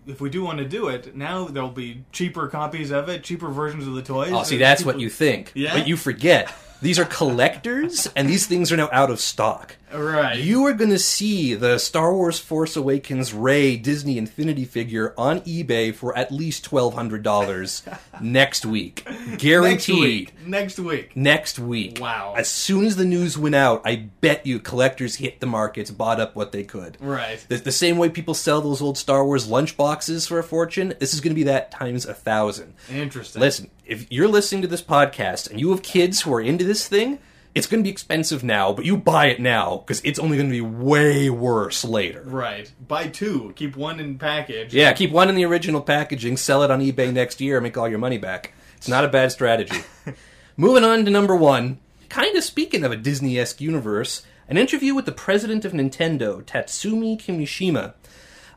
if 0.06 0.20
we 0.20 0.30
do 0.30 0.42
want 0.42 0.58
to 0.58 0.64
do 0.64 0.88
it, 0.88 1.16
now 1.16 1.44
there'll 1.44 1.68
be 1.70 2.04
cheaper 2.12 2.48
copies 2.48 2.90
of 2.90 3.08
it, 3.08 3.22
cheaper 3.22 3.48
versions 3.48 3.86
of 3.86 3.94
the 3.94 4.02
toys. 4.02 4.30
Oh, 4.32 4.42
see, 4.42 4.56
uh, 4.56 4.58
that's 4.60 4.82
people- 4.82 4.94
what 4.94 5.00
you 5.00 5.10
think. 5.10 5.52
Yeah? 5.54 5.74
But 5.76 5.88
you 5.88 5.96
forget. 5.96 6.52
These 6.82 6.98
are 6.98 7.06
collectors, 7.06 8.06
and 8.14 8.28
these 8.28 8.46
things 8.46 8.70
are 8.70 8.76
now 8.76 8.90
out 8.92 9.10
of 9.10 9.18
stock. 9.18 9.76
Right. 9.92 10.38
You 10.38 10.64
are 10.66 10.72
going 10.72 10.90
to 10.90 10.98
see 10.98 11.54
the 11.54 11.78
Star 11.78 12.12
Wars 12.12 12.38
Force 12.38 12.76
Awakens 12.76 13.32
Rey 13.32 13.76
Disney 13.76 14.18
Infinity 14.18 14.64
figure 14.64 15.14
on 15.16 15.40
eBay 15.42 15.94
for 15.94 16.16
at 16.16 16.32
least 16.32 16.68
$1,200 16.70 17.98
next 18.20 18.66
week. 18.66 19.04
next 19.06 19.42
Guaranteed. 19.42 20.00
week. 20.00 20.46
Next 20.46 20.78
week. 20.78 21.16
Next 21.16 21.58
week. 21.58 21.98
Wow. 22.00 22.34
As 22.36 22.48
soon 22.48 22.84
as 22.84 22.96
the 22.96 23.04
news 23.04 23.38
went 23.38 23.54
out, 23.54 23.82
I 23.84 24.08
bet 24.20 24.46
you 24.46 24.58
collectors 24.58 25.16
hit 25.16 25.40
the 25.40 25.46
markets, 25.46 25.90
bought 25.90 26.20
up 26.20 26.34
what 26.34 26.52
they 26.52 26.64
could. 26.64 26.96
Right. 27.00 27.44
The, 27.48 27.56
the 27.56 27.72
same 27.72 27.96
way 27.96 28.08
people 28.08 28.34
sell 28.34 28.60
those 28.60 28.82
old 28.82 28.98
Star 28.98 29.24
Wars 29.24 29.46
lunch 29.48 29.76
boxes 29.76 30.26
for 30.26 30.38
a 30.38 30.44
fortune, 30.44 30.94
this 30.98 31.14
is 31.14 31.20
going 31.20 31.30
to 31.32 31.36
be 31.38 31.44
that 31.44 31.70
times 31.70 32.06
a 32.06 32.14
thousand. 32.14 32.74
Interesting. 32.90 33.40
Listen, 33.40 33.70
if 33.84 34.10
you're 34.10 34.28
listening 34.28 34.62
to 34.62 34.68
this 34.68 34.82
podcast 34.82 35.50
and 35.50 35.60
you 35.60 35.70
have 35.70 35.82
kids 35.82 36.22
who 36.22 36.32
are 36.34 36.40
into 36.40 36.64
this 36.64 36.88
thing, 36.88 37.18
it's 37.56 37.66
going 37.66 37.82
to 37.82 37.84
be 37.84 37.90
expensive 37.90 38.44
now, 38.44 38.70
but 38.70 38.84
you 38.84 38.98
buy 38.98 39.26
it 39.26 39.40
now 39.40 39.78
because 39.78 40.02
it's 40.04 40.18
only 40.18 40.36
going 40.36 40.50
to 40.50 40.52
be 40.52 40.60
way 40.60 41.30
worse 41.30 41.86
later. 41.86 42.22
Right. 42.22 42.70
Buy 42.86 43.08
two. 43.08 43.54
Keep 43.56 43.76
one 43.76 43.98
in 43.98 44.18
package. 44.18 44.74
Yeah, 44.74 44.92
keep 44.92 45.10
one 45.10 45.30
in 45.30 45.36
the 45.36 45.46
original 45.46 45.80
packaging, 45.80 46.36
sell 46.36 46.62
it 46.64 46.70
on 46.70 46.82
eBay 46.82 47.10
next 47.10 47.40
year, 47.40 47.56
and 47.56 47.64
make 47.64 47.78
all 47.78 47.88
your 47.88 47.98
money 47.98 48.18
back. 48.18 48.52
It's 48.76 48.88
not 48.88 49.06
a 49.06 49.08
bad 49.08 49.32
strategy. 49.32 49.80
Moving 50.58 50.84
on 50.84 51.06
to 51.06 51.10
number 51.10 51.34
one, 51.34 51.78
kind 52.10 52.36
of 52.36 52.44
speaking 52.44 52.84
of 52.84 52.92
a 52.92 52.96
Disney 52.96 53.38
esque 53.38 53.62
universe, 53.62 54.22
an 54.50 54.58
interview 54.58 54.94
with 54.94 55.06
the 55.06 55.12
president 55.12 55.64
of 55.64 55.72
Nintendo, 55.72 56.42
Tatsumi 56.42 57.18
Kimishima, 57.18 57.94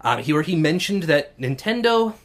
uh, 0.01 0.17
he, 0.17 0.33
where 0.33 0.43
he 0.43 0.57
mentioned 0.57 1.03
that 1.03 1.39
Nintendo. 1.39 2.15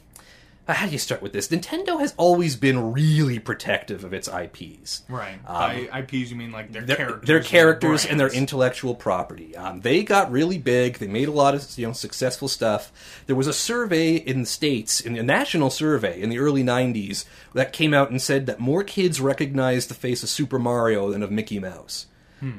Uh, 0.67 0.73
how 0.73 0.87
do 0.87 0.91
you 0.93 0.97
start 0.97 1.21
with 1.21 1.31
this? 1.31 1.47
Nintendo 1.49 1.99
has 1.99 2.15
always 2.17 2.55
been 2.55 2.91
really 2.91 3.37
protective 3.37 4.03
of 4.03 4.13
its 4.13 4.27
IPs. 4.27 5.03
Right. 5.07 5.37
By 5.45 5.87
IPs, 5.99 6.31
you 6.31 6.35
mean 6.35 6.51
like 6.51 6.71
their, 6.71 6.81
Um, 6.81 6.87
Their 6.87 6.95
characters. 6.97 7.27
their 7.27 7.39
characters 7.43 8.05
and 8.05 8.19
their 8.19 8.29
intellectual 8.33 8.95
property. 8.95 9.55
Um, 9.55 9.81
they 9.81 10.01
got 10.03 10.31
really 10.31 10.57
big. 10.57 10.97
They 10.97 11.05
made 11.07 11.27
a 11.27 11.31
lot 11.31 11.53
of 11.53 11.67
you 11.77 11.85
know 11.85 11.93
successful 11.93 12.47
stuff. 12.47 12.91
There 13.27 13.35
was 13.35 13.45
a 13.47 13.53
survey 13.53 14.15
in 14.15 14.39
the 14.41 14.45
states, 14.47 14.99
in 14.99 15.15
a 15.17 15.23
national 15.23 15.69
survey 15.69 16.19
in 16.19 16.29
the 16.29 16.39
early 16.39 16.63
'90s, 16.63 17.25
that 17.53 17.71
came 17.71 17.93
out 17.93 18.09
and 18.09 18.19
said 18.21 18.47
that 18.47 18.59
more 18.59 18.83
kids 18.83 19.21
recognized 19.21 19.89
the 19.89 19.93
face 19.93 20.23
of 20.23 20.29
Super 20.29 20.57
Mario 20.57 21.11
than 21.11 21.21
of 21.21 21.29
Mickey 21.31 21.59
Mouse. 21.59 22.07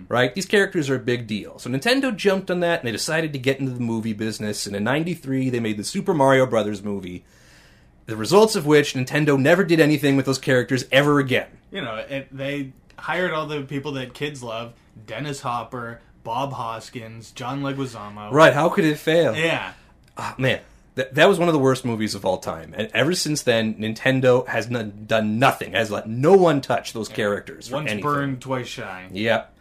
Right? 0.09 0.35
These 0.35 0.47
characters 0.47 0.91
are 0.91 0.97
a 0.97 0.99
big 0.99 1.29
deal. 1.29 1.61
So 1.61 1.71
Nintendo 1.71 2.15
jumped 2.17 2.51
on 2.51 2.59
that 2.59 2.81
and 2.81 2.89
they 2.89 2.93
decided 2.93 3.33
to 3.35 3.39
get 3.39 3.61
into 3.61 3.71
the 3.71 3.79
movie 3.79 4.15
business. 4.15 4.67
And 4.67 4.75
in 4.75 4.83
'93, 4.83 5.49
they 5.51 5.61
made 5.61 5.77
the 5.77 5.85
Super 5.85 6.13
Mario 6.15 6.45
Brothers 6.47 6.83
movie. 6.83 7.25
The 8.07 8.17
results 8.17 8.55
of 8.57 8.67
which 8.67 8.95
Nintendo 8.95 9.39
never 9.39 9.65
did 9.65 9.81
anything 9.81 10.17
with 10.17 10.27
those 10.27 10.39
characters 10.39 10.85
ever 10.93 11.19
again. 11.19 11.49
You 11.73 11.81
know, 11.83 11.97
it, 11.97 12.29
they 12.31 12.73
hired 12.97 13.33
all 13.33 13.47
the 13.47 13.63
people 13.63 13.93
that 13.93 14.15
kids 14.15 14.43
love 14.43 14.73
Dennis 15.07 15.41
Hopper, 15.41 16.01
Bob 16.23 16.53
Hoskins, 16.53 17.33
John 17.33 17.63
Leguizamo. 17.63 18.31
Right? 18.33 18.53
How 18.55 18.69
could 18.69 18.85
it 18.85 18.99
fail? 18.99 19.35
Yeah. 19.35 19.73
Ah, 20.17 20.35
man, 20.39 20.61
that, 20.95 21.15
that 21.15 21.29
was 21.29 21.39
one 21.39 21.49
of 21.49 21.53
the 21.53 21.59
worst 21.59 21.85
movies 21.85 22.15
of 22.15 22.25
all 22.25 22.39
time. 22.39 22.75
And 22.77 22.89
ever 22.95 23.15
since 23.15 23.43
then, 23.43 23.75
Nintendo 23.75 24.47
has 24.49 24.67
n- 24.73 25.05
done 25.07 25.39
nothing, 25.39 25.73
has 25.73 25.91
let 25.91 26.09
no 26.09 26.33
one 26.33 26.61
touch 26.61 26.93
those 26.93 27.09
characters. 27.09 27.71
Once 27.71 27.93
burned, 27.95 28.41
twice 28.41 28.67
shy. 28.69 29.09
Yep. 29.13 29.56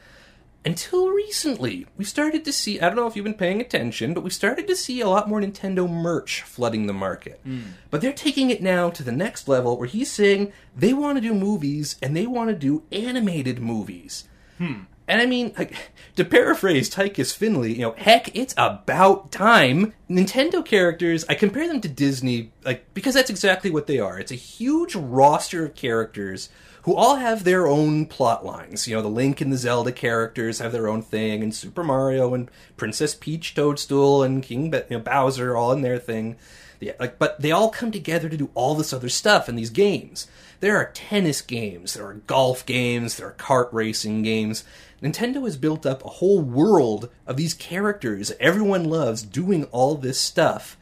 Until 0.66 1.10
recently, 1.10 1.86
we 1.96 2.04
started 2.04 2.44
to 2.46 2.52
see, 2.52 2.80
I 2.80 2.88
don't 2.88 2.96
know 2.96 3.06
if 3.06 3.16
you've 3.16 3.24
been 3.24 3.36
paying 3.36 3.62
attention, 3.62 4.16
but 4.16 4.24
we 4.24 4.32
started 4.32 4.66
to 4.66 4.76
see 4.76 5.00
a 5.00 5.08
lot 5.08 5.30
more 5.30 5.40
Nintendo 5.40 5.88
merch 5.88 6.42
flooding 6.42 6.88
the 6.88 6.94
market. 6.94 7.40
Hmm. 7.44 7.62
But 7.92 8.02
they're 8.02 8.12
taking 8.12 8.50
it 8.50 8.64
now 8.64 8.90
to 8.90 9.04
the 9.04 9.12
next 9.12 9.48
level 9.48 9.78
where 9.78 9.88
he's 9.88 10.12
saying 10.12 10.52
they 10.76 10.92
want 10.92 11.18
to 11.18 11.22
do 11.22 11.36
movies 11.36 11.98
and 12.02 12.18
they 12.18 12.26
want 12.26 12.50
to 12.50 12.56
do 12.56 12.82
animated 12.92 13.60
movies. 13.60 14.28
Hmm. 14.58 14.86
And 15.08 15.22
I 15.22 15.26
mean, 15.26 15.54
like, 15.58 15.76
to 16.16 16.26
paraphrase 16.26 16.90
Tychus 16.90 17.36
Finley, 17.36 17.74
you 17.74 17.82
know, 17.82 17.96
heck, 17.98 18.36
it's 18.36 18.56
about 18.58 19.32
time. 19.32 19.94
Nintendo 20.10 20.66
characters, 20.66 21.26
I 21.30 21.36
compare 21.36 21.68
them 21.68 21.82
to 21.82 21.88
Disney, 21.88 22.52
like, 22.64 22.92
because 22.94 23.14
that's 23.14 23.30
exactly 23.30 23.70
what 23.70 23.86
they 23.86 24.00
are. 24.00 24.20
It's 24.20 24.32
a 24.32 24.36
huge 24.36 24.96
roster 24.96 25.66
of 25.66 25.76
characters 25.76 26.50
who 26.84 26.96
all 26.96 27.16
have 27.16 27.44
their 27.44 27.68
own 27.68 28.06
plot 28.06 28.46
lines. 28.46 28.88
You 28.88 28.96
know, 28.96 29.02
the 29.02 29.08
Link 29.08 29.42
and 29.42 29.52
the 29.52 29.58
Zelda 29.58 29.92
characters 29.92 30.60
have 30.60 30.72
their 30.72 30.88
own 30.88 31.02
thing, 31.02 31.44
and 31.44 31.54
Super 31.54 31.84
Mario 31.84 32.34
and 32.34 32.50
Princess 32.78 33.16
Peach, 33.16 33.54
Toadstool, 33.54 34.24
and 34.24 34.44
King 34.44 34.74
you 34.74 34.84
know, 34.90 35.00
Bowser 35.00 35.56
all 35.56 35.72
in 35.72 35.82
their 35.82 36.00
thing. 36.00 36.36
Yeah, 36.80 36.94
like, 37.00 37.18
but 37.18 37.42
they 37.42 37.52
all 37.52 37.70
come 37.70 37.92
together 37.92 38.30
to 38.30 38.38
do 38.38 38.52
all 38.54 38.76
this 38.76 38.94
other 38.94 39.10
stuff 39.10 39.50
in 39.50 39.56
these 39.56 39.70
games. 39.70 40.28
There 40.60 40.78
are 40.78 40.92
tennis 40.94 41.42
games, 41.42 41.94
there 41.94 42.06
are 42.06 42.22
golf 42.28 42.66
games, 42.66 43.18
there 43.18 43.28
are 43.28 43.34
kart 43.34 43.72
racing 43.72 44.24
games. 44.24 44.64
Nintendo 45.02 45.44
has 45.44 45.58
built 45.58 45.86
up 45.86 46.04
a 46.04 46.10
whole 46.10 46.42
world 46.42 47.10
of 47.28 47.38
these 47.38 47.54
characters 47.54 48.32
everyone 48.40 48.86
loves 48.86 49.22
doing 49.22 49.66
all 49.66 49.96
this 49.96 50.20
stuff. 50.20 50.78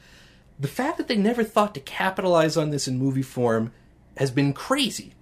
The 0.59 0.67
fact 0.67 0.97
that 0.97 1.07
they 1.07 1.17
never 1.17 1.43
thought 1.43 1.73
to 1.73 1.79
capitalize 1.79 2.55
on 2.55 2.69
this 2.69 2.87
in 2.87 2.97
movie 2.97 3.23
form 3.23 3.71
has 4.17 4.31
been 4.31 4.53
crazy. 4.53 5.13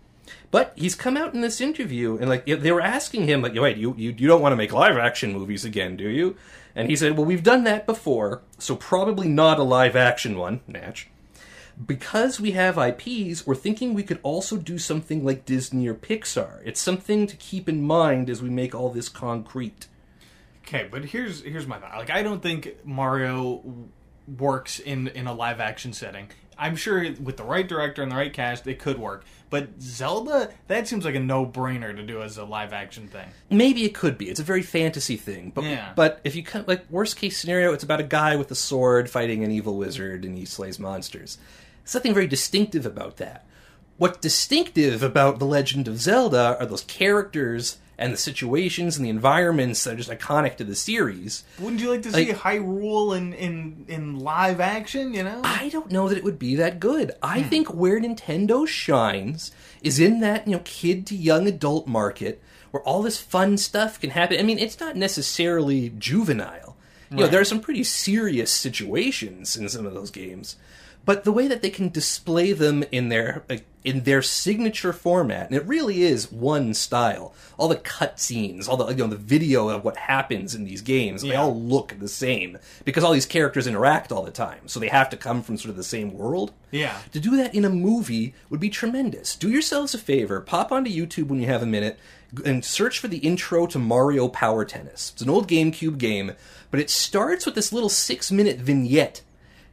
But 0.51 0.73
he's 0.75 0.95
come 0.95 1.15
out 1.15 1.33
in 1.33 1.41
this 1.41 1.61
interview 1.61 2.17
and 2.17 2.29
like 2.29 2.45
they 2.45 2.71
were 2.71 2.81
asking 2.81 3.27
him 3.27 3.41
like, 3.41 3.55
"Wait, 3.55 3.77
you 3.77 3.95
you, 3.97 4.13
you 4.17 4.27
don't 4.27 4.41
want 4.41 4.51
to 4.51 4.57
make 4.57 4.73
live 4.73 4.97
action 4.97 5.31
movies 5.31 5.63
again, 5.63 5.95
do 5.95 6.09
you?" 6.09 6.35
And 6.75 6.89
he 6.89 6.95
said, 6.95 7.17
"Well, 7.17 7.25
we've 7.25 7.43
done 7.43 7.63
that 7.63 7.85
before, 7.85 8.41
so 8.57 8.75
probably 8.75 9.29
not 9.29 9.59
a 9.59 9.63
live 9.63 9.95
action 9.95 10.37
one, 10.37 10.59
Natch." 10.67 11.09
Because 11.85 12.39
we 12.39 12.51
have 12.51 12.77
IPs, 12.77 13.45
we're 13.47 13.55
thinking 13.55 13.93
we 13.93 14.03
could 14.03 14.19
also 14.23 14.57
do 14.57 14.77
something 14.77 15.23
like 15.23 15.45
Disney 15.45 15.87
or 15.87 15.93
Pixar. 15.95 16.61
It's 16.65 16.79
something 16.79 17.27
to 17.27 17.35
keep 17.37 17.67
in 17.69 17.81
mind 17.81 18.29
as 18.29 18.41
we 18.41 18.49
make 18.49 18.73
all 18.75 18.89
this 18.89 19.09
concrete. 19.09 19.87
Okay, 20.65 20.87
but 20.89 21.05
here's 21.05 21.41
here's 21.43 21.67
my 21.67 21.79
thought. 21.79 21.97
Like, 21.97 22.11
I 22.11 22.23
don't 22.23 22.41
think 22.41 22.85
Mario 22.85 23.61
works 24.37 24.79
in 24.79 25.07
in 25.09 25.27
a 25.27 25.33
live 25.33 25.59
action 25.59 25.93
setting. 25.93 26.29
I'm 26.57 26.75
sure 26.75 27.03
with 27.19 27.37
the 27.37 27.43
right 27.43 27.67
director 27.67 28.03
and 28.03 28.11
the 28.11 28.15
right 28.15 28.31
cast, 28.31 28.67
it 28.67 28.77
could 28.77 28.99
work. 28.99 29.25
But 29.49 29.81
Zelda, 29.81 30.51
that 30.67 30.87
seems 30.87 31.03
like 31.05 31.15
a 31.15 31.19
no 31.19 31.43
brainer 31.43 31.93
to 31.95 32.03
do 32.03 32.21
as 32.21 32.37
a 32.37 32.45
live 32.45 32.71
action 32.71 33.07
thing. 33.07 33.27
Maybe 33.49 33.83
it 33.83 33.95
could 33.95 34.15
be. 34.17 34.29
It's 34.29 34.39
a 34.39 34.43
very 34.43 34.61
fantasy 34.61 35.17
thing. 35.17 35.51
But 35.55 35.63
Yeah. 35.63 35.91
but 35.95 36.21
if 36.23 36.35
you 36.35 36.43
cut 36.43 36.67
like 36.67 36.85
worst 36.91 37.17
case 37.17 37.37
scenario, 37.37 37.73
it's 37.73 37.83
about 37.83 37.99
a 37.99 38.03
guy 38.03 38.35
with 38.35 38.51
a 38.51 38.55
sword 38.55 39.09
fighting 39.09 39.43
an 39.43 39.49
evil 39.51 39.75
wizard 39.75 40.23
and 40.23 40.37
he 40.37 40.45
slays 40.45 40.77
monsters. 40.77 41.39
Something 41.91 42.13
very 42.13 42.27
distinctive 42.27 42.85
about 42.85 43.17
that. 43.17 43.45
What's 43.97 44.19
distinctive 44.19 45.03
about 45.03 45.39
The 45.39 45.45
Legend 45.45 45.89
of 45.89 45.99
Zelda 45.99 46.55
are 46.57 46.65
those 46.65 46.83
characters 46.85 47.79
and 47.97 48.13
the 48.13 48.17
situations 48.17 48.95
and 48.95 49.05
the 49.05 49.09
environments 49.09 49.83
that 49.83 49.93
are 49.93 49.97
just 49.97 50.09
iconic 50.09 50.55
to 50.55 50.63
the 50.63 50.73
series. 50.73 51.43
Wouldn't 51.59 51.81
you 51.81 51.89
like 51.91 52.01
to 52.03 52.11
Like- 52.11 52.27
see 52.29 52.33
Hyrule 52.33 53.15
in 53.17 53.33
in 53.33 53.85
in 53.89 54.19
live 54.19 54.61
action? 54.61 55.13
You 55.13 55.23
know, 55.23 55.41
I 55.43 55.67
don't 55.67 55.91
know 55.91 56.07
that 56.07 56.17
it 56.17 56.23
would 56.23 56.39
be 56.39 56.55
that 56.55 56.79
good. 56.79 57.09
Hmm. 57.21 57.25
I 57.37 57.43
think 57.43 57.73
where 57.73 57.99
Nintendo 57.99 58.65
shines 58.65 59.51
is 59.83 59.99
in 59.99 60.21
that, 60.21 60.47
you 60.47 60.53
know, 60.53 60.61
kid 60.63 61.05
to 61.07 61.15
young 61.15 61.45
adult 61.45 61.87
market 61.87 62.41
where 62.71 62.81
all 62.83 63.01
this 63.03 63.19
fun 63.19 63.57
stuff 63.57 63.99
can 63.99 64.11
happen. 64.11 64.39
I 64.39 64.43
mean, 64.43 64.57
it's 64.59 64.79
not 64.79 64.95
necessarily 64.95 65.89
juvenile. 65.99 66.77
You 67.11 67.17
know, 67.17 67.27
there 67.27 67.41
are 67.41 67.45
some 67.53 67.59
pretty 67.59 67.83
serious 67.83 68.49
situations 68.49 69.57
in 69.57 69.67
some 69.67 69.85
of 69.85 69.93
those 69.93 70.11
games. 70.11 70.55
But 71.03 71.23
the 71.23 71.31
way 71.31 71.47
that 71.47 71.61
they 71.61 71.69
can 71.69 71.89
display 71.89 72.53
them 72.53 72.83
in 72.91 73.09
their 73.09 73.43
like, 73.49 73.65
in 73.83 74.03
their 74.03 74.21
signature 74.21 74.93
format, 74.93 75.47
and 75.47 75.55
it 75.55 75.65
really 75.65 76.03
is 76.03 76.31
one 76.31 76.73
style. 76.73 77.33
All 77.57 77.67
the 77.67 77.75
cutscenes, 77.75 78.67
all 78.67 78.77
the 78.77 78.87
you 78.89 78.97
know 78.97 79.07
the 79.07 79.15
video 79.15 79.69
of 79.69 79.83
what 79.83 79.97
happens 79.97 80.53
in 80.53 80.63
these 80.63 80.81
games, 80.81 81.23
they 81.23 81.35
all 81.35 81.59
look 81.59 81.95
the 81.99 82.07
same 82.07 82.59
because 82.85 83.03
all 83.03 83.13
these 83.13 83.25
characters 83.25 83.65
interact 83.65 84.11
all 84.11 84.23
the 84.23 84.31
time, 84.31 84.67
so 84.67 84.79
they 84.79 84.89
have 84.89 85.09
to 85.09 85.17
come 85.17 85.41
from 85.41 85.57
sort 85.57 85.71
of 85.71 85.75
the 85.77 85.83
same 85.83 86.13
world. 86.13 86.53
Yeah. 86.69 86.97
To 87.13 87.19
do 87.19 87.35
that 87.37 87.55
in 87.55 87.65
a 87.65 87.69
movie 87.69 88.35
would 88.49 88.59
be 88.59 88.69
tremendous. 88.69 89.35
Do 89.35 89.49
yourselves 89.49 89.95
a 89.95 89.97
favor, 89.97 90.39
pop 90.41 90.71
onto 90.71 90.91
YouTube 90.91 91.27
when 91.27 91.41
you 91.41 91.47
have 91.47 91.63
a 91.63 91.67
minute 91.67 91.97
and 92.45 92.63
search 92.63 92.99
for 92.99 93.07
the 93.07 93.17
intro 93.17 93.65
to 93.67 93.79
Mario 93.79 94.27
Power 94.27 94.63
Tennis. 94.63 95.11
It's 95.13 95.21
an 95.21 95.29
old 95.29 95.49
GameCube 95.49 95.97
game, 95.97 96.33
but 96.69 96.79
it 96.79 96.89
starts 96.89 97.45
with 97.45 97.55
this 97.55 97.73
little 97.73 97.89
six 97.89 98.31
minute 98.31 98.59
vignette 98.59 99.21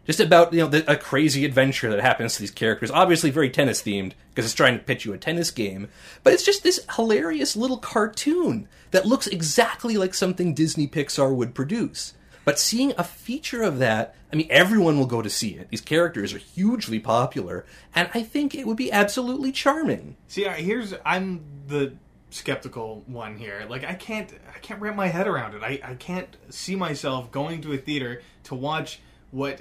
just 0.08 0.20
about 0.20 0.54
you 0.54 0.60
know 0.60 0.68
the, 0.68 0.90
a 0.90 0.96
crazy 0.96 1.44
adventure 1.44 1.90
that 1.90 2.00
happens 2.00 2.34
to 2.34 2.40
these 2.40 2.50
characters. 2.50 2.90
Obviously, 2.90 3.30
very 3.30 3.50
tennis 3.50 3.82
themed 3.82 4.12
because 4.30 4.46
it's 4.46 4.54
trying 4.54 4.78
to 4.78 4.84
pitch 4.84 5.04
you 5.04 5.12
a 5.12 5.18
tennis 5.18 5.50
game. 5.50 5.88
But 6.24 6.32
it's 6.32 6.44
just 6.44 6.62
this 6.62 6.80
hilarious 6.96 7.54
little 7.54 7.76
cartoon 7.76 8.68
that 8.90 9.04
looks 9.04 9.26
exactly 9.26 9.98
like 9.98 10.14
something 10.14 10.54
Disney 10.54 10.88
Pixar 10.88 11.34
would 11.34 11.54
produce. 11.54 12.14
But 12.46 12.58
seeing 12.58 12.94
a 12.96 13.04
feature 13.04 13.62
of 13.62 13.78
that, 13.80 14.14
I 14.32 14.36
mean, 14.36 14.46
everyone 14.48 14.98
will 14.98 15.04
go 15.04 15.20
to 15.20 15.28
see 15.28 15.50
it. 15.50 15.68
These 15.68 15.82
characters 15.82 16.32
are 16.32 16.38
hugely 16.38 16.98
popular, 16.98 17.66
and 17.94 18.08
I 18.14 18.22
think 18.22 18.54
it 18.54 18.66
would 18.66 18.78
be 18.78 18.90
absolutely 18.90 19.52
charming. 19.52 20.16
See, 20.26 20.44
here's 20.44 20.94
I'm 21.04 21.44
the 21.66 21.92
skeptical 22.30 23.02
one 23.06 23.36
here. 23.36 23.66
Like 23.68 23.84
I 23.84 23.92
can't 23.92 24.32
I 24.54 24.58
can't 24.60 24.80
wrap 24.80 24.96
my 24.96 25.08
head 25.08 25.28
around 25.28 25.54
it. 25.54 25.62
I 25.62 25.80
I 25.84 25.94
can't 25.96 26.34
see 26.48 26.76
myself 26.76 27.30
going 27.30 27.60
to 27.60 27.74
a 27.74 27.76
theater 27.76 28.22
to 28.44 28.54
watch 28.54 29.00
what 29.30 29.60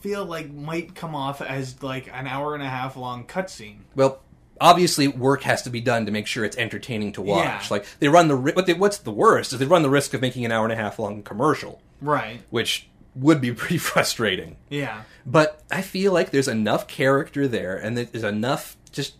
feel 0.00 0.24
like 0.24 0.52
might 0.52 0.94
come 0.94 1.14
off 1.14 1.40
as 1.40 1.82
like 1.82 2.08
an 2.12 2.26
hour 2.26 2.54
and 2.54 2.62
a 2.62 2.68
half 2.68 2.96
long 2.96 3.24
cutscene. 3.24 3.78
Well, 3.94 4.20
obviously, 4.60 5.08
work 5.08 5.42
has 5.42 5.62
to 5.62 5.70
be 5.70 5.80
done 5.80 6.06
to 6.06 6.12
make 6.12 6.26
sure 6.26 6.44
it's 6.44 6.56
entertaining 6.56 7.12
to 7.12 7.22
watch. 7.22 7.44
Yeah. 7.44 7.66
Like 7.70 7.86
they 8.00 8.08
run 8.08 8.28
the 8.28 8.36
ri- 8.36 8.52
what 8.52 8.66
they, 8.66 8.74
what's 8.74 8.98
the 8.98 9.10
worst 9.10 9.52
is 9.52 9.58
they 9.58 9.66
run 9.66 9.82
the 9.82 9.90
risk 9.90 10.14
of 10.14 10.20
making 10.20 10.44
an 10.44 10.52
hour 10.52 10.64
and 10.64 10.72
a 10.72 10.76
half 10.76 10.98
long 10.98 11.22
commercial. 11.22 11.80
Right. 12.00 12.40
which 12.50 12.88
would 13.16 13.40
be 13.40 13.52
pretty 13.54 13.78
frustrating. 13.78 14.56
Yeah. 14.68 15.02
But 15.26 15.62
I 15.70 15.82
feel 15.82 16.12
like 16.12 16.30
there's 16.30 16.48
enough 16.48 16.86
character 16.86 17.48
there, 17.48 17.76
and 17.76 17.96
there's 17.98 18.24
enough 18.24 18.76
just. 18.92 19.14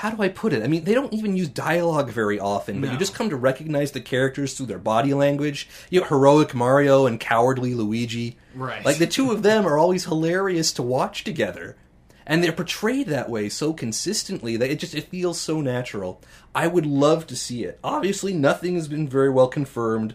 How 0.00 0.08
do 0.08 0.22
I 0.22 0.30
put 0.30 0.54
it? 0.54 0.62
I 0.62 0.66
mean, 0.66 0.84
they 0.84 0.94
don't 0.94 1.12
even 1.12 1.36
use 1.36 1.48
dialogue 1.48 2.08
very 2.08 2.40
often, 2.40 2.80
but 2.80 2.90
you 2.90 2.96
just 2.96 3.14
come 3.14 3.28
to 3.28 3.36
recognize 3.36 3.92
the 3.92 4.00
characters 4.00 4.54
through 4.54 4.64
their 4.64 4.78
body 4.78 5.12
language. 5.12 5.68
You 5.90 6.00
know, 6.00 6.06
heroic 6.06 6.54
Mario 6.54 7.04
and 7.04 7.20
cowardly 7.20 7.74
Luigi. 7.74 8.38
Right. 8.54 8.82
Like 8.82 8.96
the 8.96 9.06
two 9.06 9.30
of 9.30 9.42
them 9.42 9.66
are 9.66 9.76
always 9.76 10.06
hilarious 10.06 10.72
to 10.72 10.82
watch 10.82 11.22
together. 11.22 11.76
And 12.26 12.42
they're 12.42 12.50
portrayed 12.50 13.08
that 13.08 13.28
way 13.28 13.50
so 13.50 13.74
consistently 13.74 14.56
that 14.56 14.70
it 14.70 14.78
just 14.78 14.94
it 14.94 15.10
feels 15.10 15.38
so 15.38 15.60
natural. 15.60 16.22
I 16.54 16.66
would 16.66 16.86
love 16.86 17.26
to 17.26 17.36
see 17.36 17.64
it. 17.64 17.78
Obviously, 17.84 18.32
nothing 18.32 18.76
has 18.76 18.88
been 18.88 19.06
very 19.06 19.28
well 19.28 19.48
confirmed. 19.48 20.14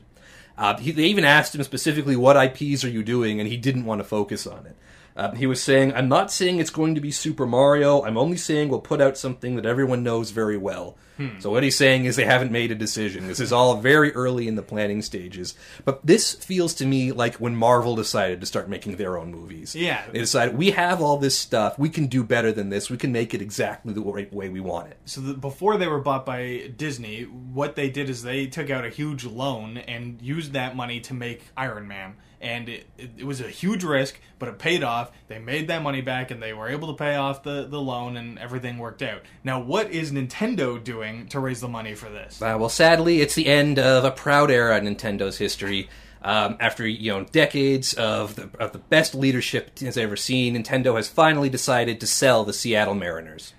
Uh, 0.57 0.77
he, 0.77 0.89
they 0.93 1.03
even 1.03 1.25
asked 1.25 1.53
him 1.53 1.61
specifically, 1.61 2.15
"What 2.15 2.43
IPs 2.43 2.83
are 2.83 2.89
you 2.89 3.03
doing?" 3.03 3.39
and 3.39 3.47
he 3.47 3.55
didn't 3.55 3.85
want 3.85 3.99
to 3.99 4.03
focus 4.03 4.47
on 4.47 4.65
it. 4.65 4.75
Uh, 5.15 5.31
he 5.33 5.47
was 5.47 5.61
saying, 5.61 5.93
"I'm 5.93 6.09
not 6.09 6.31
saying 6.31 6.59
it's 6.59 6.69
going 6.69 6.95
to 6.95 7.01
be 7.01 7.11
Super 7.11 7.45
Mario. 7.45 8.03
I'm 8.03 8.17
only 8.17 8.37
saying 8.37 8.69
we'll 8.69 8.81
put 8.81 9.01
out 9.01 9.17
something 9.17 9.55
that 9.55 9.65
everyone 9.65 10.03
knows 10.03 10.31
very 10.31 10.57
well." 10.57 10.97
So 11.39 11.49
what 11.49 11.63
he's 11.63 11.77
saying 11.77 12.03
is 12.05 12.17
they 12.17 12.25
haven't 12.25 12.51
made 12.51 12.71
a 12.71 12.75
decision. 12.75 13.27
This 13.27 13.39
is 13.39 13.53
all 13.53 13.77
very 13.77 14.11
early 14.13 14.49
in 14.49 14.55
the 14.55 14.61
planning 14.61 15.01
stages. 15.01 15.55
But 15.85 16.05
this 16.05 16.33
feels 16.33 16.73
to 16.75 16.85
me 16.85 17.13
like 17.13 17.35
when 17.35 17.55
Marvel 17.55 17.95
decided 17.95 18.41
to 18.41 18.45
start 18.45 18.67
making 18.67 18.97
their 18.97 19.17
own 19.17 19.31
movies. 19.31 19.75
Yeah. 19.75 20.03
They 20.11 20.19
decided 20.19 20.57
we 20.57 20.71
have 20.71 21.01
all 21.01 21.17
this 21.17 21.37
stuff. 21.37 21.79
We 21.79 21.87
can 21.87 22.07
do 22.07 22.21
better 22.21 22.51
than 22.51 22.69
this. 22.69 22.89
We 22.89 22.97
can 22.97 23.13
make 23.13 23.33
it 23.33 23.41
exactly 23.41 23.93
the 23.93 24.01
right 24.01 24.31
way 24.33 24.49
we 24.49 24.59
want 24.59 24.89
it. 24.89 24.97
So 25.05 25.21
the, 25.21 25.33
before 25.35 25.77
they 25.77 25.87
were 25.87 26.01
bought 26.01 26.25
by 26.25 26.71
Disney, 26.75 27.23
what 27.23 27.77
they 27.77 27.89
did 27.89 28.09
is 28.09 28.21
they 28.21 28.47
took 28.47 28.69
out 28.69 28.83
a 28.83 28.89
huge 28.89 29.23
loan 29.23 29.77
and 29.77 30.21
used 30.21 30.51
that 30.51 30.75
money 30.75 30.99
to 31.01 31.13
make 31.13 31.43
Iron 31.55 31.87
Man. 31.87 32.15
And 32.45 32.69
it, 32.69 32.85
it, 32.97 33.09
it 33.17 33.23
was 33.23 33.41
a 33.41 33.49
huge 33.49 33.83
risk, 33.83 34.19
but 34.37 34.47
it 34.47 34.59
paid 34.59 34.83
off. 34.83 35.11
They 35.27 35.39
made 35.39 35.67
that 35.69 35.81
money 35.81 36.01
back 36.01 36.29
and 36.29 36.41
they 36.41 36.53
were 36.53 36.69
able 36.69 36.89
to 36.89 36.93
pay 36.93 37.15
off 37.15 37.41
the, 37.41 37.65
the 37.67 37.81
loan 37.81 38.17
and 38.17 38.37
everything 38.37 38.77
worked 38.77 39.01
out. 39.01 39.23
Now, 39.43 39.59
what 39.59 39.89
is 39.89 40.11
Nintendo 40.11 40.81
doing 40.81 41.27
to 41.29 41.39
raise 41.39 41.59
the 41.59 41.67
money 41.67 41.95
for 41.95 42.09
this? 42.09 42.39
Uh, 42.39 42.55
well, 42.59 42.69
sadly, 42.69 43.21
it's 43.21 43.33
the 43.33 43.47
end 43.47 43.79
of 43.79 44.05
a 44.05 44.11
proud 44.11 44.51
era 44.51 44.77
in 44.77 44.85
Nintendo's 44.85 45.39
history. 45.39 45.89
Um, 46.21 46.57
after 46.59 46.87
you 46.87 47.11
know 47.11 47.23
decades 47.25 47.93
of 47.93 48.35
the, 48.35 48.49
of 48.59 48.71
the 48.71 48.79
best 48.79 49.13
leadership 49.13 49.71
it's 49.79 49.95
ever 49.95 50.15
seen, 50.15 50.55
Nintendo 50.55 50.95
has 50.95 51.07
finally 51.07 51.49
decided 51.49 51.99
to 51.99 52.07
sell 52.07 52.43
the 52.43 52.53
Seattle 52.53 52.95
Mariners. 52.95 53.53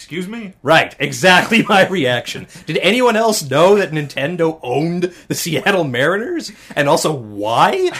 Excuse 0.00 0.26
me? 0.26 0.54
Right, 0.62 0.96
exactly 0.98 1.62
my 1.68 1.86
reaction. 1.86 2.46
Did 2.64 2.78
anyone 2.78 3.16
else 3.16 3.42
know 3.48 3.76
that 3.76 3.90
Nintendo 3.90 4.58
owned 4.62 5.12
the 5.28 5.34
Seattle 5.34 5.84
Mariners? 5.84 6.52
And 6.74 6.88
also 6.88 7.12
why? 7.12 7.90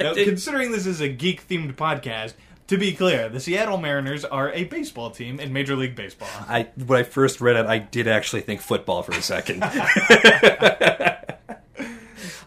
Now, 0.00 0.14
considering 0.14 0.72
this 0.72 0.84
is 0.84 1.00
a 1.00 1.08
geek 1.08 1.46
themed 1.48 1.76
podcast, 1.76 2.34
to 2.66 2.76
be 2.76 2.92
clear, 2.92 3.28
the 3.28 3.38
Seattle 3.38 3.78
Mariners 3.78 4.24
are 4.24 4.50
a 4.50 4.64
baseball 4.64 5.12
team 5.12 5.38
in 5.38 5.52
Major 5.52 5.76
League 5.76 5.94
Baseball. 5.94 6.28
I 6.48 6.66
when 6.84 6.98
I 6.98 7.02
first 7.04 7.40
read 7.40 7.54
it, 7.54 7.66
I 7.66 7.78
did 7.78 8.08
actually 8.08 8.40
think 8.42 8.60
football 8.60 9.04
for 9.04 9.12
a 9.12 9.22
second. 9.22 9.60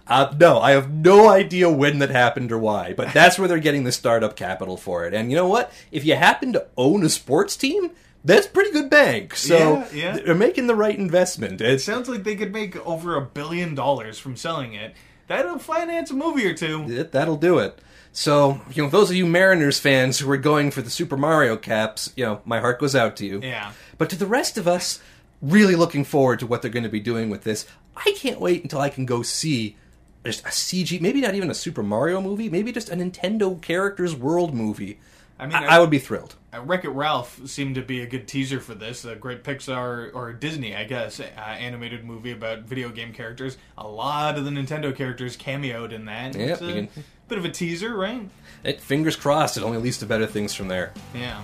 Uh, 0.10 0.34
no, 0.39 0.60
I 0.60 0.72
have 0.72 0.91
no 0.91 1.30
idea 1.30 1.69
when 1.69 2.00
that 2.00 2.10
happened 2.10 2.52
or 2.52 2.58
why, 2.58 2.93
but 2.93 3.13
that's 3.13 3.38
where 3.38 3.48
they're 3.48 3.60
getting 3.60 3.84
the 3.84 3.91
startup 3.91 4.36
capital 4.36 4.76
for 4.76 5.06
it. 5.06 5.13
And 5.13 5.30
you 5.30 5.38
know 5.38 5.48
what? 5.48 5.72
If 5.91 6.04
you 6.04 6.15
happen 6.15 6.52
to 6.54 6.65
own 6.76 7.04
a 7.04 7.10
sports 7.10 7.56
team, 7.56 7.92
that's 8.25 8.48
pretty 8.48 8.71
good 8.71 8.90
bank. 8.90 9.36
So 9.36 9.58
Yeah, 9.58 9.88
yeah. 9.94 10.12
they're 10.19 10.36
making 10.36 10.67
the 10.67 10.75
right 10.75 10.98
investment. 10.98 11.62
It 11.62 11.79
sounds 11.81 12.10
like 12.10 12.23
they 12.23 12.36
could 12.36 12.52
make 12.52 12.75
over 12.86 13.15
a 13.15 13.21
billion 13.21 13.75
dollars 13.75 14.17
from 14.19 14.36
selling 14.36 14.73
it. 14.73 14.96
That'll 15.27 15.60
finance 15.60 16.10
a 16.10 16.15
movie 16.15 16.46
or 16.48 16.56
two. 16.56 16.86
It, 16.90 17.12
that'll 17.12 17.38
do 17.38 17.60
it. 17.60 17.79
So, 18.12 18.60
you 18.73 18.83
know, 18.83 18.90
those 18.90 19.12
of 19.12 19.15
you 19.15 19.27
Mariners 19.27 19.79
fans 19.79 20.17
who 20.17 20.29
are 20.31 20.38
going 20.38 20.71
for 20.71 20.81
the 20.81 20.90
Super 20.90 21.15
Mario 21.15 21.56
caps, 21.56 22.12
you 22.15 22.25
know, 22.25 22.42
my 22.46 22.60
heart 22.60 22.79
goes 22.79 22.96
out 22.96 23.15
to 23.17 23.25
you. 23.25 23.40
Yeah. 23.42 23.71
But 24.00 24.10
to 24.10 24.15
the 24.15 24.25
rest 24.25 24.58
of 24.58 24.67
us, 24.67 25.00
really 25.42 25.75
looking 25.75 26.04
forward 26.04 26.40
to 26.40 26.48
what 26.48 26.62
they're 26.63 26.71
going 26.71 26.83
to 26.83 26.90
be 26.90 27.00
doing 27.00 27.29
with 27.29 27.44
this. 27.44 27.67
I 27.96 28.13
can't 28.17 28.42
wait 28.42 28.63
until 28.63 28.81
I 28.81 28.90
can 28.90 29.06
go 29.06 29.21
see 29.21 29.77
just 30.26 30.42
a 30.46 30.50
CG, 30.50 31.00
maybe 31.02 31.22
not 31.22 31.36
even 31.36 31.50
a 31.50 31.54
Super 31.54 31.84
Mario 31.84 32.22
movie, 32.22 32.50
maybe 32.50 32.72
just 32.72 32.90
a 32.90 32.96
Nintendo 32.96 33.62
Characters 33.62 34.15
World 34.15 34.54
movie. 34.54 35.00
I 35.40 35.46
mean, 35.46 35.56
I, 35.56 35.78
I 35.78 35.80
would 35.80 35.90
be 35.90 36.00
thrilled. 36.00 36.36
Wreck 36.54 36.84
It 36.84 36.90
Ralph 36.90 37.40
seemed 37.48 37.76
to 37.76 37.82
be 37.82 38.02
a 38.02 38.06
good 38.06 38.28
teaser 38.28 38.60
for 38.60 38.76
this. 38.76 39.06
A 39.06 39.15
great 39.15 39.44
Pixar 39.44 40.13
or 40.13 40.34
Disney, 40.34 40.76
I 40.76 40.84
guess, 40.84 41.22
uh, 41.22 41.24
animated 41.24 42.04
movie 42.04 42.32
about 42.32 42.63
video 42.63 42.90
game 42.90 43.13
characters. 43.13 43.58
A 43.78 43.88
lot 43.88 44.38
of 44.38 44.44
the 44.44 44.52
Nintendo 44.52 44.94
characters 44.94 45.38
cameoed 45.38 45.94
in 45.94 46.06
that. 46.06 46.36
Yeah, 46.36 46.46
it's 46.48 46.62
a 46.62 46.74
can- 46.74 46.90
bit 47.30 47.38
of 47.38 47.46
a 47.46 47.50
teaser, 47.50 47.96
right? 47.96 48.28
It, 48.65 48.82
fingers 48.82 49.15
crossed, 49.15 49.56
it 49.56 49.63
only 49.63 49.78
leads 49.78 50.00
to 50.00 50.06
better 50.06 50.28
things 50.28 50.54
from 50.54 50.67
there. 50.67 50.92
Yeah. 51.15 51.42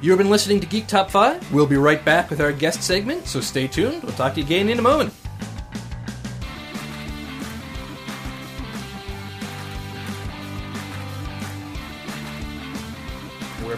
You 0.00 0.12
have 0.12 0.18
been 0.18 0.30
listening 0.30 0.60
to 0.60 0.66
Geek 0.66 0.86
Top 0.86 1.10
5. 1.10 1.52
We'll 1.52 1.66
be 1.66 1.76
right 1.76 2.04
back 2.04 2.30
with 2.30 2.40
our 2.40 2.52
guest 2.52 2.84
segment, 2.84 3.26
so 3.26 3.40
stay 3.40 3.66
tuned. 3.66 4.04
We'll 4.04 4.12
talk 4.12 4.34
to 4.34 4.40
you 4.40 4.46
again 4.46 4.68
in 4.68 4.78
a 4.78 4.82
moment. 4.82 5.12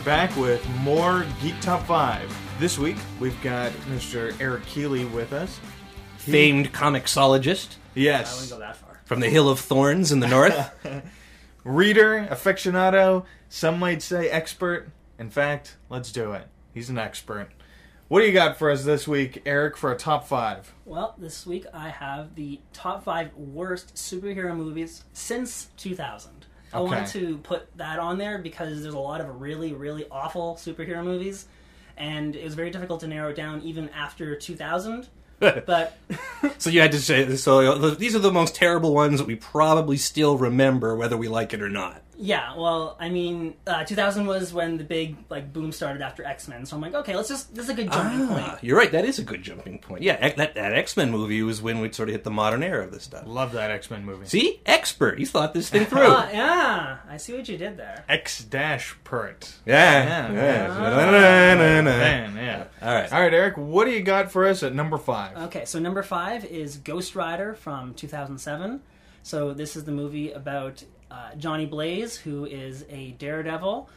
Back 0.05 0.35
with 0.37 0.67
more 0.81 1.27
Geek 1.43 1.59
Top 1.61 1.87
5. 1.87 2.59
This 2.59 2.79
week, 2.79 2.97
we've 3.19 3.41
got 3.43 3.73
Mr. 3.91 4.35
Eric 4.41 4.65
Keeley 4.67 5.05
with 5.05 5.33
us. 5.33 5.61
Famed 6.19 6.73
comixologist 6.73 7.77
I 7.77 7.95
wouldn't 7.95 7.95
Yes. 7.95 8.51
go 8.51 8.59
that 8.59 8.77
far. 8.77 9.01
from 9.05 9.21
the 9.21 9.29
Hill 9.31 9.49
of 9.49 9.59
Thorns 9.59 10.13
in 10.13 10.21
the 10.21 10.27
north. 10.29 10.71
Reader, 11.65 12.29
aficionado, 12.31 13.25
some 13.49 13.79
might 13.79 14.03
say 14.03 14.29
expert. 14.31 14.91
In 15.19 15.31
fact, 15.31 15.77
let's 15.89 16.13
do 16.13 16.33
it. 16.33 16.47
He's 16.73 16.89
an 16.89 16.99
expert. 16.99 17.49
What 18.09 18.21
do 18.21 18.27
you 18.27 18.33
got 18.33 18.59
for 18.59 18.71
us 18.71 18.85
this 18.85 19.07
week, 19.07 19.43
Eric, 19.47 19.77
for 19.77 19.93
a 19.93 19.97
top 19.97 20.27
five? 20.27 20.73
Well, 20.85 21.15
this 21.19 21.47
week 21.47 21.67
I 21.73 21.91
have 21.91 22.35
the 22.35 22.61
top 22.73 23.05
five 23.05 23.35
worst 23.35 23.95
superhero 23.95 24.57
movies 24.57 25.05
since 25.13 25.69
2000. 25.77 26.40
I 26.73 26.79
Okay. 26.79 26.95
wanted 26.95 27.07
to 27.09 27.39
put 27.39 27.77
that 27.77 27.99
on 27.99 28.19
there 28.19 28.39
because 28.39 28.83
there's 28.83 28.95
a 28.95 28.99
lot 28.99 29.21
of 29.21 29.41
really, 29.41 29.73
really 29.73 30.07
awful 30.11 30.55
superhero 30.55 31.03
movies, 31.05 31.47
and 31.97 32.37
it 32.37 32.45
was 32.45 32.55
very 32.55 32.71
difficult 32.71 33.01
to 33.01 33.07
narrow 33.07 33.31
it 33.31 33.37
down 33.37 33.61
even 33.63 33.89
after 33.91 34.37
2000. 34.37 35.09
but 35.39 35.97
so 36.59 36.71
you 36.71 36.81
had 36.81 36.93
to 36.93 37.01
say 37.01 37.37
so. 37.37 37.91
These 37.95 38.15
are 38.15 38.19
the 38.21 38.33
most 38.33 38.55
terrible 38.55 38.95
ones 38.95 39.19
that 39.19 39.27
we 39.27 39.37
probably 39.37 39.97
still 39.97 40.37
remember, 40.39 40.97
whether 40.97 41.17
we 41.17 41.29
like 41.29 41.53
it 41.55 41.63
or 41.63 41.69
not. 41.69 42.03
yeah, 42.23 42.55
well, 42.55 42.97
I 43.01 43.09
mean, 43.09 43.55
uh, 43.67 43.83
2000 43.85 44.27
was 44.27 44.53
when 44.53 44.77
the 44.77 44.85
big 44.85 45.17
like 45.31 45.53
boom 45.55 45.73
started 45.73 46.03
after 46.03 46.23
X 46.25 46.49
Men. 46.49 46.67
So 46.67 46.77
I'm 46.77 46.83
like, 46.83 46.95
okay, 46.95 47.17
let's 47.17 47.29
just 47.31 47.55
this 47.55 47.65
is 47.65 47.71
a 47.71 47.75
good 47.75 47.91
jumping 47.91 48.29
Ah, 48.31 48.51
point. 48.51 48.65
you're 48.65 48.77
right. 48.77 48.93
That 48.93 49.07
is 49.07 49.19
a 49.19 49.23
good 49.25 49.43
jumping 49.43 49.79
point. 49.79 50.03
Yeah, 50.03 50.29
that, 50.37 50.55
that 50.55 50.73
X 50.75 50.97
Men 50.99 51.11
movie 51.11 51.43
was 51.43 51.63
when 51.63 51.81
we 51.81 51.91
sort 51.93 52.11
of 52.11 52.15
hit 52.15 52.25
the 52.25 52.31
modern 52.31 52.63
era 52.63 52.85
of 52.85 52.93
this 52.93 53.05
stuff. 53.05 53.25
Love 53.27 53.53
that 53.53 53.71
X 53.71 53.91
Men 53.91 54.05
movie. 54.05 54.27
See, 54.27 54.61
expert. 54.67 55.19
You 55.19 55.25
thought 55.27 55.55
this 55.55 55.71
thing 55.71 55.87
through. 55.87 56.01
Ah, 56.11 56.29
yeah, 56.31 56.97
I 57.09 57.17
see 57.17 57.33
what 57.35 57.49
you 57.49 57.57
did 57.57 57.77
there. 57.79 58.05
X 58.09 58.45
dash 58.45 58.95
Pert. 59.05 59.55
yeah. 59.65 60.33
Yeah. 60.33 60.35
yeah. 60.35 62.35
Yeah. 62.35 62.65
All 62.83 62.95
right. 62.95 63.13
All 63.13 63.21
right, 63.21 63.33
Eric, 63.35 63.57
what 63.57 63.87
do 63.87 63.93
you 63.93 64.03
got 64.03 64.31
for 64.31 64.47
us 64.47 64.63
at 64.63 64.75
number 64.75 64.99
five? 64.99 65.37
Okay, 65.45 65.65
so 65.65 65.79
number 65.79 66.03
five 66.03 66.30
is 66.37 66.77
Ghost 66.79 67.15
Rider 67.15 67.55
from 67.55 67.95
2007. 67.95 68.81
So 69.23 69.53
this 69.53 69.77
is 69.77 69.85
the 69.85 69.93
movie 69.93 70.33
about 70.33 70.83
uh, 71.11 71.35
Johnny 71.37 71.67
Blaze, 71.67 72.17
who 72.17 72.45
is 72.47 72.85
a 72.89 73.13
daredevil. 73.13 73.89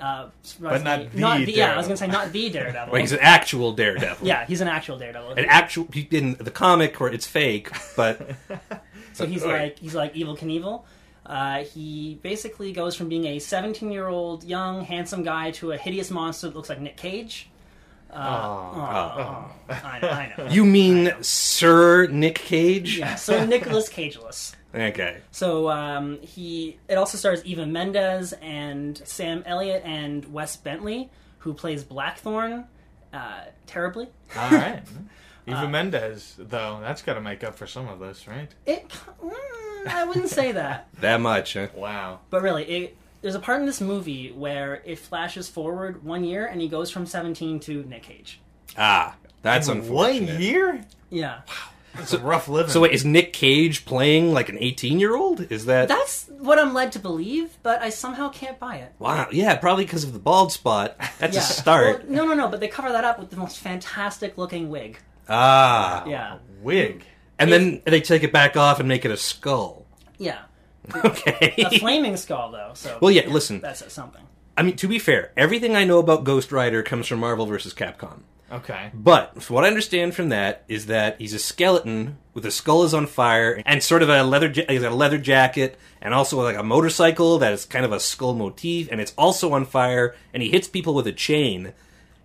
Uh, 0.00 0.28
But 0.60 0.82
not 0.82 1.12
the 1.12 1.20
not 1.20 1.38
the, 1.46 1.52
yeah, 1.52 1.74
I 1.74 1.76
was 1.76 1.86
going 1.86 1.96
to 1.96 2.00
say 2.04 2.08
not 2.08 2.32
the 2.32 2.50
daredevil. 2.50 2.92
Wait, 2.92 3.02
he's 3.02 3.12
an 3.12 3.20
actual 3.20 3.72
Daredevil. 3.72 4.26
yeah, 4.26 4.44
he's 4.46 4.60
an 4.60 4.66
actual 4.68 4.98
daredevil. 4.98 5.32
An 5.34 5.44
actual 5.44 5.86
in 6.10 6.34
the 6.40 6.50
comic 6.50 6.98
where 6.98 7.12
it's 7.12 7.26
fake, 7.26 7.70
but 7.96 8.20
so 9.12 9.26
he's 9.26 9.44
like 9.44 9.78
he's 9.78 9.94
like 9.94 10.14
Evel 10.14 10.36
Knievel. 10.36 10.82
Uh, 11.24 11.62
he 11.62 12.18
basically 12.22 12.72
goes 12.72 12.96
from 12.96 13.08
being 13.08 13.26
a 13.26 13.38
17 13.38 13.92
year 13.92 14.08
old 14.08 14.42
young 14.42 14.84
handsome 14.84 15.22
guy 15.22 15.52
to 15.52 15.70
a 15.70 15.76
hideous 15.76 16.10
monster 16.10 16.48
that 16.48 16.56
looks 16.56 16.68
like 16.68 16.80
Nick 16.80 16.96
Cage. 16.96 17.48
Uh, 18.12 18.16
Oh. 18.18 18.78
oh, 18.78 19.52
I 19.70 19.98
know, 20.00 20.08
I 20.10 20.34
know. 20.36 20.46
you 20.48 20.64
mean 20.64 21.12
Sir 21.22 22.06
Nick 22.08 22.36
Cage? 22.36 22.98
yeah, 22.98 23.14
Sir 23.14 23.46
Nicholas 23.46 23.88
Cageless. 23.88 24.54
Okay. 24.74 25.18
So 25.30 25.68
um, 25.70 26.18
he 26.22 26.78
it 26.88 26.94
also 26.96 27.18
stars 27.18 27.44
Eva 27.44 27.66
Mendes 27.66 28.32
and 28.34 28.96
Sam 29.06 29.42
Elliott 29.46 29.82
and 29.84 30.32
Wes 30.32 30.56
Bentley, 30.56 31.10
who 31.40 31.52
plays 31.54 31.84
Blackthorn 31.84 32.64
uh, 33.12 33.44
terribly. 33.66 34.08
All 34.36 34.50
right. 34.50 34.82
Uh, 35.44 35.50
Eva 35.50 35.68
Mendes, 35.68 36.36
though, 36.38 36.78
that's 36.80 37.02
got 37.02 37.14
to 37.14 37.20
make 37.20 37.42
up 37.42 37.56
for 37.56 37.66
some 37.66 37.88
of 37.88 37.98
this, 37.98 38.28
right? 38.28 38.48
It 38.64 38.88
mm, 39.20 39.86
I 39.88 40.04
wouldn't 40.04 40.28
say 40.28 40.52
that, 40.52 40.86
That 41.00 41.20
much, 41.20 41.54
huh? 41.54 41.66
Wow. 41.74 42.20
but 42.30 42.42
really, 42.42 42.62
it, 42.64 42.96
there's 43.22 43.34
a 43.34 43.40
part 43.40 43.60
in 43.60 43.66
this 43.66 43.80
movie 43.80 44.30
where 44.32 44.82
it 44.84 44.98
flashes 44.98 45.48
forward 45.48 46.04
one 46.04 46.24
year 46.24 46.44
and 46.46 46.60
he 46.60 46.68
goes 46.68 46.90
from 46.90 47.06
17 47.06 47.60
to 47.60 47.82
Nick 47.84 48.02
Cage. 48.02 48.40
Ah, 48.76 49.14
that's 49.42 49.68
In 49.68 49.78
unfortunate. 49.78 50.28
One 50.32 50.40
year? 50.42 50.84
Yeah, 51.10 51.40
That's 51.94 52.12
a 52.14 52.18
rough 52.18 52.48
living. 52.48 52.70
So 52.72 52.80
wait, 52.80 52.92
is 52.92 53.04
Nick 53.04 53.32
Cage 53.34 53.84
playing 53.84 54.32
like 54.32 54.48
an 54.48 54.56
18 54.58 54.98
year 54.98 55.14
old? 55.14 55.40
Is 55.52 55.66
that 55.66 55.88
that's 55.88 56.26
what 56.38 56.58
I'm 56.58 56.72
led 56.72 56.92
to 56.92 56.98
believe, 56.98 57.58
but 57.62 57.82
I 57.82 57.90
somehow 57.90 58.30
can't 58.30 58.58
buy 58.58 58.76
it. 58.76 58.92
wow? 58.98 59.28
Yeah, 59.30 59.56
probably 59.56 59.84
because 59.84 60.02
of 60.04 60.12
the 60.14 60.18
bald 60.18 60.52
spot. 60.52 60.96
That's 61.18 61.34
Yeah. 61.34 61.40
a 61.40 61.44
start. 61.44 62.04
Well, 62.04 62.10
no, 62.10 62.26
no, 62.26 62.34
no, 62.34 62.48
but 62.48 62.60
they 62.60 62.68
cover 62.68 62.90
that 62.92 63.04
up 63.04 63.18
with 63.18 63.30
the 63.30 63.36
most 63.36 63.58
fantastic 63.58 64.38
looking 64.38 64.70
wig. 64.70 64.98
ah, 65.28 66.04
Yeah, 66.06 66.38
Wig. 66.62 67.04
and 67.38 67.52
then 67.52 67.82
they 67.84 68.00
take 68.00 68.22
it 68.22 68.32
back 68.32 68.56
off 68.56 68.80
and 68.80 68.88
make 68.88 69.04
it 69.04 69.10
a 69.10 69.16
skull. 69.16 69.84
yeah. 70.18 70.38
Okay. 71.04 71.54
a 71.58 71.78
flaming 71.78 72.16
skull 72.16 72.50
though. 72.50 72.72
So 72.74 72.98
Well, 73.00 73.10
yeah, 73.10 73.28
listen. 73.28 73.60
that 73.60 73.76
says 73.76 73.92
something. 73.92 74.22
I 74.56 74.62
mean, 74.62 74.76
to 74.76 74.88
be 74.88 74.98
fair, 74.98 75.32
everything 75.36 75.76
I 75.76 75.84
know 75.84 75.98
about 75.98 76.24
Ghost 76.24 76.52
Rider 76.52 76.82
comes 76.82 77.06
from 77.06 77.20
Marvel 77.20 77.46
vs. 77.46 77.72
Capcom. 77.72 78.20
Okay. 78.50 78.90
But 78.92 79.42
from 79.42 79.54
what 79.54 79.64
I 79.64 79.68
understand 79.68 80.14
from 80.14 80.28
that 80.28 80.64
is 80.68 80.84
that 80.86 81.16
he's 81.18 81.32
a 81.32 81.38
skeleton 81.38 82.18
with 82.34 82.44
his 82.44 82.54
skull 82.54 82.82
is 82.84 82.92
on 82.92 83.06
fire 83.06 83.62
and 83.64 83.82
sort 83.82 84.02
of 84.02 84.10
a 84.10 84.22
leather 84.22 84.48
ja- 84.48 84.64
he's 84.68 84.82
got 84.82 84.92
a 84.92 84.94
leather 84.94 85.16
jacket 85.16 85.78
and 86.02 86.12
also 86.12 86.42
like 86.42 86.56
a 86.58 86.62
motorcycle 86.62 87.38
that 87.38 87.54
is 87.54 87.64
kind 87.64 87.86
of 87.86 87.92
a 87.92 88.00
skull 88.00 88.34
motif 88.34 88.88
and 88.92 89.00
it's 89.00 89.14
also 89.16 89.52
on 89.54 89.64
fire 89.64 90.14
and 90.34 90.42
he 90.42 90.50
hits 90.50 90.68
people 90.68 90.92
with 90.92 91.06
a 91.06 91.12
chain. 91.12 91.72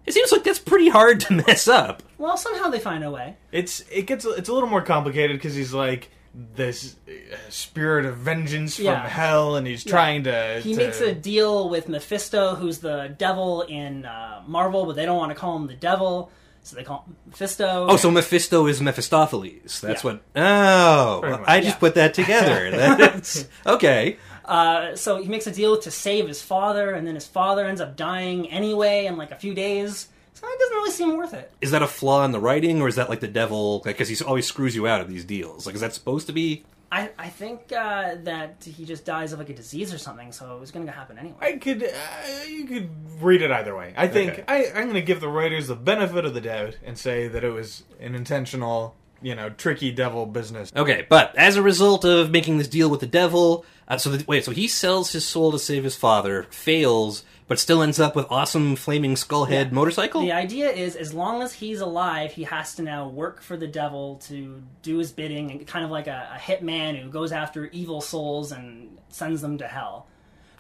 It 0.06 0.14
seems 0.14 0.34
like 0.34 0.44
that's 0.44 0.60
pretty 0.60 0.90
hard 0.90 1.22
to 1.22 1.34
mess 1.48 1.66
up. 1.68 2.04
Well, 2.18 2.36
somehow 2.36 2.70
they 2.70 2.80
find 2.80 3.06
a 3.06 3.12
way. 3.12 3.38
It's 3.54 3.86
it 3.90 4.02
gets 4.06 4.26
it's 4.26 4.50
a 4.50 4.54
little 4.54 4.70
more 4.70 4.82
complicated 4.82 5.38
because 5.38 5.56
he's 5.56 5.74
like 5.74 6.10
this 6.56 6.96
uh, 7.08 7.12
spirit 7.50 8.06
of 8.06 8.18
vengeance 8.18 8.76
from 8.76 8.86
Yeah. 8.86 9.08
hell, 9.08 9.56
and 9.56 9.66
he's 9.66 9.84
trying 9.84 10.24
to. 10.26 10.60
He 10.64 10.74
to- 10.74 10.78
makes 10.78 11.02
a 11.02 11.14
deal 11.14 11.70
with 11.70 11.90
Mephisto, 11.90 12.56
who's 12.56 12.80
the 12.80 13.14
devil 13.18 13.64
in 13.64 14.06
uh, 14.06 14.44
Marvel, 14.48 14.86
but 14.86 14.96
they 14.96 15.06
don't 15.06 15.18
want 15.18 15.32
to 15.32 15.36
call 15.36 15.56
him 15.58 15.68
the 15.68 15.74
devil, 15.74 16.32
so 16.64 16.76
they 16.76 16.84
call 16.84 17.04
him 17.08 17.16
Mephisto. 17.28 17.88
Oh, 17.90 17.98
so 17.98 18.12
Mephisto 18.12 18.68
is 18.68 18.82
Mephistopheles. 18.82 19.82
That's 19.82 20.04
Yeah. 20.04 20.12
what. 20.12 20.22
Oh, 20.36 21.20
Pretty 21.22 21.38
much. 21.40 21.48
I 21.50 21.60
just 21.60 21.76
Yeah. 21.76 21.80
put 21.80 21.96
that 21.96 22.14
together. 22.14 22.72
That's 22.72 23.48
okay. 23.66 24.18
Uh, 24.46 24.96
so 24.96 25.22
he 25.22 25.28
makes 25.28 25.48
a 25.48 25.52
deal 25.52 25.78
to 25.80 25.92
save 25.92 26.28
his 26.28 26.42
father, 26.42 26.92
and 26.92 27.06
then 27.08 27.16
his 27.16 27.26
father 27.28 27.66
ends 27.66 27.82
up 27.82 27.96
dying 27.98 28.50
anyway 28.50 29.06
in 29.08 29.18
like 29.18 29.32
a 29.32 29.36
few 29.36 29.54
days. 29.54 30.08
So 30.40 30.48
it 30.48 30.60
doesn't 30.60 30.76
really 30.76 30.92
seem 30.92 31.18
worth 31.18 31.34
it. 31.34 31.52
Is 31.62 31.72
that 31.72 31.82
a 31.82 31.88
flaw 31.88 32.24
in 32.26 32.32
the 32.32 32.40
writing, 32.40 32.82
or 32.82 32.88
is 32.88 32.96
that 32.96 33.10
like 33.10 33.20
the 33.22 33.28
devil? 33.28 33.82
Because 33.84 34.08
he 34.10 34.24
always 34.24 34.46
screws 34.46 34.76
you 34.76 34.86
out 34.88 35.02
of 35.02 35.10
these 35.10 35.26
deals. 35.26 35.66
Like, 35.66 35.76
is 35.76 35.82
that 35.82 35.94
supposed 35.94 36.28
to 36.28 36.34
be? 36.34 36.64
I, 36.92 37.10
I 37.20 37.28
think 37.28 37.74
uh, 37.74 38.16
that 38.24 38.64
he 38.64 38.86
just 38.86 39.04
dies 39.04 39.34
of 39.34 39.40
like 39.40 39.50
a 39.50 39.54
disease 39.54 39.94
or 39.94 39.98
something, 39.98 40.32
so 40.32 40.56
it 40.56 40.60
was 40.60 40.72
going 40.72 40.86
to 40.86 40.92
happen 40.94 41.18
anyway. 41.18 41.36
I 41.42 41.54
could 41.58 41.84
uh, 41.84 42.44
you 42.48 42.66
could 42.66 42.90
read 43.22 43.42
it 43.42 43.52
either 43.52 43.76
way. 43.76 43.94
I 43.98 44.08
think 44.08 44.32
Okay. 44.34 44.44
I, 44.48 44.68
I'm 44.68 44.84
going 44.84 44.94
to 44.94 45.02
give 45.02 45.20
the 45.20 45.28
writers 45.28 45.68
the 45.68 45.76
benefit 45.76 46.24
of 46.24 46.34
the 46.34 46.40
doubt 46.40 46.78
and 46.86 46.98
say 46.98 47.28
that 47.28 47.44
it 47.44 47.50
was 47.50 47.84
an 48.00 48.16
intentional, 48.16 48.96
you 49.22 49.36
know, 49.36 49.50
tricky 49.50 49.92
devil 49.92 50.26
business. 50.26 50.72
Okay, 50.74 51.06
but 51.10 51.36
as 51.36 51.58
a 51.58 51.62
result 51.62 52.06
of 52.06 52.32
making 52.32 52.58
this 52.58 52.70
deal 52.70 52.90
with 52.90 53.02
the 53.02 53.06
devil, 53.08 53.66
uh, 53.90 53.98
so 53.98 54.10
the, 54.12 54.24
wait, 54.26 54.46
so 54.46 54.52
he 54.52 54.70
sells 54.70 55.12
his 55.12 55.26
soul 55.26 55.52
to 55.52 55.60
save 55.60 55.84
his 55.84 55.98
father, 55.98 56.44
fails, 56.52 57.26
but 57.48 57.60
still 57.60 57.82
ends 57.82 58.00
up 58.00 58.16
with 58.16 58.26
awesome 58.30 58.76
flaming 58.76 59.16
skull 59.16 59.46
head 59.46 59.68
Yeah. 59.68 59.74
motorcycle. 59.74 60.22
The 60.22 60.32
idea 60.34 60.70
is, 60.70 60.96
as 60.96 61.14
long 61.14 61.42
as 61.42 61.54
he's 61.54 61.80
alive, 61.82 62.34
he 62.34 62.44
has 62.44 62.76
to 62.76 62.82
now 62.82 63.08
work 63.08 63.42
for 63.42 63.56
the 63.58 63.68
devil 63.68 64.16
to 64.28 64.62
do 64.82 64.98
his 64.98 65.12
bidding, 65.12 65.52
and 65.52 65.66
kind 65.68 65.86
of 65.86 65.92
like 65.92 66.08
a, 66.08 66.30
a 66.36 66.38
hitman 66.40 67.02
who 67.02 67.10
goes 67.10 67.32
after 67.32 67.66
evil 67.68 68.02
souls 68.02 68.52
and 68.52 68.98
sends 69.10 69.42
them 69.42 69.58
to 69.60 69.68
hell. 69.68 70.08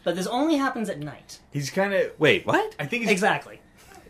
But 0.04 0.16
this 0.16 0.28
only 0.28 0.56
happens 0.56 0.90
at 0.90 1.00
night. 1.00 1.40
He's 1.52 1.70
kind 1.70 1.94
of 1.94 2.12
Wait, 2.18 2.46
what? 2.48 2.76
I 2.80 2.86
think 2.86 3.04
he's, 3.04 3.12
Exactly. 3.12 3.60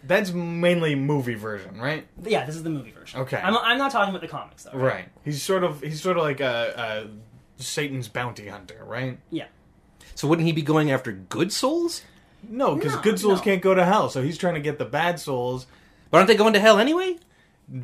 that's 0.04 0.32
mainly 0.32 0.94
movie 0.94 1.34
version, 1.34 1.80
right? 1.82 2.06
Yeah, 2.24 2.46
this 2.46 2.56
is 2.56 2.62
the 2.62 2.70
movie 2.70 2.92
version. 2.92 3.22
Okay. 3.22 3.38
I'm, 3.38 3.58
I'm 3.58 3.80
not 3.80 3.90
talking 3.92 4.10
about 4.14 4.22
the 4.22 4.28
comics 4.28 4.64
though. 4.64 4.78
Right. 4.78 5.06
He's 5.26 5.42
sort 5.42 5.64
of 5.64 5.82
he's 5.82 6.00
sort 6.00 6.18
of 6.18 6.24
like 6.24 6.40
a, 6.40 7.08
a 7.58 7.62
Satan's 7.64 8.08
bounty 8.08 8.48
hunter, 8.48 8.84
right? 8.86 9.18
Yeah. 9.32 9.46
So 10.14 10.28
wouldn't 10.28 10.46
he 10.46 10.52
be 10.52 10.62
going 10.62 10.92
after 10.92 11.12
good 11.12 11.52
souls? 11.52 12.04
No, 12.48 12.76
because 12.76 12.94
No, 12.96 13.02
good 13.02 13.20
souls 13.20 13.40
no. 13.40 13.44
can't 13.44 13.62
go 13.62 13.74
to 13.74 13.84
hell, 13.86 14.10
so 14.10 14.22
he's 14.22 14.38
trying 14.38 14.54
to 14.56 14.60
get 14.62 14.78
the 14.78 14.86
bad 14.86 15.20
souls, 15.20 15.66
But 16.12 16.18
aren't 16.18 16.28
they 16.28 16.36
going 16.36 16.54
to 16.54 16.60
hell 16.60 16.80
anyway? 16.80 17.18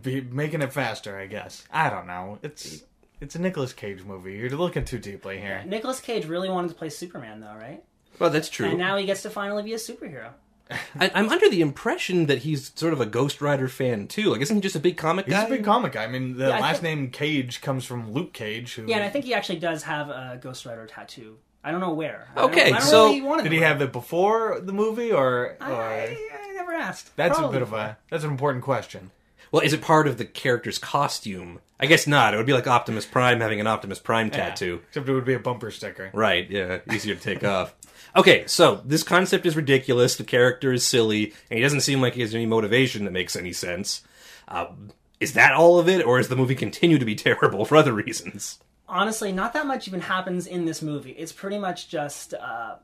be, 0.01 0.21
making 0.21 0.61
it 0.61 0.71
faster. 0.71 1.17
I 1.17 1.27
guess. 1.27 1.65
I 1.71 1.89
don't 1.89 2.07
know. 2.07 2.39
It's 2.43 2.83
it's 3.19 3.35
a 3.35 3.39
Nicolas 3.41 3.73
Cage 3.73 4.03
movie. 4.03 4.33
You're 4.33 4.49
looking 4.51 4.85
too 4.85 4.99
deeply 4.99 5.39
here. 5.39 5.63
Nicolas 5.65 5.99
Cage 5.99 6.25
really 6.25 6.49
wanted 6.49 6.69
to 6.69 6.75
play 6.75 6.89
Superman, 6.89 7.39
though, 7.41 7.55
right? 7.55 7.83
Well, 8.19 8.29
that's 8.29 8.49
true. 8.49 8.67
And 8.67 8.77
now 8.77 8.95
he 8.97 9.05
gets 9.05 9.21
to 9.23 9.29
finally 9.29 9.63
be 9.63 9.73
a 9.73 9.77
superhero. 9.77 10.29
I, 10.99 11.11
I'm 11.13 11.27
under 11.29 11.49
the 11.49 11.61
impression 11.61 12.27
that 12.27 12.39
he's 12.39 12.71
sort 12.75 12.93
of 12.93 13.01
a 13.01 13.05
Ghost 13.05 13.41
Rider 13.41 13.67
fan 13.67 14.07
too. 14.07 14.29
Like, 14.31 14.39
isn't 14.41 14.55
he 14.55 14.61
just 14.61 14.75
a 14.75 14.79
big 14.79 14.95
comic 14.97 15.25
He's 15.25 15.33
guy? 15.33 15.43
a 15.43 15.49
big 15.49 15.63
comic 15.65 15.91
guy. 15.93 16.03
I 16.05 16.07
mean, 16.07 16.37
the 16.37 16.47
Yeah, 16.47 16.59
last 16.59 16.81
think- 16.81 16.99
name 16.99 17.09
Cage 17.11 17.59
comes 17.61 17.83
from 17.85 18.11
Luke 18.13 18.31
Cage. 18.33 18.75
Who 18.75 18.85
Yeah, 18.87 18.95
and 18.97 19.03
I 19.05 19.09
think 19.09 19.25
he 19.25 19.33
actually 19.33 19.59
does 19.59 19.83
have 19.83 20.09
a 20.09 20.39
Ghost 20.41 20.65
Rider 20.65 20.85
tattoo. 20.87 21.37
I 21.63 21.71
don't 21.71 21.79
know 21.79 21.93
where. 21.93 22.27
I 22.35 22.41
don't- 22.41 22.51
Okay, 22.51 22.67
I 22.67 22.69
don't 22.71 22.81
so- 22.81 23.05
really 23.07 23.21
want 23.21 23.43
to 23.43 23.49
did 23.49 23.55
he 23.55 23.61
have 23.61 23.81
it 23.81 23.91
before 23.91 24.59
the 24.61 24.73
movie, 24.73 25.11
or, 25.11 25.55
or 25.61 25.65
I, 25.83 26.17
I 26.49 26.51
never 26.53 26.73
asked. 26.73 27.15
that's 27.15 27.37
Probably 27.37 27.49
a 27.57 27.59
bit 27.59 27.61
of 27.67 27.73
a 27.73 27.97
that's 28.09 28.23
an 28.23 28.31
important 28.31 28.63
question. 28.63 29.11
Well, 29.51 29.61
is 29.61 29.71
it 29.73 29.81
part 29.81 30.07
of 30.07 30.17
the 30.17 30.25
character's 30.25 30.79
costume? 30.79 31.59
I 31.79 31.85
guess 31.85 32.07
not. 32.07 32.33
It 32.33 32.37
would 32.37 32.45
be 32.47 32.53
like 32.53 32.65
Optimus 32.67 33.05
Prime 33.05 33.39
having 33.39 33.59
an 33.59 33.67
Optimus 33.67 33.99
Prime 33.99 34.27
Yeah. 34.27 34.49
tattoo. 34.49 34.81
Except 34.87 35.07
it 35.07 35.13
would 35.13 35.25
be 35.25 35.35
a 35.35 35.39
bumper 35.39 35.69
sticker. 35.69 36.09
Right, 36.13 36.49
yeah, 36.49 36.79
easier 36.91 37.13
to 37.15 37.21
take 37.21 37.43
off. 37.45 37.75
Okay, 38.15 38.43
so 38.47 38.81
this 38.85 39.03
concept 39.03 39.45
is 39.45 39.55
ridiculous. 39.55 40.15
The 40.15 40.23
character 40.23 40.73
is 40.73 40.85
silly, 40.85 41.33
and 41.49 41.57
he 41.57 41.61
doesn't 41.63 41.81
seem 41.81 42.01
like 42.01 42.15
he 42.15 42.21
has 42.21 42.33
any 42.33 42.45
motivation 42.45 43.05
that 43.05 43.11
makes 43.11 43.35
any 43.35 43.53
sense. 43.53 44.01
Um, 44.47 44.91
is 45.19 45.33
that 45.33 45.53
all 45.53 45.79
of 45.79 45.87
it, 45.87 46.05
or 46.05 46.17
does 46.17 46.27
the 46.29 46.35
movie 46.35 46.55
continue 46.55 46.97
to 46.99 47.05
be 47.05 47.15
terrible 47.15 47.63
for 47.65 47.75
other 47.77 47.93
reasons? 47.93 48.59
Honestly, 48.87 49.31
not 49.31 49.53
that 49.53 49.65
much 49.65 49.87
even 49.87 50.01
happens 50.01 50.47
in 50.47 50.65
this 50.65 50.81
movie. 50.81 51.11
It's 51.11 51.31
pretty 51.31 51.57
much 51.57 51.89
just 51.89 52.33
uh, 52.33 52.75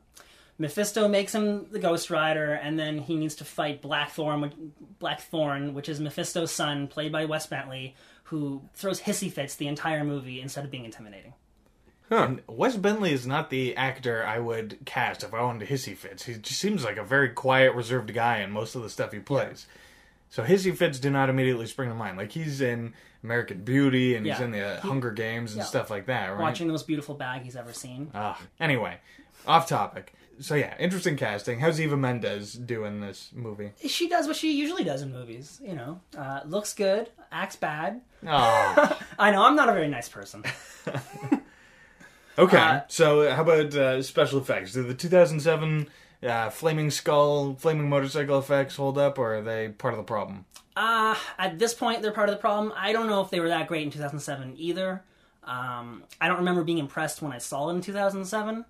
Mephisto 0.58 1.08
makes 1.08 1.34
him 1.34 1.66
the 1.70 1.78
Ghost 1.78 2.10
Rider, 2.10 2.52
and 2.52 2.78
then 2.78 2.98
he 2.98 3.16
needs 3.16 3.34
to 3.36 3.44
fight 3.44 3.80
Blackthorn, 3.80 4.72
Blackthorn, 4.98 5.74
which 5.74 5.88
is 5.88 6.00
Mephisto's 6.00 6.52
son, 6.52 6.86
played 6.86 7.12
by 7.12 7.24
Wes 7.24 7.46
Bentley, 7.46 7.94
who 8.24 8.62
throws 8.74 9.00
hissy 9.00 9.32
fits 9.32 9.56
the 9.56 9.68
entire 9.68 10.04
movie 10.04 10.40
instead 10.40 10.64
of 10.64 10.70
being 10.70 10.84
intimidating. 10.84 11.32
And 12.10 12.42
Wes 12.48 12.76
Bentley 12.76 13.12
is 13.12 13.26
not 13.26 13.50
the 13.50 13.76
actor 13.76 14.24
I 14.24 14.40
would 14.40 14.78
cast 14.84 15.22
if 15.22 15.32
I 15.32 15.42
wanted 15.42 15.68
hissy 15.68 15.96
fits. 15.96 16.24
He 16.24 16.34
just 16.34 16.60
seems 16.60 16.84
like 16.84 16.96
a 16.96 17.04
very 17.04 17.30
quiet, 17.30 17.74
reserved 17.74 18.12
guy 18.12 18.40
in 18.40 18.50
most 18.50 18.74
of 18.74 18.82
the 18.82 18.90
stuff 18.90 19.12
he 19.12 19.20
plays. 19.20 19.66
So 20.28 20.42
hissy 20.44 20.76
fits 20.76 20.98
do 20.98 21.08
not 21.08 21.30
immediately 21.30 21.66
spring 21.66 21.88
to 21.88 21.94
mind. 21.94 22.18
Like 22.18 22.32
he's 22.32 22.60
in 22.60 22.94
American 23.22 23.62
Beauty 23.64 24.14
and 24.16 24.24
he's 24.26 24.38
Yeah. 24.38 24.44
in 24.44 24.50
the 24.50 24.64
uh, 24.64 24.80
Hunger 24.80 25.10
Games 25.10 25.52
and 25.52 25.58
yeah. 25.60 25.64
stuff 25.64 25.90
like 25.90 26.06
that, 26.06 26.28
right? 26.28 26.40
Watching 26.40 26.66
the 26.66 26.72
most 26.72 26.86
beautiful 26.86 27.14
bag 27.14 27.42
he's 27.42 27.56
ever 27.56 27.72
seen. 27.72 28.10
Ugh. 28.14 28.36
Anyway, 28.58 28.98
off 29.46 29.68
topic. 29.68 30.14
So 30.40 30.54
yeah, 30.54 30.74
interesting 30.78 31.16
casting. 31.18 31.60
How's 31.60 31.78
Eva 31.78 31.98
Mendes 31.98 32.54
doing 32.54 33.00
this 33.02 33.30
movie? 33.34 33.72
She 33.86 34.08
does 34.08 34.26
what 34.26 34.36
she 34.36 34.52
usually 34.52 34.84
does 34.84 35.02
in 35.02 35.12
movies, 35.12 35.60
you 35.62 35.74
know. 35.74 36.00
Uh, 36.16 36.40
looks 36.46 36.72
good, 36.72 37.10
acts 37.30 37.56
bad. 37.56 38.00
Oh, 38.26 38.98
I 39.18 39.32
know, 39.32 39.42
I'm 39.44 39.54
not 39.54 39.68
a 39.68 39.72
very 39.74 39.88
nice 39.88 40.08
person. 40.08 40.42
okay. 42.38 42.56
Uh, 42.58 42.80
so 42.88 43.30
how 43.34 43.42
about 43.42 43.74
uh, 43.74 44.02
special 44.02 44.38
effects? 44.40 44.72
Do 44.72 44.82
the 44.82 44.94
2007 44.94 45.88
uh, 46.22 46.50
flaming 46.50 46.90
skull, 46.90 47.54
flaming 47.54 47.88
motorcycle 47.88 48.38
effects 48.38 48.76
hold 48.76 48.98
up, 48.98 49.18
or 49.18 49.36
are 49.36 49.42
they 49.42 49.68
part 49.68 49.94
of 49.94 49.98
the 49.98 50.04
problem? 50.04 50.44
Uh, 50.76 51.14
at 51.38 51.58
this 51.58 51.74
point, 51.74 52.02
they're 52.02 52.12
part 52.12 52.28
of 52.28 52.34
the 52.34 52.40
problem. 52.40 52.72
I 52.76 52.92
don't 52.92 53.06
know 53.06 53.20
if 53.20 53.30
they 53.30 53.40
were 53.40 53.48
that 53.48 53.66
great 53.66 53.82
in 53.82 53.90
2007 53.90 54.54
either. 54.56 55.02
Um, 55.44 56.04
I 56.20 56.28
don't 56.28 56.38
remember 56.38 56.62
being 56.64 56.78
impressed 56.78 57.22
when 57.22 57.32
I 57.32 57.38
saw 57.38 57.70
it 57.70 57.74
in 57.74 57.80
2007. 57.80 58.64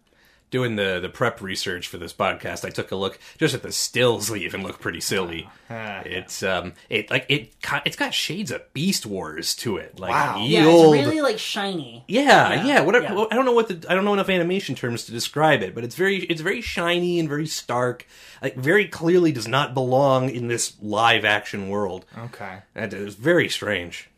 Doing 0.50 0.74
the, 0.74 0.98
the 1.00 1.08
prep 1.08 1.40
research 1.40 1.86
for 1.86 1.96
this 1.96 2.12
podcast, 2.12 2.64
I 2.64 2.70
took 2.70 2.90
a 2.90 2.96
look 2.96 3.20
just 3.38 3.54
at 3.54 3.62
the 3.62 3.70
stills. 3.70 4.26
They 4.28 4.40
even 4.40 4.64
look 4.64 4.80
pretty 4.80 5.00
silly. 5.00 5.48
It's 5.70 6.42
um, 6.42 6.72
it 6.88 7.08
like 7.08 7.24
it 7.28 7.60
ki- 7.62 7.82
it's 7.84 7.94
got 7.94 8.12
shades 8.12 8.50
of 8.50 8.60
Beast 8.74 9.06
Wars 9.06 9.54
to 9.56 9.76
it. 9.76 10.00
Like 10.00 10.10
Wow. 10.10 10.42
Yeah, 10.44 10.66
old- 10.66 10.96
it's 10.96 11.06
really 11.06 11.20
like 11.20 11.38
shiny. 11.38 12.04
Yeah, 12.08 12.52
Yeah, 12.52 12.66
yeah. 12.66 12.80
What 12.80 13.00
yeah. 13.00 13.26
I 13.30 13.36
don't 13.36 13.44
know 13.44 13.52
what 13.52 13.68
the 13.68 13.90
I 13.90 13.94
don't 13.94 14.04
know 14.04 14.12
enough 14.12 14.28
animation 14.28 14.74
terms 14.74 15.04
to 15.04 15.12
describe 15.12 15.62
it, 15.62 15.72
but 15.72 15.84
it's 15.84 15.94
very 15.94 16.16
it's 16.24 16.40
very 16.40 16.60
shiny 16.60 17.20
and 17.20 17.28
very 17.28 17.46
stark. 17.46 18.06
Like 18.42 18.56
very 18.56 18.88
clearly 18.88 19.30
does 19.30 19.46
not 19.46 19.72
belong 19.72 20.30
in 20.30 20.48
this 20.48 20.74
live 20.82 21.24
action 21.24 21.68
world. 21.68 22.04
Okay. 22.18 22.58
And 22.74 22.92
it's 22.92 23.14
very 23.14 23.48
strange. 23.48 24.09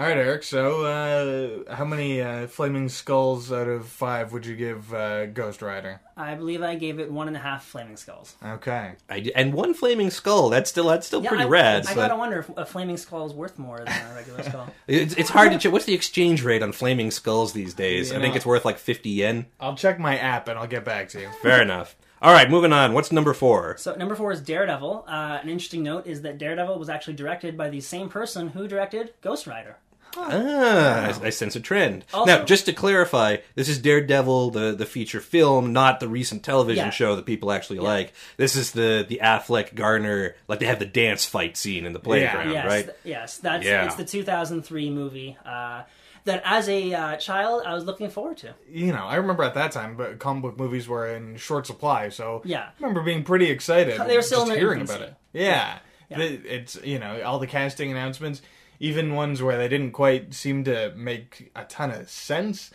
All 0.00 0.06
right, 0.06 0.16
Eric. 0.16 0.44
So, 0.44 0.86
uh, 0.86 1.74
how 1.74 1.84
many 1.84 2.22
uh, 2.22 2.46
flaming 2.46 2.88
skulls 2.88 3.52
out 3.52 3.68
of 3.68 3.86
five 3.86 4.32
would 4.32 4.46
you 4.46 4.56
give 4.56 4.94
uh, 4.94 5.26
Ghost 5.26 5.60
Rider? 5.60 6.00
I 6.16 6.36
believe 6.36 6.62
I 6.62 6.76
gave 6.76 6.98
it 6.98 7.12
one 7.12 7.28
and 7.28 7.36
a 7.36 7.40
half 7.40 7.66
flaming 7.66 7.98
skulls. 7.98 8.34
Okay. 8.42 8.92
I 9.10 9.20
d 9.20 9.30
and 9.34 9.52
one 9.52 9.74
flaming 9.74 10.08
skull. 10.08 10.48
That's 10.48 10.70
still 10.70 10.88
that's 10.88 11.06
still 11.06 11.22
Yeah, 11.22 11.28
pretty 11.28 11.44
I, 11.44 11.48
rad. 11.48 11.82
I 11.86 11.90
but 11.94 11.96
gotta 11.96 12.16
wonder 12.16 12.38
if 12.38 12.48
a 12.56 12.64
flaming 12.64 12.96
skull 12.96 13.26
is 13.26 13.34
worth 13.34 13.58
more 13.58 13.76
than 13.76 13.88
a 13.88 14.14
regular 14.14 14.42
skull. 14.42 14.68
it's, 14.86 15.12
it's 15.16 15.28
hard 15.28 15.52
to 15.52 15.58
check. 15.58 15.70
What's 15.70 15.84
the 15.84 15.92
exchange 15.92 16.42
rate 16.44 16.62
on 16.62 16.72
flaming 16.72 17.10
skulls 17.10 17.52
these 17.52 17.74
days? 17.74 18.10
I 18.10 18.14
You 18.14 18.22
think 18.22 18.36
it's 18.36 18.46
worth 18.46 18.64
like 18.64 18.78
fifty 18.78 19.10
yen. 19.10 19.48
I'll 19.60 19.76
check 19.76 19.98
my 19.98 20.16
app 20.16 20.48
and 20.48 20.58
I'll 20.58 20.66
get 20.66 20.82
back 20.82 21.10
to 21.10 21.20
you. 21.20 21.28
Fair 21.42 21.60
enough. 21.60 21.94
All 22.22 22.32
right, 22.32 22.48
moving 22.50 22.72
on. 22.72 22.94
What's 22.94 23.12
number 23.12 23.34
four? 23.34 23.76
So 23.76 23.94
number 23.96 24.14
four 24.14 24.32
is 24.32 24.40
Daredevil. 24.40 25.04
Uh, 25.06 25.40
an 25.42 25.50
interesting 25.50 25.82
note 25.82 26.06
is 26.06 26.22
that 26.22 26.38
Daredevil 26.38 26.78
was 26.78 26.88
actually 26.88 27.14
directed 27.14 27.58
by 27.58 27.68
the 27.68 27.82
same 27.82 28.08
person 28.08 28.48
who 28.48 28.66
directed 28.66 29.12
Ghost 29.20 29.46
Rider. 29.46 29.76
Ah, 30.16 31.20
I, 31.22 31.26
I 31.26 31.30
sense 31.30 31.56
a 31.56 31.60
trend. 31.60 32.04
Also- 32.12 32.26
now, 32.26 32.44
just 32.44 32.66
to 32.66 32.72
clarify, 32.72 33.38
this 33.54 33.68
is 33.68 33.78
Daredevil, 33.78 34.50
the, 34.50 34.72
the 34.72 34.86
feature 34.86 35.20
film, 35.20 35.72
not 35.72 36.00
the 36.00 36.08
recent 36.08 36.42
television 36.42 36.86
Yeah. 36.86 36.90
show 36.90 37.16
that 37.16 37.26
people 37.26 37.52
actually 37.52 37.78
like. 37.78 38.12
This 38.36 38.56
is 38.56 38.72
the 38.72 39.04
the 39.08 39.20
Affleck 39.22 39.74
Garner, 39.74 40.34
like 40.48 40.58
they 40.58 40.66
have 40.66 40.78
the 40.78 40.86
dance 40.86 41.24
fight 41.24 41.56
scene 41.56 41.86
in 41.86 41.92
the 41.92 42.00
playground, 42.00 42.50
yes, 42.52 42.66
right? 42.66 42.84
th- 42.84 42.96
yes, 43.04 43.36
that's 43.38 43.64
Yeah. 43.66 43.86
it's 43.86 43.94
the 43.96 44.04
2003 44.04 44.90
movie. 44.90 45.36
Uh, 45.44 45.82
that 46.24 46.42
as 46.44 46.68
a 46.68 46.92
uh, 46.92 47.16
child 47.16 47.62
I 47.64 47.72
was 47.74 47.84
looking 47.84 48.10
forward 48.10 48.36
to. 48.38 48.54
You 48.70 48.92
know, 48.92 49.04
I 49.06 49.16
remember 49.16 49.42
at 49.42 49.54
that 49.54 49.72
time, 49.72 49.96
but 49.96 50.18
comic 50.18 50.42
book 50.42 50.58
movies 50.58 50.86
were 50.86 51.08
in 51.08 51.36
short 51.36 51.66
supply, 51.66 52.10
so 52.10 52.42
Yeah. 52.44 52.64
I 52.64 52.72
remember 52.80 53.02
being 53.02 53.24
pretty 53.24 53.46
excited. 53.50 53.98
They 54.06 54.16
were 54.16 54.22
still 54.22 54.40
just 54.40 54.52
in 54.52 54.58
hearing 54.58 54.80
infancy. 54.80 55.02
about 55.02 55.08
it. 55.12 55.16
Yeah, 55.32 55.78
Yeah. 56.10 56.18
The- 56.18 56.54
it's 56.56 56.78
you 56.84 56.98
know 56.98 57.22
all 57.22 57.38
the 57.38 57.46
casting 57.46 57.90
announcements, 57.90 58.42
even 58.80 59.14
ones 59.14 59.40
where 59.42 59.56
they 59.58 59.68
didn't 59.68 59.92
quite 59.92 60.34
seem 60.34 60.64
to 60.64 60.92
make 60.96 61.52
a 61.54 61.64
ton 61.64 61.90
of 61.90 62.10
sense. 62.10 62.70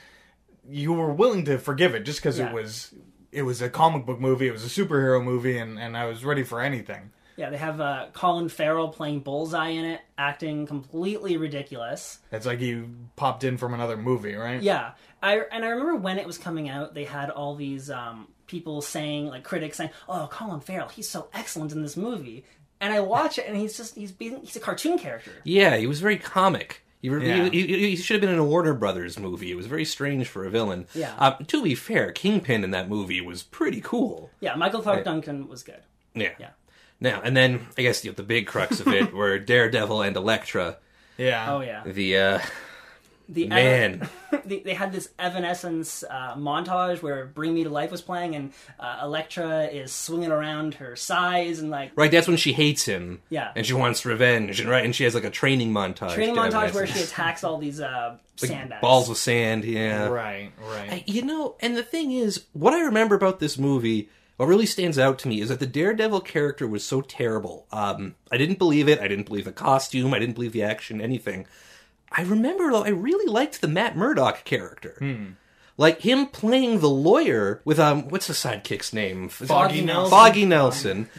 You 0.68 0.93
were 0.93 1.12
willing 1.14 1.43
to 1.45 1.58
forgive 1.58 1.93
it 1.95 2.03
just 2.03 2.20
because 2.22 2.39
Yeah. 2.39 2.49
it 2.49 2.53
was 2.53 2.93
it 3.32 3.41
was 3.41 3.62
a 3.62 3.70
comic 3.70 4.06
book 4.06 4.20
movie, 4.22 4.47
it 4.47 4.51
was 4.53 4.64
a 4.64 4.70
superhero 4.70 5.22
movie, 5.22 5.58
and 5.58 5.78
and 5.78 5.97
I 5.97 6.06
was 6.06 6.24
ready 6.24 6.43
for 6.43 6.62
anything. 6.62 7.12
Yeah, 7.38 7.49
they 7.49 7.58
have 7.58 7.82
uh, 7.82 8.06
Colin 8.14 8.47
Farrell 8.47 8.88
playing 8.88 9.20
Bullseye 9.20 9.68
in 9.72 9.84
it, 9.84 9.99
acting 10.18 10.66
completely 10.66 11.36
ridiculous. 11.36 12.20
It's 12.32 12.45
like 12.45 12.62
you 12.62 12.95
popped 13.18 13.43
in 13.43 13.58
from 13.58 13.74
another 13.74 13.97
movie, 13.97 14.36
right? 14.36 14.62
Yeah, 14.62 14.91
I 15.22 15.41
and 15.51 15.66
I 15.66 15.70
remember 15.70 15.97
when 15.97 16.18
it 16.18 16.26
was 16.26 16.38
coming 16.38 16.70
out, 16.70 16.93
they 16.93 17.03
had 17.03 17.30
all 17.30 17.56
these 17.56 17.89
um, 17.91 18.30
people 18.47 18.82
saying, 18.82 19.28
like 19.28 19.43
critics 19.43 19.76
saying, 19.78 19.89
"Oh, 20.08 20.30
Colin 20.32 20.62
Farrell, 20.62 20.88
he's 20.88 21.10
so 21.10 21.28
excellent 21.34 21.74
in 21.74 21.82
this 21.82 21.97
movie." 21.97 22.45
And 22.82 22.93
I 22.93 22.99
watch 22.99 23.38
it, 23.38 23.45
and 23.47 23.55
he's 23.57 23.78
just 23.78 23.95
he's 23.95 24.11
being 24.11 24.41
he's 24.41 24.55
a 24.55 24.59
cartoon 24.59 24.97
character. 24.99 25.32
Yeah, 25.43 25.78
he 25.78 25.88
was 25.88 25.99
very 26.01 26.17
comic. 26.17 26.82
He, 27.01 27.09
re- 27.09 27.28
Yeah. 27.28 27.49
he, 27.49 27.67
he, 27.67 27.89
he 27.91 27.95
should 27.95 28.15
have 28.15 28.21
been 28.21 28.32
in 28.32 28.39
a 28.39 28.43
Warner 28.43 28.73
Brothers 28.73 29.19
movie. 29.19 29.51
It 29.51 29.55
was 29.55 29.67
very 29.67 29.86
strange 29.86 30.28
for 30.28 30.43
a 30.43 30.49
villain. 30.49 30.88
Yeah. 30.95 31.13
Um, 31.19 31.45
to 31.45 31.61
be 31.63 31.76
fair, 31.76 32.11
Kingpin 32.11 32.63
in 32.63 32.71
that 32.71 32.89
movie 32.89 33.21
was 33.21 33.43
pretty 33.43 33.80
cool. 33.82 34.32
Yeah, 34.39 34.55
Michael 34.55 34.82
Clarke 34.82 34.97
Right. 34.97 35.05
Duncan 35.05 35.47
was 35.47 35.61
good. 35.63 35.82
Yeah. 36.15 36.32
Yeah. 36.39 36.49
Now 36.99 37.21
and 37.23 37.36
then, 37.38 37.67
I 37.78 37.82
guess 37.84 38.03
you 38.03 38.11
know, 38.11 38.15
the 38.15 38.23
big 38.23 38.47
crux 38.47 38.80
of 38.80 38.88
it 38.88 39.13
were 39.19 39.38
Daredevil 39.38 40.01
and 40.01 40.15
Elektra. 40.17 40.78
yeah. 41.17 41.53
Oh 41.53 41.59
yeah, 41.61 41.84
The 41.86 42.17
uh, 42.17 42.39
the 43.28 43.47
man. 43.47 44.07
they, 44.45 44.59
they 44.59 44.73
had 44.73 44.91
this 44.91 45.09
Evanescence 45.17 46.03
uh, 46.09 46.36
montage 46.36 47.01
where 47.01 47.26
"Bring 47.26 47.53
Me 47.53 47.63
to 47.63 47.69
Life" 47.69 47.91
was 47.91 48.01
playing, 48.01 48.36
and 48.36 48.53
uh, 48.80 48.99
Elektra 49.03 49.65
is 49.65 49.91
swinging 49.91 50.32
around 50.32 50.76
her 50.76 50.95
sais 50.95 51.59
and 51.59 51.69
like 51.69 51.91
Right, 51.95 52.11
that's 52.11 52.28
when 52.28 52.38
she 52.38 52.53
hates 52.53 52.86
him. 52.86 53.21
Yeah. 53.30 53.51
And 53.55 53.65
she 53.65 53.73
wants 53.73 54.05
revenge, 54.05 54.59
and 54.59 54.69
right, 54.69 54.84
and 54.86 54.95
she 54.95 55.03
has 55.05 55.15
like 55.15 55.23
a 55.23 55.30
training 55.30 55.71
montage. 55.73 56.13
training 56.13 56.36
montage 56.36 56.73
where 56.73 56.88
she 56.88 57.01
attacks 57.01 57.43
all 57.43 57.57
these 57.57 57.80
uh, 57.82 58.17
Like 58.41 58.49
sandbags. 58.51 58.82
balls 58.82 59.09
of 59.09 59.17
sand. 59.17 59.63
Yeah. 59.63 60.07
Right, 60.07 60.51
right. 60.59 60.91
I- 60.91 61.03
You 61.07 61.21
know, 61.21 61.55
and 61.61 61.78
the 61.78 61.84
thing 61.84 62.11
is, 62.11 62.45
what 62.53 62.73
I 62.73 62.82
remember 62.82 63.15
about 63.15 63.39
this 63.39 63.57
movie, 63.57 64.09
what 64.36 64.47
really 64.47 64.65
stands 64.65 64.99
out 64.99 65.17
to 65.19 65.30
me 65.30 65.39
is 65.39 65.47
that 65.47 65.61
the 65.61 65.65
Daredevil 65.65 66.19
character 66.21 66.67
was 66.67 66.84
so 66.84 66.99
terrible. 66.99 67.65
Um, 67.71 68.15
I 68.30 68.36
didn't 68.38 68.59
believe 68.59 68.89
it. 68.89 68.99
I 68.99 69.07
didn't 69.07 69.28
believe 69.28 69.45
the 69.45 69.53
costume. 69.53 70.13
I 70.13 70.19
didn't 70.19 70.36
believe 70.36 70.51
the 70.51 70.63
action, 70.63 70.99
anything. 70.99 71.47
I 72.12 72.22
remember, 72.24 72.72
though, 72.72 72.84
I 72.84 72.89
really 72.89 73.28
liked 73.28 73.62
the 73.62 73.68
Matt 73.68 73.95
Murdock 73.97 74.43
character. 74.45 74.97
Like 75.78 76.01
him 76.01 76.28
playing 76.28 76.80
the 76.80 76.89
lawyer 76.89 77.62
with 77.66 77.80
um, 77.80 78.08
what's 78.08 78.28
the 78.28 78.34
sidekick's 78.34 78.93
name? 78.93 79.28
Foggy 79.28 79.82
Nelson. 79.84 80.10
Foggy 80.10 80.45
Nelson. 80.45 81.10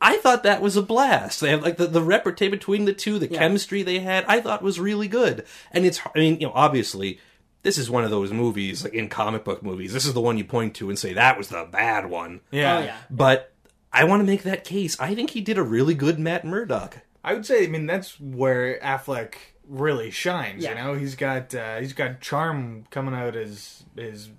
I 0.00 0.18
thought 0.18 0.44
that 0.44 0.62
was 0.62 0.76
a 0.76 0.82
blast. 0.82 1.40
They 1.40 1.50
have 1.50 1.62
like 1.62 1.76
the, 1.78 1.86
the 1.86 2.02
repartee 2.02 2.48
between 2.48 2.84
the 2.84 2.92
two, 2.92 3.18
the 3.18 3.28
Yeah. 3.28 3.38
chemistry 3.40 3.82
they 3.82 3.98
had, 3.98 4.24
I 4.28 4.40
thought 4.40 4.62
was 4.62 4.78
really 4.78 5.08
good. 5.08 5.44
And 5.72 5.84
it's, 5.84 6.00
I 6.14 6.18
mean, 6.18 6.38
you 6.38 6.46
know, 6.46 6.52
obviously, 6.54 7.18
this 7.62 7.78
is 7.78 7.90
one 7.90 8.04
of 8.04 8.10
those 8.10 8.30
movies, 8.30 8.84
like 8.84 8.92
in 8.94 9.08
comic 9.08 9.42
book 9.42 9.62
movies. 9.64 9.92
This 9.92 10.06
is 10.06 10.14
the 10.14 10.20
one 10.20 10.38
you 10.38 10.44
point 10.44 10.76
to 10.76 10.88
and 10.88 10.96
say 10.98 11.14
that 11.14 11.36
was 11.36 11.48
the 11.48 11.66
bad 11.68 12.08
one. 12.08 12.42
Yeah. 12.52 12.76
Oh 12.78 12.82
yeah. 12.84 12.96
But 13.10 13.52
I 13.92 14.04
want 14.04 14.20
to 14.20 14.24
make 14.26 14.44
that 14.44 14.62
case. 14.62 15.00
I 15.00 15.14
think 15.16 15.30
he 15.30 15.40
did 15.40 15.58
a 15.58 15.62
really 15.64 15.94
good 15.94 16.20
Matt 16.20 16.44
Murdock. 16.44 16.98
I 17.24 17.32
would 17.34 17.44
say, 17.46 17.64
I 17.64 17.66
mean, 17.66 17.86
that's 17.86 18.20
where 18.20 18.78
Affleck 18.78 19.34
really 19.68 20.10
shines. 20.10 20.64
Yeah. 20.64 20.70
You 20.70 20.74
know, 20.76 20.94
he's 20.94 21.14
got 21.14 21.54
uh, 21.54 21.78
he's 21.78 21.92
got 21.92 22.20
charm 22.20 22.84
coming 22.90 23.14
out 23.14 23.36
as 23.36 23.84
his 23.96 24.04
his 24.04 24.30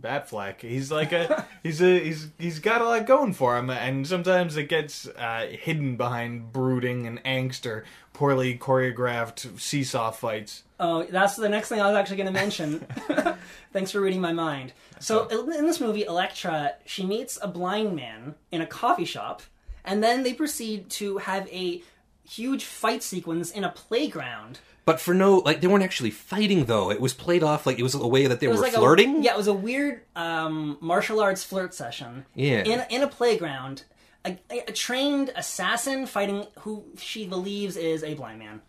Batfleck. 0.00 0.60
He's 0.60 0.90
like 0.90 1.12
a 1.12 1.46
he's 1.62 1.80
a 1.82 1.98
he's 1.98 2.28
he's 2.38 2.58
got 2.58 2.80
a 2.80 2.84
lot 2.84 3.06
going 3.06 3.32
for 3.32 3.56
him, 3.56 3.70
and 3.70 4.06
sometimes 4.06 4.56
it 4.56 4.68
gets 4.68 5.06
uh, 5.06 5.48
hidden 5.50 5.96
behind 5.96 6.52
brooding 6.52 7.06
and 7.06 7.22
angst 7.24 7.66
or 7.66 7.84
poorly 8.12 8.56
choreographed 8.56 9.58
seesaw 9.60 10.10
fights. 10.10 10.62
Oh, 10.80 11.04
that's 11.04 11.36
the 11.36 11.48
next 11.48 11.68
thing 11.68 11.80
I 11.80 11.86
was 11.88 11.96
actually 11.96 12.16
going 12.16 12.26
to 12.26 12.32
mention. 12.32 12.86
Thanks 13.72 13.90
for 13.90 14.00
reading 14.00 14.20
my 14.20 14.32
mind. 14.32 14.72
So, 15.00 15.26
in 15.28 15.66
this 15.66 15.80
movie, 15.80 16.04
Elektra, 16.04 16.74
she 16.84 17.04
meets 17.04 17.38
a 17.42 17.48
blind 17.48 17.94
man 17.94 18.34
in 18.50 18.60
a 18.60 18.66
coffee 18.66 19.04
shop, 19.04 19.42
and 19.84 20.02
then 20.02 20.22
they 20.22 20.32
proceed 20.32 20.88
to 20.90 21.18
have 21.18 21.48
a 21.48 21.82
huge 22.28 22.64
fight 22.64 23.02
sequence 23.02 23.50
in 23.50 23.64
a 23.64 23.70
playground. 23.70 24.60
But 24.84 25.00
for 25.00 25.14
no, 25.14 25.38
like 25.38 25.60
they 25.60 25.66
weren't 25.66 25.84
actually 25.84 26.10
fighting 26.10 26.66
though. 26.66 26.90
It 26.90 27.00
was 27.00 27.14
played 27.14 27.42
off 27.42 27.66
like 27.66 27.78
it 27.78 27.82
was 27.82 27.94
a 27.94 28.06
way 28.06 28.26
that 28.26 28.40
they 28.40 28.48
were 28.48 28.54
like 28.54 28.74
flirting. 28.74 29.16
A, 29.16 29.20
yeah, 29.20 29.32
it 29.32 29.36
was 29.38 29.46
a 29.46 29.54
weird 29.54 30.02
um, 30.14 30.76
martial 30.80 31.20
arts 31.20 31.42
flirt 31.42 31.74
session. 31.74 32.26
Yeah. 32.34 32.64
In 32.64 32.84
in 32.90 33.02
a 33.02 33.08
playground, 33.08 33.84
a, 34.26 34.38
a 34.50 34.72
trained 34.72 35.32
assassin 35.36 36.06
fighting 36.06 36.46
who 36.60 36.84
she 36.98 37.26
believes 37.26 37.76
is 37.76 38.02
a 38.02 38.14
blind 38.14 38.38
man. 38.38 38.60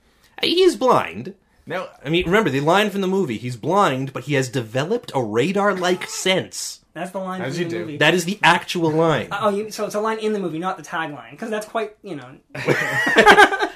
He's 0.42 0.76
blind. 0.76 1.36
Now, 1.66 1.90
I 2.04 2.10
mean, 2.10 2.26
remember 2.26 2.50
the 2.50 2.60
line 2.60 2.92
from 2.92 3.02
the 3.02 3.08
movie. 3.08 3.38
He's 3.38 3.56
blind, 3.56 4.14
but 4.14 4.26
he 4.26 4.36
has 4.36 4.50
developed 4.50 5.12
a 5.16 5.24
radar-like 5.24 6.08
sense. 6.08 6.85
That's 6.96 7.12
the 7.12 7.20
line 7.20 7.42
As 7.42 7.56
from 7.56 7.64
you 7.64 7.70
the 7.70 7.76
do. 7.76 7.80
movie. 7.82 7.98
That 7.98 8.14
is 8.14 8.24
the 8.24 8.40
actual 8.42 8.90
line. 8.90 9.28
Oh, 9.30 9.50
you, 9.50 9.70
so 9.70 9.86
it's 9.86 9.96
a 9.96 10.00
line 10.00 10.18
in 10.20 10.32
the 10.32 10.40
movie, 10.40 10.60
not 10.60 10.78
the 10.78 10.84
tagline, 10.84 11.32
because 11.32 11.50
that's 11.50 11.68
quite, 11.68 11.98
you 12.02 12.16
know, 12.16 12.38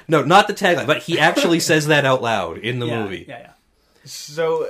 No, 0.07 0.23
not 0.23 0.47
the 0.47 0.53
tagline, 0.53 0.87
but 0.87 1.03
he 1.03 1.19
actually 1.19 1.59
says 1.59 1.87
that 1.87 2.05
out 2.05 2.21
loud 2.21 2.59
in 2.59 2.79
the 2.79 2.87
yeah, 2.87 3.03
movie. 3.03 3.25
Yeah, 3.27 3.39
yeah. 3.39 3.51
So 4.05 4.63
uh, 4.63 4.69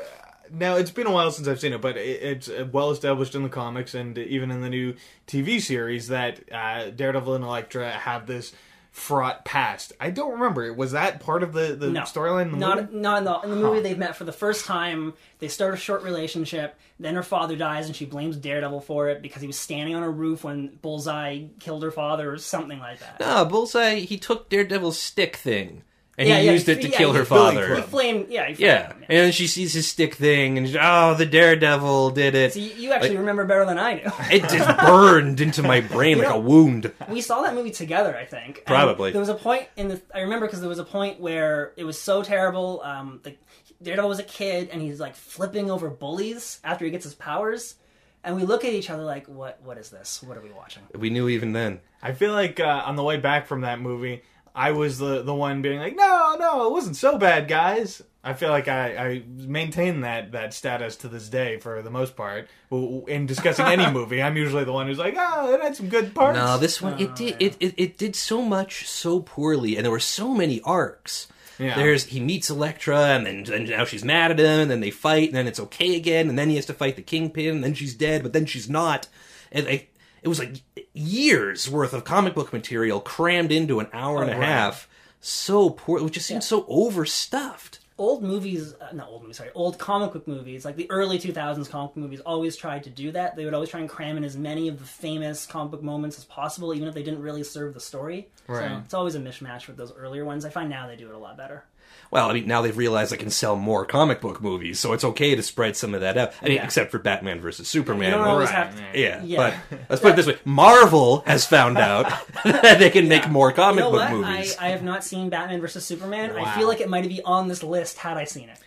now 0.51 0.77
it's 0.77 0.89
been 0.89 1.05
a 1.05 1.11
while 1.11 1.29
since 1.29 1.47
I've 1.47 1.59
seen 1.59 1.73
it, 1.73 1.79
but 1.79 1.95
it, 1.95 2.23
it's 2.23 2.49
uh, 2.49 2.67
well 2.71 2.89
established 2.89 3.35
in 3.35 3.43
the 3.43 3.49
comics 3.49 3.93
and 3.93 4.17
even 4.17 4.49
in 4.49 4.61
the 4.61 4.69
new 4.69 4.95
TV 5.27 5.61
series 5.61 6.07
that 6.07 6.41
uh, 6.51 6.89
Daredevil 6.89 7.35
and 7.35 7.43
Elektra 7.43 7.91
have 7.91 8.25
this 8.25 8.51
fraught 8.91 9.45
past. 9.45 9.93
I 9.99 10.09
don't 10.09 10.31
remember. 10.33 10.73
Was 10.73 10.91
that 10.93 11.19
part 11.19 11.43
of 11.43 11.53
the, 11.53 11.75
the 11.75 11.89
No, 11.89 12.01
storyline 12.01 12.51
the 12.51 12.57
not 12.57 12.77
movie? 12.91 12.97
not 12.97 13.17
in 13.19 13.23
the 13.25 13.39
in 13.41 13.49
the 13.51 13.55
movie. 13.55 13.77
Huh. 13.77 13.83
They've 13.83 13.97
met 13.97 14.15
for 14.15 14.23
the 14.23 14.31
first 14.31 14.65
time. 14.65 15.13
They 15.39 15.47
start 15.47 15.73
a 15.73 15.77
short 15.77 16.03
relationship. 16.03 16.77
Then 16.99 17.15
her 17.15 17.23
father 17.23 17.55
dies, 17.55 17.85
and 17.87 17.95
she 17.95 18.05
blames 18.05 18.35
Daredevil 18.35 18.81
for 18.81 19.09
it 19.09 19.21
because 19.21 19.41
he 19.41 19.47
was 19.47 19.57
standing 19.57 19.95
on 19.95 20.03
a 20.03 20.09
roof 20.09 20.43
when 20.43 20.77
Bullseye 20.81 21.45
killed 21.59 21.83
her 21.83 21.91
father, 21.91 22.31
or 22.33 22.37
something 22.37 22.79
like 22.79 22.99
that. 22.99 23.19
No, 23.19 23.45
Bullseye. 23.45 23.95
He 23.99 24.17
took 24.17 24.49
Daredevil's 24.49 24.99
stick 24.99 25.35
thing 25.35 25.83
and 26.19 26.27
Yeah, 26.27 26.37
he 26.39 26.45
yeah, 26.45 26.51
used 26.51 26.69
it 26.69 26.81
to 26.81 26.89
yeah, 26.89 26.97
kill 26.97 27.13
her 27.13 27.25
father. 27.25 27.65
Club. 27.65 27.77
He 27.77 27.83
flamed, 27.89 28.27
yeah, 28.29 28.47
he 28.47 28.53
flamed 28.53 28.59
Yeah, 28.59 28.87
him, 28.89 29.03
and 29.09 29.17
then 29.17 29.31
she 29.31 29.47
sees 29.47 29.73
his 29.73 29.87
stick 29.87 30.13
thing, 30.15 30.57
and 30.59 30.67
she's, 30.67 30.77
oh, 30.79 31.15
the 31.15 31.25
Daredevil 31.25 32.11
did 32.11 32.35
it. 32.35 32.53
So 32.53 32.59
you, 32.59 32.71
you 32.77 32.91
actually 32.91 33.09
Like- 33.11 33.19
remember 33.19 33.45
better 33.45 33.65
than 33.65 33.79
I 33.79 33.95
do. 33.99 34.11
It 34.31 34.41
just 34.49 34.77
burned 34.79 35.41
into 35.41 35.63
my 35.63 35.81
brain 35.81 36.19
like 36.19 36.27
a 36.29 36.39
wound. 36.39 36.91
we 37.09 37.21
saw 37.21 37.41
that 37.41 37.55
movie 37.55 37.71
together, 37.71 38.15
I 38.15 38.25
think. 38.25 38.57
And 38.57 38.65
Probably. 38.67 39.11
There 39.11 39.19
was 39.19 39.29
a 39.29 39.33
point 39.35 39.67
in 39.77 39.87
the. 39.87 40.01
I 40.13 40.19
remember 40.19 40.45
because 40.45 40.59
there 40.59 40.69
was 40.69 40.77
a 40.79 40.83
point 40.85 41.19
where 41.19 41.73
it 41.77 41.83
was 41.85 41.99
so 41.99 42.21
terrible. 42.21 42.81
Um, 42.83 43.21
the 43.23 43.35
Daredevil 43.81 44.09
was 44.09 44.19
a 44.19 44.23
kid, 44.23 44.69
and 44.73 44.81
he's 44.81 44.99
like 44.99 45.15
flipping 45.15 45.71
over 45.71 45.89
bullies 45.89 46.59
after 46.63 46.83
he 46.85 46.91
gets 46.91 47.05
his 47.05 47.15
powers. 47.15 47.75
And 48.21 48.35
we 48.35 48.43
look 48.43 48.65
at 48.65 48.73
each 48.73 48.89
other 48.89 49.03
like, 49.03 49.27
"What? 49.27 49.61
What 49.63 49.77
is 49.77 49.89
this? 49.89 50.21
What 50.21 50.37
are 50.37 50.41
we 50.41 50.51
watching?" 50.51 50.83
We 50.93 51.09
knew 51.09 51.29
even 51.29 51.53
then. 51.53 51.79
I 52.03 52.11
feel 52.11 52.33
like 52.33 52.59
uh, 52.59 52.83
on 52.85 52.97
the 52.97 53.03
way 53.03 53.15
back 53.15 53.47
from 53.47 53.61
that 53.61 53.79
movie, 53.79 54.21
I 54.55 54.71
was 54.71 54.97
the 54.97 55.21
the 55.21 55.33
one 55.33 55.61
being 55.61 55.79
like, 55.79 55.95
"No, 55.95 56.35
no, 56.39 56.67
it 56.67 56.71
wasn't 56.71 56.95
so 56.95 57.17
bad, 57.17 57.47
guys." 57.47 58.01
I 58.21 58.33
feel 58.33 58.49
like 58.49 58.67
I, 58.67 58.97
I 58.97 59.23
maintain 59.27 60.01
that 60.01 60.33
that 60.33 60.53
status 60.53 60.97
to 60.97 61.07
this 61.07 61.29
day 61.29 61.57
for 61.57 61.81
the 61.81 61.89
most 61.89 62.15
part. 62.17 62.49
In 62.71 63.25
discussing 63.25 63.65
any 63.65 63.89
movie, 63.91 64.21
I'm 64.21 64.35
usually 64.35 64.65
the 64.65 64.73
one 64.73 64.87
who's 64.87 64.97
like, 64.97 65.15
"Oh, 65.17 65.53
it 65.53 65.61
had 65.61 65.75
some 65.75 65.87
good 65.87 66.13
parts." 66.13 66.37
No, 66.37 66.57
this 66.57 66.81
one 66.81 66.95
Oh, 66.95 67.03
it 67.03 67.15
did 67.15 67.35
it, 67.39 67.55
it 67.59 67.73
it 67.77 67.97
did 67.97 68.15
so 68.15 68.41
much 68.41 68.87
so 68.87 69.21
poorly, 69.21 69.77
and 69.77 69.85
there 69.85 69.91
were 69.91 69.99
so 69.99 70.33
many 70.33 70.61
arcs. 70.61 71.27
Yeah. 71.57 71.75
There's 71.75 72.05
he 72.05 72.19
meets 72.19 72.49
Elektra, 72.49 72.97
and 72.97 73.25
then 73.25 73.53
and 73.53 73.69
now 73.69 73.85
she's 73.85 74.03
mad 74.03 74.31
at 74.31 74.39
him, 74.39 74.59
and 74.61 74.71
then 74.71 74.79
they 74.81 74.91
fight, 74.91 75.29
and 75.29 75.37
then 75.37 75.47
it's 75.47 75.59
okay 75.59 75.95
again, 75.95 76.29
and 76.29 76.37
then 76.37 76.49
he 76.49 76.55
has 76.55 76.65
to 76.67 76.73
fight 76.73 76.95
the 76.95 77.01
Kingpin, 77.01 77.55
and 77.55 77.63
then 77.63 77.73
she's 77.73 77.93
dead, 77.95 78.23
but 78.23 78.33
then 78.33 78.45
she's 78.45 78.69
not, 78.69 79.07
and 79.51 79.67
I, 79.67 79.87
it 80.21 80.27
was 80.27 80.39
like 80.39 80.61
years 80.93 81.69
worth 81.69 81.93
of 81.93 82.03
comic 82.03 82.35
book 82.35 82.51
material 82.53 82.99
crammed 82.99 83.51
into 83.51 83.79
an 83.79 83.87
hour 83.93 84.21
and 84.21 84.31
a 84.31 84.37
right. 84.37 84.47
half. 84.47 84.89
So 85.21 85.69
poor, 85.69 86.05
it 86.05 86.09
just 86.11 86.25
seemed 86.25 86.43
so 86.43 86.65
overstuffed. 86.67 87.79
old 87.97 88.23
movies, 88.23 88.73
uh, 88.79 88.93
not 88.93 89.09
old 89.09 89.21
movies, 89.23 89.37
sorry, 89.37 89.49
old 89.53 89.77
comic 89.77 90.13
book 90.13 90.27
movies, 90.27 90.63
like 90.63 90.77
the 90.77 90.89
early 90.89 91.19
2000s 91.19 91.69
comic 91.69 91.93
book 91.93 91.97
movies, 91.97 92.21
always 92.21 92.55
tried 92.55 92.83
to 92.85 92.89
do 92.89 93.11
that. 93.11 93.35
They 93.35 93.43
would 93.43 93.53
always 93.53 93.69
try 93.69 93.81
and 93.81 93.89
cram 93.89 94.15
in 94.15 94.23
as 94.23 94.37
many 94.37 94.69
of 94.69 94.79
the 94.79 94.85
famous 94.85 95.45
comic 95.45 95.71
book 95.71 95.83
moments 95.83 96.17
as 96.17 96.23
possible, 96.23 96.73
even 96.73 96.87
if 96.87 96.93
they 96.93 97.03
didn't 97.03 97.21
really 97.21 97.43
serve 97.43 97.73
the 97.73 97.81
story. 97.81 98.29
Right. 98.47 98.69
So 98.69 98.81
it's 98.85 98.93
always 98.93 99.15
a 99.15 99.19
mishmash 99.19 99.67
with 99.67 99.75
those 99.75 99.93
earlier 99.93 100.23
ones. 100.23 100.45
I 100.45 100.49
find 100.49 100.69
now 100.69 100.87
they 100.87 100.95
do 100.95 101.09
it 101.09 101.15
a 101.15 101.17
lot 101.17 101.35
better. 101.35 101.65
Well, 102.11 102.27
I 102.29 102.33
mean, 102.33 102.47
now 102.47 102.61
they've 102.63 102.75
realized 102.75 103.11
they 103.11 103.17
can 103.17 103.29
sell 103.29 103.55
more 103.55 103.85
comic 103.85 104.19
book 104.19 104.41
movies, 104.41 104.79
so 104.79 104.93
it's 104.93 105.03
okay 105.03 105.35
to 105.35 105.43
spread 105.43 105.75
some 105.77 105.93
of 105.93 106.01
that 106.01 106.17
out. 106.17 106.33
I 106.41 106.45
mean, 106.45 106.55
Yeah. 106.55 106.63
except 106.63 106.89
for 106.89 106.97
Batman 106.97 107.39
versus 107.39 107.67
Superman. 107.67 108.09
You 108.11 108.17
don't 108.17 108.27
always 108.27 108.49
Right, 108.49 108.55
have 108.55 108.75
to. 108.75 108.81
yeah. 108.99 109.21
Yeah, 109.21 109.21
Yeah. 109.23 109.37
but 109.69 109.79
let's 109.89 110.01
put 110.01 110.11
it 110.13 110.15
this 110.15 110.25
way: 110.25 110.37
Marvel 110.43 111.23
has 111.27 111.45
found 111.45 111.77
out 111.77 112.11
that 112.43 112.79
they 112.79 112.89
can 112.89 113.07
make 113.07 113.29
more 113.29 113.51
comic 113.51 113.83
You 113.83 113.91
know 113.91 113.91
book 113.91 114.09
what? 114.09 114.11
movies. 114.27 114.57
I, 114.59 114.67
I 114.67 114.69
have 114.69 114.81
not 114.83 115.03
seen 115.03 115.29
Batman 115.29 115.61
versus 115.61 115.85
Superman. 115.85 116.31
I 116.35 116.57
feel 116.57 116.67
like 116.67 116.81
it 116.81 116.89
might 116.89 117.07
be 117.07 117.21
on 117.23 117.47
this 117.47 117.61
list 117.63 117.99
had 117.99 118.17
I 118.17 118.23
seen 118.23 118.49
it. 118.49 118.57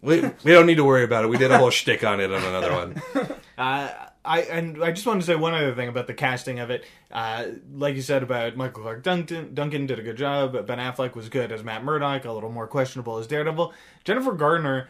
we, 0.00 0.20
we 0.44 0.52
don't 0.52 0.66
need 0.66 0.76
to 0.76 0.84
worry 0.84 1.02
about 1.04 1.24
it. 1.24 1.28
We 1.28 1.38
did 1.38 1.50
a 1.50 1.58
whole 1.58 1.70
shtick 1.78 2.04
on 2.04 2.20
it 2.20 2.32
on 2.32 2.42
another 2.44 2.72
one. 2.72 3.02
Uh, 3.58 3.88
I 4.24 4.42
and 4.42 4.82
I 4.82 4.92
just 4.92 5.06
wanted 5.06 5.20
to 5.20 5.26
say 5.26 5.34
one 5.34 5.52
other 5.52 5.74
thing 5.74 5.88
about 5.88 6.06
the 6.06 6.14
casting 6.14 6.60
of 6.60 6.70
it. 6.70 6.84
Uh, 7.10 7.46
like 7.74 7.96
you 7.96 8.02
said 8.02 8.22
about 8.22 8.56
Michael 8.56 8.82
Clarke 8.82 9.02
Duncan, 9.02 9.54
Duncan 9.54 9.86
did 9.86 9.98
a 9.98 10.02
good 10.02 10.16
job. 10.16 10.66
Ben 10.66 10.78
Affleck 10.78 11.14
was 11.14 11.28
good 11.28 11.50
as 11.50 11.64
Matt 11.64 11.84
Murdock, 11.84 12.24
a 12.24 12.32
little 12.32 12.50
more 12.50 12.66
questionable 12.66 13.18
as 13.18 13.26
Daredevil. 13.26 13.72
Jennifer 14.04 14.32
Gardner 14.32 14.88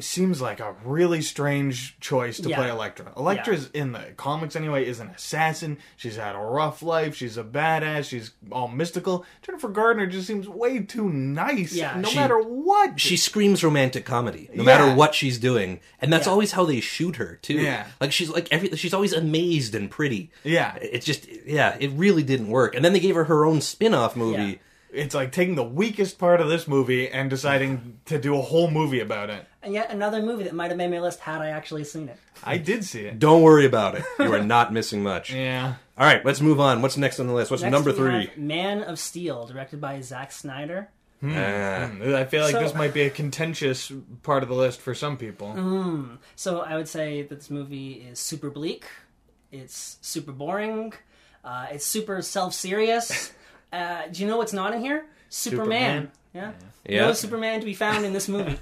seems 0.00 0.40
like 0.40 0.58
a 0.58 0.74
really 0.84 1.22
strange 1.22 1.98
choice 2.00 2.38
to 2.38 2.48
Yeah. 2.48 2.56
play 2.56 2.68
Elektra. 2.68 3.12
Elektra's 3.16 3.70
in 3.72 3.92
the 3.92 4.00
comics 4.16 4.56
anyway 4.56 4.84
is 4.86 4.98
an 4.98 5.08
assassin. 5.08 5.78
She's 5.96 6.16
had 6.16 6.34
a 6.34 6.38
rough 6.40 6.82
life. 6.82 7.14
She's 7.14 7.36
a 7.36 7.44
badass. 7.44 8.08
She's 8.08 8.32
all 8.50 8.66
mystical. 8.66 9.24
Jennifer 9.42 9.68
Gardner 9.68 10.06
just 10.06 10.26
seems 10.26 10.48
way 10.48 10.80
too 10.80 11.08
nice. 11.08 11.72
Yeah. 11.72 11.94
no 11.96 12.08
She- 12.08 12.16
matter 12.16 12.38
what. 12.40 12.98
She 12.98 13.16
screams 13.16 13.62
romantic 13.62 14.04
comedy, 14.04 14.48
no 14.52 14.64
Yeah. 14.64 14.78
matter 14.78 14.94
what 14.94 15.14
she's 15.14 15.38
doing, 15.38 15.78
and 16.00 16.12
that's 16.12 16.26
Yeah. 16.26 16.32
always 16.32 16.52
how 16.52 16.64
they 16.64 16.80
shoot 16.80 17.16
her 17.16 17.38
too. 17.42 17.54
Yeah. 17.60 17.86
like 18.00 18.10
she's 18.12 18.28
like 18.30 18.48
every 18.50 18.76
she's 18.76 18.94
always 18.94 19.12
amazed 19.12 19.74
and 19.74 19.90
pretty. 19.90 20.30
yeah, 20.42 20.74
It's 20.82 21.06
just 21.06 21.28
yeah, 21.46 21.76
it 21.78 21.90
really 21.92 22.22
didn't 22.24 22.48
work. 22.48 22.74
And 22.74 22.84
then 22.84 22.92
they 22.92 23.00
gave 23.00 23.14
her 23.14 23.24
her 23.24 23.44
own 23.44 23.60
spin-off 23.60 24.16
movie. 24.16 24.58
Yeah. 24.94 25.02
it's 25.04 25.14
like 25.14 25.32
taking 25.32 25.54
the 25.54 25.64
weakest 25.64 26.18
part 26.18 26.40
of 26.40 26.48
this 26.48 26.66
movie 26.68 27.08
and 27.08 27.28
deciding 27.30 27.98
to 28.06 28.18
do 28.18 28.36
a 28.36 28.42
whole 28.42 28.70
movie 28.70 29.00
about 29.00 29.30
it. 29.30 29.44
And 29.62 29.72
yet 29.74 29.90
another 29.90 30.22
movie 30.22 30.44
that 30.44 30.54
might 30.54 30.70
have 30.70 30.76
made 30.78 30.90
my 30.90 31.00
list 31.00 31.20
had 31.20 31.40
I 31.40 31.48
actually 31.48 31.84
seen 31.84 32.08
it. 32.08 32.18
I 32.42 32.58
did 32.58 32.84
see 32.84 33.02
it. 33.06 33.18
Don't 33.18 33.42
worry 33.42 33.64
about 33.66 33.94
it. 33.96 34.04
You 34.18 34.32
are 34.34 34.42
not 34.42 34.72
missing 34.72 35.02
much. 35.02 35.32
Yeah. 35.34 35.74
All 35.96 36.04
right, 36.06 36.24
let's 36.24 36.40
move 36.40 36.58
on. 36.60 36.82
What's 36.82 36.96
next 36.96 37.20
on 37.20 37.28
the 37.28 37.32
list? 37.32 37.50
What's 37.52 37.62
Next 37.62 37.72
number 37.72 37.90
we 37.92 37.96
three? 37.96 38.26
have 38.26 38.36
Man 38.38 38.82
of 38.82 38.98
Steel, 38.98 39.46
directed 39.46 39.80
by 39.80 40.00
Zack 40.00 40.32
Snyder. 40.32 40.88
Ah. 41.22 41.84
I 41.84 42.24
feel 42.24 42.42
like 42.42 42.52
So- 42.52 42.60
this 42.60 42.74
might 42.74 42.92
be 42.92 43.02
a 43.02 43.10
contentious 43.10 43.90
part 44.24 44.42
of 44.42 44.48
the 44.48 44.54
list 44.56 44.80
for 44.80 44.94
some 44.94 45.16
people. 45.16 45.54
So 46.36 46.60
I 46.60 46.76
would 46.76 46.88
say 46.88 47.22
that 47.22 47.34
this 47.36 47.48
movie 47.50 47.92
is 48.10 48.18
super 48.18 48.50
bleak. 48.50 48.84
It's 49.52 49.96
super 50.02 50.32
boring. 50.32 50.92
Uh, 51.44 51.66
it's 51.70 51.86
super 51.86 52.20
self-serious. 52.22 53.32
Uh, 53.74 54.06
do 54.10 54.22
you 54.22 54.28
know 54.28 54.36
what's 54.36 54.52
not 54.52 54.72
in 54.74 54.80
here? 54.80 55.06
Superman. 55.28 56.10
Yeah. 56.32 56.52
Yeah. 56.86 57.06
No 57.06 57.12
Superman 57.12 57.60
to 57.60 57.66
be 57.66 57.74
found 57.74 58.04
in 58.04 58.12
this 58.12 58.28
movie. 58.28 58.58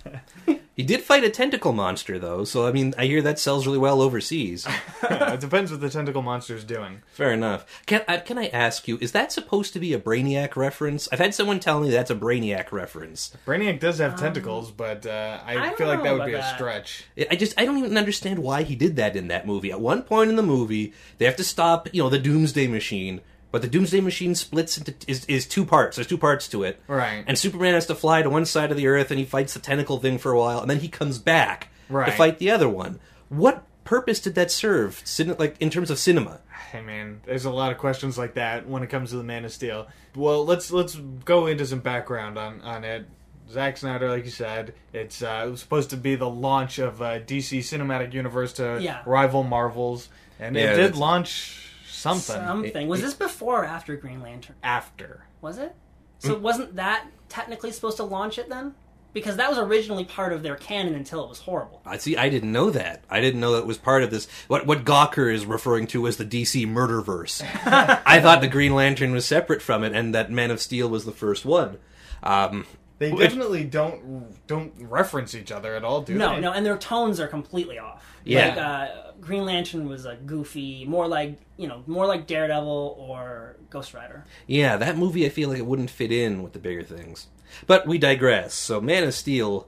He 0.75 0.83
did 0.85 1.03
fight 1.03 1.23
a 1.23 1.29
tentacle 1.29 1.75
monster, 1.75 2.19
though, 2.19 2.45
so 2.45 2.67
I 2.67 2.73
mean, 2.73 2.95
I 2.97 3.05
hear 3.05 3.21
that 3.21 3.39
sells 3.39 3.67
really 3.67 3.79
well 3.79 4.01
overseas. 4.01 4.67
it 5.03 5.39
depends 5.39 5.71
what 5.71 5.83
the 5.83 5.91
tentacle 5.91 6.23
monster's 6.23 6.65
doing. 6.65 7.03
Fair 7.13 7.31
enough. 7.31 7.83
Can 7.85 8.03
I, 8.09 8.17
can 8.17 8.39
I 8.39 8.47
ask 8.47 8.89
you, 8.89 8.97
is 9.03 9.13
that 9.13 9.33
supposed 9.33 9.75
to 9.75 9.79
be 9.79 9.93
a 9.93 10.01
Brainiac 10.01 10.57
reference? 10.57 11.11
I've 11.13 11.19
had 11.19 11.35
someone 11.35 11.61
tell 11.61 11.81
me 11.81 11.91
that's 11.91 12.11
a 12.11 12.15
Brainiac 12.15 12.73
reference. 12.73 13.37
Brainiac 13.47 13.81
does 13.81 13.99
have 13.99 14.19
tentacles, 14.19 14.71
but 14.71 15.05
uh, 15.05 15.41
I, 15.45 15.57
Um, 15.57 15.63
I 15.63 15.75
feel 15.75 15.89
like 15.89 16.03
that 16.05 16.13
would 16.13 16.23
about 16.23 16.27
be 16.29 16.35
a 16.35 16.55
stretch. 16.55 17.05
I 17.31 17.37
just 17.37 17.53
I 17.61 17.67
don't 17.67 17.77
even 17.77 17.99
understand 17.99 18.39
why 18.39 18.63
he 18.63 18.75
did 18.75 18.97
that 18.97 19.15
in 19.15 19.29
that 19.29 19.47
movie. 19.47 19.71
At 19.71 19.81
one 19.81 20.03
point 20.03 20.31
in 20.31 20.37
the 20.37 20.43
movie, 20.43 20.95
they 21.19 21.27
have 21.27 21.37
to 21.37 21.45
stop, 21.45 21.87
you 21.93 22.03
know, 22.03 22.09
the 22.09 22.19
Doomsday 22.19 22.67
Machine, 22.67 23.21
but 23.53 23.63
the 23.63 23.69
Doomsday 23.69 24.01
Machine 24.01 24.35
splits 24.35 24.77
into 24.79 24.95
is, 25.07 25.25
is 25.27 25.47
two 25.47 25.65
parts. 25.65 25.97
There's 25.97 26.09
two 26.09 26.19
parts 26.19 26.49
to 26.49 26.65
it, 26.65 26.83
Right. 26.89 27.23
And 27.27 27.39
Superman 27.39 27.75
has 27.75 27.87
to 27.87 27.95
fly 27.95 28.23
to 28.23 28.29
one 28.31 28.45
side 28.47 28.73
of 28.73 28.77
the 28.77 28.89
Earth, 28.89 29.11
and 29.13 29.21
he 29.21 29.25
fights 29.25 29.55
the 29.55 29.61
tentacle 29.61 29.99
thing 29.99 30.19
for 30.19 30.33
a 30.33 30.39
while, 30.39 30.61
and 30.61 30.69
then 30.69 30.81
he 30.81 30.89
comes 30.89 31.19
back. 31.19 31.69
Right. 31.89 32.07
to 32.07 32.13
fight 32.13 32.39
the 32.39 32.51
other 32.51 32.69
one. 32.69 32.99
What 33.29 33.65
purpose 33.85 34.19
did 34.21 34.35
that 34.37 34.51
serve? 34.51 35.03
Cin- 35.05 35.37
like 35.39 35.57
in 35.61 35.69
terms 35.71 35.91
of 35.91 35.99
cinema? 35.99 36.41
Hey 36.71 36.81
man, 36.81 37.21
there's 37.27 37.45
a 37.45 37.51
lot 37.51 37.71
of 37.71 37.77
questions 37.79 38.17
like 38.17 38.35
that 38.35 38.67
when 38.67 38.83
it 38.83 38.89
comes 38.89 39.11
to 39.11 39.17
the 39.17 39.23
Man 39.25 39.45
of 39.45 39.53
Steel. 39.53 39.89
Well, 40.17 40.45
let's 40.47 40.71
let's 40.71 40.95
go 40.95 41.47
into 41.47 41.67
some 41.67 41.81
background 41.81 42.39
on 42.39 42.63
on 42.63 42.85
it. 42.85 43.07
Zack 43.51 43.77
Snyder, 43.77 44.09
like 44.09 44.25
you 44.25 44.31
said, 44.31 44.73
it's 44.95 45.21
uh, 45.23 45.45
it 45.47 45.51
was 45.51 45.61
supposed 45.61 45.91
to 45.91 45.99
be 45.99 46.15
the 46.15 46.31
launch 46.31 46.79
of 46.79 47.03
uh, 47.03 47.19
DC 47.21 47.59
Cinematic 47.59 48.15
Universe 48.15 48.55
to 48.55 48.79
Yeah. 48.81 49.03
rival 49.05 49.43
Marvels, 49.43 50.09
and 50.41 50.57
Yeah, 50.57 50.73
it 50.73 50.77
did 50.77 50.97
launch 50.97 51.69
something 52.03 52.37
Something. 52.37 52.89
Was 52.89 53.01
this 53.01 53.15
before 53.15 53.63
or 53.63 53.65
after 53.65 53.97
Green 53.97 54.21
Lantern? 54.21 54.57
after. 54.63 55.25
Was 55.41 55.59
it? 55.59 55.75
So 56.19 56.39
wasn't 56.39 56.77
that 56.77 57.07
technically 57.29 57.73
supposed 57.73 57.97
to 57.97 58.05
launch 58.05 58.39
it 58.39 58.49
then? 58.49 58.75
Because 59.13 59.37
that 59.37 59.51
was 59.51 59.59
originally 59.59 60.05
part 60.05 60.33
of 60.33 60.43
their 60.43 60.57
canon 60.57 60.95
until 60.95 61.23
it 61.23 61.29
was 61.29 61.41
horrible. 61.41 61.83
I 61.85 61.99
see. 61.99 62.17
I 62.17 62.29
didn't 62.29 62.53
know 62.53 62.71
that. 62.71 63.05
I 63.11 63.21
didn't 63.21 63.41
know 63.41 63.53
that 63.53 63.67
was 63.67 63.77
part 63.77 64.03
of 64.03 64.11
this. 64.11 64.27
What 64.49 64.65
what 64.67 64.85
Gawker 64.85 65.31
is 65.33 65.45
referring 65.45 65.87
to 65.89 66.07
as 66.07 66.17
the 66.17 66.25
DC 66.25 66.67
Murderverse. 66.67 67.43
I 68.07 68.21
thought 68.21 68.41
the 68.41 68.49
Green 68.49 68.75
Lantern 68.75 69.13
was 69.13 69.27
separate 69.27 69.61
from 69.61 69.85
it, 69.85 69.93
and 69.93 70.15
that 70.15 70.31
Man 70.31 70.51
of 70.51 70.61
Steel 70.61 70.89
was 70.89 71.05
the 71.05 71.13
first 71.13 71.45
one. 71.45 71.79
Um, 72.23 72.65
They 73.03 73.11
Which- 73.11 73.31
definitely 73.31 73.65
don't 73.65 74.47
don't 74.47 74.73
reference 74.79 75.35
each 75.35 75.51
other 75.51 75.75
at 75.75 75.83
all, 75.83 76.03
do 76.03 76.15
No, 76.15 76.31
they? 76.37 76.41
no, 76.41 76.51
no, 76.51 76.53
and 76.53 76.65
their 76.65 76.77
tones 76.79 77.19
are 77.19 77.27
completely 77.27 77.77
off. 77.79 78.05
Yeah. 78.25 78.49
Like, 78.51 78.59
uh, 78.59 78.89
Green 79.21 79.45
Lantern 79.45 79.89
was 79.89 80.05
a 80.07 80.15
goofy, 80.15 80.85
more 80.85 81.09
like 81.09 81.37
you 81.57 81.67
know, 81.67 81.83
more 81.89 82.07
like 82.07 82.29
Daredevil 82.29 82.97
or 82.99 83.57
Ghost 83.71 83.93
Rider. 83.93 84.25
yeah, 84.47 84.77
that 84.77 84.97
movie 84.97 85.27
I 85.27 85.31
feel 85.31 85.49
like 85.49 85.59
it 85.59 85.67
wouldn't 85.67 85.91
fit 85.91 86.13
in 86.13 86.45
with 86.45 86.53
the 86.53 86.59
bigger 86.61 86.85
things. 86.85 87.27
But 87.67 87.87
we 87.89 87.99
digress. 87.99 88.55
So 88.55 88.81
Man 88.81 89.03
of 89.03 89.15
Steel 89.15 89.67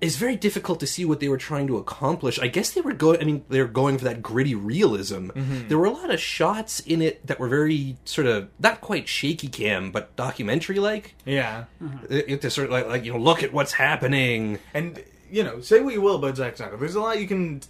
is 0.00 0.16
very 0.16 0.36
difficult 0.36 0.80
to 0.80 0.86
see 0.86 1.04
what 1.04 1.20
they 1.20 1.28
were 1.28 1.38
trying 1.38 1.66
to 1.66 1.76
accomplish. 1.76 2.38
I 2.38 2.48
guess 2.48 2.70
they 2.70 2.80
were 2.80 2.92
going. 2.92 3.20
I 3.20 3.24
mean, 3.24 3.44
they 3.48 3.60
were 3.60 3.68
going 3.68 3.98
for 3.98 4.04
that 4.04 4.22
gritty 4.22 4.54
realism. 4.54 5.30
Mm-hmm. 5.30 5.68
There 5.68 5.78
were 5.78 5.86
a 5.86 5.90
lot 5.90 6.10
of 6.10 6.20
shots 6.20 6.80
in 6.80 7.02
it 7.02 7.26
that 7.26 7.40
were 7.40 7.48
very 7.48 7.96
sort 8.04 8.26
of 8.26 8.48
not 8.58 8.80
quite 8.80 9.08
shaky 9.08 9.48
cam, 9.48 9.90
but 9.90 10.14
documentary 10.16 10.78
like. 10.78 11.14
Yeah, 11.24 11.64
mm-hmm. 11.82 12.12
It, 12.12 12.24
it 12.28 12.40
to 12.42 12.50
sort 12.50 12.66
of 12.66 12.72
like, 12.72 12.86
like 12.86 13.04
you 13.04 13.12
know, 13.12 13.18
look 13.18 13.42
at 13.42 13.52
what's 13.52 13.72
happening. 13.72 14.58
and 14.74 15.02
you 15.30 15.42
know, 15.44 15.60
say 15.60 15.80
what 15.80 15.94
you 15.94 16.00
will 16.00 16.16
about 16.16 16.36
Zack 16.36 16.56
Snyder. 16.56 16.76
There's 16.76 16.94
a 16.94 17.00
lot 17.00 17.20
you 17.20 17.28
can 17.28 17.60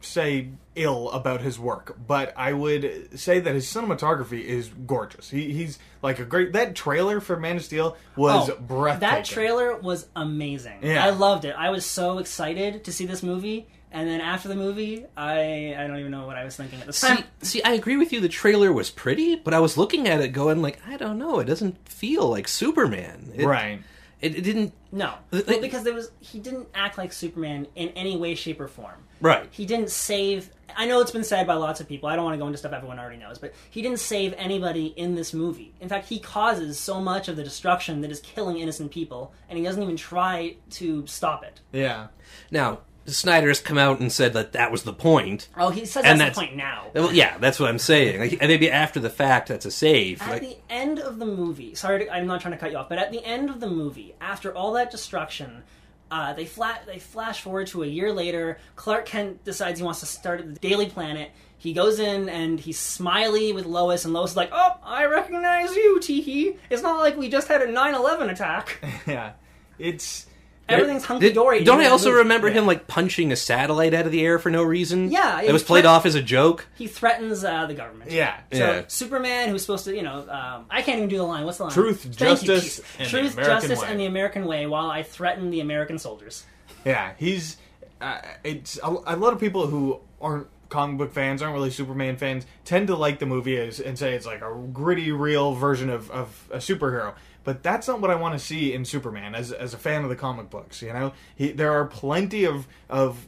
say 0.00 0.48
ill 0.74 1.10
about 1.10 1.40
his 1.42 1.58
work, 1.58 1.96
but 2.06 2.32
I 2.36 2.52
would 2.52 3.18
say 3.18 3.40
that 3.40 3.54
his 3.54 3.66
cinematography 3.66 4.42
is 4.42 4.68
gorgeous. 4.86 5.28
He, 5.30 5.52
he's 5.52 5.78
like 6.02 6.18
a 6.18 6.24
great. 6.24 6.52
That 6.52 6.74
trailer 6.74 7.20
for 7.20 7.36
Man 7.36 7.56
of 7.56 7.64
Steel 7.64 7.96
was 8.16 8.50
Oh, 8.50 8.56
breathtaking. 8.56 9.00
That 9.00 9.24
trailer 9.24 9.76
was 9.76 10.06
amazing. 10.16 10.78
Yeah. 10.82 11.04
I 11.04 11.10
loved 11.10 11.44
it. 11.44 11.54
I 11.56 11.70
was 11.70 11.84
so 11.84 12.18
excited 12.18 12.84
to 12.84 12.92
see 12.92 13.04
this 13.06 13.22
movie, 13.22 13.66
and 13.92 14.08
then 14.08 14.20
after 14.20 14.48
the 14.48 14.56
movie, 14.56 15.04
I 15.16 15.74
I 15.76 15.86
don't 15.86 15.98
even 15.98 16.10
know 16.12 16.26
what 16.26 16.36
I 16.36 16.44
was 16.44 16.56
thinking 16.56 16.80
at 16.80 16.86
the 16.86 16.92
See, 16.92 17.06
time. 17.08 17.24
see, 17.42 17.62
I 17.62 17.72
agree 17.72 17.96
with 17.96 18.12
you. 18.12 18.20
The 18.20 18.28
trailer 18.28 18.72
was 18.72 18.90
pretty, 18.90 19.36
but 19.36 19.52
I 19.52 19.60
was 19.60 19.76
looking 19.76 20.08
at 20.08 20.20
it 20.20 20.28
going 20.28 20.62
like, 20.62 20.78
I 20.86 20.96
don't 20.96 21.18
know. 21.18 21.40
It 21.40 21.44
doesn't 21.46 21.88
feel 21.88 22.28
like 22.28 22.48
Superman. 22.48 23.32
It, 23.34 23.44
right. 23.46 23.80
It, 24.20 24.36
it 24.36 24.42
didn't. 24.42 24.72
No, 24.92 25.14
well, 25.30 25.42
because 25.60 25.84
there 25.84 25.94
was 25.94 26.10
he 26.20 26.38
didn't 26.38 26.68
act 26.74 26.98
like 26.98 27.12
Superman 27.12 27.66
in 27.74 27.88
any 27.90 28.16
way, 28.16 28.34
shape, 28.34 28.60
or 28.60 28.68
form. 28.68 29.06
Right. 29.20 29.48
He 29.50 29.66
didn't 29.66 29.90
save. 29.90 30.50
I 30.76 30.86
know 30.86 31.00
it's 31.00 31.10
been 31.10 31.24
said 31.24 31.46
by 31.46 31.54
lots 31.54 31.80
of 31.80 31.88
people. 31.88 32.08
I 32.08 32.16
don't 32.16 32.24
want 32.24 32.34
to 32.34 32.38
go 32.38 32.46
into 32.46 32.58
stuff 32.58 32.72
everyone 32.72 32.98
already 32.98 33.16
knows, 33.16 33.38
but 33.38 33.54
he 33.70 33.82
didn't 33.82 33.98
save 33.98 34.34
anybody 34.36 34.86
in 34.86 35.14
this 35.14 35.34
movie. 35.34 35.72
In 35.80 35.88
fact, 35.88 36.08
he 36.08 36.18
causes 36.18 36.78
so 36.78 37.00
much 37.00 37.28
of 37.28 37.36
the 37.36 37.42
destruction 37.44 38.00
that 38.02 38.10
is 38.10 38.20
killing 38.20 38.58
innocent 38.58 38.90
people, 38.90 39.32
and 39.48 39.58
he 39.58 39.64
doesn't 39.64 39.82
even 39.82 39.96
try 39.96 40.56
to 40.70 41.06
stop 41.06 41.42
it. 41.42 41.60
Yeah. 41.72 42.08
Now, 42.50 42.80
Snyder 43.06 43.48
has 43.48 43.60
come 43.60 43.78
out 43.78 43.98
and 44.00 44.12
said 44.12 44.34
that 44.34 44.52
that 44.52 44.70
was 44.70 44.82
the 44.84 44.92
point. 44.92 45.48
Oh, 45.56 45.70
he 45.70 45.84
says 45.84 46.04
And 46.04 46.20
that's, 46.20 46.36
that's- 46.36 46.36
the 46.36 46.40
point 46.40 46.56
now. 46.56 46.86
Well, 46.94 47.12
yeah, 47.12 47.38
that's 47.38 47.58
what 47.58 47.68
I'm 47.68 47.78
saying. 47.78 48.20
Like, 48.20 48.40
maybe 48.40 48.70
after 48.70 49.00
the 49.00 49.10
fact, 49.10 49.48
that's 49.48 49.66
a 49.66 49.70
save. 49.70 50.22
At 50.22 50.28
Like, 50.30 50.42
the 50.42 50.56
end 50.68 50.98
of 51.00 51.18
the 51.18 51.26
movie, 51.26 51.74
sorry, 51.74 52.04
to, 52.04 52.12
I'm 52.12 52.26
not 52.26 52.40
trying 52.40 52.52
to 52.52 52.58
cut 52.58 52.70
you 52.70 52.76
off, 52.76 52.88
but 52.88 52.98
at 52.98 53.10
the 53.10 53.24
end 53.24 53.50
of 53.50 53.58
the 53.60 53.68
movie, 53.68 54.14
after 54.20 54.54
all 54.54 54.72
that 54.74 54.90
destruction, 54.90 55.62
uh, 56.10 56.32
they 56.34 56.44
flat 56.44 56.82
they 56.86 56.98
flash 56.98 57.40
forward 57.40 57.68
to 57.68 57.82
a 57.82 57.86
year 57.86 58.12
later. 58.12 58.58
Clark 58.76 59.06
Kent 59.06 59.44
decides 59.44 59.78
he 59.78 59.84
wants 59.84 60.00
to 60.00 60.06
start 60.06 60.40
at 60.40 60.54
the 60.54 60.60
Daily 60.60 60.86
Planet. 60.86 61.30
He 61.56 61.72
goes 61.72 62.00
in 62.00 62.28
and 62.28 62.58
he's 62.58 62.78
smiley 62.80 63.52
with 63.52 63.64
Lois, 63.66 64.04
and 64.04 64.12
Lois 64.12 64.30
is 64.30 64.36
like, 64.36 64.48
"Oh, 64.52 64.76
I 64.82 65.04
recognize 65.06 65.76
you, 65.76 65.98
Teehee. 66.00 66.56
It's 66.68 66.82
not 66.82 66.98
like 66.98 67.16
we 67.16 67.28
just 67.28 67.46
had 67.48 67.62
a 67.62 67.66
9/11 67.66 68.30
attack. 68.30 68.82
Yeah. 69.06 69.32
It's. 69.78 70.26
Everything's 70.70 71.04
hunky 71.04 71.32
dory." 71.32 71.64
Don't 71.64 71.80
I 71.80 71.86
also 71.86 72.10
remember 72.10 72.50
him 72.50 72.66
like 72.66 72.86
punching 72.86 73.32
a 73.32 73.36
satellite 73.36 73.94
out 73.94 74.06
of 74.06 74.12
the 74.12 74.24
air 74.24 74.38
for 74.38 74.50
no 74.50 74.62
reason? 74.62 75.10
Yeah, 75.10 75.40
it 75.40 75.46
he 75.46 75.52
was 75.52 75.62
played 75.62 75.86
off 75.86 76.06
as 76.06 76.14
a 76.14 76.22
joke. 76.22 76.66
He 76.76 76.86
threatens 76.86 77.44
uh, 77.44 77.66
the 77.66 77.74
government. 77.74 78.10
Yeah. 78.10 78.38
So 78.52 78.58
Yeah. 78.58 78.82
Superman, 78.88 79.48
who's 79.48 79.62
supposed 79.62 79.84
to, 79.84 79.94
you 79.94 80.02
know, 80.02 80.20
um, 80.28 80.66
I 80.70 80.82
can't 80.82 80.98
even 80.98 81.08
do 81.08 81.16
the 81.18 81.22
line. 81.24 81.44
What's 81.44 81.58
the 81.58 81.64
line? 81.64 81.72
Truth, 81.72 82.02
Thank 82.02 82.40
justice, 82.40 82.76
Keith. 82.76 82.96
and 82.98 83.06
the 83.06 83.10
truth, 83.10 83.32
American 83.34 83.54
justice, 83.68 83.80
way. 83.82 83.88
and 83.90 84.00
the 84.00 84.06
American 84.06 84.44
way, 84.46 84.66
while 84.66 84.90
I 84.90 85.02
threaten 85.02 85.50
the 85.50 85.60
American 85.60 85.98
soldiers. 85.98 86.44
Yeah, 86.84 87.12
he's. 87.18 87.56
Uh, 88.00 88.20
it's 88.44 88.78
a, 88.82 88.88
a 88.88 89.16
lot 89.16 89.32
of 89.34 89.38
people 89.40 89.66
who 89.66 90.00
aren't 90.20 90.46
comic 90.70 90.96
book 90.98 91.12
fans, 91.12 91.42
aren't 91.42 91.52
really 91.52 91.70
Superman 91.70 92.16
fans, 92.16 92.46
tend 92.64 92.86
to 92.86 92.96
like 92.96 93.18
the 93.18 93.26
movie 93.26 93.58
as, 93.58 93.80
and 93.80 93.98
say 93.98 94.14
it's 94.14 94.24
like 94.24 94.40
a 94.40 94.54
gritty, 94.72 95.12
real 95.12 95.52
version 95.52 95.90
of, 95.90 96.10
of 96.10 96.48
a 96.50 96.58
superhero. 96.58 97.14
But 97.42 97.62
that's 97.62 97.88
not 97.88 98.00
what 98.00 98.10
I 98.10 98.14
want 98.16 98.38
to 98.38 98.44
see 98.44 98.72
in 98.74 98.84
Superman 98.84 99.34
as 99.34 99.50
as 99.52 99.72
a 99.72 99.78
fan 99.78 100.02
of 100.02 100.10
the 100.10 100.16
comic 100.16 100.50
books. 100.50 100.82
You 100.82 100.92
know, 100.92 101.12
he, 101.34 101.52
there 101.52 101.72
are 101.72 101.86
plenty 101.86 102.44
of 102.44 102.66
of 102.88 103.26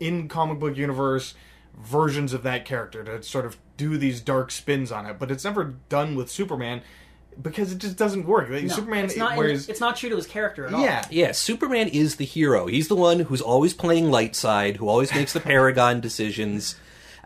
in 0.00 0.28
comic 0.28 0.58
book 0.58 0.76
universe 0.76 1.34
versions 1.78 2.32
of 2.32 2.42
that 2.42 2.64
character 2.64 3.02
to 3.04 3.22
sort 3.22 3.46
of 3.46 3.56
do 3.76 3.96
these 3.96 4.20
dark 4.20 4.50
spins 4.50 4.92
on 4.92 5.06
it, 5.06 5.18
but 5.18 5.30
it's 5.30 5.44
never 5.44 5.74
done 5.88 6.14
with 6.14 6.30
Superman 6.30 6.82
because 7.40 7.72
it 7.72 7.78
just 7.78 7.96
doesn't 7.96 8.26
work. 8.26 8.48
No, 8.48 8.68
Superman, 8.68 9.04
it's 9.06 9.16
not. 9.16 9.36
whereas 9.36 9.68
it's 9.68 9.80
not 9.80 9.96
true 9.96 10.10
to 10.10 10.16
his 10.16 10.26
character 10.26 10.66
at 10.66 10.74
all. 10.74 10.82
yeah, 10.82 11.04
Yeah, 11.10 11.32
Superman 11.32 11.88
is 11.88 12.16
the 12.16 12.24
hero. 12.24 12.66
He's 12.66 12.88
the 12.88 12.96
one 12.96 13.20
who's 13.20 13.40
always 13.40 13.74
playing 13.74 14.10
light 14.10 14.36
side, 14.36 14.76
who 14.76 14.88
always 14.88 15.12
makes 15.14 15.32
the 15.32 15.40
paragon 15.52 16.00
decisions. 16.00 16.76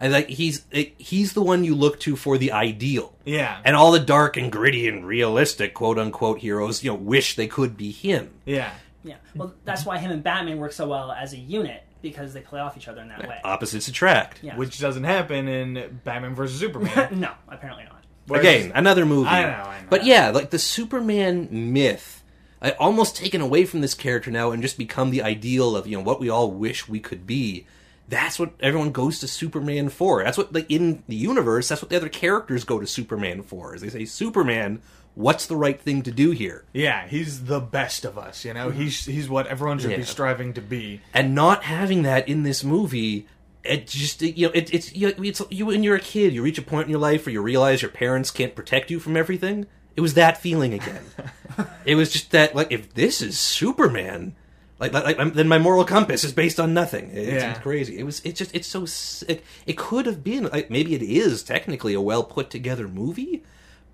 And 0.01 0.12
like 0.12 0.28
he's 0.28 0.64
he's 0.99 1.32
the 1.32 1.42
one 1.42 1.64
you 1.64 1.74
look 1.74 1.99
to 2.01 2.14
for 2.16 2.38
the 2.38 2.53
ideal. 2.53 3.14
yeah, 3.24 3.61
And 3.64 3.74
all 3.74 3.90
the 3.90 3.99
dark 3.99 4.36
and 4.36 4.51
gritty 4.53 4.86
and 4.88 5.05
realistic 5.07 5.74
quote 5.74 5.99
unquote 5.99 6.38
heroes, 6.38 6.84
you 6.84 6.90
know, 6.90 6.96
wish 6.96 7.34
they 7.36 7.49
could 7.49 7.76
be 7.76 7.90
him. 7.90 8.30
yeah. 8.46 8.70
Yeah. 9.05 9.14
Well, 9.34 9.55
that's 9.64 9.86
why 9.86 9.99
him 9.99 10.11
and 10.11 10.22
Batman 10.22 10.59
work 10.59 10.72
so 10.72 10.86
well 10.88 11.12
as 11.12 11.32
a 11.32 11.36
unit 11.38 11.82
because 12.03 12.34
they 12.34 12.40
play 12.40 12.61
off 12.61 12.76
each 12.76 12.88
other 12.88 13.01
in 13.01 13.09
that 13.09 13.26
way. 13.28 13.38
Opposites 13.44 13.88
attract. 13.88 14.42
Yeah. 14.42 14.57
which 14.57 14.78
doesn't 14.78 15.05
happen 15.05 15.49
in 15.49 16.01
Batman 16.05 16.34
versus 16.34 16.59
Superman. 16.61 17.09
no, 17.20 17.30
apparently 17.49 17.84
not. 17.84 18.05
Whereas- 18.26 18.44
Again, 18.44 18.72
another 18.74 19.07
movie. 19.07 19.28
I 19.28 19.42
know, 19.42 19.49
I 19.70 19.80
know. 19.80 19.86
But 19.88 20.05
yeah, 20.05 20.30
like 20.30 20.51
the 20.51 20.59
Superman 20.59 21.49
myth, 21.72 22.22
I 22.61 22.72
almost 22.72 23.16
taken 23.16 23.40
away 23.40 23.64
from 23.64 23.80
this 23.80 23.94
character 23.94 24.30
now 24.30 24.51
and 24.51 24.61
just 24.62 24.76
become 24.76 25.11
the 25.11 25.22
ideal 25.22 25.76
of 25.76 25.86
you 25.86 25.96
know 25.96 26.03
what 26.03 26.20
we 26.20 26.28
all 26.28 26.51
wish 26.51 26.88
we 26.88 27.01
could 27.01 27.26
be. 27.26 27.66
That's 28.09 28.38
what 28.38 28.52
everyone 28.61 28.90
goes 28.92 29.20
to 29.20 29.28
Superman 29.28 29.90
for. 29.90 30.24
That's 30.24 30.38
what 30.38 30.52
like 30.52 30.70
in 30.70 31.02
the 31.09 31.16
universe. 31.16 31.68
That's 31.68 31.82
what 31.82 31.90
the 31.90 31.96
other 31.96 32.09
characters 32.09 32.64
go 32.64 32.80
to 32.80 32.86
Superman 32.86 33.42
for. 33.42 33.74
Is 33.74 33.82
they 33.82 33.90
say 33.90 34.04
Superman, 34.06 34.80
what's 35.14 35.46
the 35.46 35.56
right 35.56 35.78
thing 35.80 36.02
to 36.02 36.11
do 36.11 36.30
here? 36.30 36.64
yeah, 36.72 37.06
he's 37.06 37.44
the 37.44 37.61
best 37.61 38.04
of 38.06 38.16
us. 38.16 38.44
You 38.44 38.54
know, 38.54 38.70
mm-hmm. 38.70 38.80
he's 38.80 39.04
he's 39.04 39.28
what 39.28 39.46
everyone 39.46 39.78
should 39.78 39.90
Yeah. 39.90 39.98
be 39.98 40.04
striving 40.04 40.54
to 40.54 40.62
be. 40.62 41.02
and 41.12 41.34
not 41.34 41.64
having 41.64 42.02
that 42.02 42.28
in 42.28 42.44
this 42.44 42.64
movie 42.64 43.26
it 43.64 43.88
just 43.88 44.22
you 44.22 44.46
know 44.46 44.52
it, 44.54 44.72
it's 44.72 44.94
you, 44.94 45.12
it's 45.18 45.42
you 45.50 45.66
when 45.66 45.82
you're 45.82 45.96
a 45.96 46.00
kid 46.00 46.32
you 46.32 46.42
reach 46.42 46.59
a 46.59 46.62
point 46.62 46.84
in 46.84 46.90
your 46.90 47.00
life 47.00 47.26
where 47.26 47.32
you 47.32 47.42
realize 47.42 47.82
your 47.82 47.90
parents 47.90 48.30
can't 48.30 48.54
protect 48.54 48.88
you 48.88 49.00
from 49.00 49.16
everything 49.16 49.66
it 49.96 50.00
was 50.00 50.14
that 50.14 50.40
feeling 50.40 50.72
again 50.72 51.02
it 51.84 51.96
was 51.96 52.11
just 52.12 52.30
that 52.30 52.54
like 52.54 52.70
if 52.70 52.94
this 52.94 53.20
is 53.20 53.36
superman 53.36 54.34
like, 54.81 54.93
like, 54.93 55.18
like 55.18 55.35
then 55.35 55.49
my 55.49 55.59
moral 55.59 55.85
compass 55.85 56.24
is 56.24 56.33
based 56.33 56.59
on 56.61 56.72
nothing 56.74 57.11
it's, 57.12 57.29
Yeah. 57.43 57.51
it's 57.51 57.61
crazy 57.61 57.99
it 57.99 58.05
was 58.05 58.20
it's 58.24 58.39
just 58.39 58.55
it's 58.55 58.68
so 58.68 58.87
it, 59.29 59.43
it 59.66 59.76
could 59.76 60.07
have 60.07 60.22
been 60.22 60.45
like 60.53 60.70
maybe 60.70 60.95
it 60.95 61.03
is 61.03 61.43
technically 61.43 61.95
a 61.95 62.01
well 62.01 62.22
put 62.24 62.51
together 62.51 62.87
movie 62.89 63.43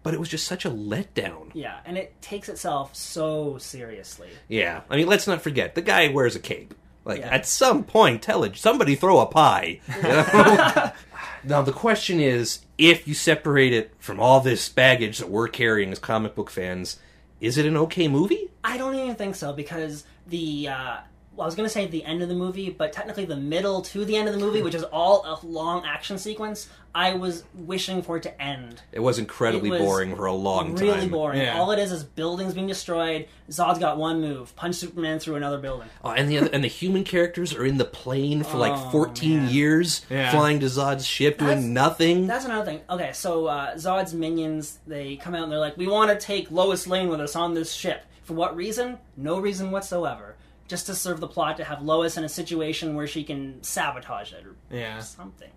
but 0.03 0.13
it 0.13 0.21
was 0.21 0.29
just 0.29 0.47
such 0.47 0.67
a 0.67 0.71
letdown 0.71 1.51
Yeah, 1.55 1.79
and 1.87 1.97
it 1.97 2.21
takes 2.21 2.51
itself 2.51 2.95
so 2.95 3.57
seriously. 3.57 4.29
Yeah, 4.49 4.83
I 4.91 4.97
mean, 4.97 5.07
let's 5.07 5.27
not 5.27 5.41
forget 5.41 5.75
the 5.75 5.81
guy 5.81 6.09
wears 6.09 6.37
a 6.37 6.41
cape. 6.41 6.75
Like 7.07 7.21
Yeah. 7.21 7.29
at 7.31 7.47
some 7.47 7.85
point, 7.85 8.21
tell 8.21 8.45
it 8.45 8.55
somebody 8.59 8.97
throw 8.97 9.21
a 9.21 9.25
pie. 9.27 9.81
you 9.97 10.03
know? 10.03 10.93
now 11.45 11.63
the 11.63 11.73
question 11.73 12.21
is, 12.21 12.61
if 12.77 13.09
you 13.09 13.15
separate 13.15 13.73
it 13.73 13.95
from 13.99 14.21
all 14.21 14.41
this 14.41 14.69
baggage 14.69 15.17
that 15.21 15.31
we're 15.31 15.49
carrying 15.49 15.91
as 15.91 15.99
comic 15.99 16.35
book 16.35 16.51
fans, 16.51 16.99
is 17.41 17.57
it 17.57 17.65
an 17.65 17.77
okay 17.79 18.07
movie? 18.07 18.51
I 18.63 18.77
don't 18.77 18.95
even 18.95 19.15
think 19.15 19.35
so 19.37 19.55
because 19.55 20.05
the 20.27 20.69
uh, 20.69 20.97
well, 21.37 21.43
I 21.43 21.47
was 21.47 21.57
going 21.57 21.67
to 21.69 21.73
say 21.73 21.87
the 21.89 22.05
end 22.05 22.23
of 22.23 22.29
the 22.29 22.35
movie, 22.35 22.71
but 22.71 22.93
technically 22.93 23.25
the 23.25 23.37
middle 23.37 23.83
to 23.83 24.05
the 24.05 24.17
end 24.17 24.29
of 24.29 24.35
the 24.35 24.41
movie, 24.41 24.63
which 24.63 24.75
is 24.77 24.85
all 24.85 25.25
a 25.27 25.45
long 25.45 25.85
action 25.85 26.17
sequence, 26.17 26.69
I 26.95 27.15
was 27.15 27.43
wishing 27.55 28.03
for 28.03 28.19
it 28.19 28.23
to 28.23 28.41
end. 28.41 28.83
It 28.93 29.01
was 29.01 29.19
incredibly 29.19 29.69
It 29.71 29.73
was 29.73 29.81
boring 29.81 30.15
for 30.15 30.27
a 30.27 30.33
long 30.33 30.75
really 30.75 30.87
time. 30.87 30.95
Really 30.99 31.09
boring. 31.09 31.41
Yeah. 31.41 31.59
All 31.59 31.73
it 31.73 31.81
is 31.81 31.91
is 31.91 32.05
buildings 32.05 32.55
being 32.55 32.69
destroyed. 32.69 33.27
Zod's 33.51 33.81
got 33.81 33.99
one 33.99 34.21
move: 34.21 34.55
punch 34.55 34.77
Superman 34.77 35.19
through 35.19 35.35
another 35.35 35.59
building. 35.59 35.89
Oh, 36.05 36.11
and 36.11 36.31
the 36.31 36.37
and 36.55 36.63
the 36.63 36.69
human 36.69 37.03
characters 37.03 37.53
are 37.53 37.65
in 37.67 37.79
the 37.79 37.85
plane 37.85 38.45
for 38.45 38.59
like 38.59 38.73
Oh, 38.73 38.91
14 38.93 39.37
man. 39.47 39.53
years, 39.53 40.07
Yeah. 40.09 40.31
flying 40.31 40.61
to 40.61 40.67
Zod's 40.67 41.05
ship, 41.05 41.39
doing 41.39 41.49
That's- 41.49 41.65
nothing. 41.67 42.27
That's 42.29 42.45
another 42.45 42.65
thing. 42.65 42.81
Okay, 42.89 43.11
so 43.13 43.47
uh, 43.47 43.75
Zod's 43.75 44.15
minions 44.15 44.79
they 44.87 45.17
come 45.17 45.35
out 45.35 45.43
and 45.43 45.51
they're 45.51 45.59
like, 45.59 45.77
"We 45.77 45.89
want 45.89 46.13
to 46.13 46.17
take 46.25 46.53
Lois 46.53 46.87
Lane 46.87 47.09
with 47.09 47.21
us 47.21 47.35
on 47.35 47.55
this 47.55 47.73
ship." 47.73 48.05
For 48.25 48.35
what 48.35 48.57
reason? 48.57 48.99
No 49.17 49.39
reason 49.39 49.71
whatsoever. 49.71 50.37
Just 50.67 50.87
to 50.87 50.95
serve 50.95 51.21
the 51.21 51.29
plot 51.29 51.59
to 51.59 51.65
have 51.65 51.83
Lois 51.83 52.17
in 52.17 52.25
a 52.25 52.29
situation 52.29 52.95
where 52.97 53.07
she 53.07 53.23
can 53.23 53.63
sabotage 53.63 54.33
it 54.33 54.45
or 54.47 54.57
Yeah. 54.75 54.99
something. 55.01 55.51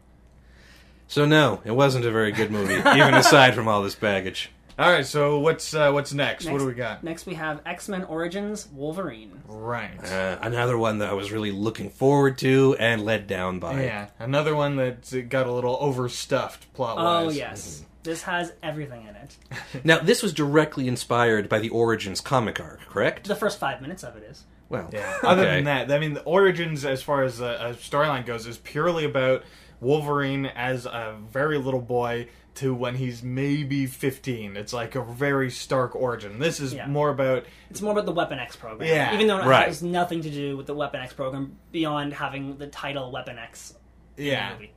So 1.07 1.25
no, 1.25 1.61
it 1.63 1.71
wasn't 1.71 2.03
a 2.05 2.11
very 2.11 2.31
good 2.33 2.51
movie, 2.51 2.73
even 2.75 3.13
aside 3.13 3.55
from 3.55 3.67
all 3.69 3.81
this 3.81 3.95
baggage. 3.95 4.51
All 4.77 4.91
right. 4.91 5.05
So 5.05 5.39
what's 5.39 5.73
uh, 5.73 5.91
what's 5.91 6.13
next? 6.13 6.45
What 6.49 6.59
do 6.59 6.65
we 6.67 6.73
got? 6.73 7.03
Next, 7.03 7.25
we 7.25 7.33
have 7.35 7.61
X 7.65 7.87
Men 7.87 8.03
Origins 8.03 8.67
Wolverine. 8.73 9.41
Right. 9.47 9.97
Uh, 10.03 10.37
another 10.41 10.77
one 10.77 10.99
that 10.99 11.09
I 11.09 11.13
was 11.13 11.31
really 11.31 11.51
looking 11.51 11.89
forward 11.89 12.37
to 12.39 12.75
and 12.77 13.03
let 13.05 13.25
down 13.25 13.59
by. 13.59 13.83
yeah. 13.85 14.09
Another 14.19 14.55
one 14.55 14.75
that 14.75 15.29
got 15.29 15.47
a 15.47 15.51
little 15.51 15.77
overstuffed 15.79 16.71
plot 16.73 16.97
Oh 16.99 17.25
wise. 17.27 17.37
yes, 17.37 17.85
this 18.07 18.23
has 18.23 18.53
everything 18.63 19.05
in 19.07 19.15
it. 19.15 19.37
Now, 19.83 19.99
this 19.99 20.23
was 20.23 20.33
directly 20.33 20.87
inspired 20.87 21.47
by 21.49 21.59
the 21.59 21.69
Origins 21.69 22.21
comic 22.21 22.59
arc, 22.59 22.79
correct? 22.87 23.27
The 23.27 23.35
first 23.35 23.59
five 23.59 23.81
minutes 23.81 24.03
of 24.03 24.15
it 24.17 24.23
is. 24.23 24.45
Well, 24.69 24.89
Yeah. 24.91 25.17
Other 25.23 25.43
okay. 25.43 25.55
than 25.57 25.63
that, 25.65 25.91
I 25.91 25.99
mean, 25.99 26.13
the 26.13 26.23
origins 26.23 26.83
as 26.85 27.01
far 27.03 27.23
as 27.23 27.39
a, 27.39 27.45
a 27.45 27.73
storyline 27.75 28.25
goes 28.25 28.47
is 28.47 28.57
purely 28.57 29.05
about 29.05 29.43
Wolverine 29.79 30.45
as 30.47 30.85
a 30.85 31.15
very 31.31 31.57
little 31.57 31.81
boy 31.81 32.27
to 32.55 32.73
when 32.73 32.95
he's 32.95 33.21
maybe 33.21 33.85
15. 33.85 34.57
It's 34.57 34.73
like 34.73 34.95
a 34.95 35.03
very 35.03 35.51
stark 35.51 35.95
origin. 35.95 36.39
This 36.39 36.59
is 36.59 36.73
Yeah. 36.73 36.87
more 36.87 37.09
about 37.09 37.45
It's 37.69 37.81
more 37.81 37.91
about 37.91 38.05
the 38.07 38.11
Weapon 38.11 38.39
X 38.39 38.55
program. 38.55 38.89
Yeah, 38.89 39.13
even 39.13 39.27
though 39.27 39.37
it 39.37 39.45
right. 39.45 39.67
has 39.67 39.83
nothing 39.83 40.21
to 40.23 40.29
do 40.31 40.57
with 40.57 40.65
the 40.65 40.73
Weapon 40.73 40.99
X 41.01 41.13
program 41.13 41.57
beyond 41.71 42.13
having 42.13 42.57
the 42.57 42.67
title 42.67 43.11
Weapon 43.11 43.37
X. 43.37 43.75
in 44.17 44.23
the 44.23 44.29
yeah. 44.31 44.53
movie. 44.53 44.71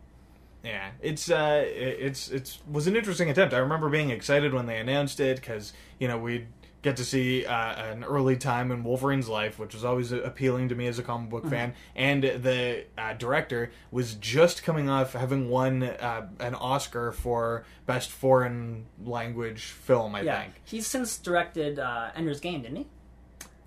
Yeah, 0.64 0.90
it's 1.00 1.30
uh, 1.30 1.64
it's 1.66 2.28
it's 2.30 2.58
was 2.70 2.86
an 2.86 2.96
interesting 2.96 3.30
attempt. 3.30 3.54
I 3.54 3.58
remember 3.58 3.88
being 3.88 4.10
excited 4.10 4.52
when 4.52 4.66
they 4.66 4.78
announced 4.78 5.18
it 5.20 5.36
because 5.36 5.72
you 5.98 6.06
know 6.06 6.18
we'd 6.18 6.48
get 6.82 6.96
to 6.96 7.04
see 7.04 7.44
uh, 7.44 7.74
an 7.92 8.04
early 8.04 8.36
time 8.38 8.70
in 8.70 8.82
Wolverine's 8.82 9.28
life, 9.28 9.58
which 9.58 9.74
was 9.74 9.84
always 9.84 10.12
appealing 10.12 10.70
to 10.70 10.74
me 10.74 10.86
as 10.86 10.98
a 10.98 11.02
comic 11.02 11.28
book 11.28 11.46
fan. 11.46 11.74
And 11.94 12.22
the 12.24 12.84
uh, 12.96 13.12
director 13.14 13.70
was 13.90 14.14
just 14.14 14.62
coming 14.62 14.88
off 14.88 15.12
having 15.12 15.50
won 15.50 15.82
uh, 15.82 16.28
an 16.38 16.54
Oscar 16.54 17.12
for 17.12 17.64
best 17.84 18.10
foreign 18.10 18.86
language 19.04 19.64
film. 19.64 20.14
I 20.14 20.22
Yeah, 20.22 20.40
think. 20.42 20.54
he's 20.64 20.86
since 20.86 21.18
directed 21.18 21.78
uh, 21.78 22.10
Ender's 22.14 22.40
Game, 22.40 22.62
didn't 22.62 22.76
he? 22.78 22.86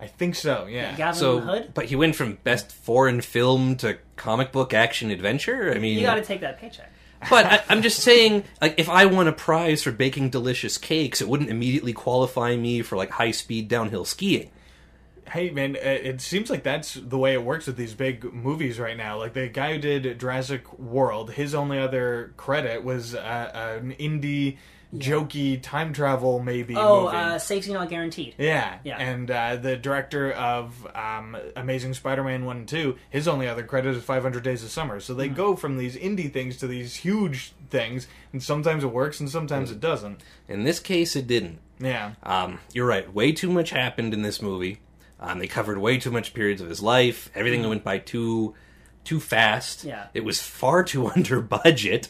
I 0.03 0.07
think 0.07 0.35
so. 0.35 0.65
Yeah. 0.69 0.95
Gavin 0.95 1.19
So, 1.19 1.39
Hood. 1.39 1.71
but 1.73 1.85
he 1.85 1.95
went 1.95 2.15
from 2.15 2.37
best 2.43 2.71
foreign 2.71 3.21
film 3.21 3.75
to 3.77 3.97
comic 4.15 4.51
book 4.51 4.73
action 4.73 5.09
adventure. 5.11 5.71
I 5.73 5.79
mean, 5.79 5.97
You 5.97 6.05
got 6.05 6.15
to 6.15 6.21
take 6.23 6.41
that 6.41 6.59
paycheck. 6.59 6.91
but 7.29 7.45
I, 7.45 7.63
I'm 7.69 7.81
just 7.81 7.99
saying, 8.03 8.43
like, 8.61 8.75
if 8.77 8.89
I 8.89 9.05
won 9.05 9.27
a 9.27 9.31
prize 9.31 9.81
for 9.83 9.91
baking 9.91 10.29
delicious 10.29 10.77
cakes, 10.77 11.21
it 11.21 11.29
wouldn't 11.29 11.49
immediately 11.49 11.93
qualify 11.93 12.55
me 12.55 12.81
for 12.81 12.97
like 12.97 13.11
high 13.11 13.31
speed 13.31 13.67
downhill 13.69 14.05
skiing. 14.05 14.49
Hey 15.25 15.49
man, 15.49 15.75
it 15.77 16.05
it 16.05 16.21
seems 16.21 16.49
like 16.49 16.63
that's 16.63 16.95
the 16.95 17.17
way 17.17 17.33
it 17.33 17.43
works 17.43 17.65
with 17.65 17.77
these 17.77 17.93
big 17.93 18.33
movies 18.33 18.77
right 18.77 18.97
now. 18.97 19.17
Like 19.17 19.33
the 19.33 19.47
guy 19.47 19.71
who 19.73 19.79
did 19.79 20.19
Jurassic 20.19 20.77
World, 20.77 21.31
his 21.31 21.55
only 21.55 21.79
other 21.79 22.33
credit 22.35 22.83
was 22.83 23.15
uh, 23.15 23.79
an 23.81 23.93
indie, 23.93 24.57
jokey 24.95 25.61
time 25.61 25.91
travel 25.93 26.39
maybe 26.39 26.75
Oh, 26.75 27.05
movie. 27.05 27.15
uh, 27.17 27.37
safety 27.39 27.73
not 27.73 27.89
guaranteed. 27.89 28.35
yeah, 28.37 28.77
yeah. 28.83 28.97
And 28.97 29.29
uh, 29.31 29.55
the 29.55 29.75
director 29.75 30.31
of 30.31 30.87
um, 30.95 31.35
Amazing 31.55 31.93
Spider-Man 31.95 32.45
one 32.45 32.57
and 32.57 32.67
two, 32.67 32.97
his 33.09 33.27
only 33.27 33.47
other 33.47 33.63
credit 33.63 33.95
is 33.95 34.03
500 34.03 34.43
Days 34.43 34.63
of 34.63 34.69
Summer. 34.69 34.99
So 34.99 35.13
Hmm. 35.13 35.19
they 35.19 35.27
go 35.29 35.55
from 35.55 35.77
these 35.77 35.95
indie 35.95 36.31
things 36.31 36.57
to 36.57 36.67
these 36.67 36.95
huge 36.97 37.53
things, 37.69 38.07
and 38.31 38.41
sometimes 38.43 38.83
it 38.83 38.87
works 38.91 39.19
and 39.19 39.29
sometimes 39.29 39.71
it 39.71 39.79
doesn't. 39.79 40.21
In 40.47 40.63
this 40.63 40.79
case, 40.79 41.15
it 41.15 41.27
didn't. 41.27 41.59
Yeah. 41.79 42.11
Um, 42.23 42.59
you're 42.71 42.85
right. 42.85 43.11
Way 43.11 43.31
too 43.31 43.49
much 43.51 43.71
happened 43.71 44.13
in 44.13 44.21
this 44.21 44.41
movie. 44.41 44.79
Um, 45.19 45.39
they 45.39 45.47
covered 45.47 45.77
way 45.79 45.97
too 45.97 46.11
much 46.11 46.33
periods 46.33 46.61
of 46.61 46.69
his 46.69 46.81
life. 46.81 47.29
Everything 47.33 47.67
went 47.67 47.83
by 47.83 47.97
too 47.97 48.53
too 49.05 49.19
fast. 49.19 49.83
Yeah. 49.83 50.07
It 50.13 50.23
was 50.23 50.41
far 50.41 50.83
too 50.83 51.07
under 51.15 51.41
budget. 51.41 52.09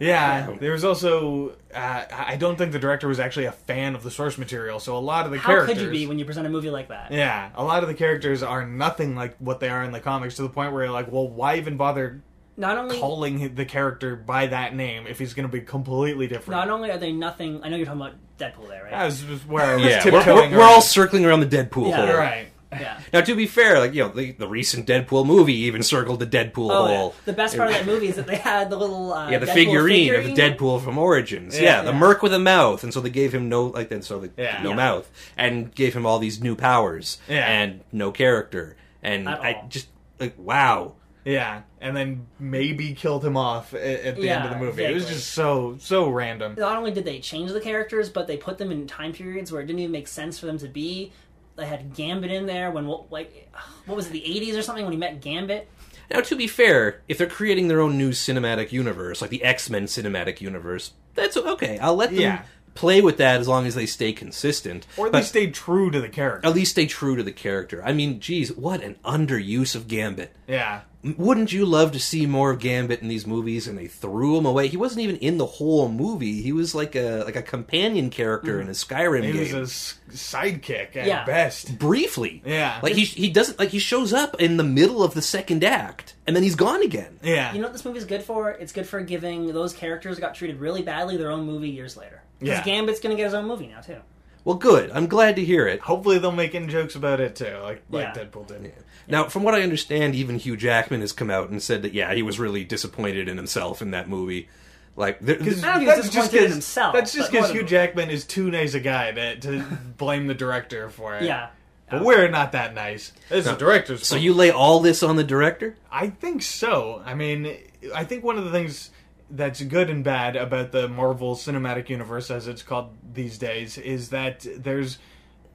Yeah, 0.00 0.54
there 0.60 0.72
was 0.72 0.84
also. 0.84 1.56
Uh, 1.74 2.04
I 2.10 2.36
don't 2.36 2.56
think 2.56 2.72
the 2.72 2.78
director 2.78 3.08
was 3.08 3.20
actually 3.20 3.46
a 3.46 3.52
fan 3.52 3.94
of 3.94 4.02
the 4.02 4.10
source 4.10 4.38
material, 4.38 4.80
so 4.80 4.96
a 4.96 4.98
lot 5.00 5.26
of 5.26 5.32
the 5.32 5.38
How 5.38 5.46
characters. 5.52 5.74
could 5.78 5.84
you 5.84 5.90
be 5.90 6.06
when 6.06 6.18
you 6.18 6.24
present 6.24 6.46
a 6.46 6.50
movie 6.50 6.70
like 6.70 6.88
that? 6.88 7.12
Yeah, 7.12 7.50
a 7.54 7.62
lot 7.64 7.82
of 7.82 7.88
the 7.88 7.94
characters 7.94 8.42
are 8.42 8.66
nothing 8.66 9.14
like 9.14 9.36
what 9.38 9.60
they 9.60 9.68
are 9.68 9.82
in 9.84 9.92
the 9.92 10.00
comics 10.00 10.36
to 10.36 10.42
the 10.42 10.48
point 10.48 10.72
where 10.72 10.84
you're 10.84 10.92
like, 10.92 11.10
well, 11.10 11.28
why 11.28 11.56
even 11.56 11.76
bother 11.76 12.22
Not 12.56 12.78
only 12.78 12.98
calling 12.98 13.54
the 13.54 13.64
character 13.64 14.16
by 14.16 14.46
that 14.46 14.74
name 14.74 15.06
if 15.06 15.18
he's 15.18 15.34
going 15.34 15.46
to 15.48 15.52
be 15.52 15.60
completely 15.60 16.26
different? 16.26 16.58
not 16.58 16.70
only 16.70 16.90
are 16.90 16.98
they 16.98 17.12
nothing. 17.12 17.60
I 17.62 17.68
know 17.68 17.76
you're 17.76 17.86
talking 17.86 18.00
about 18.00 18.14
Deadpool 18.38 18.68
there, 18.68 18.82
right? 18.84 18.90
That 18.92 19.04
was 19.06 19.20
just 19.22 19.46
where 19.46 19.64
I 19.64 19.74
was 19.76 19.84
Yeah, 19.84 20.04
we're, 20.04 20.10
tiptoeing 20.22 20.50
we're, 20.52 20.58
we're 20.58 20.62
around. 20.64 20.72
all 20.74 20.80
circling 20.82 21.24
around 21.24 21.40
the 21.40 21.46
Deadpool 21.56 21.88
Yeah. 21.90 22.06
hole. 22.06 22.16
Right. 22.16 22.48
Yeah. 22.72 23.00
Now, 23.12 23.20
to 23.20 23.34
be 23.34 23.46
fair, 23.46 23.78
like 23.78 23.94
you 23.94 24.02
know, 24.02 24.08
the, 24.10 24.32
the 24.32 24.48
recent 24.48 24.86
Deadpool 24.86 25.24
movie 25.26 25.54
even 25.54 25.82
circled 25.82 26.20
the 26.20 26.26
Deadpool 26.26 26.70
Oh, 26.70 26.88
yeah. 26.88 26.96
hole. 26.96 27.14
The 27.24 27.32
best 27.32 27.56
part 27.56 27.70
of 27.70 27.74
that 27.76 27.86
movie 27.92 28.08
is 28.08 28.16
that 28.16 28.26
they 28.26 28.36
had 28.36 28.70
the 28.70 28.76
little 28.76 29.12
uh, 29.12 29.30
Yeah, 29.30 29.38
the 29.38 29.46
figurine, 29.46 30.08
figurine. 30.12 30.30
of 30.32 30.36
Deadpool 30.36 30.82
from 30.82 30.98
Origins. 30.98 31.56
Yeah. 31.56 31.62
Yeah, 31.78 31.82
the 31.82 31.92
Yeah. 31.92 31.98
merc 31.98 32.22
with 32.22 32.34
a 32.34 32.38
mouth, 32.38 32.82
and 32.84 32.92
so 32.92 33.00
they 33.00 33.10
gave 33.10 33.32
him 33.34 33.48
no 33.48 33.66
like, 33.66 33.90
and 33.90 34.04
so 34.04 34.18
they 34.20 34.30
Yeah. 34.42 34.60
no 34.62 34.70
Yeah. 34.70 34.76
mouth, 34.76 35.10
and 35.36 35.74
gave 35.74 35.94
him 35.94 36.04
all 36.06 36.18
these 36.18 36.42
new 36.42 36.56
powers, 36.56 37.18
Yeah. 37.28 37.46
and 37.46 37.80
no 37.92 38.10
character, 38.10 38.76
and 39.02 39.28
I 39.28 39.62
just 39.68 39.88
like 40.18 40.34
wow. 40.38 40.94
Yeah, 41.24 41.62
and 41.80 41.96
then 41.96 42.28
maybe 42.38 42.94
killed 42.94 43.24
him 43.24 43.36
off 43.36 43.74
at, 43.74 43.80
at 43.82 44.14
the 44.16 44.28
end 44.30 44.44
of 44.44 44.50
the 44.50 44.56
Yeah, 44.58 44.62
movie. 44.62 44.84
It 44.84 44.94
was 44.94 45.06
just 45.08 45.32
so 45.32 45.74
so 45.80 46.08
random. 46.08 46.54
Not 46.56 46.76
only 46.76 46.92
did 46.92 47.04
they 47.04 47.18
change 47.18 47.50
the 47.50 47.58
characters, 47.60 48.08
but 48.08 48.28
they 48.28 48.36
put 48.36 48.58
them 48.58 48.70
in 48.70 48.86
time 48.86 49.12
periods 49.12 49.50
where 49.50 49.60
it 49.60 49.66
didn't 49.66 49.80
even 49.80 49.90
make 49.90 50.06
sense 50.06 50.38
for 50.38 50.46
them 50.46 50.58
to 50.58 50.68
be. 50.68 51.10
They 51.56 51.66
had 51.66 51.94
Gambit 51.94 52.30
in 52.30 52.46
there 52.46 52.70
when 52.70 52.86
like 53.10 53.50
what 53.86 53.96
was 53.96 54.06
it, 54.08 54.12
the 54.12 54.20
80s 54.22 54.58
or 54.58 54.62
something 54.62 54.84
when 54.84 54.92
he 54.92 54.98
met 54.98 55.20
Gambit. 55.20 55.68
Now, 56.10 56.20
to 56.20 56.36
be 56.36 56.46
fair, 56.46 57.00
if 57.08 57.18
they're 57.18 57.26
creating 57.26 57.66
their 57.68 57.80
own 57.80 57.98
new 57.98 58.10
cinematic 58.10 58.70
universe, 58.70 59.20
like 59.20 59.30
the 59.30 59.42
X 59.42 59.68
Men 59.70 59.84
cinematic 59.86 60.40
universe, 60.40 60.92
that's 61.14 61.36
okay. 61.36 61.78
I'll 61.78 61.96
let 61.96 62.10
them 62.10 62.20
Yeah. 62.20 62.42
play 62.74 63.00
with 63.00 63.16
that 63.16 63.40
as 63.40 63.48
long 63.48 63.66
as 63.66 63.74
they 63.74 63.86
stay 63.86 64.12
consistent. 64.12 64.86
Or 64.96 65.10
But 65.10 65.20
they 65.20 65.24
stay 65.24 65.46
true 65.50 65.90
to 65.90 66.00
the 66.00 66.08
character. 66.10 66.46
at 66.46 66.54
least 66.54 66.72
stay 66.72 66.86
true 66.86 67.16
to 67.16 67.22
the 67.22 67.32
character. 67.32 67.82
I 67.84 67.92
mean, 67.92 68.20
geez, 68.20 68.52
what 68.52 68.82
an 68.82 68.96
underuse 69.04 69.74
of 69.74 69.88
Gambit. 69.88 70.36
Yeah. 70.46 70.82
Wouldn't 71.18 71.52
you 71.52 71.64
love 71.66 71.92
to 71.92 72.00
see 72.00 72.26
more 72.26 72.50
of 72.50 72.58
Gambit 72.58 73.00
in 73.02 73.08
these 73.08 73.26
movies? 73.26 73.68
And 73.68 73.78
they 73.78 73.86
threw 73.86 74.36
him 74.38 74.46
away. 74.46 74.68
He 74.68 74.76
wasn't 74.76 75.02
even 75.02 75.16
in 75.16 75.38
the 75.38 75.46
whole 75.46 75.88
movie. 75.88 76.42
He 76.42 76.52
was 76.52 76.74
like 76.74 76.94
a 76.96 77.22
like 77.24 77.36
a 77.36 77.42
companion 77.42 78.10
character 78.10 78.58
mm. 78.58 78.62
in 78.62 78.68
a 78.68 78.72
Skyrim 78.72 79.24
He 79.24 79.32
game. 79.32 79.60
was 79.60 79.94
a 80.08 80.12
sidekick 80.12 80.96
at 80.96 81.06
Yeah. 81.06 81.24
best. 81.24 81.78
Briefly, 81.78 82.42
Yeah. 82.44 82.78
Like 82.82 82.94
he 82.94 83.04
he 83.04 83.28
doesn't 83.28 83.58
like 83.58 83.68
he 83.70 83.78
shows 83.78 84.12
up 84.12 84.40
in 84.40 84.56
the 84.56 84.64
middle 84.64 85.02
of 85.02 85.14
the 85.14 85.22
second 85.22 85.62
act, 85.64 86.14
and 86.26 86.34
then 86.34 86.42
he's 86.42 86.56
gone 86.56 86.82
again. 86.82 87.18
Yeah. 87.22 87.52
You 87.52 87.58
know 87.60 87.66
what 87.66 87.72
this 87.72 87.84
movie's 87.84 88.04
good 88.04 88.22
for? 88.22 88.50
It's 88.50 88.72
good 88.72 88.86
for 88.86 89.00
giving 89.00 89.52
those 89.52 89.72
characters 89.72 90.18
got 90.18 90.34
treated 90.34 90.58
really 90.60 90.82
badly 90.82 91.16
their 91.16 91.30
own 91.30 91.46
movie 91.46 91.70
years 91.70 91.96
later. 91.96 92.22
Because 92.38 92.58
Yeah. 92.58 92.64
Gambit's 92.64 93.00
going 93.00 93.16
to 93.16 93.20
get 93.20 93.24
his 93.26 93.34
own 93.34 93.46
movie 93.46 93.66
now 93.68 93.80
too. 93.80 93.96
Well, 94.44 94.56
good. 94.56 94.90
I'm 94.92 95.08
glad 95.08 95.34
to 95.36 95.44
hear 95.44 95.66
it. 95.66 95.80
Hopefully 95.80 96.18
they'll 96.20 96.30
make 96.30 96.54
in 96.54 96.68
jokes 96.68 96.94
about 96.94 97.18
it 97.18 97.34
too, 97.34 97.56
like 97.62 97.82
like 97.90 98.14
Yeah. 98.14 98.24
Deadpool 98.24 98.46
did. 98.46 98.72
Now, 99.08 99.28
from 99.28 99.42
what 99.42 99.54
I 99.54 99.62
understand, 99.62 100.14
even 100.14 100.38
Hugh 100.38 100.56
Jackman 100.56 101.00
has 101.00 101.12
come 101.12 101.30
out 101.30 101.50
and 101.50 101.62
said 101.62 101.82
that 101.82 101.94
yeah, 101.94 102.12
he 102.14 102.22
was 102.22 102.38
really 102.38 102.64
disappointed 102.64 103.28
in 103.28 103.36
himself 103.36 103.80
in 103.80 103.92
that 103.92 104.08
movie. 104.08 104.48
Like, 104.96 105.20
there, 105.20 105.36
I 105.36 105.38
don't 105.38 105.54
think 105.54 105.94
he's 105.94 106.10
disappointed 106.10 106.44
in 106.44 106.50
himself, 106.52 106.94
That's 106.94 107.12
just 107.12 107.30
because 107.30 107.50
Hugh 107.50 107.64
Jackman 107.64 108.08
is 108.08 108.24
too 108.24 108.50
nice 108.50 108.72
a 108.72 108.80
guy 108.80 109.12
to, 109.12 109.36
to 109.40 109.62
blame 109.98 110.26
the 110.26 110.34
director 110.34 110.88
for 110.88 111.16
it. 111.16 111.24
Yeah. 111.24 111.50
But 111.90 112.02
we're 112.02 112.28
not 112.28 112.52
that 112.52 112.74
nice. 112.74 113.12
It's 113.30 113.46
the 113.46 113.54
director's 113.54 114.06
so 114.06 114.16
fault. 114.16 114.22
you 114.24 114.34
lay 114.34 114.50
all 114.50 114.80
this 114.80 115.02
on 115.02 115.16
the 115.16 115.22
director? 115.22 115.76
I 115.90 116.08
think 116.08 116.42
so. 116.42 117.00
I 117.04 117.14
mean, 117.14 117.56
I 117.94 118.04
think 118.04 118.24
one 118.24 118.38
of 118.38 118.44
the 118.44 118.50
things 118.50 118.90
that's 119.30 119.62
good 119.62 119.90
and 119.90 120.02
bad 120.02 120.34
about 120.34 120.72
the 120.72 120.88
Marvel 120.88 121.36
Cinematic 121.36 121.88
Universe, 121.88 122.30
as 122.30 122.48
it's 122.48 122.62
called 122.62 122.90
these 123.12 123.38
days, 123.38 123.78
is 123.78 124.10
that 124.10 124.46
there's 124.56 124.98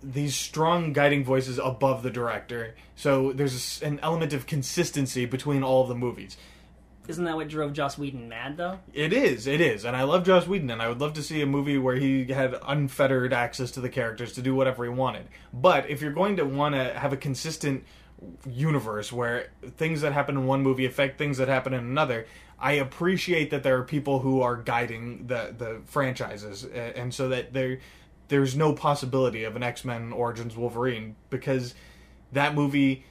these 0.03 0.35
strong 0.35 0.93
guiding 0.93 1.23
voices 1.23 1.59
above 1.59 2.03
the 2.03 2.09
director. 2.09 2.75
So 2.95 3.31
there's 3.33 3.81
an 3.81 3.99
element 4.01 4.33
of 4.33 4.45
consistency 4.47 5.25
between 5.25 5.63
all 5.63 5.83
of 5.83 5.89
the 5.89 5.95
movies. 5.95 6.37
Isn't 7.07 7.25
that 7.25 7.35
what 7.35 7.47
drove 7.47 7.73
Joss 7.73 7.97
Whedon 7.97 8.29
mad 8.29 8.57
though? 8.57 8.79
It 8.93 9.11
is, 9.11 9.47
it 9.47 9.59
is, 9.59 9.85
and 9.85 9.95
I 9.95 10.03
love 10.03 10.23
Joss 10.23 10.47
Whedon, 10.47 10.69
and 10.69 10.81
I 10.81 10.87
would 10.87 11.01
love 11.01 11.13
to 11.13 11.23
see 11.23 11.41
a 11.41 11.47
movie 11.47 11.77
where 11.77 11.95
he 11.95 12.25
had 12.25 12.55
unfettered 12.65 13.33
access 13.33 13.71
to 13.71 13.81
the 13.81 13.89
characters 13.89 14.33
to 14.33 14.41
do 14.41 14.53
whatever 14.53 14.83
he 14.83 14.89
wanted. 14.89 15.27
But 15.51 15.89
if 15.89 16.01
you're 16.01 16.13
going 16.13 16.37
to 16.37 16.45
want 16.45 16.75
to 16.75 16.93
have 16.93 17.11
a 17.11 17.17
consistent 17.17 17.83
universe 18.47 19.11
where 19.11 19.49
things 19.77 20.01
that 20.01 20.13
happen 20.13 20.37
in 20.37 20.45
one 20.45 20.61
movie 20.61 20.85
affect 20.85 21.17
things 21.17 21.37
that 21.37 21.47
happen 21.47 21.73
in 21.73 21.79
another. 21.79 22.27
I 22.59 22.73
appreciate 22.73 23.49
that 23.49 23.63
there 23.63 23.77
are 23.77 23.83
people 23.83 24.19
who 24.19 24.41
are 24.41 24.55
guiding 24.55 25.25
the 25.27 25.53
the 25.57 25.81
franchises, 25.85 26.63
and 26.63 27.13
so 27.13 27.29
that 27.29 27.53
there 27.53 27.79
there's 28.31 28.55
no 28.55 28.71
possibility 28.71 29.43
of 29.43 29.57
an 29.57 29.61
X 29.61 29.83
Men 29.83 30.13
Origins 30.13 30.55
Wolverine 30.55 31.17
because 31.29 31.75
that 32.31 32.55
movie 32.55 33.03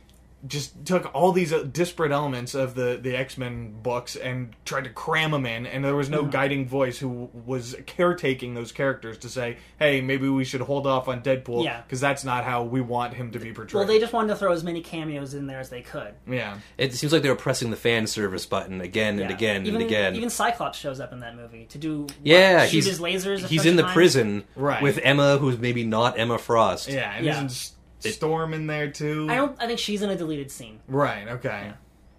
just 0.46 0.86
took 0.86 1.14
all 1.14 1.32
these 1.32 1.52
uh, 1.52 1.64
disparate 1.64 2.12
elements 2.12 2.54
of 2.54 2.74
the 2.74 2.98
the 3.00 3.14
X 3.14 3.36
Men 3.36 3.74
books 3.82 4.16
and 4.16 4.54
tried 4.64 4.84
to 4.84 4.90
cram 4.90 5.32
them 5.32 5.44
in, 5.44 5.66
and 5.66 5.84
there 5.84 5.94
was 5.94 6.08
Mm-hmm. 6.08 6.24
no 6.24 6.30
guiding 6.30 6.66
voice 6.66 6.98
who 6.98 7.28
was 7.46 7.76
caretaking 7.86 8.54
those 8.54 8.72
characters 8.72 9.18
to 9.18 9.28
say, 9.28 9.58
"Hey, 9.78 10.00
maybe 10.00 10.28
we 10.28 10.44
should 10.44 10.62
hold 10.62 10.86
off 10.86 11.08
on 11.08 11.20
Deadpool 11.22 11.64
Yeah. 11.64 11.82
because 11.82 12.00
that's 12.00 12.24
not 12.24 12.44
how 12.44 12.62
we 12.62 12.80
want 12.80 13.12
him 13.14 13.32
to 13.32 13.38
be 13.38 13.52
portrayed." 13.52 13.74
Well, 13.78 13.86
they 13.86 13.98
just 13.98 14.12
wanted 14.14 14.28
to 14.28 14.36
throw 14.36 14.52
as 14.52 14.64
many 14.64 14.80
cameos 14.80 15.34
in 15.34 15.46
there 15.46 15.60
as 15.60 15.68
they 15.68 15.82
could. 15.82 16.14
yeah, 16.26 16.58
It 16.78 16.94
seems 16.94 17.12
like 17.12 17.22
they 17.22 17.28
were 17.28 17.34
pressing 17.36 17.70
the 17.70 17.76
fan 17.76 18.06
service 18.06 18.46
button 18.46 18.80
again 18.80 19.18
and 19.20 19.28
Yeah. 19.30 19.36
again 19.36 19.66
even, 19.66 19.82
and 19.82 19.90
again. 19.90 20.16
Even 20.16 20.30
Cyclops 20.30 20.78
shows 20.78 21.00
up 21.00 21.12
in 21.12 21.20
that 21.20 21.36
movie 21.36 21.66
to 21.66 21.78
do 21.78 22.02
what, 22.02 22.12
yeah, 22.22 22.64
shoot 22.64 22.70
he's 22.76 22.86
his 22.86 22.98
lasers. 23.00 23.44
a 23.44 23.46
He's 23.46 23.58
bunch 23.60 23.66
in 23.66 23.70
of 23.72 23.76
the 23.76 23.82
times. 23.82 23.92
prison 23.94 24.44
Right. 24.56 24.82
with 24.82 24.98
Emma, 25.02 25.36
who's 25.38 25.58
maybe 25.58 25.84
not 25.84 26.18
Emma 26.18 26.38
Frost. 26.38 26.88
yeah, 26.88 27.12
and 27.14 27.26
Yeah. 27.26 27.44
isn't 27.44 27.72
S- 28.04 28.14
Storm 28.14 28.54
in 28.54 28.66
there 28.66 28.90
too? 28.90 29.26
I 29.30 29.34
don't. 29.36 29.56
I 29.60 29.66
think 29.66 29.78
she's 29.78 30.02
in 30.02 30.10
a 30.10 30.16
deleted 30.16 30.50
scene. 30.50 30.80
Right. 30.88 31.26
Okay. 31.28 31.72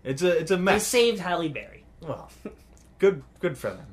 It's 0.03 0.21
a 0.21 0.38
it's 0.39 0.51
a 0.51 0.55
They 0.55 0.61
mess. 0.61 0.86
saved 0.88 1.19
Halle 1.19 1.47
Berry. 1.49 1.84
well, 2.01 2.29
good 2.99 3.23
good 3.39 3.57
for 3.57 3.69
them. 3.71 3.86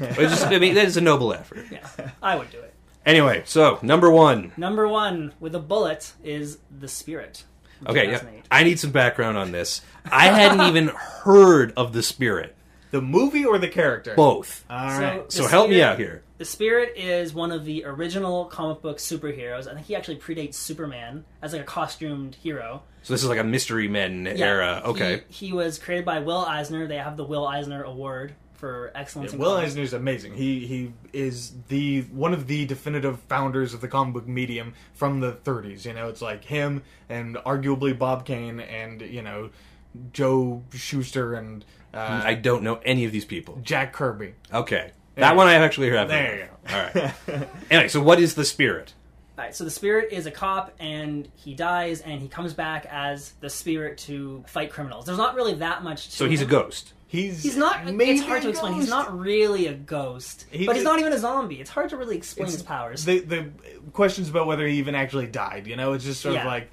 It's 0.00 0.16
just, 0.32 0.46
I 0.46 0.58
mean, 0.58 0.74
that 0.74 0.86
is 0.86 0.96
a 0.96 1.00
noble 1.00 1.32
effort. 1.34 1.66
Yeah, 1.70 1.86
I 2.22 2.36
would 2.36 2.50
do 2.50 2.58
it. 2.60 2.72
Anyway, 3.04 3.42
so 3.44 3.78
number 3.82 4.10
one. 4.10 4.52
Number 4.56 4.86
one 4.88 5.34
with 5.40 5.54
a 5.54 5.58
bullet 5.60 6.12
is 6.24 6.58
the 6.76 6.88
Spirit. 6.88 7.44
Okay, 7.86 8.10
yeah, 8.10 8.22
I 8.50 8.62
need 8.62 8.78
some 8.80 8.90
background 8.90 9.36
on 9.36 9.52
this. 9.52 9.82
I 10.10 10.28
hadn't 10.28 10.60
even 10.68 10.88
heard 10.88 11.72
of 11.76 11.92
the 11.92 12.02
spirit. 12.02 12.54
the 12.90 13.02
movie 13.02 13.44
or 13.44 13.58
the 13.58 13.68
character? 13.68 14.14
Both. 14.14 14.64
All 14.70 14.88
So- 14.90 15.00
right. 15.00 15.32
So 15.32 15.42
The 15.42 15.48
help 15.50 15.68
me 15.68 15.82
out 15.82 15.98
here. 15.98 16.22
The 16.38 16.44
Spirit 16.44 16.92
is 16.96 17.32
one 17.32 17.50
of 17.50 17.64
the 17.64 17.84
original 17.86 18.44
comic 18.46 18.82
book 18.82 18.98
superheroes. 18.98 19.66
I 19.66 19.74
think 19.74 19.86
he 19.86 19.96
actually 19.96 20.18
predates 20.18 20.54
Superman 20.54 21.24
as 21.40 21.52
like 21.52 21.62
a 21.62 21.64
costumed 21.64 22.34
hero. 22.34 22.82
So 23.02 23.14
this 23.14 23.22
is 23.22 23.28
like 23.28 23.38
a 23.38 23.44
mystery 23.44 23.88
men 23.88 24.26
era. 24.26 24.82
Okay. 24.84 25.22
He, 25.28 25.46
he 25.46 25.52
was 25.52 25.78
created 25.78 26.04
by 26.04 26.18
Will 26.18 26.44
Eisner. 26.44 26.86
They 26.86 26.98
have 26.98 27.16
the 27.16 27.24
Will 27.24 27.46
Eisner 27.46 27.82
Award 27.84 28.34
for 28.56 28.90
excellence 28.94 29.32
in 29.32 29.38
Will 29.38 29.56
comics. 29.56 29.76
is 29.76 29.92
amazing. 29.92 30.34
He 30.34 30.66
he 30.66 30.92
is 31.12 31.52
the 31.68 32.02
one 32.02 32.32
of 32.34 32.46
the 32.46 32.66
definitive 32.66 33.20
founders 33.20 33.74
of 33.74 33.80
the 33.80 33.88
comic 33.88 34.14
book 34.14 34.26
medium 34.28 34.74
from 34.92 35.20
the 35.20 35.32
30s. 35.32 35.84
You 35.84 35.92
know, 35.92 36.08
it's 36.08 36.22
like 36.22 36.44
him 36.44 36.82
and 37.08 37.36
arguably 37.36 37.96
Bob 37.96 38.26
Kane 38.26 38.60
and 38.60 39.00
you 39.02 39.22
know 39.22 39.50
Joe 40.12 40.62
Shuster 40.74 41.34
and 41.34 41.64
uh, 41.94 42.22
I 42.24 42.34
don't 42.34 42.62
know 42.62 42.80
any 42.84 43.04
of 43.04 43.12
these 43.12 43.24
people. 43.24 43.58
Jack 43.62 43.92
Kirby. 43.92 44.34
Okay. 44.52 44.90
There 45.16 45.24
That 45.24 45.34
one 45.36 45.48
I 45.48 45.54
actually 45.54 45.88
heard 45.88 45.98
of. 46.00 46.08
There 46.08 46.38
you 46.38 46.44
go. 46.44 46.74
All 46.76 46.82
right. 47.34 47.48
Anyway, 47.70 47.88
so 47.88 48.00
what 48.02 48.20
is 48.20 48.34
the 48.34 48.44
spirit? 48.44 48.92
All 49.38 49.44
right, 49.44 49.54
so 49.54 49.64
the 49.64 49.70
spirit 49.70 50.12
is 50.12 50.24
a 50.26 50.30
cop, 50.30 50.72
and 50.78 51.28
he 51.34 51.52
dies, 51.54 52.00
and 52.00 52.22
he 52.22 52.28
comes 52.28 52.54
back 52.54 52.86
as 52.90 53.32
the 53.40 53.50
spirit 53.50 53.98
to 53.98 54.44
fight 54.46 54.70
criminals. 54.70 55.04
There's 55.04 55.18
not 55.18 55.34
really 55.34 55.54
that 55.54 55.82
much. 55.82 56.06
To 56.06 56.12
So 56.12 56.28
he's 56.28 56.40
a 56.40 56.44
him. 56.44 56.50
ghost. 56.50 56.92
He's 57.08 57.42
He's 57.42 57.56
not. 57.56 57.84
maybe 57.86 58.12
It's 58.12 58.22
hard 58.26 58.42
to 58.42 58.48
a 58.48 58.50
explain. 58.50 58.74
He's 58.74 58.84
ghost. 58.90 58.90
not 59.08 59.18
really 59.18 59.66
a 59.68 59.74
ghost, 59.74 60.46
He 60.50 60.64
but 60.66 60.74
he's 60.76 60.82
did- 60.84 60.88
not 60.90 61.00
even 61.00 61.12
a 61.12 61.18
zombie. 61.18 61.60
It's 61.60 61.70
hard 61.70 61.90
to 61.90 61.96
really 61.96 62.16
explain 62.16 62.48
his 62.48 62.62
powers. 62.62 63.04
The 63.04 63.20
the 63.20 63.50
questions 63.92 64.28
about 64.28 64.46
whether 64.46 64.66
he 64.66 64.78
even 64.78 64.94
actually 64.94 65.26
died. 65.26 65.66
You 65.66 65.76
know, 65.76 65.92
it's 65.92 66.04
just 66.04 66.20
sort 66.20 66.34
of 66.36 66.42
Yeah. 66.42 66.46
like 66.48 66.70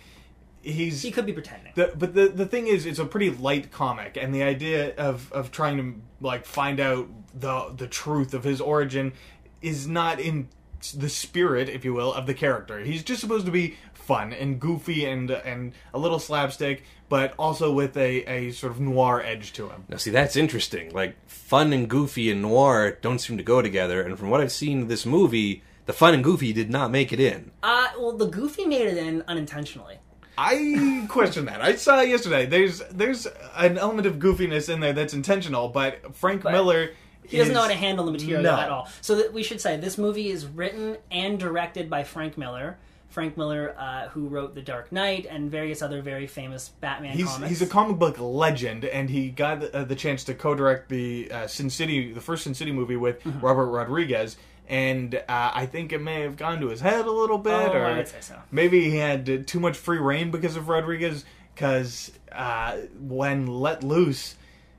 he's 0.63 1.01
he 1.01 1.11
could 1.11 1.25
be 1.25 1.33
pretending. 1.33 1.73
The, 1.75 1.91
but 1.95 2.15
the 2.15 2.29
the 2.29 2.45
thing 2.45 2.67
is, 2.67 2.85
it's 2.85 2.99
a 2.99 3.05
pretty 3.05 3.29
light 3.29 3.71
comic, 3.71 4.17
and 4.17 4.33
the 4.33 4.43
idea 4.43 4.95
of 4.95 5.31
of 5.31 5.51
trying 5.51 5.77
to 5.77 6.01
like 6.21 6.45
find 6.45 6.79
out 6.79 7.07
the 7.33 7.73
the 7.75 7.87
truth 7.87 8.33
of 8.33 8.43
his 8.43 8.61
origin 8.61 9.13
is 9.61 9.87
not 9.87 10.19
in 10.19 10.49
the 10.95 11.09
spirit, 11.09 11.69
if 11.69 11.85
you 11.85 11.93
will, 11.93 12.13
of 12.13 12.25
the 12.25 12.33
character. 12.33 12.79
He's 12.79 13.03
just 13.03 13.21
supposed 13.21 13.45
to 13.45 13.51
be 13.51 13.75
fun 13.93 14.33
and 14.33 14.59
goofy 14.59 15.05
and 15.05 15.31
and 15.31 15.73
a 15.93 15.99
little 15.99 16.19
slapstick, 16.19 16.83
but 17.09 17.33
also 17.37 17.71
with 17.71 17.95
a 17.97 18.23
a 18.25 18.51
sort 18.51 18.71
of 18.71 18.79
noir 18.79 19.21
edge 19.21 19.53
to 19.53 19.69
him. 19.69 19.85
Now, 19.89 19.97
see, 19.97 20.11
that's 20.11 20.35
interesting. 20.35 20.91
Like, 20.91 21.15
fun 21.27 21.73
and 21.73 21.89
goofy 21.89 22.31
and 22.31 22.41
noir 22.41 22.97
don't 23.01 23.19
seem 23.19 23.37
to 23.37 23.43
go 23.43 23.61
together, 23.61 24.01
and 24.01 24.17
from 24.17 24.29
what 24.29 24.41
I've 24.41 24.51
seen 24.51 24.83
of 24.83 24.87
this 24.87 25.05
movie, 25.05 25.63
the 25.85 25.93
fun 25.93 26.13
and 26.13 26.23
goofy 26.23 26.53
did 26.53 26.69
not 26.69 26.91
make 26.91 27.11
it 27.11 27.19
in. 27.19 27.51
Uh, 27.61 27.89
well, 27.97 28.13
the 28.13 28.27
Goofy 28.27 28.65
made 28.65 28.87
it 28.87 28.97
in 28.97 29.23
unintentionally. 29.27 29.97
I 30.37 31.05
question 31.09 31.45
that. 31.45 31.61
I 31.61 31.75
saw 31.75 31.99
it 32.01 32.09
yesterday. 32.09 32.45
There's 32.45 32.79
there's 32.91 33.27
an 33.55 33.77
element 33.77 34.07
of 34.07 34.15
goofiness 34.15 34.67
in 34.73 34.79
there 34.79 34.93
that's 34.93 35.13
intentional, 35.13 35.69
but 35.69 36.15
Frank 36.15 36.43
But 36.43 36.53
Miller. 36.53 36.91
He 37.25 37.37
doesn't 37.37 37.51
is- 37.51 37.55
know 37.55 37.61
how 37.61 37.67
to 37.69 37.73
handle 37.75 38.05
the 38.05 38.11
material 38.11 38.43
No. 38.43 38.57
at 38.59 38.69
all. 38.69 38.89
So 39.01 39.15
that 39.15 39.31
we 39.33 39.43
should 39.43 39.61
say 39.61 39.77
this 39.77 39.97
movie 39.97 40.29
is 40.29 40.45
written 40.45 40.97
and 41.09 41.39
directed 41.39 41.89
by 41.89 42.03
Frank 42.03 42.37
Miller. 42.37 42.77
Frank 43.09 43.37
Miller, 43.37 43.75
uh, 43.77 44.07
who 44.09 44.27
wrote 44.27 44.55
The 44.55 44.61
Dark 44.63 44.91
Knight 44.91 45.27
and 45.29 45.49
various 45.51 45.83
other 45.83 46.01
very 46.01 46.25
famous 46.25 46.69
Batman 46.81 47.11
He's 47.15 47.27
comics. 47.27 47.49
he's 47.49 47.61
a 47.61 47.67
comic 47.67 47.97
book 47.99 48.17
legend, 48.19 48.85
and 48.85 49.07
he 49.07 49.29
got 49.29 49.59
the, 49.59 49.73
uh, 49.77 49.83
the 49.83 49.95
chance 49.95 50.23
to 50.23 50.33
co-direct 50.33 50.89
the 50.89 51.29
uh, 51.31 51.45
Sin 51.47 51.69
City, 51.69 52.11
the 52.11 52.19
first 52.21 52.43
Sin 52.43 52.55
City 52.55 52.71
movie 52.71 52.95
with 52.95 53.23
Mm-hmm. 53.23 53.39
Robert 53.45 53.67
Rodriguez. 53.67 54.35
And 54.67 55.15
uh, 55.15 55.21
I 55.53 55.65
think 55.65 55.91
it 55.91 55.99
may 56.01 56.21
have 56.21 56.37
gone 56.37 56.59
to 56.61 56.67
his 56.69 56.79
head 56.81 57.05
a 57.05 57.11
little 57.11 57.37
bit, 57.37 57.51
Oh, 57.53 57.71
or 57.73 57.85
I 57.85 57.97
would 57.97 58.07
say 58.07 58.21
so. 58.21 58.39
maybe 58.51 58.89
he 58.89 58.97
had 58.97 59.45
too 59.47 59.59
much 59.59 59.77
free 59.77 59.99
reign 59.99 60.31
because 60.31 60.55
of 60.55 60.69
Rodriguez. 60.69 61.25
Because 61.53 62.11
uh, 62.31 62.77
when 62.99 63.45
let 63.45 63.83
loose, 63.83 64.35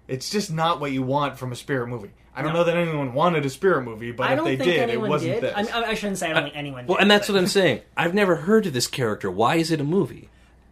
it's 0.09 0.31
just 0.31 0.51
not 0.51 0.81
what 0.81 0.91
you 0.91 1.03
want 1.03 1.39
from 1.39 1.53
a 1.53 1.57
spirit 1.57 1.87
movie. 1.89 2.11
I 2.35 2.43
don't 2.43 2.53
No. 2.53 2.61
know 2.61 2.65
that 2.65 2.77
anyone 2.77 3.15
wanted 3.15 3.47
a 3.47 3.51
spirit 3.51 3.83
movie, 3.83 4.11
but 4.11 4.33
if 4.39 4.43
they 4.45 4.57
did, 4.57 4.91
it 4.91 5.01
wasn't 5.01 5.35
did. 5.35 5.43
this. 5.45 5.53
I, 5.57 5.63
mean, 5.63 5.73
I 5.73 5.95
shouldn't 5.95 6.19
say 6.19 6.31
I 6.31 6.33
don't 6.33 6.43
think 6.45 6.57
anyone 6.57 6.87
Well, 6.87 6.97
did. 6.97 7.03
and 7.03 7.11
that's 7.11 7.29
but 7.29 7.35
what 7.35 7.41
I'm 7.43 7.47
saying. 7.61 7.83
I've 7.97 8.13
never 8.15 8.35
heard 8.37 8.67
of 8.67 8.73
this 8.73 8.89
character. 8.89 9.31
Why 9.31 9.55
is 9.57 9.71
it 9.71 9.81
a 9.81 9.85
movie? 9.85 10.31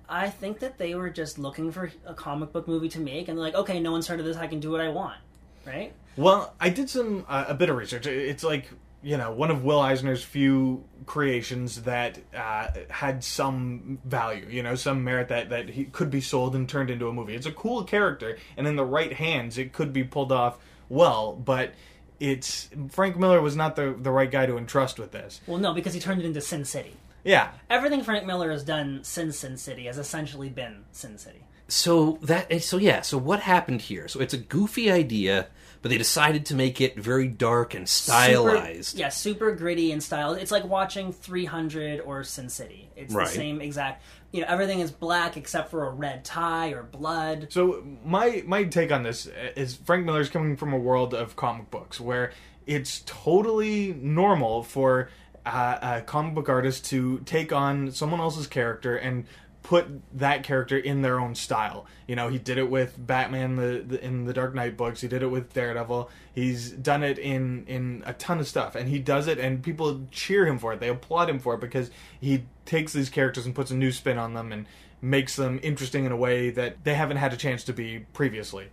I 0.09 0.29
think 0.29 0.59
that 0.59 0.79
they 0.79 0.97
were 0.97 1.09
just 1.09 1.39
looking 1.39 1.71
for 1.71 1.93
a 2.05 2.15
comic 2.15 2.53
book 2.53 2.67
movie 2.67 2.89
to 2.91 2.99
make, 2.99 3.29
and 3.29 3.39
they're 3.39 3.45
like, 3.45 3.55
okay, 3.55 3.79
no 3.79 3.93
one's 3.93 4.09
heard 4.09 4.19
of 4.19 4.27
this. 4.27 4.37
I 4.37 4.49
can 4.49 4.59
do 4.59 4.73
what 4.73 4.81
I 4.81 4.89
want, 4.89 5.19
right? 5.65 5.93
Well, 6.17 6.53
I 6.61 6.69
did 6.71 6.91
some 6.91 7.25
uh, 7.29 7.45
a 7.47 7.55
bit 7.55 7.71
of 7.71 7.77
research. 7.77 8.07
It's 8.09 8.43
like 8.43 8.69
you 9.03 9.17
know 9.17 9.33
one 9.33 9.51
of 9.51 9.65
Will 9.65 9.81
Eisner's 9.81 10.23
few 10.23 10.85
creations 11.07 11.83
that 11.83 12.19
uh, 12.35 12.69
had 12.89 13.25
some 13.25 13.99
value, 14.05 14.47
you 14.49 14.63
know, 14.63 14.75
some 14.75 15.05
merit 15.05 15.29
that 15.29 15.51
that 15.51 15.71
he 15.71 15.85
could 15.85 16.11
be 16.11 16.21
sold 16.21 16.55
and 16.55 16.69
turned 16.69 16.91
into 16.91 17.09
a 17.09 17.13
movie. 17.13 17.35
It's 17.35 17.47
a 17.47 17.53
cool 17.53 17.85
character, 17.85 18.39
and 18.57 18.67
in 18.67 18.77
the 18.77 18.85
right 18.85 19.13
hands, 19.13 19.59
it 19.59 19.73
could 19.73 19.93
be 19.93 20.05
pulled 20.05 20.33
off 20.33 20.59
well. 20.89 21.33
But 21.35 21.75
it's 22.21 22.71
Frank 22.91 23.19
Miller 23.19 23.41
was 23.41 23.57
not 23.57 23.77
the 23.77 23.97
the 23.99 24.11
right 24.11 24.31
guy 24.31 24.47
to 24.47 24.57
entrust 24.57 24.99
with 24.99 25.13
this. 25.13 25.41
Well, 25.47 25.59
no, 25.59 25.75
because 25.75 25.95
he 25.95 26.01
turned 26.01 26.21
it 26.21 26.27
into 26.27 26.41
Sin 26.41 26.65
City. 26.65 26.97
Yeah, 27.25 27.53
Everything 27.71 28.03
Frank 28.03 28.27
Miller 28.27 28.51
has 28.51 28.65
done 28.65 29.05
since 29.05 29.39
Sin 29.39 29.57
City 29.57 29.85
has 29.87 29.99
essentially 29.99 30.49
been 30.49 30.85
Sin 30.93 31.19
City. 31.19 31.45
So 31.69 32.19
that 32.23 32.63
so 32.63 32.77
yeah. 32.77 33.03
So 33.03 33.17
what 33.17 33.41
happened 33.41 33.83
here? 33.83 34.09
So 34.09 34.21
it's 34.21 34.35
a 34.35 34.39
goofy 34.39 34.91
idea, 34.91 35.49
but 35.83 35.91
they 35.91 35.99
decided 35.99 36.47
to 36.47 36.55
make 36.55 36.81
it 36.81 36.97
very 36.97 37.27
dark 37.29 37.75
and 37.75 37.89
stylized. 37.89 38.91
Super, 38.91 39.01
yeah, 39.01 39.09
super 39.09 39.53
gritty 39.55 39.93
and 39.93 40.03
styled. 40.03 40.39
It's 40.39 40.53
like 40.53 40.65
watching 40.65 41.13
300 41.13 42.01
or 42.01 42.23
Sin 42.25 42.49
City. 42.49 42.89
It's 42.97 43.13
Right. 43.13 43.27
the 43.27 43.35
same 43.35 43.61
exact. 43.61 44.03
You 44.31 44.41
know, 44.43 44.47
everything 44.49 44.81
is 44.81 44.91
black 44.91 45.37
except 45.37 45.71
for 45.71 45.87
a 45.87 45.91
red 45.91 46.25
tie 46.25 46.71
or 46.71 46.83
blood. 46.85 47.49
So 47.51 47.85
my 48.05 48.43
my 48.47 48.65
take 48.65 48.93
on 48.93 49.03
this 49.03 49.29
is 49.57 49.75
Frank 49.75 50.07
Miller's 50.07 50.31
coming 50.31 50.57
from 50.57 50.73
a 50.73 50.79
world 50.79 51.13
of 51.15 51.37
comic 51.37 51.71
books 51.71 52.01
where 52.01 52.33
it's 52.67 53.03
totally 53.05 53.93
normal 54.01 54.63
for 54.63 55.11
uh, 55.45 55.79
a 55.99 56.01
comic 56.03 56.35
book 56.35 56.49
artist 56.49 56.85
to 56.87 57.19
take 57.27 57.53
on 57.53 57.91
someone 57.91 58.21
else's 58.21 58.47
character 58.47 58.97
and 58.97 59.25
put 59.63 59.87
that 60.19 60.43
character 60.43 60.77
in 60.77 61.03
their 61.03 61.21
own 61.21 61.35
style. 61.35 61.87
You 62.07 62.17
know, 62.17 62.29
he 62.29 62.39
did 62.39 62.59
it 62.59 62.69
with 62.69 62.95
Batman 62.99 63.57
the, 63.57 63.85
the 63.87 64.05
in 64.05 64.25
the 64.25 64.33
Dark 64.33 64.55
Knight 64.55 64.77
books. 64.77 65.01
He 65.01 65.09
did 65.09 65.23
it 65.23 65.29
with 65.29 65.53
Daredevil. 65.53 66.11
He's 66.35 66.71
done 66.71 67.03
it 67.03 67.19
in 67.19 67.65
in 67.67 68.03
a 68.05 68.13
ton 68.13 68.41
of 68.41 68.49
stuff, 68.49 68.75
and 68.75 68.89
he 68.89 68.99
does 68.99 69.29
it, 69.29 69.39
and 69.39 69.63
people 69.63 70.07
cheer 70.11 70.47
him 70.47 70.59
for 70.59 70.73
it. 70.73 70.81
They 70.81 70.89
applaud 70.89 71.31
him 71.31 71.39
for 71.39 71.55
it 71.55 71.61
because 71.61 71.91
he 72.21 72.45
takes 72.65 72.93
these 72.93 73.09
characters 73.09 73.47
and 73.47 73.55
puts 73.55 73.71
a 73.71 73.77
new 73.77 73.93
spin 73.93 74.19
on 74.19 74.35
them 74.35 74.53
and 74.53 74.67
makes 75.01 75.37
them 75.37 75.59
interesting 75.63 76.05
in 76.05 76.13
a 76.13 76.17
way 76.17 76.51
that 76.51 76.85
they 76.85 76.95
haven't 76.95 77.17
had 77.17 77.33
a 77.33 77.37
chance 77.37 77.65
to 77.65 77.73
be 77.73 78.01
previously. 78.13 78.69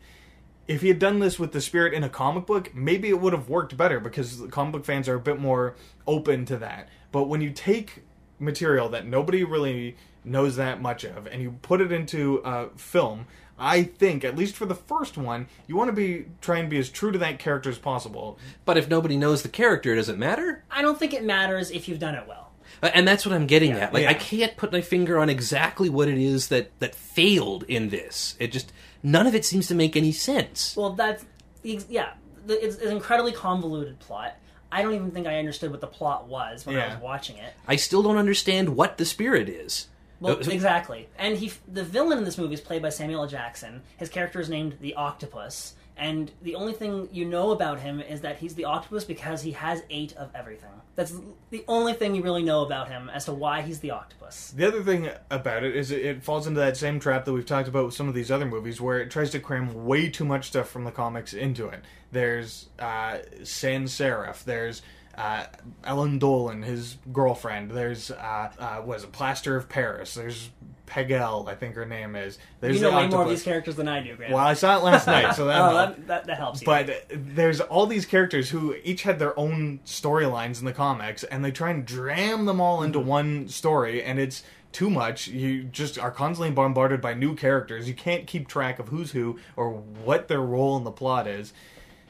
If 0.68 0.82
he 0.82 0.88
had 0.88 1.00
done 1.00 1.20
this 1.20 1.40
with 1.40 1.52
the 1.52 1.62
spirit 1.62 1.94
in 1.94 2.04
a 2.04 2.10
comic 2.10 2.46
book, 2.46 2.76
maybe 2.76 3.10
it 3.10 3.20
would 3.20 3.34
have 3.34 3.50
worked 3.50 3.76
better 3.76 4.00
because 4.00 4.40
the 4.40 4.48
comic 4.48 4.74
book 4.74 4.86
fans 4.86 5.10
are 5.10 5.16
a 5.16 5.20
bit 5.20 5.40
more 5.40 5.76
open 6.06 6.46
to 6.46 6.58
that. 6.58 6.90
But 7.12 7.24
when 7.24 7.42
you 7.42 7.50
take 7.50 8.04
material 8.38 8.88
that 8.90 9.06
nobody 9.06 9.44
really 9.44 9.98
knows 10.24 10.56
that 10.58 10.82
much 10.82 11.04
of 11.04 11.28
and 11.28 11.42
you 11.42 11.52
put 11.62 11.82
it 11.82 11.92
into 11.92 12.42
a 12.46 12.70
film, 12.78 13.26
I 13.58 13.84
think, 13.84 14.24
at 14.24 14.36
least 14.38 14.56
for 14.56 14.66
the 14.66 14.76
first 14.76 15.18
one, 15.18 15.48
you 15.68 15.76
want 15.76 15.90
to 15.90 15.94
be 15.94 16.26
try 16.42 16.60
and 16.60 16.70
be 16.70 16.78
as 16.78 16.90
true 16.90 17.12
to 17.12 17.18
that 17.20 17.40
character 17.40 17.70
as 17.70 17.78
possible. 17.78 18.38
But 18.66 18.78
if 18.78 18.88
nobody 18.90 19.18
knows 19.18 19.42
the 19.44 19.50
character, 19.50 19.96
does 19.96 20.10
it 20.10 20.18
matter? 20.18 20.64
I 20.72 20.82
don't 20.82 20.98
think 20.98 21.14
it 21.14 21.24
matters 21.24 21.72
if 21.72 21.88
you've 21.88 22.00
done 22.00 22.16
it 22.16 22.28
well. 22.28 22.52
Uh, 22.82 22.90
And 22.94 23.08
that's 23.08 23.26
what 23.26 23.34
I'm 23.34 23.48
getting 23.48 23.72
at. 23.74 23.94
Like, 23.94 24.08
I 24.08 24.14
can't 24.14 24.56
put 24.56 24.72
my 24.72 24.82
finger 24.82 25.20
on 25.20 25.30
exactly 25.30 25.90
what 25.90 26.08
it 26.08 26.18
is 26.18 26.48
that 26.50 26.72
that 26.80 26.96
failed 26.96 27.64
in 27.68 27.90
this. 27.90 28.36
It 28.40 28.52
just 28.52 28.72
none 29.04 29.28
of 29.28 29.36
it 29.36 29.44
seems 29.46 29.68
to 29.68 29.76
make 29.76 29.96
any 29.98 30.12
sense. 30.12 30.76
Well, 30.78 30.92
that's 30.94 31.26
yeah. 31.64 32.14
The, 32.46 32.66
it's 32.66 32.78
an 32.78 32.92
incredibly 32.92 33.34
convoluted 33.34 34.00
plot. 34.00 34.36
I 34.72 34.82
don't 34.84 34.94
even 34.94 35.12
think 35.12 35.28
I 35.28 35.40
understood 35.40 35.72
what 35.72 35.82
the 35.82 35.88
plot 35.88 36.28
was 36.28 36.66
when 36.66 36.78
I 36.78 36.88
was 36.88 37.02
watching 37.02 37.38
it. 37.38 37.54
I 37.68 37.76
still 37.76 38.04
don't 38.04 38.18
understand 38.18 38.76
what 38.76 38.98
the 38.98 39.06
spirit 39.06 39.50
is. 39.50 39.88
Well, 40.20 40.38
exactly. 40.38 41.08
And 41.18 41.38
he, 41.38 41.52
the 41.68 41.84
villain 41.84 42.18
in 42.18 42.24
this 42.24 42.38
movie 42.38 42.54
is 42.54 42.62
played 42.62 42.82
by 42.82 42.90
Samuel 42.90 43.22
L. 43.22 43.28
Jackson. 43.28 43.82
His 43.98 44.10
character 44.10 44.40
is 44.40 44.50
named 44.50 44.78
the 44.82 44.96
Octopus, 44.96 45.76
and 46.00 46.32
the 46.42 46.56
only 46.56 46.72
thing 46.72 47.10
you 47.12 47.26
know 47.26 47.52
about 47.52 47.82
him 47.82 48.00
is 48.00 48.22
that 48.22 48.38
he's 48.38 48.56
the 48.56 48.64
octopus 48.66 49.04
because 49.04 49.42
he 49.42 49.52
has 49.52 49.84
eight 49.90 50.16
of 50.16 50.30
everything. 50.34 50.70
That's 50.96 51.14
the 51.50 51.66
only 51.68 51.94
thing 51.94 52.16
you 52.16 52.24
really 52.24 52.42
know 52.42 52.64
about 52.64 52.88
him 52.88 53.10
as 53.10 53.26
to 53.26 53.34
why 53.34 53.62
he's 53.62 53.80
the 53.80 53.92
octopus. 53.92 54.52
The 54.56 54.66
other 54.66 54.82
thing 54.82 55.10
about 55.30 55.64
it 55.64 55.76
is 55.76 55.92
it, 55.92 56.06
it 56.06 56.24
falls 56.24 56.48
into 56.48 56.62
that 56.62 56.78
same 56.78 57.02
trap 57.02 57.26
that 57.26 57.34
we've 57.34 57.46
talked 57.46 57.68
about 57.68 57.86
with 57.86 57.94
some 57.94 58.08
of 58.08 58.14
these 58.14 58.32
other 58.32 58.46
movies, 58.46 58.80
where 58.80 59.00
it 59.00 59.12
tries 59.12 59.30
to 59.32 59.40
cram 59.40 59.86
way 59.86 60.10
too 60.10 60.26
much 60.26 60.48
stuff 60.48 60.70
from 60.70 60.86
the 60.86 60.92
comics 60.92 61.34
into 61.34 61.68
it. 61.68 61.84
There's 62.14 62.70
uh, 62.80 63.18
Sand 63.44 63.88
Saref. 63.88 64.46
There's 64.46 64.82
uh, 65.20 65.46
Ellen 65.84 66.18
Dolan, 66.18 66.64
his 66.64 66.98
girlfriend. 67.12 67.72
There's 67.72 68.10
uh, 68.10 68.52
uh, 68.58 68.82
was 68.86 69.04
a 69.04 69.08
Plaster 69.08 69.58
of 69.58 69.68
Paris. 69.68 70.14
There's 70.14 70.50
P'Gell, 70.88 71.48
I 71.50 71.56
think 71.56 71.76
her 71.76 71.86
name 71.86 72.16
is. 72.16 72.40
There's 72.62 72.78
you 72.78 72.84
know 72.84 72.92
the 72.92 72.98
way 72.98 73.08
more 73.08 73.24
of 73.24 73.30
these 73.30 73.44
characters 73.44 73.76
than 73.76 73.90
I 73.90 74.02
do, 74.02 74.16
Grant. 74.16 74.34
Well, 74.34 74.44
I 74.44 74.54
saw 74.54 74.78
it 74.78 74.84
last 74.84 75.08
night, 75.08 75.36
so 75.36 75.46
that 75.46 75.62
oh, 75.62 75.74
that, 75.74 76.08
that, 76.08 76.26
that 76.28 76.38
helps 76.38 76.62
you. 76.62 76.66
But 76.66 77.06
there's 77.10 77.60
all 77.60 77.86
these 77.86 78.06
characters 78.06 78.50
who 78.50 78.76
each 78.84 79.04
had 79.04 79.20
their 79.20 79.38
own 79.38 79.82
storylines 79.86 80.60
in 80.60 80.66
the 80.66 80.74
comics, 80.74 81.26
and 81.26 81.44
they 81.44 81.52
try 81.52 81.70
and 81.72 81.86
dram 81.86 82.46
them 82.46 82.62
all 82.62 82.82
into 82.82 83.00
one 83.00 83.50
story, 83.50 84.02
and 84.02 84.20
it's 84.20 84.44
too 84.72 84.90
much. 84.90 85.28
You 85.28 85.64
just 85.64 86.00
are 86.00 86.12
constantly 86.12 86.52
bombarded 86.52 87.02
by 87.02 87.14
new 87.14 87.36
characters. 87.36 87.90
You 87.90 87.94
can't 87.94 88.26
keep 88.26 88.48
track 88.48 88.80
of 88.80 88.88
who's 88.88 89.12
who 89.12 89.38
or 89.58 89.72
what 89.72 90.30
their 90.30 90.42
role 90.42 90.78
in 90.78 90.86
the 90.86 90.92
plot 90.92 91.28
is. 91.28 91.52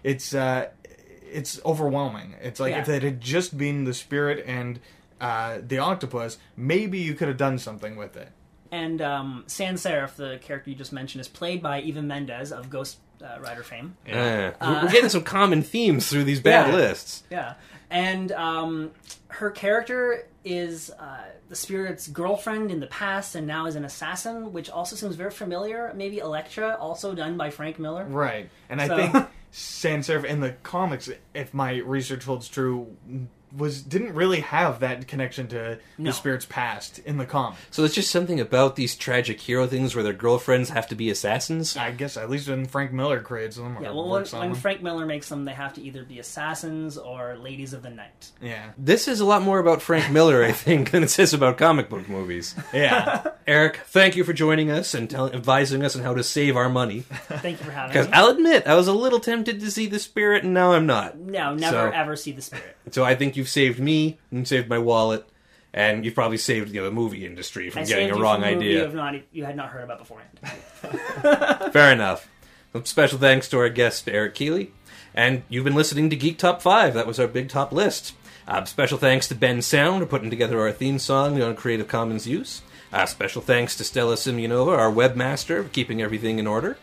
It's 0.03 0.35
uh, 0.35 0.69
it's 1.31 1.59
overwhelming. 1.65 2.35
It's 2.41 2.59
like 2.59 2.71
Yeah. 2.71 2.81
if 2.81 2.89
it 2.89 3.03
had 3.03 3.21
just 3.21 3.57
been 3.57 3.83
the 3.85 3.93
spirit 3.93 4.43
and 4.47 4.79
uh, 5.21 5.59
the 5.65 5.77
octopus, 5.79 6.37
maybe 6.55 6.99
you 6.99 7.13
could 7.13 7.27
have 7.27 7.37
done 7.37 7.57
something 7.59 7.95
with 7.95 8.15
it. 8.15 8.29
And 8.71 9.01
um, 9.01 9.43
Sand 9.47 9.77
Saref, 9.77 10.15
the 10.15 10.37
character 10.41 10.69
you 10.69 10.75
just 10.75 10.93
mentioned, 10.93 11.21
is 11.21 11.27
played 11.27 11.61
by 11.61 11.81
Eva 11.81 12.01
Mendes 12.01 12.51
of 12.51 12.69
Ghost 12.69 12.99
uh, 13.23 13.39
Rider 13.41 13.63
fame. 13.63 13.97
Uh, 14.07 14.11
we're- 14.13 14.53
we're 14.61 14.89
getting 14.91 15.09
some 15.09 15.23
common 15.23 15.61
themes 15.63 16.07
through 16.09 16.23
these 16.23 16.39
bad 16.39 16.69
Yeah. 16.69 16.75
lists. 16.75 17.23
Yeah, 17.29 17.53
and 17.89 18.31
um, 18.31 18.91
her 19.27 19.49
character 19.51 20.25
is 20.45 20.89
uh, 20.91 21.25
the 21.49 21.55
spirit's 21.55 22.07
girlfriend 22.07 22.71
in 22.71 22.79
the 22.79 22.87
past, 22.87 23.35
and 23.35 23.45
now 23.45 23.65
is 23.65 23.75
an 23.75 23.83
assassin, 23.83 24.53
which 24.53 24.69
also 24.69 24.95
seems 24.95 25.15
very 25.15 25.31
familiar. 25.31 25.91
Maybe 25.95 26.19
Elektra, 26.19 26.77
also 26.79 27.13
done 27.13 27.35
by 27.35 27.49
Frank 27.49 27.77
Miller. 27.77 28.05
Right. 28.05 28.49
And 28.69 28.79
I 28.81 28.87
think 28.87 29.27
Sand 29.51 30.03
Saref 30.03 30.23
in 30.23 30.41
the 30.41 30.51
comics, 30.63 31.09
if 31.33 31.53
my 31.53 31.77
research 31.77 32.25
holds 32.25 32.47
true, 32.47 32.95
was 33.55 33.81
didn't 33.81 34.13
really 34.13 34.41
have 34.41 34.79
that 34.81 35.07
connection 35.07 35.47
to 35.47 35.79
No. 35.97 36.09
the 36.11 36.13
spirit's 36.13 36.45
past 36.45 36.99
in 36.99 37.17
the 37.17 37.25
comic. 37.25 37.57
So 37.71 37.83
it's 37.83 37.95
just 37.95 38.11
something 38.11 38.39
about 38.39 38.75
these 38.75 38.95
tragic 38.95 39.39
hero 39.41 39.65
things 39.65 39.95
where 39.95 40.03
their 40.03 40.13
girlfriends 40.13 40.69
have 40.69 40.87
to 40.89 40.95
be 40.95 41.09
assassins. 41.09 41.75
I 41.75 41.91
guess 41.91 42.15
at 42.17 42.29
least 42.29 42.47
when 42.47 42.65
Frank 42.67 42.91
Miller 42.93 43.19
creates 43.21 43.55
them 43.57 43.77
Yeah, 43.81 43.91
well, 43.91 44.09
when, 44.09 44.23
when. 44.25 44.55
Frank 44.55 44.83
Miller 44.83 45.05
makes 45.05 45.29
them, 45.29 45.45
they 45.45 45.53
have 45.53 45.73
to 45.73 45.81
either 45.81 46.03
be 46.03 46.19
assassins 46.19 46.97
or 46.97 47.37
ladies 47.37 47.73
of 47.73 47.81
the 47.81 47.89
night. 47.89 48.31
yeah. 48.41 48.71
This 48.77 49.07
is 49.07 49.19
a 49.19 49.25
lot 49.25 49.41
more 49.41 49.59
about 49.59 49.81
Frank 49.81 50.11
Miller, 50.11 50.43
I 50.43 50.51
think, 50.51 50.91
than 50.91 51.03
it 51.03 51.09
says 51.09 51.33
about 51.33 51.57
comic 51.57 51.89
book 51.89 52.07
movies. 52.07 52.55
Yeah. 52.73 53.31
Eric, 53.47 53.77
thank 53.87 54.15
you 54.15 54.23
for 54.23 54.31
joining 54.33 54.69
us 54.69 54.93
and 54.93 55.09
tell- 55.09 55.33
advising 55.33 55.83
us 55.83 55.95
on 55.95 56.03
how 56.03 56.13
to 56.13 56.23
save 56.23 56.55
our 56.55 56.69
money. 56.69 56.99
Thank 57.01 57.59
you 57.59 57.65
for 57.65 57.71
having 57.71 57.93
Because. 57.93 58.07
I'll 58.13 58.27
admit, 58.29 58.67
I 58.67 58.75
was 58.75 58.87
a 58.87 58.93
little 58.93 59.19
tempted 59.19 59.59
to 59.61 59.71
see 59.71 59.87
the 59.87 59.97
spirit, 59.97 60.43
and 60.43 60.53
now 60.53 60.73
I'm 60.73 60.85
not. 60.85 61.17
No, 61.17 61.55
never 61.55 61.89
So- 61.89 61.91
ever 61.97 62.15
see 62.15 62.31
the 62.31 62.41
spirit. 62.43 62.75
So 62.91 63.03
I 63.03 63.15
think 63.15 63.35
you've 63.39 63.49
saved 63.49 63.79
me, 63.79 64.19
and 64.29 64.47
saved 64.47 64.69
my 64.69 64.77
wallet, 64.77 65.27
and 65.73 66.05
you've 66.05 66.13
probably 66.13 66.37
saved 66.37 66.69
you 66.69 66.81
know, 66.81 66.85
the 66.85 66.91
movie 66.91 67.25
industry 67.25 67.71
from 67.71 67.81
I 67.81 67.85
getting 67.85 68.11
a 68.11 68.15
you 68.15 68.21
wrong 68.21 68.41
from 68.41 68.49
a 68.49 68.53
movie 68.53 68.65
idea. 68.65 68.77
You, 68.77 68.83
have 68.83 68.93
not, 68.93 69.15
you 69.31 69.45
had 69.45 69.55
not 69.55 69.69
heard 69.69 69.83
about 69.83 69.97
beforehand. 69.97 70.39
Fair 71.73 71.91
enough. 71.91 72.29
Special 72.83 73.17
thanks 73.17 73.47
to 73.49 73.57
our 73.57 73.69
guest, 73.69 74.07
Eric 74.07 74.35
Keeley. 74.35 74.71
And 75.15 75.41
you've 75.49 75.63
been 75.63 75.75
listening 75.75 76.11
to 76.11 76.15
Geek 76.15 76.37
Top 76.37 76.61
5. 76.61 76.93
That 76.93 77.07
was 77.07 77.19
our 77.19 77.27
big 77.27 77.49
top 77.49 77.71
list. 77.71 78.13
Uh, 78.47 78.63
special 78.65 78.97
thanks 78.97 79.27
to 79.27 79.35
Bensound 79.35 79.99
for 79.99 80.05
putting 80.05 80.29
together 80.29 80.59
our 80.59 80.71
theme 80.71 80.99
song 80.99 81.41
on 81.41 81.55
Creative 81.55 81.87
Commons 81.87 82.27
use. 82.27 82.61
Uh, 82.91 83.05
special 83.05 83.41
thanks 83.41 83.75
to 83.77 83.83
Stella 83.83 84.15
Simeonova, 84.15 84.77
our 84.77 84.91
webmaster, 84.91 85.63
for 85.63 85.69
keeping 85.69 86.01
everything 86.01 86.39
in 86.39 86.47
order. 86.47 86.77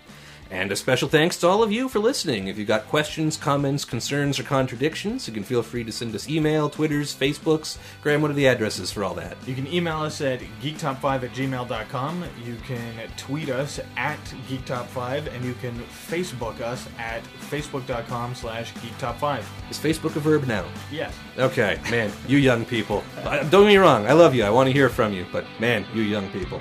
And 0.51 0.71
a 0.71 0.77
special 0.77 1.09
thanks 1.09 1.37
to 1.39 1.49
all 1.49 1.63
of 1.63 1.73
you 1.73 1.89
for 1.89 1.99
listening. 1.99 2.47
If 2.47 2.57
you've 2.57 2.69
got 2.69 2.87
questions, 2.87 3.37
comments, 3.37 3.85
concerns, 3.85 4.39
or 4.39 4.45
contradictions, 4.45 5.27
you 5.27 5.35
can 5.35 5.43
feel 5.43 5.63
free 5.63 5.83
to 5.83 5.91
send 5.91 6.15
us 6.15 6.29
email, 6.29 6.71
Twitters, 6.71 7.15
Facebooks. 7.15 7.79
Graham, 8.01 8.23
what 8.23 8.31
are 8.31 8.35
the 8.35 8.47
addresses 8.47 8.93
for 8.93 9.03
all 9.03 9.15
that? 9.15 9.37
You 9.47 9.55
can 9.57 9.67
email 9.67 9.99
us 9.99 10.21
at 10.21 10.41
geektop5 10.63 11.25
at 11.25 11.33
gmail.com. 11.33 12.25
You 12.45 12.57
can 12.65 12.95
tweet 13.17 13.49
us 13.49 13.81
at 13.97 14.21
geektop5, 14.49 15.35
and 15.35 15.45
you 15.45 15.55
can 15.55 15.75
Facebook 16.09 16.61
us 16.61 16.89
at 16.99 17.25
facebook.com 17.51 18.35
slash 18.37 18.73
geektop5. 18.75 19.43
Is 19.71 19.79
Facebook 19.79 20.15
a 20.15 20.21
verb 20.21 20.47
now? 20.47 20.65
Yes. 20.93 21.13
Okay, 21.39 21.81
man, 21.91 22.13
you 22.29 22.39
young 22.39 22.65
people. 22.65 23.03
Don't 23.25 23.51
get 23.51 23.67
me 23.67 23.77
wrong, 23.79 24.07
I 24.07 24.13
love 24.13 24.35
you. 24.35 24.45
I 24.45 24.51
want 24.51 24.69
to 24.69 24.73
hear 24.73 24.89
from 24.89 25.13
you, 25.13 25.27
but 25.33 25.45
man, 25.59 25.85
you 25.93 26.03
young 26.03 26.29
people. 26.31 26.61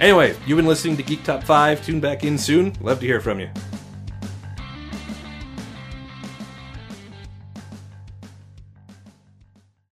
Anyway, 0.00 0.36
you've 0.46 0.56
been 0.56 0.66
listening 0.66 0.96
to 0.96 1.02
Geek 1.02 1.24
Top 1.24 1.42
5. 1.42 1.84
Tune 1.84 2.00
back 2.00 2.22
in 2.24 2.38
soon. 2.38 2.72
Love 2.80 3.00
to 3.00 3.06
hear 3.06 3.20
from 3.20 3.40
you. 3.40 3.50